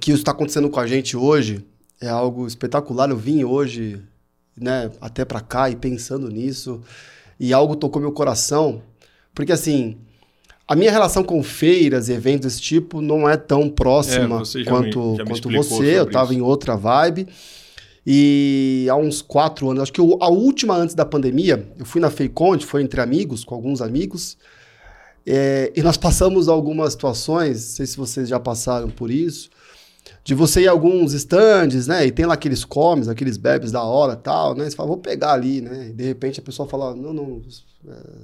que 0.00 0.10
isso 0.10 0.20
está 0.20 0.32
acontecendo 0.32 0.70
com 0.70 0.80
a 0.80 0.86
gente 0.86 1.16
hoje 1.16 1.64
é 2.00 2.08
algo 2.08 2.46
espetacular. 2.46 3.10
Eu 3.10 3.16
vim 3.16 3.44
hoje, 3.44 4.02
né, 4.56 4.90
até 5.00 5.24
pra 5.24 5.40
cá 5.40 5.70
e 5.70 5.76
pensando 5.76 6.28
nisso, 6.28 6.82
e 7.38 7.52
algo 7.52 7.76
tocou 7.76 8.02
meu 8.02 8.12
coração, 8.12 8.82
porque 9.34 9.52
assim, 9.52 9.98
a 10.66 10.74
minha 10.76 10.90
relação 10.90 11.22
com 11.24 11.42
feiras 11.42 12.08
e 12.08 12.12
eventos 12.12 12.46
desse 12.46 12.60
tipo 12.62 13.00
não 13.00 13.28
é 13.28 13.36
tão 13.36 13.68
próxima 13.68 14.36
É, 14.36 14.38
você 14.38 14.64
quanto, 14.64 15.00
me- 15.10 15.16
me 15.24 15.24
quanto 15.28 15.48
você. 15.50 15.98
Eu 15.98 16.04
estava 16.04 16.34
em 16.34 16.40
outra 16.40 16.76
vibe. 16.76 17.26
E 18.06 18.86
há 18.90 18.96
uns 18.96 19.22
quatro 19.22 19.70
anos, 19.70 19.82
acho 19.84 19.92
que 19.92 20.00
o- 20.00 20.18
a 20.20 20.28
última 20.28 20.74
antes 20.74 20.94
da 20.94 21.04
pandemia, 21.04 21.68
eu 21.78 21.84
fui 21.84 22.00
na 22.00 22.10
FEICONT, 22.10 22.66
foi 22.66 22.82
entre 22.82 23.00
amigos, 23.00 23.44
com 23.44 23.54
alguns 23.54 23.80
amigos, 23.80 24.36
é, 25.24 25.72
e 25.76 25.82
nós 25.82 25.96
passamos 25.96 26.48
algumas 26.48 26.94
situações, 26.94 27.52
não 27.68 27.76
sei 27.76 27.86
se 27.86 27.96
vocês 27.96 28.28
já 28.28 28.40
passaram 28.40 28.90
por 28.90 29.08
isso, 29.08 29.50
de 30.24 30.34
você 30.34 30.62
ir 30.62 30.68
a 30.68 30.72
alguns 30.72 31.12
stands, 31.12 31.86
né? 31.86 32.04
E 32.06 32.10
tem 32.10 32.26
lá 32.26 32.34
aqueles 32.34 32.64
comes, 32.64 33.08
aqueles 33.08 33.36
bebes 33.36 33.70
da 33.70 33.82
hora 33.84 34.16
tal, 34.16 34.54
né? 34.56 34.68
Você 34.68 34.74
fala, 34.74 34.88
vou 34.88 34.96
pegar 34.98 35.32
ali, 35.32 35.60
né? 35.60 35.88
E 35.90 35.92
de 35.92 36.04
repente 36.04 36.40
a 36.40 36.42
pessoa 36.42 36.68
fala, 36.68 36.94
não, 36.96 37.12
não, 37.12 37.40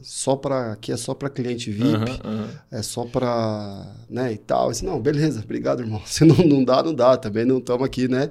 só 0.02 0.36
para 0.36 0.72
aqui 0.72 0.92
é 0.92 0.96
só 0.96 1.14
para 1.14 1.28
cliente 1.28 1.70
VIP, 1.70 1.94
Aham, 1.94 2.20
aham. 2.24 2.48
é 2.70 2.80
só 2.82 3.04
para, 3.04 3.86
né, 4.08 4.32
e 4.32 4.38
tal. 4.38 4.70
Assim, 4.70 4.86
não, 4.86 5.00
beleza, 5.00 5.40
obrigado, 5.42 5.80
irmão. 5.80 6.00
Se 6.06 6.24
não, 6.24 6.36
não 6.36 6.62
dá, 6.64 6.82
não 6.82 6.94
dá, 6.94 7.16
também 7.16 7.44
não 7.44 7.58
estamos 7.58 7.84
aqui, 7.84 8.06
né? 8.06 8.30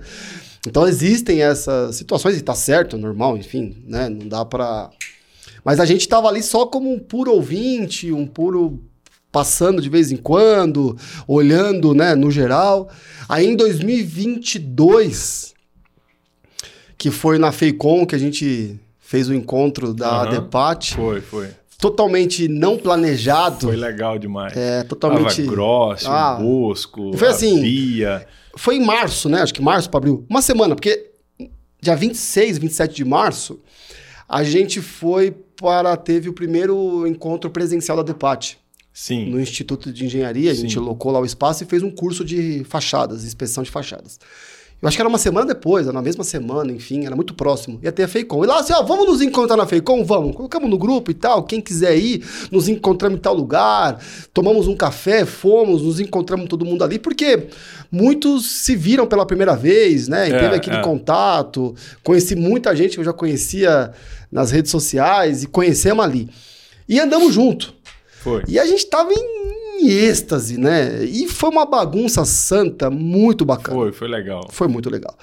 Então 0.65 0.87
existem 0.87 1.41
essas 1.41 1.95
situações 1.95 2.37
e 2.37 2.41
tá 2.41 2.55
certo, 2.55 2.97
normal, 2.97 3.37
enfim, 3.37 3.75
né? 3.85 4.07
Não 4.09 4.27
dá 4.27 4.45
para 4.45 4.89
Mas 5.63 5.79
a 5.79 5.85
gente 5.85 6.07
tava 6.07 6.27
ali 6.29 6.41
só 6.41 6.65
como 6.65 6.91
um 6.93 6.99
puro 6.99 7.31
ouvinte, 7.33 8.11
um 8.11 8.25
puro 8.25 8.81
passando 9.31 9.81
de 9.81 9.89
vez 9.89 10.11
em 10.11 10.17
quando, 10.17 10.97
olhando, 11.27 11.93
né, 11.93 12.15
no 12.15 12.31
geral. 12.31 12.89
Aí 13.27 13.45
em 13.45 13.55
2022, 13.55 15.53
que 16.97 17.11
foi 17.11 17.37
na 17.37 17.51
FEICOM 17.51 18.05
que 18.05 18.15
a 18.15 18.17
gente 18.17 18.79
fez 19.07 19.29
o 19.29 19.33
encontro 19.33 19.93
da 19.93 20.23
Aham. 20.23 20.29
DEPAT, 20.31 20.93
Foi, 20.95 21.21
foi. 21.21 21.47
totalmente 21.79 22.49
não 22.49 22.77
planejado. 22.77 23.67
Foi 23.67 23.75
legal 23.77 24.19
demais. 24.19 24.51
É, 24.57 24.83
totalmente. 24.83 25.41
Ava 25.43 25.49
Grossi, 25.51 26.05
Ah. 26.09 26.35
Bosco, 26.41 27.15
Foi 27.17 27.29
assim, 27.29 27.61
Bia. 27.61 28.27
Foi 28.57 28.75
em 28.75 28.83
março, 28.83 29.29
né? 29.29 29.41
Acho 29.41 29.53
que 29.53 29.61
março 29.61 29.89
para 29.89 29.99
abril. 29.99 30.25
Uma 30.29 30.41
semana, 30.41 30.75
porque 30.75 31.11
dia 31.81 31.95
26, 31.95 32.57
27 32.57 32.95
de 32.95 33.05
março, 33.05 33.61
a 34.27 34.43
gente 34.43 34.81
foi 34.81 35.31
para. 35.55 35.95
Teve 35.95 36.27
o 36.27 36.33
primeiro 36.33 37.07
encontro 37.07 37.49
presencial 37.49 37.95
da 37.95 38.03
DEPAT, 38.03 38.57
Sim. 38.91 39.29
no 39.29 39.39
Instituto 39.39 39.89
de 39.93 40.03
Engenharia. 40.05 40.51
A 40.51 40.53
gente 40.53 40.73
Sim. 40.73 40.79
locou 40.79 41.13
lá 41.13 41.19
o 41.21 41.25
espaço 41.25 41.63
e 41.63 41.65
fez 41.65 41.81
um 41.81 41.91
curso 41.91 42.25
de 42.25 42.65
fachadas, 42.65 43.23
inspeção 43.23 43.63
de 43.63 43.71
fachadas. 43.71 44.19
Eu 44.79 44.87
acho 44.87 44.95
que 44.95 45.01
era 45.01 45.09
uma 45.09 45.17
semana 45.17 45.47
depois, 45.47 45.87
era 45.87 45.93
na 45.93 46.03
mesma 46.03 46.23
semana, 46.23 46.71
enfim, 46.71 47.05
era 47.05 47.15
muito 47.15 47.33
próximo. 47.33 47.79
Ia 47.81 47.91
ter 47.91 48.03
a 48.03 48.07
FEICOM. 48.07 48.43
E 48.43 48.47
lá, 48.47 48.59
assim, 48.59 48.73
ó, 48.73 48.83
vamos 48.83 49.07
nos 49.07 49.21
encontrar 49.21 49.57
na 49.57 49.65
FEICOM? 49.65 50.03
Vamos. 50.05 50.35
Colocamos 50.35 50.69
no 50.69 50.77
grupo 50.77 51.09
e 51.09 51.15
tal. 51.15 51.43
Quem 51.43 51.59
quiser 51.59 51.97
ir, 51.97 52.23
nos 52.51 52.67
encontramos 52.67 53.17
em 53.17 53.21
tal 53.21 53.33
lugar. 53.33 53.99
Tomamos 54.31 54.67
um 54.67 54.75
café, 54.75 55.25
fomos, 55.25 55.81
nos 55.81 55.99
encontramos 55.99 56.47
todo 56.47 56.63
mundo 56.63 56.83
ali, 56.83 56.99
porque 56.99 57.47
muitos 57.91 58.45
se 58.45 58.75
viram 58.75 59.07
pela 59.07 59.25
primeira 59.25 59.55
vez, 59.55 60.07
né? 60.07 60.29
E 60.29 60.33
É, 60.33 60.39
teve 60.39 60.55
aquele 60.55 60.77
é. 60.77 60.81
contato. 60.83 61.73
Conheci 62.03 62.35
muita 62.35 62.75
gente 62.75 62.93
que 62.93 62.99
eu 62.99 63.05
já 63.05 63.13
conhecia 63.13 63.91
nas 64.31 64.51
redes 64.51 64.69
sociais 64.69 65.41
e 65.41 65.47
conhecemos 65.47 66.05
ali. 66.05 66.29
E 66.87 66.99
andamos 66.99 67.33
junto. 67.33 67.73
Foi. 68.21 68.43
E 68.47 68.59
a 68.59 68.65
gente 68.67 68.85
tava 68.85 69.11
em, 69.11 69.17
em 69.79 69.89
êxtase, 69.89 70.57
né? 70.57 71.03
E 71.03 71.27
foi 71.27 71.49
uma 71.49 71.65
bagunça 71.65 72.25
santa 72.25 72.89
muito 72.89 73.45
bacana. 73.45 73.77
Foi, 73.77 73.91
foi 73.91 74.07
legal. 74.07 74.47
Foi 74.51 74.67
muito 74.67 74.89
legal. 74.89 75.15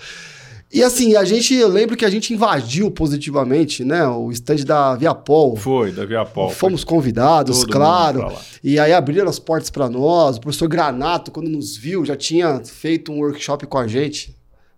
E 0.73 0.83
assim, 0.83 1.15
a 1.15 1.25
gente, 1.25 1.55
eu 1.55 1.69
lembro 1.69 1.97
que 1.97 2.05
a 2.05 2.11
gente 2.11 2.35
invadiu 2.35 2.91
positivamente, 2.91 3.85
né? 3.85 4.07
O 4.09 4.33
stand 4.33 4.65
da 4.65 4.97
Viapol. 4.97 5.57
Foi, 5.57 5.93
da 5.93 6.05
Viapol. 6.05 6.51
Fomos 6.51 6.83
convidados, 6.83 7.61
Todo 7.61 7.71
claro. 7.71 8.33
E 8.63 8.79
aí 8.79 8.93
abriram 8.93 9.29
as 9.29 9.39
portas 9.39 9.71
para 9.71 9.89
nós. 9.89 10.37
O 10.37 10.41
professor 10.41 10.69
Granato, 10.69 11.31
quando 11.31 11.49
nos 11.49 11.77
viu, 11.77 12.05
já 12.05 12.17
tinha 12.17 12.61
feito 12.65 13.13
um 13.13 13.21
workshop 13.21 13.67
com 13.67 13.79
a 13.79 13.87
gente 13.87 14.35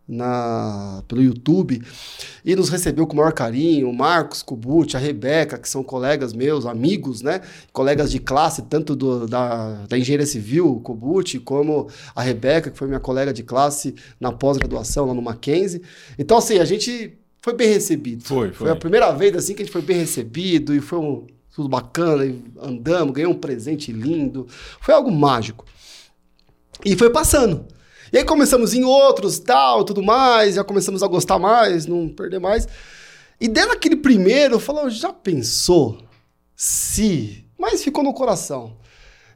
na, 0.08 1.02
pelo 1.08 1.22
YouTube 1.22 1.82
e 2.44 2.54
nos 2.54 2.68
recebeu 2.68 3.06
com 3.06 3.14
o 3.14 3.16
maior 3.16 3.32
carinho. 3.32 3.88
O 3.90 3.94
Marcos 3.94 4.42
Kubuti, 4.42 4.96
a 4.96 5.00
Rebeca, 5.00 5.58
que 5.58 5.68
são 5.68 5.82
colegas 5.82 6.32
meus, 6.32 6.64
amigos, 6.66 7.22
né? 7.22 7.40
Colegas 7.72 8.10
de 8.10 8.18
classe, 8.18 8.62
tanto 8.62 8.94
do, 8.94 9.26
da, 9.26 9.84
da 9.86 9.98
engenharia 9.98 10.26
civil, 10.26 10.72
o 10.72 10.80
Kubuti, 10.80 11.38
como 11.38 11.88
a 12.14 12.22
Rebeca, 12.22 12.70
que 12.70 12.78
foi 12.78 12.86
minha 12.86 13.00
colega 13.00 13.32
de 13.32 13.42
classe 13.42 13.94
na 14.20 14.30
pós-graduação 14.30 15.06
lá 15.06 15.14
no 15.14 15.22
Mackenzie. 15.22 15.82
Então, 16.18 16.38
assim, 16.38 16.58
a 16.58 16.64
gente 16.64 17.18
foi 17.42 17.54
bem 17.54 17.68
recebido. 17.68 18.24
Foi, 18.24 18.48
Foi 18.48 18.54
foi. 18.54 18.70
a 18.70 18.76
primeira 18.76 19.10
vez 19.12 19.34
assim 19.36 19.54
que 19.54 19.62
a 19.62 19.64
gente 19.64 19.72
foi 19.72 19.82
bem 19.82 19.98
recebido 19.98 20.74
e 20.74 20.80
foi 20.80 20.98
um, 20.98 21.26
tudo 21.54 21.68
bacana, 21.68 22.26
e 22.26 22.42
andamos, 22.60 23.14
ganhei 23.14 23.30
um 23.30 23.38
presente 23.38 23.90
lindo. 23.90 24.46
Foi 24.80 24.94
algo 24.94 25.10
mágico. 25.10 25.64
E 26.84 26.94
foi 26.94 27.08
passando. 27.10 27.64
E 28.16 28.20
aí 28.20 28.24
começamos 28.24 28.72
em 28.72 28.82
outros, 28.82 29.38
tal, 29.38 29.84
tudo 29.84 30.02
mais, 30.02 30.54
já 30.54 30.64
começamos 30.64 31.02
a 31.02 31.06
gostar 31.06 31.38
mais, 31.38 31.84
não 31.84 32.08
perder 32.08 32.38
mais. 32.38 32.66
E 33.38 33.46
dentro 33.46 33.72
daquele 33.74 33.94
primeiro, 33.96 34.54
eu 34.54 34.58
falei, 34.58 34.88
já 34.88 35.12
pensou 35.12 35.98
se... 36.56 37.44
Mas 37.58 37.84
ficou 37.84 38.02
no 38.02 38.14
coração. 38.14 38.74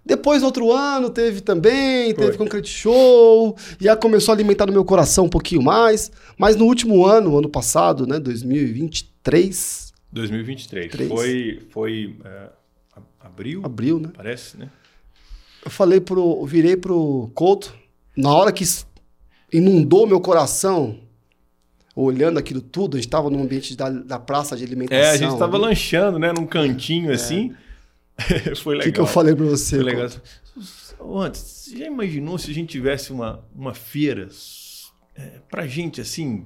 Depois, 0.02 0.43
outro 0.43 0.73
ano, 0.73 1.11
teve 1.11 1.43
também, 1.43 2.15
teve 2.15 2.28
Foi. 2.28 2.39
Concrete 2.39 2.70
Show, 2.70 3.55
já 3.78 3.94
começou 3.94 4.32
a 4.32 4.35
alimentar 4.35 4.65
no 4.65 4.73
meu 4.73 4.82
coração 4.82 5.27
um 5.27 5.28
pouquinho 5.28 5.61
mais. 5.61 6.11
Mas 6.39 6.57
no 6.57 6.65
último 6.65 7.05
ano, 7.05 7.36
ano 7.36 7.51
passado, 7.51 8.07
né, 8.07 8.19
2023, 8.19 9.93
2023. 10.11 10.90
Três. 10.90 11.11
Foi, 11.11 11.62
foi 11.69 12.16
a- 12.24 13.01
abril, 13.27 13.61
abril, 13.62 14.01
né? 14.01 14.09
parece, 14.16 14.57
né? 14.57 14.70
Eu 15.62 15.70
falei 15.70 16.01
pro. 16.01 16.39
eu 16.40 16.47
virei 16.47 16.78
pro 16.78 17.31
Couto. 17.35 17.78
Na 18.16 18.35
hora 18.35 18.53
que 18.53 18.65
inundou 19.53 20.07
meu 20.07 20.20
coração, 20.20 20.99
olhando 21.95 22.39
aquilo 22.39 22.61
tudo, 22.61 22.97
a 22.97 22.99
gente 23.01 23.07
estava 23.09 23.31
no 23.31 23.41
ambiente 23.43 23.77
da, 23.77 23.89
da 23.91 24.19
praça 24.19 24.57
de 24.57 24.65
alimentação. 24.65 25.03
É, 25.05 25.11
a 25.11 25.16
gente 25.16 25.39
tava 25.39 25.57
ali. 25.57 25.65
lanchando, 25.66 26.19
né? 26.19 26.32
Num 26.32 26.47
cantinho 26.47 27.12
assim. 27.12 27.55
foi 28.62 28.74
O 28.74 28.78
legal. 28.78 28.85
que, 28.85 28.93
que 28.93 29.01
eu 29.01 29.07
falei 29.07 29.35
pra 29.35 29.47
você? 29.47 29.77
Foi 29.77 29.85
legal. 29.85 30.09
Antes, 31.24 31.41
você 31.41 31.78
já 31.78 31.87
imaginou 31.87 32.37
se 32.39 32.51
a 32.51 32.55
gente 32.55 32.69
tivesse 32.70 33.12
uma, 33.12 33.43
uma 33.55 33.73
feira 33.74 34.28
é, 35.16 35.41
pra 35.51 35.66
gente, 35.66 36.01
assim, 36.01 36.45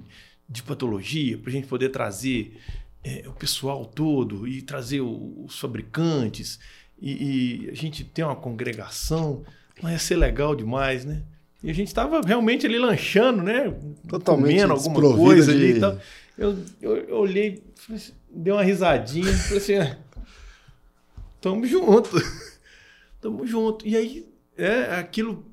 de 0.49 0.63
patologia, 0.63 1.37
pra 1.39 1.51
gente 1.51 1.67
poder 1.67 1.89
trazer 1.89 2.57
é, 3.03 3.25
o 3.27 3.33
pessoal 3.33 3.85
todo 3.85 4.47
e 4.47 4.63
trazer 4.63 5.01
o- 5.01 5.45
os 5.45 5.59
fabricantes 5.59 6.61
e, 7.01 7.65
e 7.67 7.71
a 7.71 7.75
gente 7.75 8.05
ter 8.05 8.23
uma 8.23 8.37
congregação, 8.37 9.43
mas 9.83 9.93
ia 9.93 9.99
ser 9.99 10.17
legal 10.17 10.55
demais, 10.55 11.05
né? 11.05 11.23
E 11.65 11.71
a 11.71 11.73
gente 11.73 11.89
estava 11.89 12.21
realmente 12.21 12.67
ali 12.67 12.79
lanchando, 12.79 13.43
né? 13.43 13.75
Totalmente 14.07 14.61
Comendo 14.61 14.73
alguma 14.75 15.17
coisa 15.17 15.51
de- 15.51 15.59
ali 15.59 15.77
e 15.79 15.81
tal. 15.81 15.99
Eu, 16.37 16.59
eu, 16.83 16.97
eu 16.97 17.17
olhei, 17.17 17.63
assim, 17.91 18.13
dei 18.31 18.53
uma 18.53 18.63
risadinha, 18.63 19.33
falei 19.33 19.57
assim, 19.59 19.75
"Ah, 19.77 19.97
tamo 21.41 21.67
junto. 21.67 22.11
Tamo 23.19 23.47
junto. 23.47 23.89
E 23.89 23.97
aí, 23.97 24.27
é, 24.59 24.97
aquilo. 24.97 25.47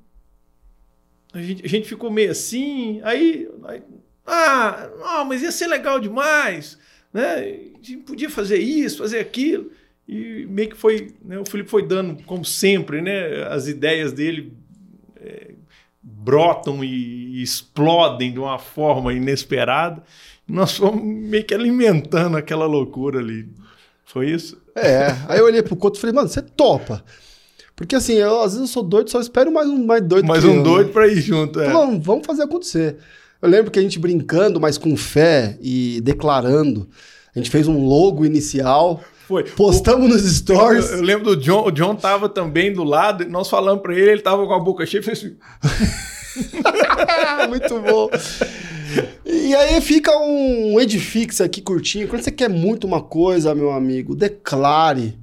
A 1.32 1.42
gente, 1.42 1.66
a 1.66 1.70
gente 1.70 1.88
ficou 1.88 2.12
meio 2.12 2.30
assim, 2.32 3.00
aí. 3.06 3.48
aí, 3.64 3.82
ah, 4.28 4.90
não, 5.00 5.24
mas 5.26 5.42
ia 5.42 5.52
ser 5.54 5.68
legal 5.68 5.98
demais, 5.98 6.78
né? 7.14 7.36
A 7.36 7.78
gente 7.82 7.98
podia 8.06 8.30
fazer 8.30 8.58
isso, 8.58 8.98
fazer 8.98 9.20
aquilo. 9.20 9.72
E 10.06 10.46
meio 10.50 10.72
que 10.72 10.76
foi. 10.76 11.14
Né, 11.24 11.40
o 11.40 11.46
Felipe 11.50 11.70
foi 11.70 11.88
dando, 11.88 12.22
como 12.26 12.44
sempre, 12.44 13.02
né? 13.02 13.44
As 13.48 13.70
ideias 13.70 14.12
dele 14.12 14.52
brotam 16.02 16.84
e 16.84 17.42
explodem 17.42 18.32
de 18.32 18.40
uma 18.40 18.58
forma 18.58 19.14
inesperada. 19.14 20.02
Nós 20.48 20.76
fomos 20.76 21.04
meio 21.04 21.46
que 21.46 21.54
alimentando 21.54 22.38
aquela 22.38 22.66
loucura 22.66 23.20
ali. 23.20 23.48
Foi 24.06 24.30
isso? 24.30 24.62
É. 24.76 25.16
Aí 25.28 25.40
eu 25.40 25.46
olhei 25.46 25.62
pro 25.62 25.76
Couto 25.76 25.98
e 25.98 26.02
falei, 26.02 26.16
mano, 26.16 26.28
você 26.28 26.42
topa. 26.42 27.04
Porque 27.76 27.96
assim, 27.96 28.14
eu, 28.14 28.42
às 28.42 28.54
vezes 28.54 28.60
eu 28.60 28.68
sou 28.68 28.84
doido, 28.84 29.10
só 29.10 29.20
espero 29.20 29.52
mais 29.52 29.68
um 29.68 29.86
mais 29.86 30.04
doido 30.04 30.28
Mais 30.28 30.44
um 30.44 30.58
eu, 30.58 30.64
doido 30.64 30.88
né? 30.88 30.94
pra 30.94 31.08
ir 31.08 31.22
junto. 31.22 31.60
É. 31.60 31.72
Falou, 31.72 32.00
vamos 32.00 32.26
fazer 32.26 32.44
acontecer. 32.44 32.98
Eu 33.42 33.50
lembro 33.50 33.72
que 33.72 33.80
a 33.80 33.82
gente 33.82 33.98
brincando, 33.98 34.60
mas 34.60 34.78
com 34.78 34.96
fé 34.96 35.58
e 35.62 36.00
declarando. 36.02 36.88
A 37.36 37.40
gente 37.40 37.50
fez 37.50 37.68
um 37.68 37.86
logo 37.86 38.26
inicial, 38.26 39.02
Foi. 39.32 39.44
postamos 39.44 40.10
nos 40.10 40.24
stories. 40.38 40.92
Eu, 40.92 40.98
eu 40.98 41.04
lembro 41.04 41.36
do 41.36 41.38
John, 41.42 41.66
o 41.68 41.72
John 41.72 41.96
tava 41.96 42.28
também 42.30 42.72
do 42.74 42.84
lado, 42.84 43.24
e 43.24 43.26
nós 43.28 43.50
falamos 43.50 43.82
pra 43.82 43.94
ele, 43.94 44.12
ele 44.12 44.22
tava 44.22 44.46
com 44.46 44.54
a 44.54 44.60
boca 44.60 44.86
cheia, 44.86 45.02
fez 45.02 45.20
assim, 45.20 45.36
Muito 47.50 47.80
bom. 47.82 48.10
E 49.26 49.56
aí 49.56 49.80
fica 49.82 50.12
um 50.18 50.80
edifício 50.80 51.46
aqui 51.46 51.62
curtinho. 51.62 52.08
Quando 52.08 52.22
você 52.22 52.32
quer 52.32 52.50
muito 52.50 52.86
uma 52.86 53.02
coisa, 53.02 53.56
meu 53.56 53.72
amigo, 53.72 54.16
declare. 54.16 55.18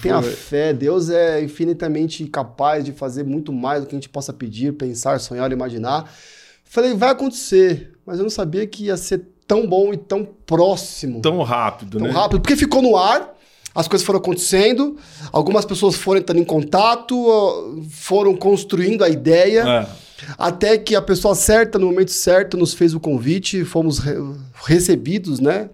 Tenha 0.00 0.22
Foi. 0.22 0.30
fé. 0.30 0.72
Deus 0.72 1.10
é 1.10 1.42
infinitamente 1.42 2.24
capaz 2.26 2.84
de 2.84 2.92
fazer 2.92 3.24
muito 3.24 3.52
mais 3.52 3.82
do 3.82 3.86
que 3.86 3.94
a 3.94 3.98
gente 3.98 4.08
possa 4.08 4.32
pedir, 4.32 4.72
pensar, 4.74 5.18
sonhar, 5.18 5.50
imaginar. 5.52 6.10
Falei, 6.64 6.94
vai 6.94 7.10
acontecer. 7.10 7.92
Mas 8.06 8.18
eu 8.18 8.22
não 8.22 8.30
sabia 8.30 8.66
que 8.66 8.84
ia 8.84 8.96
ser 8.96 9.26
tão 9.46 9.66
bom 9.66 9.92
e 9.92 9.96
tão 9.96 10.24
próximo. 10.24 11.20
tão 11.20 11.42
rápido, 11.42 11.98
tão 11.98 12.06
né? 12.06 12.12
rápido. 12.12 12.40
Porque 12.40 12.56
ficou 12.56 12.80
no 12.80 12.96
ar. 12.96 13.34
As 13.74 13.86
coisas 13.86 14.04
foram 14.04 14.18
acontecendo, 14.18 14.96
algumas 15.32 15.64
pessoas 15.64 15.94
foram 15.94 16.20
entrando 16.20 16.40
em 16.40 16.44
contato, 16.44 17.84
foram 17.90 18.34
construindo 18.36 19.04
a 19.04 19.08
ideia. 19.08 19.62
É. 19.62 19.86
Até 20.36 20.76
que 20.76 20.94
a 20.94 21.00
pessoa 21.00 21.34
certa, 21.34 21.78
no 21.78 21.86
momento 21.86 22.10
certo, 22.10 22.56
nos 22.56 22.74
fez 22.74 22.94
o 22.94 23.00
convite, 23.00 23.64
fomos 23.64 23.98
re- 24.00 24.16
recebidos, 24.66 25.40
né? 25.40 25.70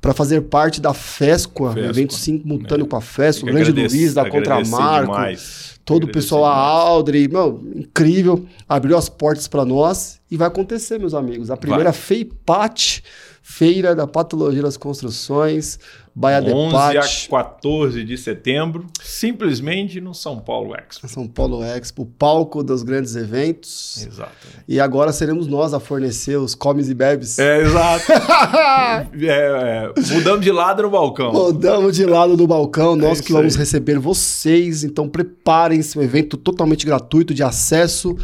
Para 0.00 0.14
fazer 0.14 0.42
parte 0.42 0.80
da 0.80 0.94
FESCOA, 0.94 1.72
Fescoa, 1.72 1.90
evento 1.90 2.14
simultâneo 2.14 2.84
né? 2.84 2.90
com 2.90 2.96
a 2.96 3.00
FESCOA, 3.00 3.50
o 3.50 3.52
grande 3.52 3.70
agradecer- 3.70 3.96
Luiz 3.96 4.14
da 4.14 4.30
Contramarco, 4.30 5.12
demais. 5.12 5.80
todo 5.84 6.04
o 6.04 6.12
pessoal, 6.12 6.44
a 6.44 6.52
demais. 6.54 6.88
Audrey, 6.90 7.26
meu, 7.28 7.60
incrível, 7.74 8.46
abriu 8.68 8.96
as 8.96 9.08
portas 9.08 9.48
para 9.48 9.64
nós 9.64 10.20
e 10.30 10.36
vai 10.36 10.46
acontecer, 10.46 10.98
meus 11.00 11.14
amigos. 11.14 11.50
A 11.50 11.56
primeira 11.56 11.92
FEIPAT, 11.92 13.02
Feira 13.50 13.94
da 13.94 14.06
Patologia 14.06 14.60
das 14.62 14.76
Construções, 14.76 15.78
Baia 16.14 16.42
de 16.42 16.52
11 16.52 16.70
Pat, 16.70 16.96
a 16.96 17.28
14 17.30 18.04
de 18.04 18.18
setembro, 18.18 18.86
simplesmente 19.02 20.02
no 20.02 20.12
São 20.14 20.38
Paulo 20.38 20.74
Expo. 20.76 21.08
São 21.08 21.26
Paulo 21.26 21.64
Expo, 21.64 22.04
palco 22.04 22.62
dos 22.62 22.82
grandes 22.82 23.16
eventos. 23.16 24.06
Exato. 24.06 24.32
E 24.68 24.78
agora 24.78 25.12
seremos 25.12 25.46
nós 25.46 25.72
a 25.72 25.80
fornecer 25.80 26.36
os 26.36 26.54
comes 26.54 26.90
e 26.90 26.94
bebes. 26.94 27.38
É, 27.38 27.62
exato. 27.62 28.04
É, 29.20 29.92
é, 29.96 30.14
mudamos 30.14 30.44
de 30.44 30.52
lado 30.52 30.82
no 30.82 30.90
balcão. 30.90 31.30
Rodamos 31.32 31.96
de 31.96 32.04
lado 32.04 32.36
do 32.36 32.46
balcão, 32.46 32.94
nós 32.96 33.20
É 33.20 33.22
que 33.22 33.32
vamos 33.32 33.54
aí. 33.54 33.60
receber 33.60 33.98
vocês. 33.98 34.84
Então 34.84 35.08
preparem-se, 35.08 35.98
um 35.98 36.02
evento 36.02 36.36
totalmente 36.36 36.84
gratuito 36.84 37.32
de 37.32 37.42
acesso, 37.42 38.16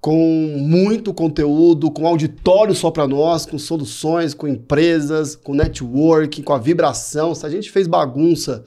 com 0.00 0.56
muito 0.60 1.12
conteúdo, 1.12 1.90
com 1.90 2.06
auditório 2.06 2.74
só 2.74 2.90
para 2.90 3.06
nós, 3.06 3.44
com 3.44 3.58
soluções, 3.58 4.32
com 4.32 4.46
empresas, 4.46 5.34
com 5.34 5.54
networking, 5.54 6.42
com 6.42 6.52
a 6.52 6.58
vibração. 6.58 7.34
Se 7.34 7.44
a 7.44 7.50
gente 7.50 7.70
fez 7.70 7.86
bagunça 7.86 8.64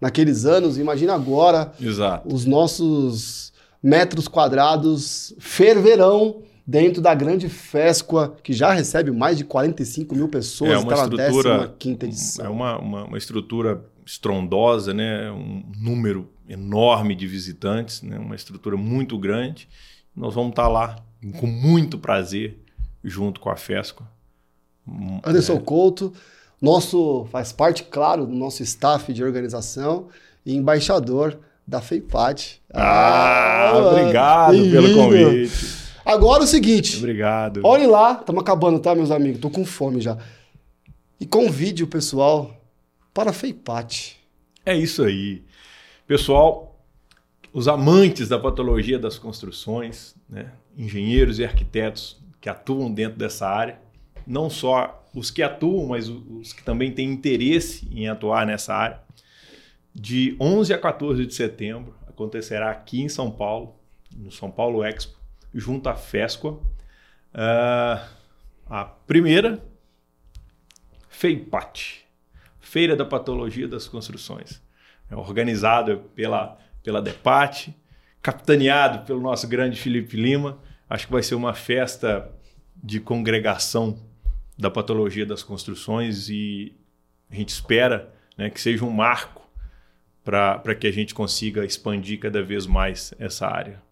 naqueles 0.00 0.44
anos, 0.44 0.78
imagina 0.78 1.14
agora 1.14 1.72
Exato. 1.80 2.34
os 2.34 2.46
nossos 2.46 3.52
metros 3.82 4.26
quadrados 4.26 5.34
ferverão 5.38 6.42
dentro 6.66 7.02
da 7.02 7.14
grande 7.14 7.48
Fescoa, 7.50 8.34
que 8.42 8.54
já 8.54 8.72
recebe 8.72 9.10
mais 9.10 9.36
de 9.36 9.44
45 9.44 10.14
mil 10.14 10.28
pessoas, 10.28 10.70
É 10.70 10.78
uma 10.78 10.92
está 10.94 11.06
na 11.06 11.26
estrutura- 11.28 11.74
15ª 11.78 12.04
edição. 12.04 12.46
É 12.46 12.48
uma, 12.48 12.78
uma, 12.78 13.04
uma 13.04 13.18
estrutura 13.18 13.84
estrondosa, 14.06 14.94
né? 14.94 15.30
um 15.30 15.62
número 15.78 16.30
enorme 16.48 17.14
de 17.14 17.26
visitantes, 17.26 18.00
né? 18.02 18.18
uma 18.18 18.34
estrutura 18.34 18.78
muito 18.78 19.18
grande. 19.18 19.68
Nós 20.16 20.34
vamos 20.34 20.50
estar 20.50 20.68
lá 20.68 20.96
com 21.40 21.46
muito 21.46 21.98
prazer, 21.98 22.58
junto 23.02 23.40
com 23.40 23.50
a 23.50 23.56
FESCO. 23.56 24.06
Anderson 25.24 25.58
Couto, 25.60 26.12
nosso 26.60 27.26
faz 27.30 27.52
parte, 27.52 27.84
claro, 27.84 28.26
do 28.26 28.34
nosso 28.34 28.62
staff 28.62 29.12
de 29.12 29.24
organização 29.24 30.08
e 30.44 30.54
embaixador 30.54 31.38
da 31.66 31.80
FEIPAT. 31.80 32.60
Ah, 32.72 33.72
obrigado 33.74 34.52
pelo 34.70 34.94
convite. 34.94 35.84
Agora 36.04 36.44
o 36.44 36.46
seguinte, 36.46 36.98
Obrigado. 36.98 37.62
olhem 37.64 37.86
lá, 37.86 38.18
estamos 38.20 38.42
acabando, 38.42 38.78
tá, 38.78 38.94
meus 38.94 39.10
amigos? 39.10 39.40
Tô 39.40 39.48
com 39.48 39.64
fome 39.64 40.02
já. 40.02 40.18
E 41.18 41.24
convide 41.24 41.82
o 41.82 41.86
pessoal 41.86 42.54
para 43.14 43.30
a 43.30 43.32
FEIPAT. 43.32 44.18
É 44.66 44.76
isso 44.76 45.02
aí. 45.02 45.42
Pessoal, 46.06 46.73
os 47.54 47.68
amantes 47.68 48.28
da 48.28 48.36
patologia 48.36 48.98
das 48.98 49.16
construções, 49.16 50.16
né? 50.28 50.52
engenheiros 50.76 51.38
e 51.38 51.44
arquitetos 51.44 52.20
que 52.40 52.48
atuam 52.48 52.92
dentro 52.92 53.16
dessa 53.16 53.46
área, 53.48 53.78
não 54.26 54.50
só 54.50 55.08
os 55.14 55.30
que 55.30 55.40
atuam, 55.40 55.86
mas 55.86 56.08
os 56.08 56.52
que 56.52 56.64
também 56.64 56.90
têm 56.90 57.08
interesse 57.08 57.88
em 57.92 58.08
atuar 58.08 58.44
nessa 58.44 58.74
área. 58.74 59.00
De 59.94 60.36
11 60.40 60.74
a 60.74 60.78
14 60.78 61.24
de 61.24 61.32
setembro 61.32 61.94
acontecerá 62.08 62.72
aqui 62.72 63.00
em 63.00 63.08
São 63.08 63.30
Paulo, 63.30 63.76
no 64.16 64.32
São 64.32 64.50
Paulo 64.50 64.84
Expo, 64.84 65.16
junto 65.54 65.88
à 65.88 65.94
FESCOA, 65.94 66.54
uh, 66.54 68.04
a 68.66 68.84
primeira 69.06 69.64
FEIPAT, 71.08 72.04
Feira 72.58 72.96
da 72.96 73.04
Patologia 73.04 73.68
das 73.68 73.86
Construções, 73.86 74.60
é 75.08 75.14
organizada 75.14 75.96
pela, 75.96 76.58
pela 76.84 77.02
DEPAT, 77.02 77.74
capitaneado 78.22 79.04
pelo 79.04 79.20
nosso 79.20 79.48
grande 79.48 79.80
Felipe 79.80 80.16
Lima. 80.16 80.58
Acho 80.88 81.06
que 81.06 81.12
vai 81.12 81.22
ser 81.22 81.34
uma 81.34 81.54
festa 81.54 82.30
de 82.76 83.00
congregação 83.00 83.98
da 84.56 84.70
patologia 84.70 85.26
das 85.26 85.42
construções 85.42 86.28
e 86.28 86.76
a 87.28 87.34
gente 87.34 87.48
espera 87.48 88.14
né, 88.36 88.50
que 88.50 88.60
seja 88.60 88.84
um 88.84 88.90
marco 88.90 89.42
para 90.22 90.74
que 90.74 90.86
a 90.86 90.92
gente 90.92 91.14
consiga 91.14 91.64
expandir 91.64 92.20
cada 92.20 92.42
vez 92.42 92.66
mais 92.66 93.12
essa 93.18 93.46
área. 93.46 93.82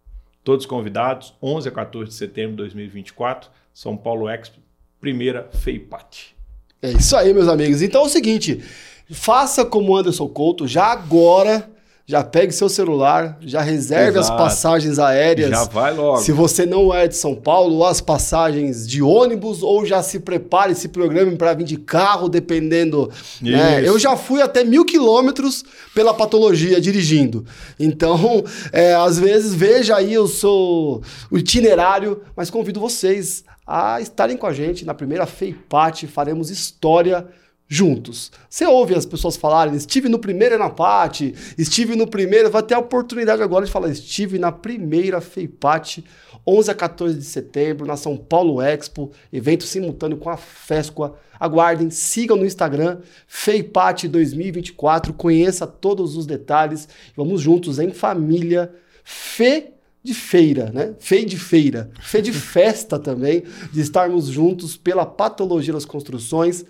Todos 0.44 0.66
convidados, 0.66 1.34
11 1.42 1.68
a 1.68 1.72
14 1.72 2.10
de 2.10 2.14
setembro 2.14 2.52
de 2.52 2.56
2024, 2.58 3.50
São 3.72 3.96
Paulo 3.96 4.28
Expo, 4.28 4.58
primeira 5.00 5.48
FEIPAT. 5.52 6.36
É 6.80 6.90
isso 6.90 7.16
aí, 7.16 7.32
meus 7.32 7.48
amigos. 7.48 7.80
Então 7.80 8.02
é 8.02 8.04
o 8.04 8.08
seguinte, 8.08 8.62
faça 9.10 9.64
como 9.64 9.96
Anderson 9.96 10.28
Couto, 10.28 10.66
já 10.66 10.86
agora 10.86 11.71
já 12.04 12.24
pegue 12.24 12.52
seu 12.52 12.68
celular, 12.68 13.38
já 13.40 13.60
reserve 13.60 14.18
Exato. 14.18 14.32
as 14.32 14.38
passagens 14.38 14.98
aéreas. 14.98 15.50
Já 15.50 15.64
vai 15.64 15.94
logo. 15.94 16.18
Se 16.18 16.32
você 16.32 16.66
não 16.66 16.92
é 16.92 17.06
de 17.06 17.16
São 17.16 17.34
Paulo, 17.34 17.84
as 17.84 18.00
passagens 18.00 18.86
de 18.86 19.00
ônibus, 19.00 19.62
ou 19.62 19.86
já 19.86 20.02
se 20.02 20.18
prepare, 20.18 20.74
se 20.74 20.88
programe 20.88 21.36
para 21.36 21.54
vir 21.54 21.64
de 21.64 21.76
carro, 21.76 22.28
dependendo. 22.28 23.08
Né? 23.40 23.86
Eu 23.86 23.98
já 23.98 24.16
fui 24.16 24.42
até 24.42 24.64
mil 24.64 24.84
quilômetros 24.84 25.64
pela 25.94 26.12
patologia 26.12 26.80
dirigindo. 26.80 27.46
Então, 27.78 28.44
é, 28.72 28.94
às 28.94 29.18
vezes, 29.18 29.54
veja 29.54 29.96
aí 29.96 30.18
o 30.18 30.26
seu 30.26 31.00
o 31.30 31.38
itinerário, 31.38 32.22
mas 32.36 32.50
convido 32.50 32.80
vocês 32.80 33.44
a 33.64 34.00
estarem 34.00 34.36
com 34.36 34.46
a 34.46 34.52
gente 34.52 34.84
na 34.84 34.92
primeira 34.92 35.24
FEIPAT, 35.24 36.08
faremos 36.08 36.50
história 36.50 37.26
juntos. 37.72 38.30
Você 38.50 38.66
ouve 38.66 38.94
as 38.94 39.06
pessoas 39.06 39.34
falarem, 39.34 39.74
estive 39.74 40.06
no 40.06 40.18
primeiro 40.18 40.56
Enapate, 40.56 41.34
estive 41.56 41.96
no 41.96 42.06
primeiro, 42.06 42.50
vai 42.50 42.62
ter 42.62 42.74
a 42.74 42.78
oportunidade 42.78 43.42
agora 43.42 43.64
de 43.64 43.72
falar, 43.72 43.88
estive 43.88 44.38
na 44.38 44.52
primeira 44.52 45.22
FEIPAT, 45.22 46.04
11 46.46 46.70
a 46.70 46.74
14 46.74 47.18
de 47.18 47.24
setembro, 47.24 47.86
na 47.86 47.96
São 47.96 48.14
Paulo 48.14 48.60
Expo, 48.60 49.10
evento 49.32 49.64
simultâneo 49.64 50.18
com 50.18 50.28
a 50.28 50.36
FESCOA. 50.36 51.16
Aguardem, 51.40 51.88
sigam 51.88 52.36
no 52.36 52.44
Instagram, 52.44 52.98
FEIPAT 53.26 54.06
2024, 54.06 55.14
conheça 55.14 55.66
todos 55.66 56.14
os 56.14 56.26
detalhes, 56.26 56.86
vamos 57.16 57.40
juntos 57.40 57.78
em 57.78 57.90
família, 57.90 58.70
Fê 59.02 59.72
de 60.04 60.14
feira, 60.14 60.70
né? 60.72 60.94
Fei 60.98 61.24
de 61.24 61.36
feira, 61.38 61.90
fé 62.00 62.20
de 62.20 62.32
festa 62.32 62.98
também, 62.98 63.44
de 63.72 63.80
estarmos 63.80 64.26
juntos 64.26 64.76
pela 64.76 65.06
patologia 65.06 65.72
das 65.72 65.84
construções, 65.84 66.64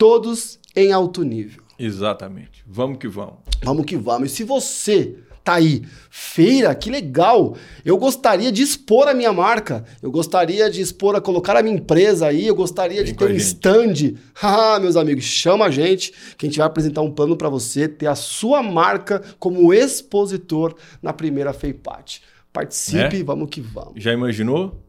todos 0.00 0.58
em 0.74 0.92
alto 0.92 1.22
nível. 1.22 1.62
Exatamente. 1.78 2.64
Vamos 2.66 2.96
que 2.96 3.06
vamos. 3.06 3.34
Vamos 3.62 3.84
que 3.84 3.98
vamos. 3.98 4.32
E 4.32 4.34
se 4.34 4.44
você 4.44 5.18
tá 5.44 5.56
aí, 5.56 5.82
feira, 6.08 6.74
que 6.74 6.90
legal. 6.90 7.54
Eu 7.84 7.98
gostaria 7.98 8.50
de 8.50 8.62
expor 8.62 9.08
a 9.08 9.14
minha 9.14 9.30
marca. 9.30 9.84
Eu 10.00 10.10
gostaria 10.10 10.70
de 10.70 10.80
expor, 10.80 11.14
a 11.16 11.20
colocar 11.20 11.54
a 11.54 11.62
minha 11.62 11.76
empresa 11.76 12.28
aí. 12.28 12.46
Eu 12.46 12.54
gostaria 12.54 13.04
Vem 13.04 13.12
de 13.12 13.18
ter 13.18 13.24
um 13.26 13.28
gente. 13.28 13.40
stand. 13.40 14.14
Ah, 14.42 14.80
meus 14.80 14.96
amigos, 14.96 15.24
chama 15.24 15.66
a 15.66 15.70
gente 15.70 16.14
que 16.38 16.46
a 16.46 16.48
gente 16.48 16.56
vai 16.56 16.66
apresentar 16.66 17.02
um 17.02 17.10
plano 17.10 17.36
para 17.36 17.50
você 17.50 17.86
ter 17.86 18.06
a 18.06 18.14
sua 18.14 18.62
marca 18.62 19.22
como 19.38 19.74
expositor 19.74 20.74
na 21.02 21.12
primeira 21.12 21.52
FEIPAT. 21.52 22.22
Participe, 22.50 23.20
é? 23.20 23.22
vamos 23.22 23.50
que 23.50 23.60
vamos. 23.60 24.02
Já 24.02 24.14
imaginou? 24.14 24.82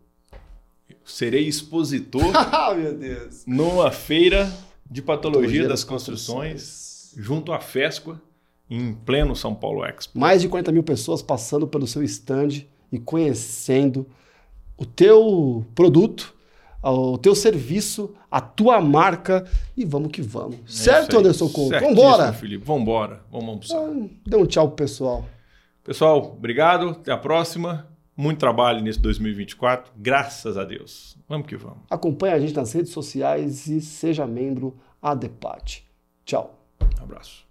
Serei 1.03 1.49
expositor 1.49 2.31
ah, 2.33 2.73
meu 2.73 2.93
Deus. 2.93 3.43
numa 3.45 3.91
feira 3.91 4.49
de 4.91 5.01
Patologia 5.01 5.61
das, 5.61 5.69
das 5.69 5.83
construções, 5.85 6.51
construções, 6.51 7.13
junto 7.15 7.53
à 7.53 7.61
FESCOA, 7.61 8.21
em 8.69 8.93
pleno 8.93 9.35
São 9.35 9.55
Paulo 9.55 9.85
Expo. 9.85 10.19
Mais 10.19 10.41
de 10.41 10.49
40 10.49 10.71
mil 10.73 10.83
pessoas 10.83 11.21
passando 11.21 11.65
pelo 11.65 11.87
seu 11.87 12.03
stand 12.03 12.65
e 12.91 12.99
conhecendo 12.99 14.05
o 14.77 14.85
teu 14.85 15.65
produto, 15.73 16.33
o 16.83 17.17
teu 17.17 17.33
serviço, 17.35 18.13
a 18.29 18.41
tua 18.41 18.81
marca 18.81 19.45
e 19.77 19.85
vamos 19.85 20.11
que 20.11 20.21
vamos. 20.21 20.55
É 20.55 20.59
certo, 20.67 21.19
Anderson 21.19 21.47
Couto? 21.47 21.79
Vamos 21.79 21.91
embora. 21.91 22.33
Felipe. 22.33 22.65
Vamos 22.65 22.81
embora. 22.81 23.21
Vamos 23.31 23.47
almoçar. 23.47 23.77
Então, 23.77 24.09
dê 24.25 24.35
um 24.35 24.45
tchau 24.45 24.67
pro 24.67 24.77
pessoal. 24.77 25.25
Pessoal, 25.83 26.35
obrigado. 26.37 26.89
Até 26.89 27.11
a 27.11 27.17
próxima. 27.17 27.90
Muito 28.21 28.37
trabalho 28.37 28.83
nesse 28.83 28.99
2024, 28.99 29.91
graças 29.97 30.55
a 30.55 30.63
Deus. 30.63 31.17
Vamos 31.27 31.47
que 31.47 31.57
vamos. 31.57 31.79
Acompanhe 31.89 32.35
a 32.35 32.39
gente 32.39 32.55
nas 32.55 32.71
redes 32.71 32.91
sociais 32.91 33.65
e 33.65 33.81
seja 33.81 34.27
membro 34.27 34.77
ADEPAT. 35.01 35.83
Tchau. 36.23 36.63
Um 36.99 37.03
abraço. 37.03 37.50